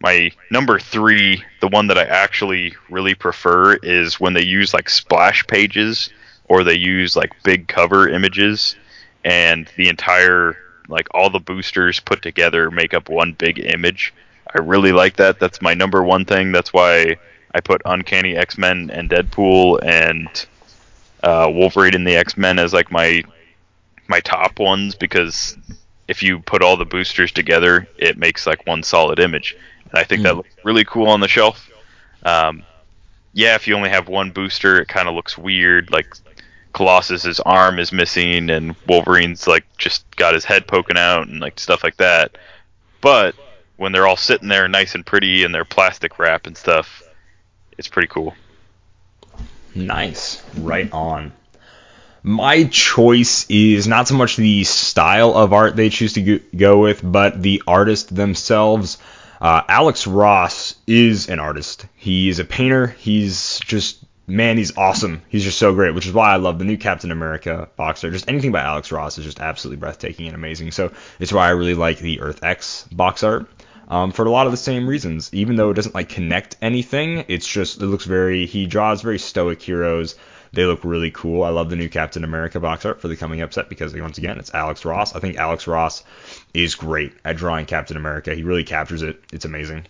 my 0.01 0.31
number 0.51 0.77
three, 0.77 1.43
the 1.61 1.69
one 1.69 1.87
that 1.87 1.97
I 1.97 2.03
actually 2.03 2.73
really 2.89 3.15
prefer, 3.15 3.75
is 3.75 4.19
when 4.19 4.33
they 4.33 4.43
use 4.43 4.73
like 4.73 4.89
splash 4.89 5.47
pages 5.47 6.09
or 6.49 6.63
they 6.63 6.75
use 6.75 7.15
like 7.15 7.31
big 7.43 7.67
cover 7.67 8.09
images, 8.09 8.75
and 9.23 9.69
the 9.77 9.89
entire 9.89 10.57
like 10.87 11.07
all 11.11 11.29
the 11.29 11.39
boosters 11.39 11.99
put 11.99 12.21
together 12.21 12.71
make 12.71 12.93
up 12.93 13.09
one 13.09 13.33
big 13.33 13.59
image. 13.59 14.13
I 14.53 14.59
really 14.59 14.91
like 14.91 15.17
that. 15.17 15.39
That's 15.39 15.61
my 15.61 15.73
number 15.73 16.03
one 16.03 16.25
thing. 16.25 16.51
That's 16.51 16.71
why 16.71 17.17
I 17.53 17.61
put 17.61 17.81
Uncanny 17.85 18.35
X 18.35 18.57
Men 18.57 18.89
and 18.91 19.09
Deadpool 19.09 19.79
and 19.83 20.45
uh, 21.23 21.49
Wolverine 21.51 21.95
and 21.95 22.07
the 22.07 22.15
X 22.15 22.37
Men 22.37 22.59
as 22.59 22.73
like 22.73 22.91
my 22.91 23.23
my 24.07 24.19
top 24.19 24.59
ones 24.59 24.95
because 24.95 25.57
if 26.07 26.21
you 26.21 26.39
put 26.39 26.61
all 26.61 26.77
the 26.77 26.85
boosters 26.85 27.31
together, 27.31 27.87
it 27.97 28.17
makes 28.17 28.45
like 28.45 28.65
one 28.67 28.83
solid 28.83 29.19
image. 29.19 29.57
And 29.89 29.99
I 29.99 30.03
think 30.03 30.21
that 30.23 30.35
looks 30.35 30.55
really 30.63 30.85
cool 30.85 31.07
on 31.07 31.19
the 31.19 31.27
shelf. 31.27 31.69
Um, 32.23 32.63
yeah, 33.33 33.55
if 33.55 33.67
you 33.67 33.75
only 33.75 33.89
have 33.89 34.07
one 34.07 34.31
booster, 34.31 34.79
it 34.79 34.87
kind 34.87 35.07
of 35.07 35.15
looks 35.15 35.37
weird. 35.37 35.91
Like 35.91 36.15
Colossus's 36.75 37.39
arm 37.39 37.79
is 37.79 37.93
missing, 37.93 38.49
and 38.49 38.75
Wolverine's 38.87 39.47
like 39.47 39.65
just 39.77 40.03
got 40.17 40.33
his 40.33 40.43
head 40.43 40.67
poking 40.67 40.97
out, 40.97 41.27
and 41.27 41.39
like 41.39 41.59
stuff 41.59 41.83
like 41.83 41.97
that. 41.97 42.37
But 42.99 43.35
when 43.77 43.93
they're 43.93 44.05
all 44.05 44.17
sitting 44.17 44.49
there, 44.49 44.67
nice 44.67 44.93
and 44.93 45.05
pretty, 45.05 45.43
in 45.43 45.51
they're 45.51 45.65
plastic 45.65 46.19
wrap 46.19 46.47
and 46.47 46.57
stuff, 46.57 47.01
it's 47.77 47.87
pretty 47.87 48.09
cool. 48.09 48.35
Nice. 49.73 50.43
Right 50.57 50.91
on. 50.91 51.31
My 52.23 52.63
choice 52.63 53.45
is 53.49 53.87
not 53.87 54.07
so 54.07 54.15
much 54.15 54.35
the 54.35 54.63
style 54.63 55.33
of 55.33 55.53
art 55.53 55.75
they 55.75 55.89
choose 55.89 56.13
to 56.13 56.39
go 56.55 56.79
with, 56.79 56.99
but 57.03 57.41
the 57.41 57.61
artist 57.67 58.13
themselves. 58.13 58.97
Uh, 59.39 59.61
Alex 59.67 60.07
Ross 60.07 60.75
is 60.87 61.29
an 61.29 61.39
artist. 61.39 61.85
He 61.95 62.29
is 62.29 62.39
a 62.39 62.45
painter. 62.45 62.87
He's 62.87 63.59
just, 63.59 64.03
man, 64.27 64.57
he's 64.57 64.77
awesome. 64.77 65.21
He's 65.29 65.43
just 65.43 65.57
so 65.57 65.73
great, 65.73 65.93
which 65.93 66.07
is 66.07 66.13
why 66.13 66.31
I 66.31 66.37
love 66.37 66.59
the 66.59 66.65
new 66.65 66.77
Captain 66.77 67.11
America 67.11 67.69
box 67.75 68.03
art. 68.03 68.13
Just 68.13 68.29
anything 68.29 68.51
by 68.51 68.61
Alex 68.61 68.91
Ross 68.91 69.17
is 69.17 69.25
just 69.25 69.39
absolutely 69.39 69.79
breathtaking 69.79 70.27
and 70.27 70.35
amazing. 70.35 70.71
So 70.71 70.91
it's 71.19 71.33
why 71.33 71.47
I 71.47 71.51
really 71.51 71.75
like 71.75 71.99
the 71.99 72.21
Earth 72.21 72.43
X 72.43 72.87
box 72.91 73.23
art. 73.23 73.47
Um, 73.87 74.11
for 74.11 74.25
a 74.25 74.31
lot 74.31 74.47
of 74.47 74.51
the 74.51 74.57
same 74.57 74.87
reasons. 74.87 75.29
Even 75.31 75.57
though 75.57 75.69
it 75.69 75.75
doesn't 75.75 75.93
like 75.93 76.09
connect 76.09 76.57
anything, 76.61 77.25
it's 77.27 77.47
just 77.47 77.81
it 77.81 77.85
looks 77.85 78.05
very 78.05 78.47
he 78.47 78.65
draws 78.65 79.01
very 79.01 79.19
stoic 79.19 79.61
heroes. 79.61 80.15
They 80.53 80.65
look 80.65 80.83
really 80.83 81.11
cool. 81.11 81.43
I 81.43 81.49
love 81.49 81.69
the 81.69 81.75
new 81.75 81.89
Captain 81.89 82.23
America 82.23 82.59
box 82.59 82.85
art 82.85 83.01
for 83.01 83.09
the 83.09 83.17
coming 83.17 83.41
up 83.41 83.53
set 83.53 83.69
because 83.69 83.93
once 83.93 84.17
again 84.17 84.39
it's 84.39 84.53
Alex 84.53 84.85
Ross. 84.85 85.15
I 85.15 85.19
think 85.19 85.37
Alex 85.37 85.67
Ross 85.67 86.03
is 86.53 86.73
great 86.73 87.13
at 87.23 87.37
drawing 87.37 87.65
Captain 87.65 87.97
America. 87.97 88.33
He 88.33 88.43
really 88.43 88.63
captures 88.63 89.03
it. 89.03 89.21
It's 89.31 89.45
amazing. 89.45 89.85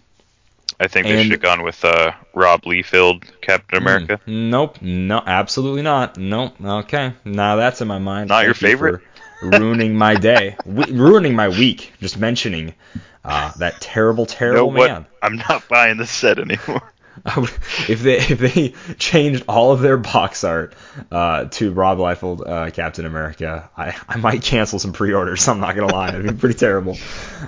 I 0.80 0.88
think 0.88 1.07
they 1.07 1.13
And- 1.13 1.23
should 1.23 1.32
have 1.32 1.41
gone 1.41 1.63
with 1.63 1.84
uh, 1.86 2.11
Rob 2.34 2.63
Liefeld, 2.63 3.23
Captain 3.41 3.78
America. 3.78 4.19
Nope, 4.26 4.82
no, 4.82 5.21
absolutely 5.26 5.82
not. 5.84 6.17
Nope. 6.17 6.55
Okay, 6.63 7.13
now 7.23 7.55
that's 7.55 7.82
in 7.82 7.88
my 7.88 7.99
mind. 7.99 8.30
Not 8.30 8.43
your 8.45 8.53
Thank 8.53 8.61
you 8.61 8.67
favorite? 8.69 9.01
for 9.39 9.49
ruining 9.59 9.95
my 9.97 10.15
day, 10.15 10.55
w- 10.65 10.93
ruining 11.01 11.36
my 11.36 11.47
week. 11.49 11.93
Just 12.01 12.17
mentioning 12.17 12.73
uh, 13.23 13.51
that 13.57 13.80
terrible, 13.82 14.23
You 14.23 14.28
know 14.32 14.36
terrible 14.38 14.71
man. 14.71 15.05
I'm 15.21 15.36
not 15.38 15.67
buying 15.69 15.97
this 15.97 16.11
set 16.11 16.39
anymore. 16.39 16.91
Would- 17.38 17.49
if 17.89 18.01
they 18.01 18.18
if 18.18 18.39
they 18.39 18.74
changed 18.97 19.43
all 19.47 19.72
of 19.72 19.82
their 19.82 19.97
box 19.97 20.43
art 20.43 20.74
uh, 21.11 21.45
to 21.45 21.72
Rob 21.72 21.97
Liefeld 21.97 22.47
uh, 22.47 22.72
Captain 22.72 23.05
America, 23.05 23.70
I, 23.78 23.95
I 24.07 24.18
might 24.18 24.41
cancel 24.41 24.80
some 24.80 24.93
pre-orders. 24.93 25.47
I'm 25.47 25.59
not 25.59 25.76
gonna 25.76 25.93
lie, 25.93 26.09
it'd 26.09 26.24
be 26.24 26.34
pretty 26.34 26.57
terrible. 26.57 26.97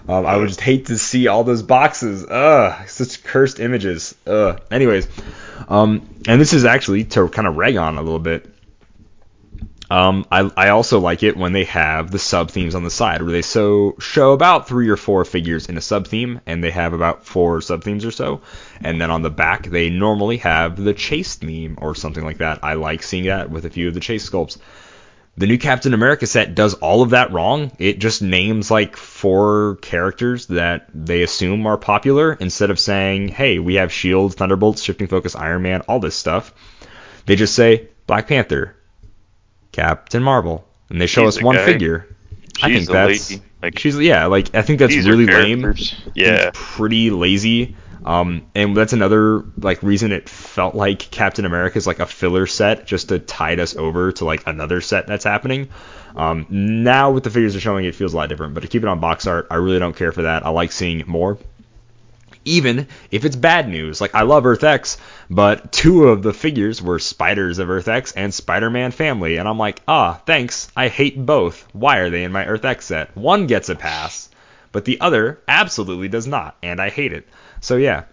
Um, 0.07 0.25
I 0.25 0.37
would 0.37 0.47
just 0.47 0.61
hate 0.61 0.87
to 0.87 0.97
see 0.97 1.27
all 1.27 1.43
those 1.43 1.63
boxes. 1.63 2.25
Ugh, 2.29 2.87
such 2.87 3.23
cursed 3.23 3.59
images. 3.59 4.15
Ugh. 4.25 4.61
Anyways, 4.71 5.07
um, 5.67 6.07
and 6.27 6.39
this 6.39 6.53
is 6.53 6.65
actually 6.65 7.03
to 7.05 7.27
kind 7.29 7.47
of 7.47 7.57
rag 7.57 7.75
on 7.77 7.97
a 7.97 8.01
little 8.01 8.19
bit. 8.19 8.45
Um, 9.89 10.25
I, 10.29 10.51
I 10.57 10.69
also 10.69 10.99
like 10.99 11.23
it 11.23 11.37
when 11.37 11.53
they 11.53 11.63
have 11.65 12.11
the 12.11 12.19
sub 12.19 12.51
themes 12.51 12.75
on 12.75 12.83
the 12.83 12.89
side, 12.89 13.21
where 13.21 13.31
they 13.31 13.41
so 13.41 13.95
show 13.99 14.33
about 14.33 14.67
three 14.67 14.89
or 14.89 14.97
four 14.97 15.23
figures 15.23 15.67
in 15.67 15.77
a 15.77 15.81
sub 15.81 16.07
theme, 16.07 16.41
and 16.45 16.61
they 16.61 16.71
have 16.71 16.91
about 16.91 17.25
four 17.25 17.61
sub 17.61 17.83
themes 17.83 18.03
or 18.03 18.11
so, 18.11 18.41
and 18.81 18.99
then 18.99 19.11
on 19.11 19.21
the 19.21 19.29
back 19.29 19.67
they 19.67 19.89
normally 19.89 20.37
have 20.37 20.75
the 20.75 20.93
chase 20.93 21.35
theme 21.35 21.77
or 21.81 21.95
something 21.95 22.25
like 22.25 22.39
that. 22.39 22.59
I 22.63 22.73
like 22.73 23.01
seeing 23.01 23.25
that 23.25 23.49
with 23.49 23.65
a 23.65 23.69
few 23.69 23.87
of 23.87 23.93
the 23.93 24.01
chase 24.01 24.29
sculpts. 24.29 24.57
The 25.37 25.47
new 25.47 25.59
Captain 25.59 25.93
America 25.93 26.25
set 26.25 26.55
does 26.55 26.73
all 26.73 27.03
of 27.03 27.11
that 27.11 27.31
wrong. 27.31 27.71
It 27.77 27.99
just 27.99 28.23
names 28.23 28.71
like 28.71 28.97
four 28.97 29.77
characters 29.83 30.47
that 30.47 30.87
they 30.93 31.21
assume 31.21 31.65
are 31.67 31.77
popular 31.77 32.33
instead 32.33 32.71
of 32.71 32.79
saying, 32.79 33.29
"Hey, 33.29 33.59
we 33.59 33.75
have 33.75 33.93
Shield, 33.93 34.35
Thunderbolts, 34.35 34.81
Shifting 34.81 35.07
Focus, 35.07 35.35
Iron 35.35 35.61
Man, 35.61 35.81
all 35.81 35.99
this 35.99 36.15
stuff." 36.15 36.53
They 37.25 37.35
just 37.35 37.53
say 37.55 37.89
Black 38.07 38.27
Panther, 38.27 38.75
Captain 39.77 40.23
Marvel, 40.23 40.67
and 40.89 40.99
they 40.99 41.07
show 41.07 41.25
She's 41.25 41.37
us 41.37 41.43
one 41.43 41.55
guy. 41.55 41.65
figure. 41.65 42.07
I 42.61 42.73
think 42.73 42.87
that's 42.89 43.29
lady. 43.29 43.43
Like, 43.61 43.79
she's 43.79 43.97
yeah, 43.99 44.25
like 44.25 44.53
I 44.55 44.61
think 44.63 44.79
that's 44.79 44.95
really 44.95 45.25
lame. 45.27 45.61
characters. 45.61 45.93
I 45.99 46.03
think 46.03 46.15
Yeah. 46.15 46.49
pretty 46.53 47.11
lazy. 47.11 47.75
Um, 48.05 48.45
and 48.55 48.75
that's 48.75 48.93
another 48.93 49.43
like 49.57 49.83
reason 49.83 50.11
it 50.11 50.29
felt 50.29 50.73
like 50.73 50.99
Captain 50.99 51.43
America 51.45 51.77
is 51.77 51.85
like 51.85 51.99
a 51.99 52.05
filler 52.05 52.47
set 52.47 52.87
just 52.87 53.09
to 53.09 53.19
tide 53.19 53.59
us 53.59 53.75
over 53.75 54.11
to 54.13 54.25
like 54.25 54.47
another 54.47 54.79
set 54.81 55.07
that's 55.07 55.25
happening. 55.25 55.69
Um, 56.15 56.45
now 56.49 57.11
with 57.11 57.23
the 57.25 57.29
figures 57.29 57.53
they're 57.53 57.61
showing, 57.61 57.85
it 57.85 57.93
feels 57.95 58.13
a 58.13 58.17
lot 58.17 58.29
different. 58.29 58.53
But 58.53 58.61
to 58.61 58.67
keep 58.67 58.81
it 58.81 58.87
on 58.87 58.99
box 58.99 59.27
art, 59.27 59.47
I 59.51 59.55
really 59.55 59.77
don't 59.79 59.95
care 59.95 60.11
for 60.11 60.23
that. 60.23 60.45
I 60.45 60.49
like 60.49 60.71
seeing 60.71 61.03
more 61.05 61.37
even 62.47 62.87
if 63.11 63.25
it's 63.25 63.35
bad 63.35 63.69
news. 63.69 64.01
Like 64.01 64.15
I 64.15 64.23
love 64.23 64.45
Earth 64.45 64.63
X, 64.63 64.97
but 65.29 65.71
two 65.71 66.07
of 66.07 66.23
the 66.23 66.33
figures 66.33 66.81
were 66.81 66.99
Spiders 66.99 67.59
of 67.59 67.69
Earth 67.69 67.87
X 67.87 68.11
and 68.13 68.33
Spider-Man 68.33 68.91
Family, 68.91 69.37
and 69.37 69.47
I'm 69.47 69.59
like, 69.59 69.81
ah, 69.87 70.21
thanks. 70.25 70.69
I 70.75 70.87
hate 70.87 71.23
both. 71.23 71.67
Why 71.73 71.97
are 71.97 72.09
they 72.09 72.23
in 72.23 72.31
my 72.31 72.45
Earth 72.45 72.65
X 72.65 72.85
set? 72.85 73.15
One 73.15 73.47
gets 73.47 73.69
a 73.69 73.75
pass, 73.75 74.29
but 74.71 74.85
the 74.85 75.01
other 75.01 75.39
absolutely 75.47 76.07
does 76.07 76.27
not, 76.27 76.57
and 76.63 76.81
I 76.81 76.89
hate 76.89 77.13
it. 77.13 77.27
So 77.61 77.75
yeah. 77.75 78.03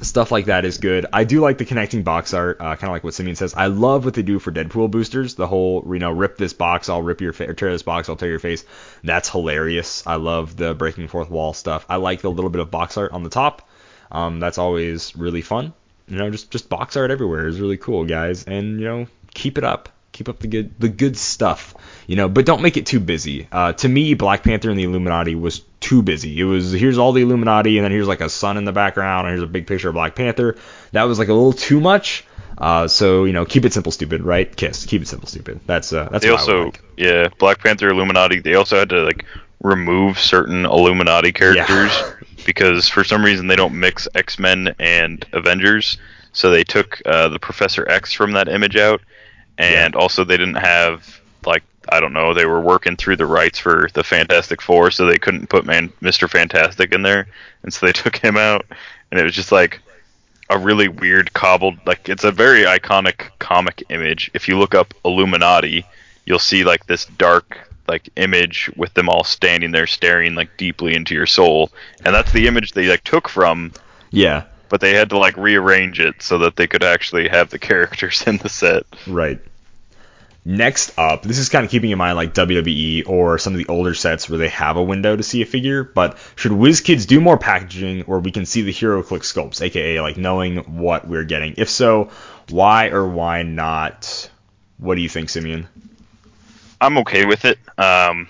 Stuff 0.00 0.32
like 0.32 0.46
that 0.46 0.64
is 0.64 0.78
good. 0.78 1.06
I 1.12 1.24
do 1.24 1.40
like 1.40 1.58
the 1.58 1.64
connecting 1.64 2.02
box 2.02 2.34
art, 2.34 2.60
uh, 2.60 2.74
kind 2.74 2.84
of 2.84 2.90
like 2.90 3.04
what 3.04 3.14
Simeon 3.14 3.36
says. 3.36 3.54
I 3.54 3.66
love 3.66 4.04
what 4.04 4.14
they 4.14 4.22
do 4.22 4.40
for 4.40 4.50
Deadpool 4.50 4.90
boosters. 4.90 5.36
The 5.36 5.46
whole, 5.46 5.84
you 5.92 6.00
know, 6.00 6.10
rip 6.10 6.36
this 6.36 6.52
box, 6.52 6.88
I'll 6.88 7.02
rip 7.02 7.20
your 7.20 7.32
face, 7.32 7.50
tear 7.56 7.70
this 7.70 7.84
box, 7.84 8.08
I'll 8.08 8.16
tear 8.16 8.30
your 8.30 8.40
face. 8.40 8.64
That's 9.04 9.28
hilarious. 9.28 10.04
I 10.04 10.16
love 10.16 10.56
the 10.56 10.74
breaking 10.74 11.06
fourth 11.06 11.30
wall 11.30 11.52
stuff. 11.52 11.86
I 11.88 11.96
like 11.96 12.20
the 12.20 12.30
little 12.30 12.50
bit 12.50 12.60
of 12.60 12.70
box 12.70 12.96
art 12.96 13.12
on 13.12 13.22
the 13.22 13.30
top. 13.30 13.68
Um, 14.10 14.40
that's 14.40 14.58
always 14.58 15.14
really 15.14 15.42
fun. 15.42 15.72
You 16.08 16.18
know, 16.18 16.30
just 16.30 16.50
just 16.50 16.68
box 16.68 16.96
art 16.96 17.10
everywhere 17.10 17.46
is 17.46 17.60
really 17.60 17.76
cool, 17.76 18.04
guys. 18.04 18.44
And 18.44 18.80
you 18.80 18.86
know, 18.86 19.06
keep 19.34 19.58
it 19.58 19.64
up. 19.64 19.88
Keep 20.12 20.28
up 20.28 20.38
the 20.38 20.48
good 20.48 20.78
the 20.80 20.88
good 20.88 21.16
stuff. 21.16 21.74
You 22.06 22.16
know, 22.16 22.28
but 22.28 22.46
don't 22.46 22.62
make 22.62 22.76
it 22.76 22.86
too 22.86 23.00
busy. 23.00 23.48
Uh, 23.52 23.72
to 23.74 23.88
me, 23.88 24.14
Black 24.14 24.42
Panther 24.42 24.70
and 24.70 24.78
the 24.78 24.84
Illuminati 24.84 25.34
was 25.34 25.60
too 25.80 26.02
busy. 26.02 26.38
It 26.38 26.44
was 26.44 26.72
here's 26.72 26.98
all 26.98 27.12
the 27.12 27.22
Illuminati, 27.22 27.78
and 27.78 27.84
then 27.84 27.92
here's 27.92 28.08
like 28.08 28.20
a 28.20 28.28
sun 28.28 28.56
in 28.56 28.64
the 28.64 28.72
background, 28.72 29.26
and 29.26 29.36
here's 29.36 29.42
a 29.42 29.50
big 29.50 29.66
picture 29.66 29.88
of 29.88 29.94
Black 29.94 30.14
Panther. 30.14 30.56
That 30.92 31.04
was 31.04 31.18
like 31.18 31.28
a 31.28 31.34
little 31.34 31.52
too 31.52 31.80
much. 31.80 32.24
Uh, 32.58 32.88
so 32.88 33.24
you 33.24 33.32
know, 33.32 33.44
keep 33.44 33.64
it 33.64 33.72
simple, 33.72 33.92
stupid, 33.92 34.22
right? 34.22 34.54
Kiss, 34.56 34.86
keep 34.86 35.02
it 35.02 35.08
simple, 35.08 35.28
stupid. 35.28 35.60
That's 35.66 35.92
uh, 35.92 36.08
that's 36.10 36.24
they 36.24 36.30
what 36.30 36.40
I 36.40 36.44
would 36.44 36.54
also, 36.54 36.64
like. 36.66 36.82
yeah, 36.96 37.28
Black 37.38 37.58
Panther, 37.60 37.88
Illuminati. 37.88 38.40
They 38.40 38.54
also 38.54 38.78
had 38.78 38.88
to 38.90 39.02
like 39.02 39.24
remove 39.62 40.18
certain 40.18 40.64
Illuminati 40.64 41.32
characters 41.32 41.92
because 42.46 42.88
for 42.88 43.04
some 43.04 43.24
reason 43.24 43.46
they 43.46 43.56
don't 43.56 43.78
mix 43.78 44.08
X 44.14 44.38
Men 44.38 44.74
and 44.78 45.24
Avengers. 45.32 45.98
So 46.32 46.50
they 46.50 46.64
took 46.64 47.00
uh, 47.06 47.28
the 47.28 47.38
Professor 47.38 47.88
X 47.88 48.12
from 48.12 48.32
that 48.32 48.48
image 48.48 48.76
out, 48.76 49.00
and 49.58 49.94
also 49.94 50.24
they 50.24 50.36
didn't 50.36 50.56
have 50.56 51.20
I 51.88 52.00
don't 52.00 52.12
know. 52.12 52.34
They 52.34 52.46
were 52.46 52.60
working 52.60 52.96
through 52.96 53.16
the 53.16 53.26
rights 53.26 53.58
for 53.58 53.88
the 53.94 54.04
Fantastic 54.04 54.60
Four, 54.62 54.90
so 54.90 55.06
they 55.06 55.18
couldn't 55.18 55.48
put 55.48 55.64
Man 55.64 55.92
Mister 56.00 56.28
Fantastic 56.28 56.92
in 56.92 57.02
there, 57.02 57.26
and 57.62 57.72
so 57.72 57.86
they 57.86 57.92
took 58.04 58.16
him 58.16 58.36
out, 58.36 58.66
and 59.10 59.20
it 59.20 59.24
was 59.24 59.34
just 59.34 59.52
like 59.52 59.80
a 60.48 60.58
really 60.58 60.86
weird 60.86 61.32
cobbled 61.32 61.76
like 61.86 62.08
it's 62.08 62.22
a 62.22 62.30
very 62.30 62.62
iconic 62.62 63.30
comic 63.40 63.82
image. 63.88 64.30
If 64.34 64.48
you 64.48 64.58
look 64.58 64.74
up 64.74 64.94
Illuminati, 65.04 65.84
you'll 66.24 66.38
see 66.38 66.62
like 66.64 66.86
this 66.86 67.04
dark 67.04 67.68
like 67.88 68.08
image 68.16 68.70
with 68.76 68.92
them 68.94 69.08
all 69.08 69.22
standing 69.24 69.70
there 69.70 69.86
staring 69.86 70.34
like 70.34 70.56
deeply 70.56 70.94
into 70.94 71.14
your 71.14 71.26
soul, 71.26 71.70
and 72.04 72.14
that's 72.14 72.32
the 72.32 72.46
image 72.48 72.72
they 72.72 72.88
like 72.88 73.04
took 73.04 73.28
from 73.28 73.72
Yeah. 74.10 74.44
but 74.68 74.80
they 74.80 74.92
had 74.94 75.10
to 75.10 75.18
like 75.18 75.36
rearrange 75.36 76.00
it 76.00 76.20
so 76.20 76.38
that 76.38 76.56
they 76.56 76.66
could 76.66 76.82
actually 76.82 77.28
have 77.28 77.50
the 77.50 77.58
characters 77.70 78.22
in 78.26 78.38
the 78.38 78.48
set. 78.48 78.84
Right. 79.06 79.40
Next 80.48 80.96
up, 80.96 81.24
this 81.24 81.38
is 81.38 81.48
kind 81.48 81.64
of 81.64 81.72
keeping 81.72 81.90
in 81.90 81.98
mind 81.98 82.14
like 82.14 82.32
WWE 82.32 83.08
or 83.08 83.36
some 83.36 83.52
of 83.52 83.58
the 83.58 83.66
older 83.66 83.94
sets 83.94 84.30
where 84.30 84.38
they 84.38 84.48
have 84.50 84.76
a 84.76 84.82
window 84.82 85.16
to 85.16 85.22
see 85.24 85.42
a 85.42 85.44
figure, 85.44 85.82
but 85.82 86.16
should 86.36 86.52
WizKids 86.52 87.08
do 87.08 87.20
more 87.20 87.36
packaging 87.36 88.02
where 88.02 88.20
we 88.20 88.30
can 88.30 88.46
see 88.46 88.62
the 88.62 88.72
HeroClix 88.72 89.22
sculpts, 89.22 89.60
aka 89.60 90.00
like 90.00 90.16
knowing 90.16 90.58
what 90.78 91.08
we're 91.08 91.24
getting? 91.24 91.54
If 91.56 91.68
so, 91.68 92.10
why 92.48 92.90
or 92.90 93.08
why 93.08 93.42
not? 93.42 94.30
What 94.78 94.94
do 94.94 95.00
you 95.00 95.08
think, 95.08 95.30
Simeon? 95.30 95.66
I'm 96.80 96.98
okay 96.98 97.24
with 97.24 97.44
it. 97.44 97.58
Um, 97.76 98.28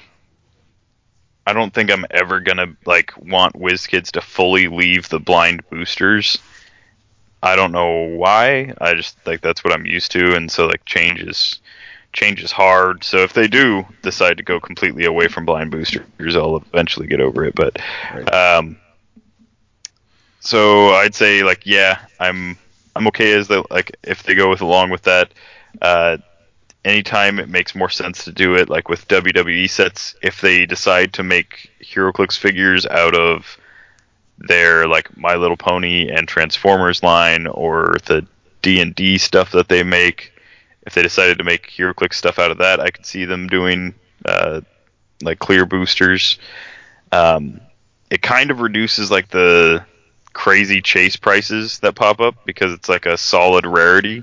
I 1.46 1.52
don't 1.52 1.74
think 1.74 1.90
I'm 1.90 2.06
ever 2.10 2.40
gonna 2.40 2.74
like 2.86 3.12
want 3.18 3.56
WizKids 3.56 4.12
to 4.12 4.22
fully 4.22 4.68
leave 4.68 5.10
the 5.10 5.20
blind 5.20 5.68
boosters. 5.68 6.38
I 7.42 7.56
don't 7.56 7.72
know 7.72 8.16
why. 8.16 8.72
I 8.80 8.94
just 8.94 9.18
like 9.26 9.42
that's 9.42 9.62
what 9.62 9.74
I'm 9.74 9.84
used 9.84 10.12
to, 10.12 10.34
and 10.34 10.50
so 10.50 10.64
like 10.64 10.86
change 10.86 11.20
is 12.16 12.20
change 12.20 12.42
is 12.42 12.52
hard. 12.52 13.04
So 13.04 13.18
if 13.18 13.32
they 13.32 13.48
do 13.48 13.86
decide 14.02 14.38
to 14.38 14.42
go 14.42 14.60
completely 14.60 15.04
away 15.04 15.28
from 15.28 15.44
blind 15.44 15.70
boosters, 15.70 16.36
I'll 16.36 16.56
eventually 16.56 17.06
get 17.06 17.20
over 17.20 17.44
it. 17.44 17.54
But 17.54 17.80
um, 18.32 18.78
so 20.40 20.90
I'd 20.90 21.14
say 21.14 21.42
like 21.42 21.66
yeah, 21.66 21.98
I'm 22.20 22.58
I'm 22.94 23.06
okay 23.08 23.32
as 23.32 23.48
the 23.48 23.64
like 23.70 23.96
if 24.02 24.22
they 24.22 24.34
go 24.34 24.50
with 24.50 24.60
along 24.60 24.90
with 24.90 25.02
that. 25.02 25.32
Uh, 25.80 26.18
anytime 26.84 27.38
it 27.38 27.48
makes 27.48 27.74
more 27.74 27.90
sense 27.90 28.24
to 28.24 28.32
do 28.32 28.54
it, 28.54 28.70
like 28.70 28.88
with 28.88 29.08
WWE 29.08 29.68
sets, 29.68 30.14
if 30.22 30.40
they 30.40 30.66
decide 30.66 31.12
to 31.14 31.22
make 31.22 31.70
HeroClix 31.82 32.38
figures 32.38 32.86
out 32.86 33.14
of 33.14 33.58
their 34.38 34.86
like 34.86 35.16
My 35.16 35.34
Little 35.34 35.56
Pony 35.56 36.08
and 36.08 36.28
Transformers 36.28 37.02
line 37.02 37.46
or 37.46 37.96
the 38.06 38.26
D 38.62 38.80
and 38.80 38.94
D 38.94 39.18
stuff 39.18 39.52
that 39.52 39.68
they 39.68 39.82
make, 39.82 40.32
if 40.86 40.94
they 40.94 41.02
decided 41.02 41.38
to 41.38 41.44
make 41.44 41.68
HeroClix 41.68 42.14
stuff 42.14 42.38
out 42.38 42.50
of 42.50 42.58
that, 42.58 42.80
I 42.80 42.90
could 42.90 43.04
see 43.04 43.24
them 43.24 43.48
doing 43.48 43.94
uh, 44.24 44.60
like 45.22 45.38
clear 45.38 45.66
boosters. 45.66 46.38
Um, 47.12 47.60
it 48.10 48.22
kind 48.22 48.50
of 48.50 48.60
reduces 48.60 49.10
like 49.10 49.28
the 49.28 49.84
crazy 50.32 50.80
chase 50.80 51.16
prices 51.16 51.78
that 51.80 51.94
pop 51.94 52.20
up 52.20 52.34
because 52.44 52.72
it's 52.72 52.88
like 52.88 53.06
a 53.06 53.16
solid 53.16 53.66
rarity 53.66 54.22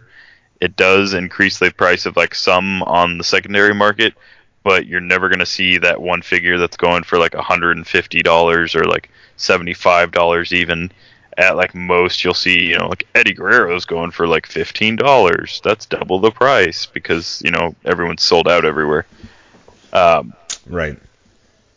it 0.63 0.77
does 0.77 1.13
increase 1.13 1.59
the 1.59 1.71
price 1.71 2.05
of 2.05 2.15
like 2.15 2.33
some 2.33 2.83
on 2.83 3.17
the 3.17 3.23
secondary 3.25 3.73
market, 3.73 4.13
but 4.63 4.87
you're 4.87 5.01
never 5.01 5.27
going 5.27 5.39
to 5.39 5.45
see 5.45 5.77
that 5.77 6.01
one 6.01 6.21
figure 6.21 6.57
that's 6.57 6.77
going 6.77 7.03
for 7.03 7.19
like 7.19 7.33
$150 7.33 8.75
or 8.75 8.85
like 8.85 9.09
$75 9.37 10.51
even. 10.53 10.89
At 11.37 11.55
like 11.57 11.73
most, 11.73 12.23
you'll 12.23 12.33
see, 12.33 12.69
you 12.69 12.77
know, 12.77 12.87
like 12.87 13.07
Eddie 13.15 13.33
Guerrero's 13.33 13.85
going 13.85 14.11
for 14.11 14.27
like 14.27 14.47
$15. 14.47 15.61
That's 15.63 15.85
double 15.87 16.19
the 16.19 16.31
price 16.31 16.85
because, 16.85 17.41
you 17.43 17.51
know, 17.51 17.75
everyone's 17.85 18.21
sold 18.23 18.47
out 18.47 18.65
everywhere. 18.65 19.05
Um, 19.93 20.33
Right. 20.67 20.97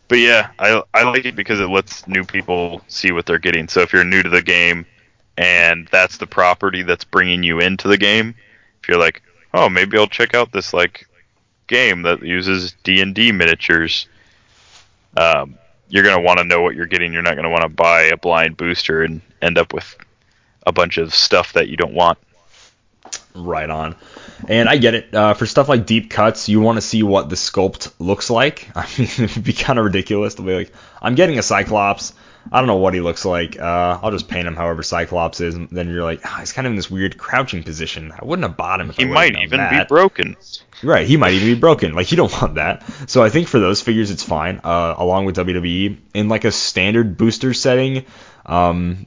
but 0.08 0.18
yeah, 0.18 0.50
I 0.58 0.82
I 0.94 1.02
like 1.04 1.24
it 1.24 1.36
because 1.36 1.60
it 1.60 1.68
lets 1.70 2.06
new 2.06 2.24
people 2.24 2.82
see 2.88 3.12
what 3.12 3.26
they're 3.26 3.38
getting. 3.38 3.68
So 3.68 3.80
if 3.80 3.92
you're 3.92 4.04
new 4.04 4.22
to 4.22 4.28
the 4.28 4.42
game 4.42 4.84
and 5.38 5.88
that's 5.88 6.16
the 6.18 6.26
property 6.26 6.82
that's 6.82 7.04
bringing 7.04 7.42
you 7.42 7.60
into 7.60 7.88
the 7.88 7.98
game, 7.98 8.34
if 8.82 8.88
you're 8.88 8.98
like, 8.98 9.22
"Oh, 9.54 9.68
maybe 9.68 9.96
I'll 9.98 10.06
check 10.06 10.34
out 10.34 10.52
this 10.52 10.72
like 10.72 11.06
game 11.66 12.02
that 12.02 12.22
uses 12.22 12.74
D&D 12.84 13.32
miniatures." 13.32 14.06
Um, 15.16 15.58
you're 15.88 16.02
going 16.02 16.16
to 16.16 16.22
want 16.22 16.38
to 16.38 16.44
know 16.44 16.62
what 16.62 16.74
you're 16.74 16.86
getting. 16.86 17.12
You're 17.12 17.22
not 17.22 17.34
going 17.34 17.44
to 17.44 17.50
want 17.50 17.62
to 17.62 17.68
buy 17.68 18.04
a 18.04 18.16
blind 18.16 18.56
booster 18.56 19.02
and 19.02 19.20
end 19.40 19.58
up 19.58 19.72
with 19.72 19.96
a 20.66 20.72
bunch 20.72 20.98
of 20.98 21.14
stuff 21.14 21.52
that 21.54 21.68
you 21.68 21.76
don't 21.76 21.94
want. 21.94 22.18
Right 23.34 23.68
on. 23.68 23.94
And 24.48 24.68
I 24.68 24.76
get 24.76 24.94
it. 24.94 25.14
Uh, 25.14 25.34
for 25.34 25.46
stuff 25.46 25.68
like 25.68 25.86
deep 25.86 26.10
cuts, 26.10 26.48
you 26.48 26.60
want 26.60 26.76
to 26.76 26.82
see 26.82 27.02
what 27.02 27.28
the 27.28 27.36
sculpt 27.36 27.92
looks 27.98 28.30
like. 28.30 28.68
I 28.76 28.86
mean, 28.98 29.08
it 29.16 29.36
would 29.36 29.44
be 29.44 29.52
kind 29.52 29.78
of 29.78 29.84
ridiculous 29.84 30.34
to 30.34 30.42
be 30.42 30.54
like, 30.54 30.72
I'm 31.00 31.14
getting 31.14 31.38
a 31.38 31.42
Cyclops. 31.42 32.12
I 32.50 32.58
don't 32.60 32.66
know 32.66 32.76
what 32.76 32.94
he 32.94 33.00
looks 33.00 33.24
like. 33.24 33.58
Uh, 33.58 33.98
I'll 34.02 34.10
just 34.10 34.28
paint 34.28 34.46
him 34.46 34.54
however 34.54 34.82
Cyclops 34.82 35.40
is. 35.40 35.54
And 35.54 35.68
then 35.70 35.88
you're 35.88 36.04
like, 36.04 36.20
oh, 36.24 36.36
he's 36.40 36.52
kind 36.52 36.66
of 36.66 36.72
in 36.72 36.76
this 36.76 36.90
weird 36.90 37.18
crouching 37.18 37.62
position. 37.62 38.12
I 38.12 38.24
wouldn't 38.24 38.46
have 38.46 38.56
bought 38.56 38.80
him. 38.80 38.90
If 38.90 38.96
He 38.96 39.04
might 39.04 39.36
even 39.36 39.58
that. 39.58 39.88
be 39.88 39.88
broken. 39.88 40.36
Right, 40.82 41.06
he 41.06 41.16
might 41.16 41.32
even 41.32 41.54
be 41.54 41.58
broken. 41.58 41.94
Like 41.94 42.10
you 42.10 42.16
don't 42.16 42.32
want 42.40 42.56
that. 42.56 42.84
So 43.08 43.22
I 43.22 43.30
think 43.30 43.48
for 43.48 43.58
those 43.58 43.80
figures 43.80 44.10
it's 44.10 44.22
fine. 44.22 44.60
Uh, 44.62 44.94
along 44.96 45.24
with 45.24 45.36
WWE 45.36 45.98
in 46.14 46.28
like 46.28 46.44
a 46.44 46.52
standard 46.52 47.16
booster 47.16 47.54
setting, 47.54 48.04
um, 48.44 49.06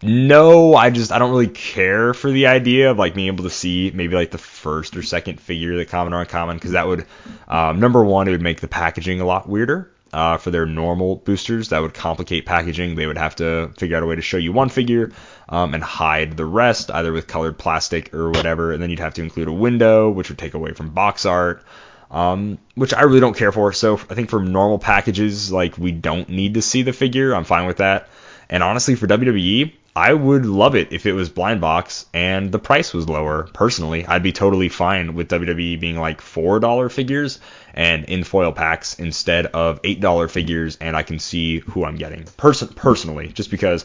no, 0.00 0.76
I 0.76 0.90
just 0.90 1.10
I 1.10 1.18
don't 1.18 1.30
really 1.30 1.48
care 1.48 2.14
for 2.14 2.30
the 2.30 2.46
idea 2.46 2.90
of 2.92 2.98
like 2.98 3.14
being 3.14 3.26
able 3.26 3.44
to 3.44 3.50
see 3.50 3.90
maybe 3.92 4.14
like 4.14 4.30
the 4.30 4.38
first 4.38 4.96
or 4.96 5.02
second 5.02 5.40
figure 5.40 5.76
that 5.76 5.88
common 5.88 6.14
or 6.14 6.20
uncommon 6.20 6.56
because 6.56 6.72
that 6.72 6.86
would 6.86 7.04
um, 7.48 7.80
number 7.80 8.04
one 8.04 8.28
it 8.28 8.30
would 8.30 8.42
make 8.42 8.60
the 8.60 8.68
packaging 8.68 9.20
a 9.20 9.26
lot 9.26 9.48
weirder. 9.48 9.90
Uh, 10.10 10.38
for 10.38 10.50
their 10.50 10.64
normal 10.64 11.16
boosters, 11.16 11.68
that 11.68 11.82
would 11.82 11.92
complicate 11.92 12.46
packaging. 12.46 12.94
They 12.94 13.06
would 13.06 13.18
have 13.18 13.36
to 13.36 13.70
figure 13.76 13.94
out 13.96 14.02
a 14.02 14.06
way 14.06 14.16
to 14.16 14.22
show 14.22 14.38
you 14.38 14.52
one 14.52 14.70
figure 14.70 15.12
um, 15.50 15.74
and 15.74 15.82
hide 15.82 16.34
the 16.34 16.46
rest, 16.46 16.90
either 16.90 17.12
with 17.12 17.26
colored 17.26 17.58
plastic 17.58 18.14
or 18.14 18.30
whatever. 18.30 18.72
And 18.72 18.82
then 18.82 18.88
you'd 18.88 19.00
have 19.00 19.14
to 19.14 19.22
include 19.22 19.48
a 19.48 19.52
window, 19.52 20.08
which 20.08 20.30
would 20.30 20.38
take 20.38 20.54
away 20.54 20.72
from 20.72 20.90
box 20.90 21.26
art, 21.26 21.62
um, 22.10 22.56
which 22.74 22.94
I 22.94 23.02
really 23.02 23.20
don't 23.20 23.36
care 23.36 23.52
for. 23.52 23.72
So 23.74 23.94
I 24.08 24.14
think 24.14 24.30
for 24.30 24.42
normal 24.42 24.78
packages, 24.78 25.52
like 25.52 25.76
we 25.76 25.92
don't 25.92 26.30
need 26.30 26.54
to 26.54 26.62
see 26.62 26.82
the 26.82 26.94
figure. 26.94 27.34
I'm 27.34 27.44
fine 27.44 27.66
with 27.66 27.76
that. 27.76 28.08
And 28.48 28.62
honestly, 28.62 28.94
for 28.94 29.06
WWE, 29.06 29.74
I 29.94 30.14
would 30.14 30.46
love 30.46 30.76
it 30.76 30.92
if 30.92 31.06
it 31.06 31.12
was 31.12 31.28
blind 31.28 31.60
box 31.60 32.06
and 32.14 32.52
the 32.52 32.58
price 32.58 32.94
was 32.94 33.08
lower. 33.08 33.48
Personally, 33.52 34.06
I'd 34.06 34.22
be 34.22 34.32
totally 34.32 34.68
fine 34.68 35.14
with 35.14 35.28
WWE 35.28 35.80
being 35.80 35.98
like 35.98 36.20
four 36.20 36.60
dollar 36.60 36.88
figures 36.88 37.40
and 37.78 38.06
in 38.06 38.24
foil 38.24 38.50
packs 38.50 38.98
instead 38.98 39.46
of 39.46 39.78
eight 39.84 40.00
dollar 40.00 40.26
figures, 40.26 40.76
and 40.80 40.96
I 40.96 41.04
can 41.04 41.20
see 41.20 41.60
who 41.60 41.84
I'm 41.84 41.94
getting. 41.94 42.24
Person 42.36 42.68
personally, 42.68 43.28
just 43.28 43.52
because 43.52 43.84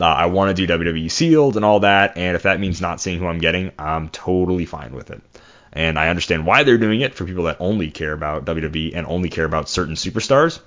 uh, 0.00 0.04
I 0.06 0.26
want 0.26 0.56
to 0.56 0.66
do 0.66 0.78
WWE 0.78 1.10
sealed 1.10 1.56
and 1.56 1.64
all 1.64 1.80
that, 1.80 2.16
and 2.16 2.36
if 2.36 2.44
that 2.44 2.58
means 2.58 2.80
not 2.80 3.02
seeing 3.02 3.18
who 3.18 3.26
I'm 3.26 3.38
getting, 3.38 3.70
I'm 3.78 4.08
totally 4.08 4.64
fine 4.64 4.94
with 4.94 5.10
it. 5.10 5.20
And 5.74 5.98
I 5.98 6.08
understand 6.08 6.46
why 6.46 6.62
they're 6.62 6.78
doing 6.78 7.02
it 7.02 7.14
for 7.14 7.26
people 7.26 7.44
that 7.44 7.58
only 7.60 7.90
care 7.90 8.14
about 8.14 8.46
WWE 8.46 8.96
and 8.96 9.06
only 9.06 9.28
care 9.28 9.44
about 9.44 9.68
certain 9.68 9.94
superstars. 9.94 10.60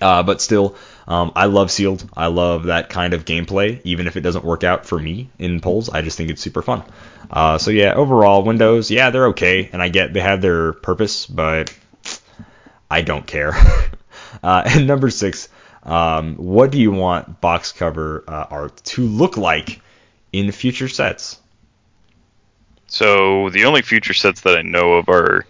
Uh, 0.00 0.22
but 0.22 0.40
still, 0.40 0.76
um, 1.08 1.32
I 1.34 1.46
love 1.46 1.72
sealed. 1.72 2.08
I 2.16 2.28
love 2.28 2.64
that 2.64 2.88
kind 2.88 3.14
of 3.14 3.24
gameplay, 3.24 3.80
even 3.82 4.06
if 4.06 4.16
it 4.16 4.20
doesn't 4.20 4.44
work 4.44 4.62
out 4.62 4.86
for 4.86 4.98
me 4.98 5.28
in 5.38 5.60
polls. 5.60 5.88
I 5.88 6.02
just 6.02 6.16
think 6.16 6.30
it's 6.30 6.40
super 6.40 6.62
fun. 6.62 6.84
Uh, 7.30 7.58
so 7.58 7.70
yeah, 7.72 7.94
overall, 7.94 8.44
Windows, 8.44 8.90
yeah, 8.90 9.10
they're 9.10 9.28
okay, 9.28 9.68
and 9.72 9.82
I 9.82 9.88
get 9.88 10.12
they 10.12 10.20
have 10.20 10.40
their 10.40 10.72
purpose, 10.72 11.26
but 11.26 11.74
I 12.90 13.02
don't 13.02 13.26
care. 13.26 13.52
uh, 14.42 14.62
and 14.66 14.86
number 14.86 15.10
six, 15.10 15.48
um, 15.82 16.36
what 16.36 16.70
do 16.70 16.80
you 16.80 16.90
want 16.90 17.40
box 17.40 17.72
cover 17.72 18.24
uh, 18.26 18.46
art 18.50 18.76
to 18.84 19.02
look 19.02 19.36
like 19.36 19.80
in 20.32 20.50
future 20.52 20.88
sets? 20.88 21.40
So 22.86 23.50
the 23.50 23.64
only 23.64 23.82
future 23.82 24.14
sets 24.14 24.40
that 24.42 24.58
I 24.58 24.62
know 24.62 24.94
of 24.94 25.08
are 25.08 25.46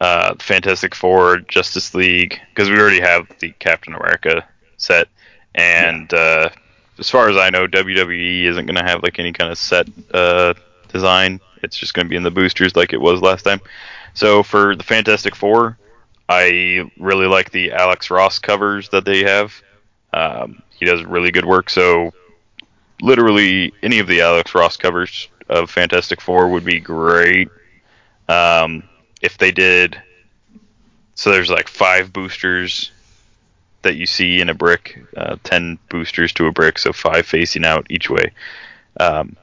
uh, 0.00 0.34
Fantastic 0.40 0.94
Four, 0.94 1.38
Justice 1.38 1.94
League, 1.94 2.38
because 2.50 2.68
we 2.68 2.76
already 2.76 3.00
have 3.00 3.28
the 3.38 3.52
Captain 3.60 3.94
America 3.94 4.44
set, 4.76 5.08
and 5.54 6.12
uh, 6.12 6.50
as 6.98 7.08
far 7.08 7.28
as 7.28 7.36
I 7.36 7.50
know, 7.50 7.66
WWE 7.66 8.44
isn't 8.44 8.66
going 8.66 8.76
to 8.76 8.82
have 8.82 9.02
like 9.02 9.18
any 9.18 9.32
kind 9.32 9.52
of 9.52 9.58
set 9.58 9.88
uh, 10.12 10.54
design. 10.88 11.40
It's 11.62 11.76
just 11.76 11.94
going 11.94 12.06
to 12.06 12.10
be 12.10 12.16
in 12.16 12.24
the 12.24 12.30
boosters 12.30 12.76
like 12.76 12.92
it 12.92 13.00
was 13.00 13.22
last 13.22 13.42
time. 13.44 13.60
So 14.14 14.42
for 14.42 14.76
the 14.76 14.82
Fantastic 14.82 15.34
Four, 15.34 15.78
I 16.28 16.90
really 16.98 17.26
like 17.26 17.50
the 17.50 17.72
Alex 17.72 18.10
Ross 18.10 18.38
covers 18.38 18.88
that 18.90 19.04
they 19.04 19.22
have. 19.24 19.54
Um, 20.12 20.62
he 20.70 20.86
does 20.86 21.04
really 21.04 21.30
good 21.30 21.44
work. 21.44 21.70
So 21.70 22.12
literally 23.00 23.72
any 23.82 23.98
of 23.98 24.06
the 24.06 24.20
Alex 24.20 24.54
Ross 24.54 24.76
covers 24.76 25.28
of 25.48 25.70
Fantastic 25.70 26.20
Four 26.20 26.48
would 26.48 26.64
be 26.64 26.80
great. 26.80 27.48
Um, 28.28 28.84
if 29.20 29.36
they 29.38 29.50
did, 29.50 30.00
so 31.14 31.30
there's 31.30 31.50
like 31.50 31.68
five 31.68 32.12
boosters 32.12 32.90
that 33.82 33.96
you 33.96 34.06
see 34.06 34.40
in 34.40 34.48
a 34.48 34.54
brick, 34.54 34.98
uh, 35.16 35.36
ten 35.44 35.78
boosters 35.90 36.32
to 36.32 36.46
a 36.46 36.52
brick, 36.52 36.78
so 36.78 36.92
five 36.92 37.26
facing 37.26 37.64
out 37.64 37.86
each 37.90 38.08
way. 38.08 38.32
Um, 38.98 39.36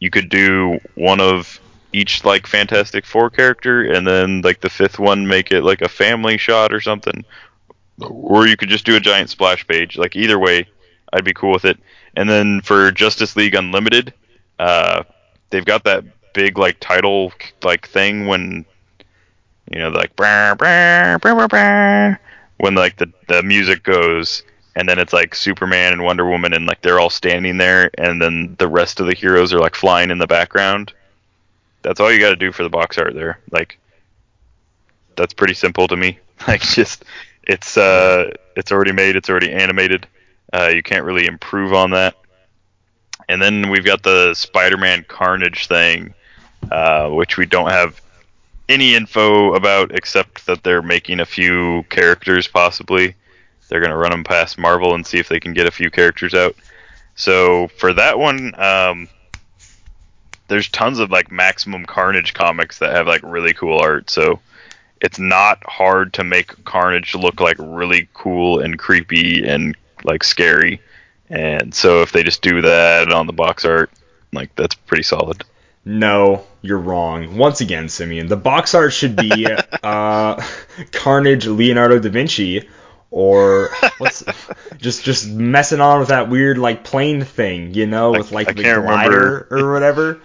you 0.00 0.10
could 0.10 0.28
do 0.28 0.80
one 0.94 1.20
of 1.20 1.60
each 1.92 2.24
like 2.24 2.46
Fantastic 2.46 3.04
Four 3.04 3.30
character, 3.30 3.82
and 3.82 4.06
then 4.06 4.42
like 4.42 4.60
the 4.60 4.70
fifth 4.70 4.98
one 4.98 5.26
make 5.26 5.50
it 5.50 5.62
like 5.62 5.82
a 5.82 5.88
family 5.88 6.38
shot 6.38 6.72
or 6.72 6.80
something, 6.80 7.24
or 8.00 8.46
you 8.46 8.56
could 8.56 8.68
just 8.68 8.86
do 8.86 8.96
a 8.96 9.00
giant 9.00 9.30
splash 9.30 9.66
page. 9.66 9.96
Like 9.96 10.16
either 10.16 10.38
way, 10.38 10.68
I'd 11.12 11.24
be 11.24 11.32
cool 11.32 11.52
with 11.52 11.64
it. 11.64 11.78
And 12.16 12.28
then 12.28 12.60
for 12.62 12.90
Justice 12.90 13.36
League 13.36 13.54
Unlimited, 13.54 14.12
uh, 14.58 15.04
they've 15.50 15.64
got 15.64 15.84
that 15.84 16.04
big 16.32 16.58
like 16.58 16.78
title 16.80 17.32
like 17.64 17.88
thing 17.88 18.26
when 18.26 18.64
you 19.70 19.78
know 19.78 19.90
like 19.90 20.14
brr, 20.16 20.54
brr, 20.56 21.18
brr, 21.18 22.20
when 22.58 22.74
like 22.74 22.96
the 22.96 23.12
the 23.28 23.42
music 23.42 23.82
goes 23.82 24.42
and 24.76 24.88
then 24.88 24.98
it's 24.98 25.12
like 25.12 25.34
Superman 25.34 25.92
and 25.92 26.04
Wonder 26.04 26.26
Woman, 26.26 26.52
and 26.52 26.66
like 26.66 26.82
they're 26.82 27.00
all 27.00 27.10
standing 27.10 27.58
there, 27.58 27.90
and 27.98 28.20
then 28.22 28.56
the 28.58 28.68
rest 28.68 29.00
of 29.00 29.06
the 29.06 29.14
heroes 29.14 29.52
are 29.52 29.58
like 29.58 29.74
flying 29.74 30.10
in 30.10 30.18
the 30.18 30.26
background. 30.26 30.92
That's 31.82 32.00
all 32.00 32.12
you 32.12 32.20
got 32.20 32.30
to 32.30 32.36
do 32.36 32.52
for 32.52 32.62
the 32.62 32.68
box 32.68 32.98
art 32.98 33.14
there. 33.14 33.40
Like, 33.50 33.78
that's 35.16 35.34
pretty 35.34 35.54
simple 35.54 35.88
to 35.88 35.96
me. 35.96 36.18
Like, 36.48 36.62
just 36.62 37.04
it's 37.42 37.76
uh, 37.76 38.30
it's 38.56 38.72
already 38.72 38.92
made, 38.92 39.14
it's 39.14 39.28
already 39.28 39.52
animated. 39.52 40.06
Uh, 40.54 40.70
you 40.74 40.82
can't 40.82 41.04
really 41.04 41.26
improve 41.26 41.74
on 41.74 41.90
that. 41.90 42.16
And 43.28 43.42
then 43.42 43.68
we've 43.68 43.84
got 43.84 44.02
the 44.02 44.32
Spider-Man 44.32 45.04
Carnage 45.06 45.66
thing, 45.66 46.14
uh, 46.72 47.10
which 47.10 47.36
we 47.36 47.44
don't 47.44 47.68
have 47.68 48.00
any 48.70 48.94
info 48.94 49.54
about 49.54 49.92
except 49.94 50.46
that 50.46 50.62
they're 50.62 50.80
making 50.80 51.20
a 51.20 51.26
few 51.26 51.84
characters 51.90 52.48
possibly. 52.48 53.14
They're 53.68 53.80
going 53.80 53.90
to 53.90 53.96
run 53.96 54.12
them 54.12 54.24
past 54.24 54.58
Marvel 54.58 54.94
and 54.94 55.06
see 55.06 55.18
if 55.18 55.28
they 55.28 55.40
can 55.40 55.52
get 55.52 55.66
a 55.66 55.70
few 55.70 55.90
characters 55.90 56.34
out. 56.34 56.56
So 57.16 57.68
for 57.78 57.92
that 57.92 58.18
one, 58.18 58.54
um, 58.60 59.08
there's 60.50 60.68
tons 60.68 60.98
of 60.98 61.10
like 61.10 61.30
Maximum 61.30 61.86
Carnage 61.86 62.34
comics 62.34 62.80
that 62.80 62.92
have 62.92 63.06
like 63.06 63.22
really 63.22 63.54
cool 63.54 63.78
art. 63.78 64.10
So 64.10 64.40
it's 65.00 65.18
not 65.18 65.62
hard 65.64 66.12
to 66.14 66.24
make 66.24 66.64
Carnage 66.64 67.14
look 67.14 67.40
like 67.40 67.56
really 67.58 68.08
cool 68.12 68.58
and 68.58 68.78
creepy 68.78 69.46
and 69.48 69.76
like 70.02 70.24
scary. 70.24 70.82
And 71.30 71.72
so 71.72 72.02
if 72.02 72.10
they 72.10 72.24
just 72.24 72.42
do 72.42 72.62
that 72.62 73.12
on 73.12 73.28
the 73.28 73.32
box 73.32 73.64
art, 73.64 73.90
like 74.32 74.54
that's 74.56 74.74
pretty 74.74 75.04
solid. 75.04 75.44
No, 75.84 76.44
you're 76.62 76.78
wrong. 76.78 77.36
Once 77.36 77.60
again, 77.60 77.88
Simeon, 77.88 78.26
the 78.26 78.36
box 78.36 78.74
art 78.74 78.92
should 78.92 79.14
be 79.14 79.46
uh, 79.84 80.42
Carnage, 80.90 81.46
Leonardo 81.46 82.00
da 82.00 82.10
Vinci, 82.10 82.68
or 83.12 83.70
what's 83.98 84.24
just 84.78 85.04
just 85.04 85.28
messing 85.28 85.80
on 85.80 86.00
with 86.00 86.08
that 86.08 86.28
weird 86.28 86.58
like 86.58 86.82
plane 86.82 87.22
thing, 87.22 87.72
you 87.72 87.86
know, 87.86 88.10
with 88.10 88.32
like 88.32 88.48
I 88.48 88.52
the 88.52 88.62
glider 88.62 89.46
or 89.48 89.72
whatever. 89.72 90.20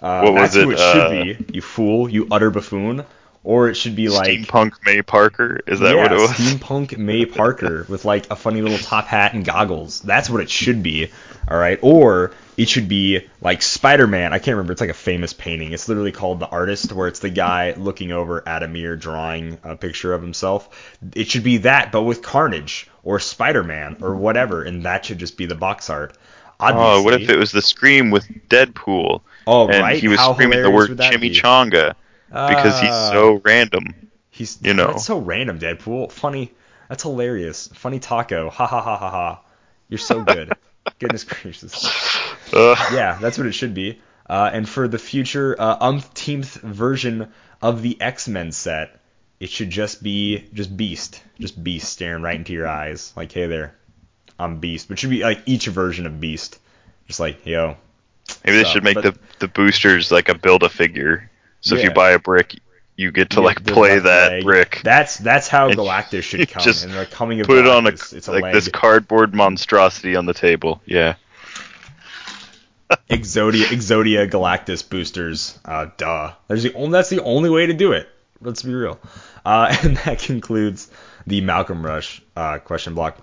Uh, 0.00 0.22
What 0.22 0.34
was 0.34 0.56
it, 0.56 0.68
it 0.68 0.78
should 0.78 1.00
uh, 1.00 1.10
be, 1.10 1.54
you 1.54 1.62
fool, 1.62 2.08
you 2.08 2.26
utter 2.30 2.50
buffoon. 2.50 3.04
Or 3.42 3.70
it 3.70 3.74
should 3.74 3.96
be 3.96 4.10
like 4.10 4.28
Steampunk 4.28 4.72
May 4.84 5.00
Parker 5.00 5.60
is 5.66 5.80
that 5.80 5.94
yeah, 5.94 6.02
what 6.02 6.12
it 6.12 6.20
was? 6.20 6.30
steampunk 6.32 6.98
May 6.98 7.24
Parker 7.24 7.86
with 7.88 8.04
like 8.04 8.30
a 8.30 8.36
funny 8.36 8.60
little 8.60 8.76
top 8.76 9.06
hat 9.06 9.32
and 9.32 9.46
goggles. 9.46 10.00
That's 10.00 10.28
what 10.28 10.42
it 10.42 10.50
should 10.50 10.82
be. 10.82 11.10
All 11.48 11.56
right. 11.56 11.78
Or 11.80 12.32
it 12.58 12.68
should 12.68 12.86
be 12.86 13.26
like 13.40 13.62
Spider-Man. 13.62 14.34
I 14.34 14.38
can't 14.38 14.56
remember. 14.56 14.72
It's 14.72 14.82
like 14.82 14.90
a 14.90 14.94
famous 14.94 15.32
painting. 15.32 15.72
It's 15.72 15.88
literally 15.88 16.12
called 16.12 16.40
The 16.40 16.48
Artist, 16.48 16.92
where 16.92 17.08
it's 17.08 17.20
the 17.20 17.30
guy 17.30 17.72
looking 17.78 18.12
over 18.12 18.46
at 18.46 18.62
a 18.62 18.68
mirror 18.68 18.96
drawing 18.96 19.56
a 19.64 19.74
picture 19.74 20.12
of 20.12 20.20
himself. 20.20 20.98
It 21.14 21.30
should 21.30 21.42
be 21.42 21.58
that, 21.58 21.92
but 21.92 22.02
with 22.02 22.20
Carnage 22.20 22.90
or 23.02 23.20
Spider-Man 23.20 23.98
or 24.02 24.16
whatever, 24.16 24.62
and 24.62 24.84
that 24.84 25.06
should 25.06 25.18
just 25.18 25.38
be 25.38 25.46
the 25.46 25.54
box 25.54 25.88
art. 25.88 26.14
Obviously. 26.60 27.00
Oh, 27.00 27.02
what 27.02 27.14
if 27.14 27.30
it 27.30 27.38
was 27.38 27.52
the 27.52 27.62
Scream 27.62 28.10
with 28.10 28.28
Deadpool? 28.50 29.22
Oh, 29.46 29.68
and 29.68 29.80
right. 29.82 29.98
he 30.00 30.08
was 30.08 30.18
How 30.18 30.34
screaming 30.34 30.62
the 30.62 30.70
word 30.70 30.96
that 30.98 31.18
be? 31.20 31.30
chimichanga 31.30 31.94
because 32.28 32.78
he's 32.80 32.90
Ah. 32.90 33.10
so 33.12 33.40
random. 33.44 33.94
He's 34.30 34.58
you 34.62 34.74
know. 34.74 34.88
that's 34.88 35.04
so 35.06 35.18
random, 35.18 35.58
Deadpool. 35.58 36.12
Funny. 36.12 36.52
That's 36.88 37.02
hilarious. 37.02 37.68
Funny 37.74 37.98
taco. 38.00 38.50
Ha 38.50 38.66
ha 38.66 38.80
ha 38.80 38.96
ha 38.96 39.10
ha. 39.10 39.40
You're 39.88 39.98
so 39.98 40.22
good. 40.22 40.52
Goodness 40.98 41.24
gracious. 41.24 41.84
Uh, 42.52 42.74
Yeah, 42.92 43.18
that's 43.20 43.38
what 43.38 43.46
it 43.46 43.52
should 43.52 43.74
be. 43.74 44.00
Uh, 44.28 44.50
and 44.52 44.68
for 44.68 44.86
the 44.88 44.98
future 44.98 45.56
uh, 45.58 45.76
umpteenth 45.80 46.54
version 46.54 47.32
of 47.60 47.82
the 47.82 48.00
X-Men 48.00 48.52
set, 48.52 49.00
it 49.40 49.50
should 49.50 49.70
just 49.70 50.02
be 50.02 50.48
just 50.52 50.76
Beast, 50.76 51.22
just 51.38 51.62
Beast 51.62 51.92
staring 51.92 52.22
right 52.22 52.36
into 52.36 52.52
your 52.52 52.68
eyes, 52.68 53.12
like, 53.16 53.32
hey 53.32 53.46
there, 53.46 53.74
I'm 54.38 54.58
Beast. 54.60 54.88
But 54.88 54.94
it 54.94 54.98
should 55.00 55.10
be 55.10 55.22
like 55.22 55.42
each 55.46 55.66
version 55.66 56.06
of 56.06 56.20
Beast, 56.20 56.58
just 57.08 57.18
like, 57.20 57.44
yo. 57.46 57.76
Maybe 58.44 58.58
they 58.58 58.64
So, 58.64 58.70
should 58.70 58.84
make 58.84 58.94
but- 58.94 59.04
the 59.14 59.18
the 59.40 59.48
boosters 59.48 60.10
like 60.12 60.28
a 60.28 60.34
build 60.34 60.62
a 60.62 60.68
figure. 60.68 61.30
So 61.62 61.74
if 61.76 61.84
you 61.84 61.90
buy 61.90 62.12
a 62.12 62.18
brick, 62.18 62.58
you 62.96 63.10
get 63.12 63.30
to 63.30 63.40
Yeah, 63.40 63.46
like 63.46 63.64
play 63.64 63.98
that 63.98 64.32
leg. 64.32 64.42
brick. 64.44 64.80
That's 64.84 65.16
that's 65.18 65.48
how 65.48 65.70
Galactus 65.70 66.22
should 66.24 66.48
come. 66.48 66.62
just 66.62 66.84
and 66.84 66.92
the 66.94 67.06
coming 67.06 67.40
of 67.40 67.46
Put 67.46 67.58
it 67.58 67.66
on 67.66 67.86
a 67.86 67.90
it's 67.90 68.28
a 68.28 68.32
like 68.32 68.42
leg. 68.44 68.54
this 68.54 68.68
cardboard 68.68 69.34
monstrosity 69.34 70.16
on 70.16 70.26
the 70.26 70.34
table. 70.34 70.80
Yeah. 70.86 71.14
Exodia 73.08 73.64
Exodia 73.66 74.28
Galactus 74.28 74.88
boosters. 74.88 75.58
Uh, 75.64 75.86
duh. 75.96 76.32
There's 76.48 76.62
the 76.64 76.74
only, 76.74 76.92
that's 76.92 77.08
the 77.10 77.22
only 77.22 77.48
way 77.50 77.66
to 77.66 77.72
do 77.74 77.92
it. 77.92 78.08
Let's 78.40 78.62
be 78.62 78.74
real. 78.74 78.98
Uh, 79.44 79.74
and 79.82 79.96
that 79.98 80.18
concludes 80.18 80.90
the 81.26 81.40
Malcolm 81.40 81.84
Rush 81.84 82.20
uh, 82.36 82.58
question 82.58 82.94
block. 82.94 83.18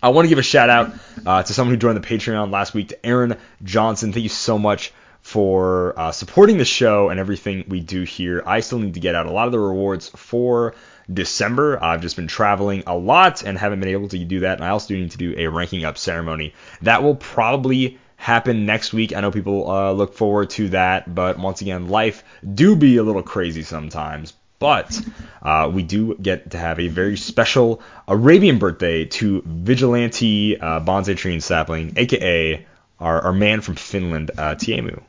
I 0.00 0.10
want 0.10 0.26
to 0.26 0.28
give 0.28 0.38
a 0.38 0.42
shout 0.42 0.70
out 0.70 0.92
uh, 1.26 1.42
to 1.42 1.52
someone 1.52 1.74
who 1.74 1.78
joined 1.78 1.96
the 1.96 2.06
Patreon 2.06 2.52
last 2.52 2.72
week, 2.72 2.90
to 2.90 3.06
Aaron 3.06 3.36
Johnson. 3.64 4.12
Thank 4.12 4.22
you 4.22 4.28
so 4.28 4.56
much 4.56 4.92
for 5.22 5.98
uh, 5.98 6.12
supporting 6.12 6.56
the 6.56 6.64
show 6.64 7.08
and 7.08 7.18
everything 7.18 7.64
we 7.66 7.80
do 7.80 8.04
here. 8.04 8.42
I 8.46 8.60
still 8.60 8.78
need 8.78 8.94
to 8.94 9.00
get 9.00 9.16
out 9.16 9.26
a 9.26 9.32
lot 9.32 9.46
of 9.46 9.52
the 9.52 9.58
rewards 9.58 10.08
for 10.10 10.76
December. 11.12 11.82
I've 11.82 12.00
just 12.00 12.14
been 12.14 12.28
traveling 12.28 12.84
a 12.86 12.96
lot 12.96 13.42
and 13.42 13.58
haven't 13.58 13.80
been 13.80 13.88
able 13.88 14.08
to 14.08 14.24
do 14.24 14.40
that. 14.40 14.58
And 14.58 14.64
I 14.64 14.68
also 14.68 14.88
do 14.88 14.98
need 14.98 15.10
to 15.10 15.18
do 15.18 15.34
a 15.36 15.48
ranking 15.48 15.84
up 15.84 15.98
ceremony. 15.98 16.54
That 16.82 17.02
will 17.02 17.16
probably 17.16 17.98
happen 18.16 18.66
next 18.66 18.92
week. 18.92 19.14
I 19.14 19.20
know 19.20 19.32
people 19.32 19.68
uh, 19.68 19.92
look 19.92 20.14
forward 20.14 20.50
to 20.50 20.68
that, 20.68 21.12
but 21.12 21.40
once 21.40 21.60
again, 21.60 21.88
life 21.88 22.22
do 22.54 22.76
be 22.76 22.98
a 22.98 23.02
little 23.02 23.22
crazy 23.22 23.62
sometimes. 23.62 24.32
But 24.58 25.00
uh, 25.40 25.70
we 25.72 25.82
do 25.84 26.16
get 26.16 26.50
to 26.50 26.58
have 26.58 26.80
a 26.80 26.88
very 26.88 27.16
special 27.16 27.80
Arabian 28.08 28.58
birthday 28.58 29.04
to 29.04 29.42
Vigilante 29.46 30.58
uh, 30.58 30.80
Bonsai 30.80 31.16
Tree 31.16 31.34
and 31.34 31.42
Sapling, 31.42 31.92
aka 31.96 32.66
our, 32.98 33.20
our 33.22 33.32
man 33.32 33.60
from 33.60 33.76
Finland, 33.76 34.32
uh, 34.36 34.56
Teemu. 34.56 35.00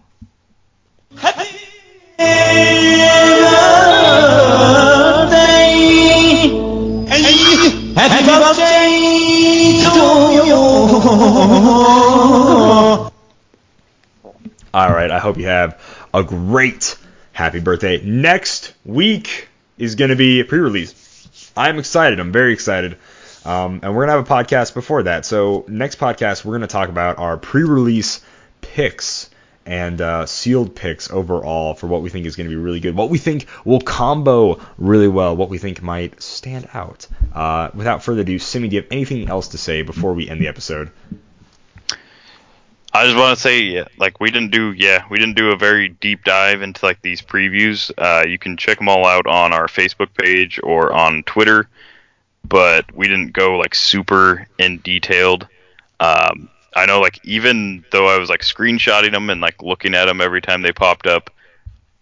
Happy 7.96 8.26
birthday 8.26 8.90
to 9.84 9.90
you. 10.46 10.56
All 14.72 14.90
right, 14.92 15.10
I 15.10 15.18
hope 15.20 15.38
you 15.38 15.48
have 15.48 15.82
a 16.14 16.24
great 16.24 16.96
happy 17.40 17.62
birthday. 17.62 18.02
Next 18.02 18.74
week 18.84 19.48
is 19.78 19.96
going 19.96 20.10
to 20.10 20.18
be 20.18 20.42
a 20.42 20.44
pre-release. 20.44 21.54
I'm 21.56 21.80
excited. 21.80 22.20
I'm 22.20 22.34
very 22.34 22.52
excited. 22.52 22.98
Um, 23.46 23.80
and 23.82 23.96
we're 23.96 24.06
going 24.06 24.10
to 24.10 24.18
have 24.18 24.30
a 24.30 24.44
podcast 24.44 24.74
before 24.74 25.04
that. 25.04 25.26
So 25.26 25.64
next 25.70 26.00
podcast, 26.00 26.44
we're 26.44 26.58
going 26.58 26.68
to 26.68 26.68
talk 26.68 26.90
about 26.90 27.18
our 27.18 27.38
pre-release 27.38 28.20
picks 28.60 29.30
and 29.66 30.02
uh, 30.02 30.26
sealed 30.26 30.76
picks 30.76 31.10
overall 31.12 31.76
for 31.76 31.88
what 31.88 32.02
we 32.02 32.10
think 32.10 32.26
is 32.26 32.36
going 32.36 32.50
to 32.50 32.54
be 32.54 32.62
really 32.62 32.82
good, 32.82 32.94
what 32.94 33.10
we 33.10 33.18
think 33.18 33.46
will 33.64 33.80
combo 33.80 34.60
really 34.78 35.08
well, 35.08 35.34
what 35.38 35.48
we 35.48 35.60
think 35.60 35.82
might 35.82 36.22
stand 36.22 36.68
out. 36.74 37.08
Uh, 37.34 37.70
without 37.74 38.04
further 38.04 38.22
ado, 38.22 38.38
Simi, 38.38 38.68
do 38.68 38.76
you 38.76 38.82
have 38.82 38.92
anything 38.92 39.30
else 39.30 39.48
to 39.50 39.58
say 39.58 39.82
before 39.82 40.14
we 40.14 40.28
end 40.30 40.42
the 40.42 40.50
episode? 40.50 40.92
I 42.92 43.06
just 43.06 43.18
want 43.18 43.38
to 43.38 43.42
say, 43.42 43.62
yeah, 43.62 43.86
like 43.98 44.20
we 44.20 44.32
didn't 44.32 44.52
do, 44.52 44.72
yeah, 44.72 45.04
we 45.10 45.20
didn't 45.20 45.36
do 45.36 45.52
a 45.52 45.56
very 45.56 45.90
deep 45.90 46.24
dive 46.24 46.64
into 46.64 46.84
like 46.84 47.02
these 47.02 47.22
previews. 47.22 47.92
Uh, 47.98 48.28
you 48.28 48.40
can 48.40 48.58
check 48.58 48.80
them 48.80 48.90
all 48.90 49.06
out 49.06 49.28
on 49.28 49.54
our 49.54 49.68
Facebook 49.68 50.10
page 50.18 50.60
or 50.64 50.92
on 50.92 51.22
Twitter, 51.24 51.70
but 52.44 52.92
we 52.96 53.08
didn't 53.08 53.34
go 53.34 53.58
like 53.58 53.76
super 53.76 54.48
in 54.58 54.80
detailed. 54.80 55.48
Um, 56.00 56.50
I 56.76 56.88
know, 56.88 57.00
like 57.00 57.20
even 57.24 57.86
though 57.92 58.08
I 58.08 58.18
was 58.18 58.30
like 58.30 58.42
screenshotting 58.42 59.12
them 59.12 59.30
and 59.30 59.40
like 59.40 59.62
looking 59.62 59.94
at 59.94 60.06
them 60.06 60.20
every 60.20 60.42
time 60.42 60.64
they 60.64 60.72
popped 60.72 61.06
up, 61.06 61.30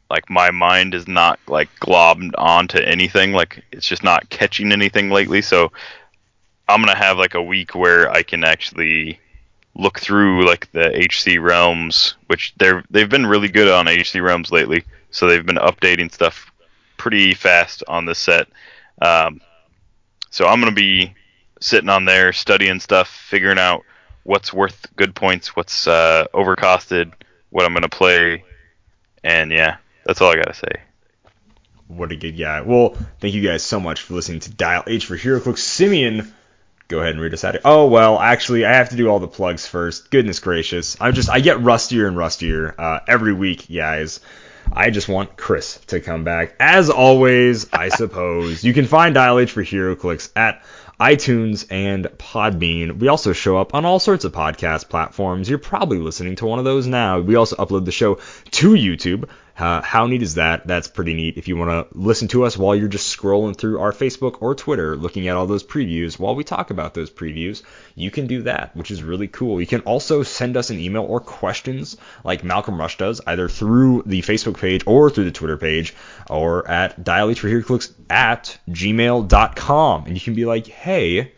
like 0.10 0.30
my 0.30 0.52
mind 0.52 0.94
is 0.94 1.06
not 1.06 1.38
like 1.48 1.70
globbed 1.82 2.32
onto 2.38 2.78
anything. 2.78 3.34
Like 3.34 3.62
it's 3.74 3.88
just 3.88 4.04
not 4.04 4.30
catching 4.30 4.72
anything 4.72 5.10
lately. 5.10 5.42
So 5.42 5.72
I'm 6.70 6.82
gonna 6.82 6.96
have 6.96 7.18
like 7.18 7.34
a 7.34 7.44
week 7.44 7.76
where 7.76 8.10
I 8.10 8.24
can 8.24 8.46
actually 8.46 9.20
look 9.78 10.00
through 10.00 10.46
like 10.46 10.72
the 10.72 10.90
HC 10.90 11.40
realms, 11.40 12.16
which 12.28 12.54
they're 12.58 12.84
they've 12.90 13.10
been 13.10 13.26
really 13.26 13.48
good 13.48 13.72
on 13.72 13.88
HC 13.88 14.16
realms 14.16 14.52
lately. 14.52 14.84
So 15.12 15.28
they've 15.28 15.46
been 15.46 15.58
updating 15.58 16.12
stuff 16.12 16.52
pretty 16.98 17.34
fast 17.34 17.84
on 17.88 18.06
this 18.06 18.20
set. 18.20 18.48
Um, 19.02 19.40
so 20.32 20.48
I'm 20.48 20.60
gonna 20.60 20.72
be 20.72 21.14
sitting 21.62 21.90
on 21.90 22.06
there 22.06 22.34
studying 22.34 22.80
stuff, 22.80 23.08
figuring 23.08 23.60
out 23.60 23.84
what's 24.24 24.52
worth 24.52 24.88
good 24.96 25.16
points, 25.16 25.56
what's 25.56 25.88
uh, 25.88 26.26
overcosted, 26.34 27.14
what 27.50 27.66
I'm 27.66 27.74
gonna 27.74 27.90
play, 27.90 28.44
and 29.24 29.52
yeah, 29.52 29.78
that's 30.06 30.22
all 30.22 30.32
I 30.32 30.36
gotta 30.36 30.54
say. 30.54 30.82
What 31.88 32.12
a 32.12 32.18
good 32.18 32.38
guy. 32.38 32.62
Well, 32.62 32.98
thank 33.22 33.34
you 33.34 33.42
guys 33.42 33.64
so 33.64 33.80
much 33.80 34.02
for 34.02 34.14
listening 34.16 34.42
to 34.42 34.52
Dial 34.52 34.84
H 34.88 35.06
for 35.06 35.18
HeroClix. 35.18 35.60
Simeon, 35.60 36.34
go 36.88 37.00
ahead 37.00 37.12
and 37.12 37.22
read 37.22 37.34
us 37.34 37.44
out. 37.44 37.58
Oh, 37.66 37.88
well, 37.88 38.20
actually, 38.20 38.66
I 38.66 38.74
have 38.74 38.90
to 38.90 38.96
do 38.96 39.10
all 39.10 39.20
the 39.20 39.28
plugs 39.28 39.68
first. 39.68 40.10
Goodness 40.12 40.40
gracious. 40.40 40.98
I'm 41.00 41.14
just, 41.14 41.30
I 41.30 41.40
get 41.40 41.62
rustier 41.62 42.08
and 42.08 42.18
rustier 42.18 42.74
uh, 42.78 43.00
every 43.08 43.34
week, 43.34 43.68
guys. 43.74 44.20
I 44.72 44.90
just 44.90 45.08
want 45.08 45.38
Chris 45.38 45.78
to 45.88 46.00
come 46.00 46.24
back. 46.24 46.56
As 46.60 46.90
always, 46.90 47.72
I 47.74 47.90
suppose 47.96 48.64
you 48.64 48.74
can 48.74 48.86
find 48.86 49.16
Dial 49.16 49.40
H 49.40 49.52
for 49.52 49.64
HeroClix 49.64 50.32
at 50.36 50.64
iTunes 51.00 51.68
and 51.70 52.06
Podbean. 52.06 52.98
We 53.00 53.08
also 53.08 53.32
show 53.32 53.58
up 53.58 53.76
on 53.76 53.86
all 53.86 54.00
sorts 54.00 54.26
of 54.26 54.32
podcast 54.32 54.90
platforms. 54.90 55.48
You're 55.48 55.60
probably 55.60 56.00
listening 56.00 56.36
to 56.38 56.46
one 56.46 56.60
of 56.60 56.66
those 56.66 56.88
now. 56.88 57.20
We 57.20 57.36
also 57.36 57.56
upload 57.58 57.86
the 57.86 57.92
show 57.92 58.16
to 58.16 58.70
YouTube. 58.72 59.30
Uh, 59.58 59.82
how 59.82 60.06
neat 60.06 60.22
is 60.22 60.36
that? 60.36 60.68
That's 60.68 60.88
pretty 60.88 61.16
neat. 61.16 61.38
If 61.38 61.48
you 61.48 61.58
want 61.58 61.72
to 61.72 61.98
listen 61.98 62.28
to 62.30 62.46
us 62.46 62.58
while 62.58 62.76
you're 62.76 62.88
just 62.88 63.16
scrolling 63.16 63.58
through 63.58 63.80
our 63.80 63.92
Facebook 63.92 64.38
or 64.42 64.54
Twitter, 64.54 64.96
looking 64.96 65.28
at 65.28 65.36
all 65.36 65.48
those 65.48 65.64
previews 65.64 66.20
while 66.20 66.36
we 66.36 66.44
talk 66.44 66.70
about 66.70 66.94
those 66.94 67.10
previews, 67.10 67.64
you 67.96 68.12
can 68.12 68.28
do 68.28 68.44
that, 68.44 68.76
which 68.76 68.92
is 68.92 69.02
really 69.02 69.28
cool. 69.28 69.60
You 69.60 69.66
can 69.66 69.82
also 69.82 70.22
send 70.22 70.58
us 70.58 70.70
an 70.70 70.80
email 70.80 71.04
or 71.04 71.20
questions 71.20 71.98
like 72.24 72.44
Malcolm 72.44 72.80
Rush 72.80 72.98
does, 72.98 73.20
either 73.26 73.50
through 73.50 74.04
the 74.06 74.22
Facebook 74.22 74.60
page 74.60 74.84
or 74.86 75.10
through 75.10 75.26
the 75.26 75.32
Twitter 75.32 75.58
page, 75.58 75.96
or 76.30 76.68
at 76.70 77.04
dialhforheroclix 77.04 77.92
at 78.12 78.58
gmail.com. 78.70 80.06
And 80.06 80.14
you 80.14 80.22
can 80.22 80.36
be 80.36 80.46
like, 80.46 80.68
hey, 80.68 81.32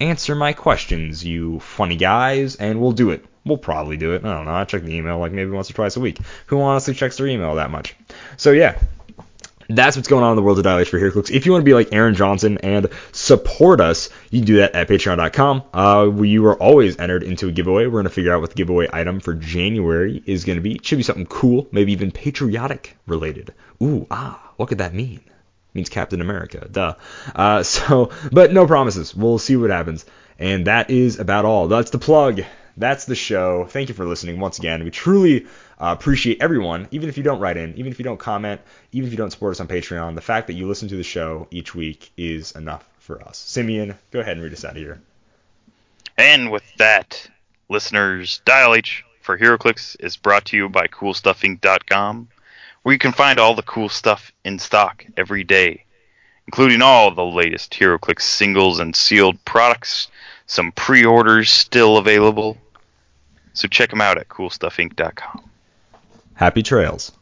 answer 0.00 0.34
my 0.34 0.52
questions, 0.52 1.24
you 1.24 1.60
funny 1.60 1.96
guys, 1.96 2.56
and 2.56 2.80
we'll 2.80 2.92
do 2.92 3.10
it. 3.10 3.24
We'll 3.44 3.58
probably 3.58 3.96
do 3.96 4.14
it. 4.14 4.24
I 4.24 4.34
don't 4.34 4.44
know. 4.44 4.52
I 4.52 4.64
check 4.64 4.82
the 4.82 4.94
email 4.94 5.18
like 5.18 5.32
maybe 5.32 5.50
once 5.50 5.70
or 5.70 5.74
twice 5.74 5.96
a 5.96 6.00
week. 6.00 6.18
Who 6.46 6.60
honestly 6.60 6.94
checks 6.94 7.16
their 7.16 7.26
email 7.26 7.54
that 7.54 7.70
much? 7.70 7.96
So 8.36 8.50
yeah, 8.52 8.78
that's 9.68 9.96
what's 9.96 10.08
going 10.08 10.24
on 10.24 10.30
in 10.30 10.36
the 10.36 10.42
world 10.42 10.58
of 10.58 10.66
H 10.66 10.88
for 10.88 10.98
HeroClix. 10.98 11.30
If 11.30 11.46
you 11.46 11.52
want 11.52 11.62
to 11.62 11.64
be 11.64 11.74
like 11.74 11.88
Aaron 11.92 12.14
Johnson 12.14 12.58
and 12.58 12.88
support 13.12 13.80
us, 13.80 14.10
you 14.30 14.40
can 14.40 14.46
do 14.46 14.56
that 14.56 14.74
at 14.74 14.88
patreon.com. 14.88 15.62
Uh, 15.72 16.22
you 16.22 16.44
are 16.46 16.60
always 16.60 16.98
entered 16.98 17.22
into 17.22 17.48
a 17.48 17.52
giveaway. 17.52 17.86
We're 17.86 17.92
going 17.92 18.04
to 18.04 18.10
figure 18.10 18.34
out 18.34 18.40
what 18.40 18.50
the 18.50 18.56
giveaway 18.56 18.88
item 18.92 19.20
for 19.20 19.34
January 19.34 20.22
is 20.26 20.44
going 20.44 20.56
to 20.56 20.62
be. 20.62 20.74
It 20.74 20.84
should 20.84 20.98
be 20.98 21.02
something 21.02 21.26
cool, 21.26 21.68
maybe 21.72 21.92
even 21.92 22.10
patriotic 22.10 22.96
related. 23.06 23.54
Ooh, 23.82 24.06
ah, 24.10 24.52
what 24.56 24.68
could 24.68 24.78
that 24.78 24.92
mean? 24.92 25.20
means 25.74 25.88
Captain 25.88 26.20
America, 26.20 26.68
duh. 26.70 26.94
Uh, 27.34 27.62
so, 27.62 28.10
but 28.32 28.52
no 28.52 28.66
promises. 28.66 29.14
We'll 29.14 29.38
see 29.38 29.56
what 29.56 29.70
happens. 29.70 30.04
And 30.38 30.66
that 30.66 30.90
is 30.90 31.18
about 31.18 31.44
all. 31.44 31.68
That's 31.68 31.90
the 31.90 31.98
plug. 31.98 32.42
That's 32.80 33.04
the 33.04 33.14
show. 33.14 33.66
Thank 33.66 33.90
you 33.90 33.94
for 33.94 34.06
listening 34.06 34.40
once 34.40 34.58
again. 34.58 34.82
We 34.82 34.90
truly 34.90 35.44
uh, 35.78 35.94
appreciate 35.98 36.40
everyone, 36.40 36.88
even 36.90 37.10
if 37.10 37.18
you 37.18 37.22
don't 37.22 37.38
write 37.38 37.58
in, 37.58 37.74
even 37.76 37.92
if 37.92 37.98
you 37.98 38.04
don't 38.04 38.18
comment, 38.18 38.62
even 38.92 39.06
if 39.06 39.12
you 39.12 39.18
don't 39.18 39.30
support 39.30 39.50
us 39.50 39.60
on 39.60 39.68
Patreon. 39.68 40.14
The 40.14 40.22
fact 40.22 40.46
that 40.46 40.54
you 40.54 40.66
listen 40.66 40.88
to 40.88 40.96
the 40.96 41.02
show 41.02 41.46
each 41.50 41.74
week 41.74 42.10
is 42.16 42.52
enough 42.52 42.88
for 42.98 43.20
us. 43.22 43.36
Simeon, 43.36 43.98
go 44.10 44.20
ahead 44.20 44.38
and 44.38 44.42
read 44.42 44.54
us 44.54 44.64
out 44.64 44.70
of 44.70 44.78
here. 44.78 44.98
And 46.16 46.50
with 46.50 46.64
that, 46.78 47.28
listeners, 47.68 48.40
Dial 48.46 48.74
H 48.74 49.04
for 49.20 49.36
HeroClix 49.36 49.96
is 50.00 50.16
brought 50.16 50.46
to 50.46 50.56
you 50.56 50.70
by 50.70 50.86
CoolStuffInc.com, 50.86 52.28
where 52.82 52.92
you 52.94 52.98
can 52.98 53.12
find 53.12 53.38
all 53.38 53.54
the 53.54 53.62
cool 53.62 53.90
stuff 53.90 54.32
in 54.42 54.58
stock 54.58 55.04
every 55.18 55.44
day, 55.44 55.84
including 56.46 56.80
all 56.80 57.14
the 57.14 57.26
latest 57.26 57.72
HeroClix 57.74 58.22
singles 58.22 58.80
and 58.80 58.96
sealed 58.96 59.44
products. 59.44 60.08
Some 60.46 60.72
pre-orders 60.72 61.50
still 61.50 61.98
available, 61.98 62.56
so 63.52 63.68
check 63.68 63.90
them 63.90 64.00
out 64.00 64.18
at 64.18 64.28
CoolStuffInc.com. 64.28 65.50
Happy 66.34 66.62
trails. 66.62 67.12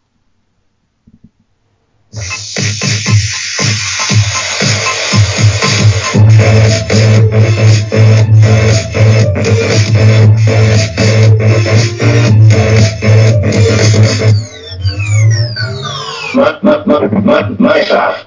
My, 16.34 16.58
my, 16.62 16.84
my, 16.84 17.06
my, 17.08 17.48
my 17.58 17.84
stuff. 17.84 18.24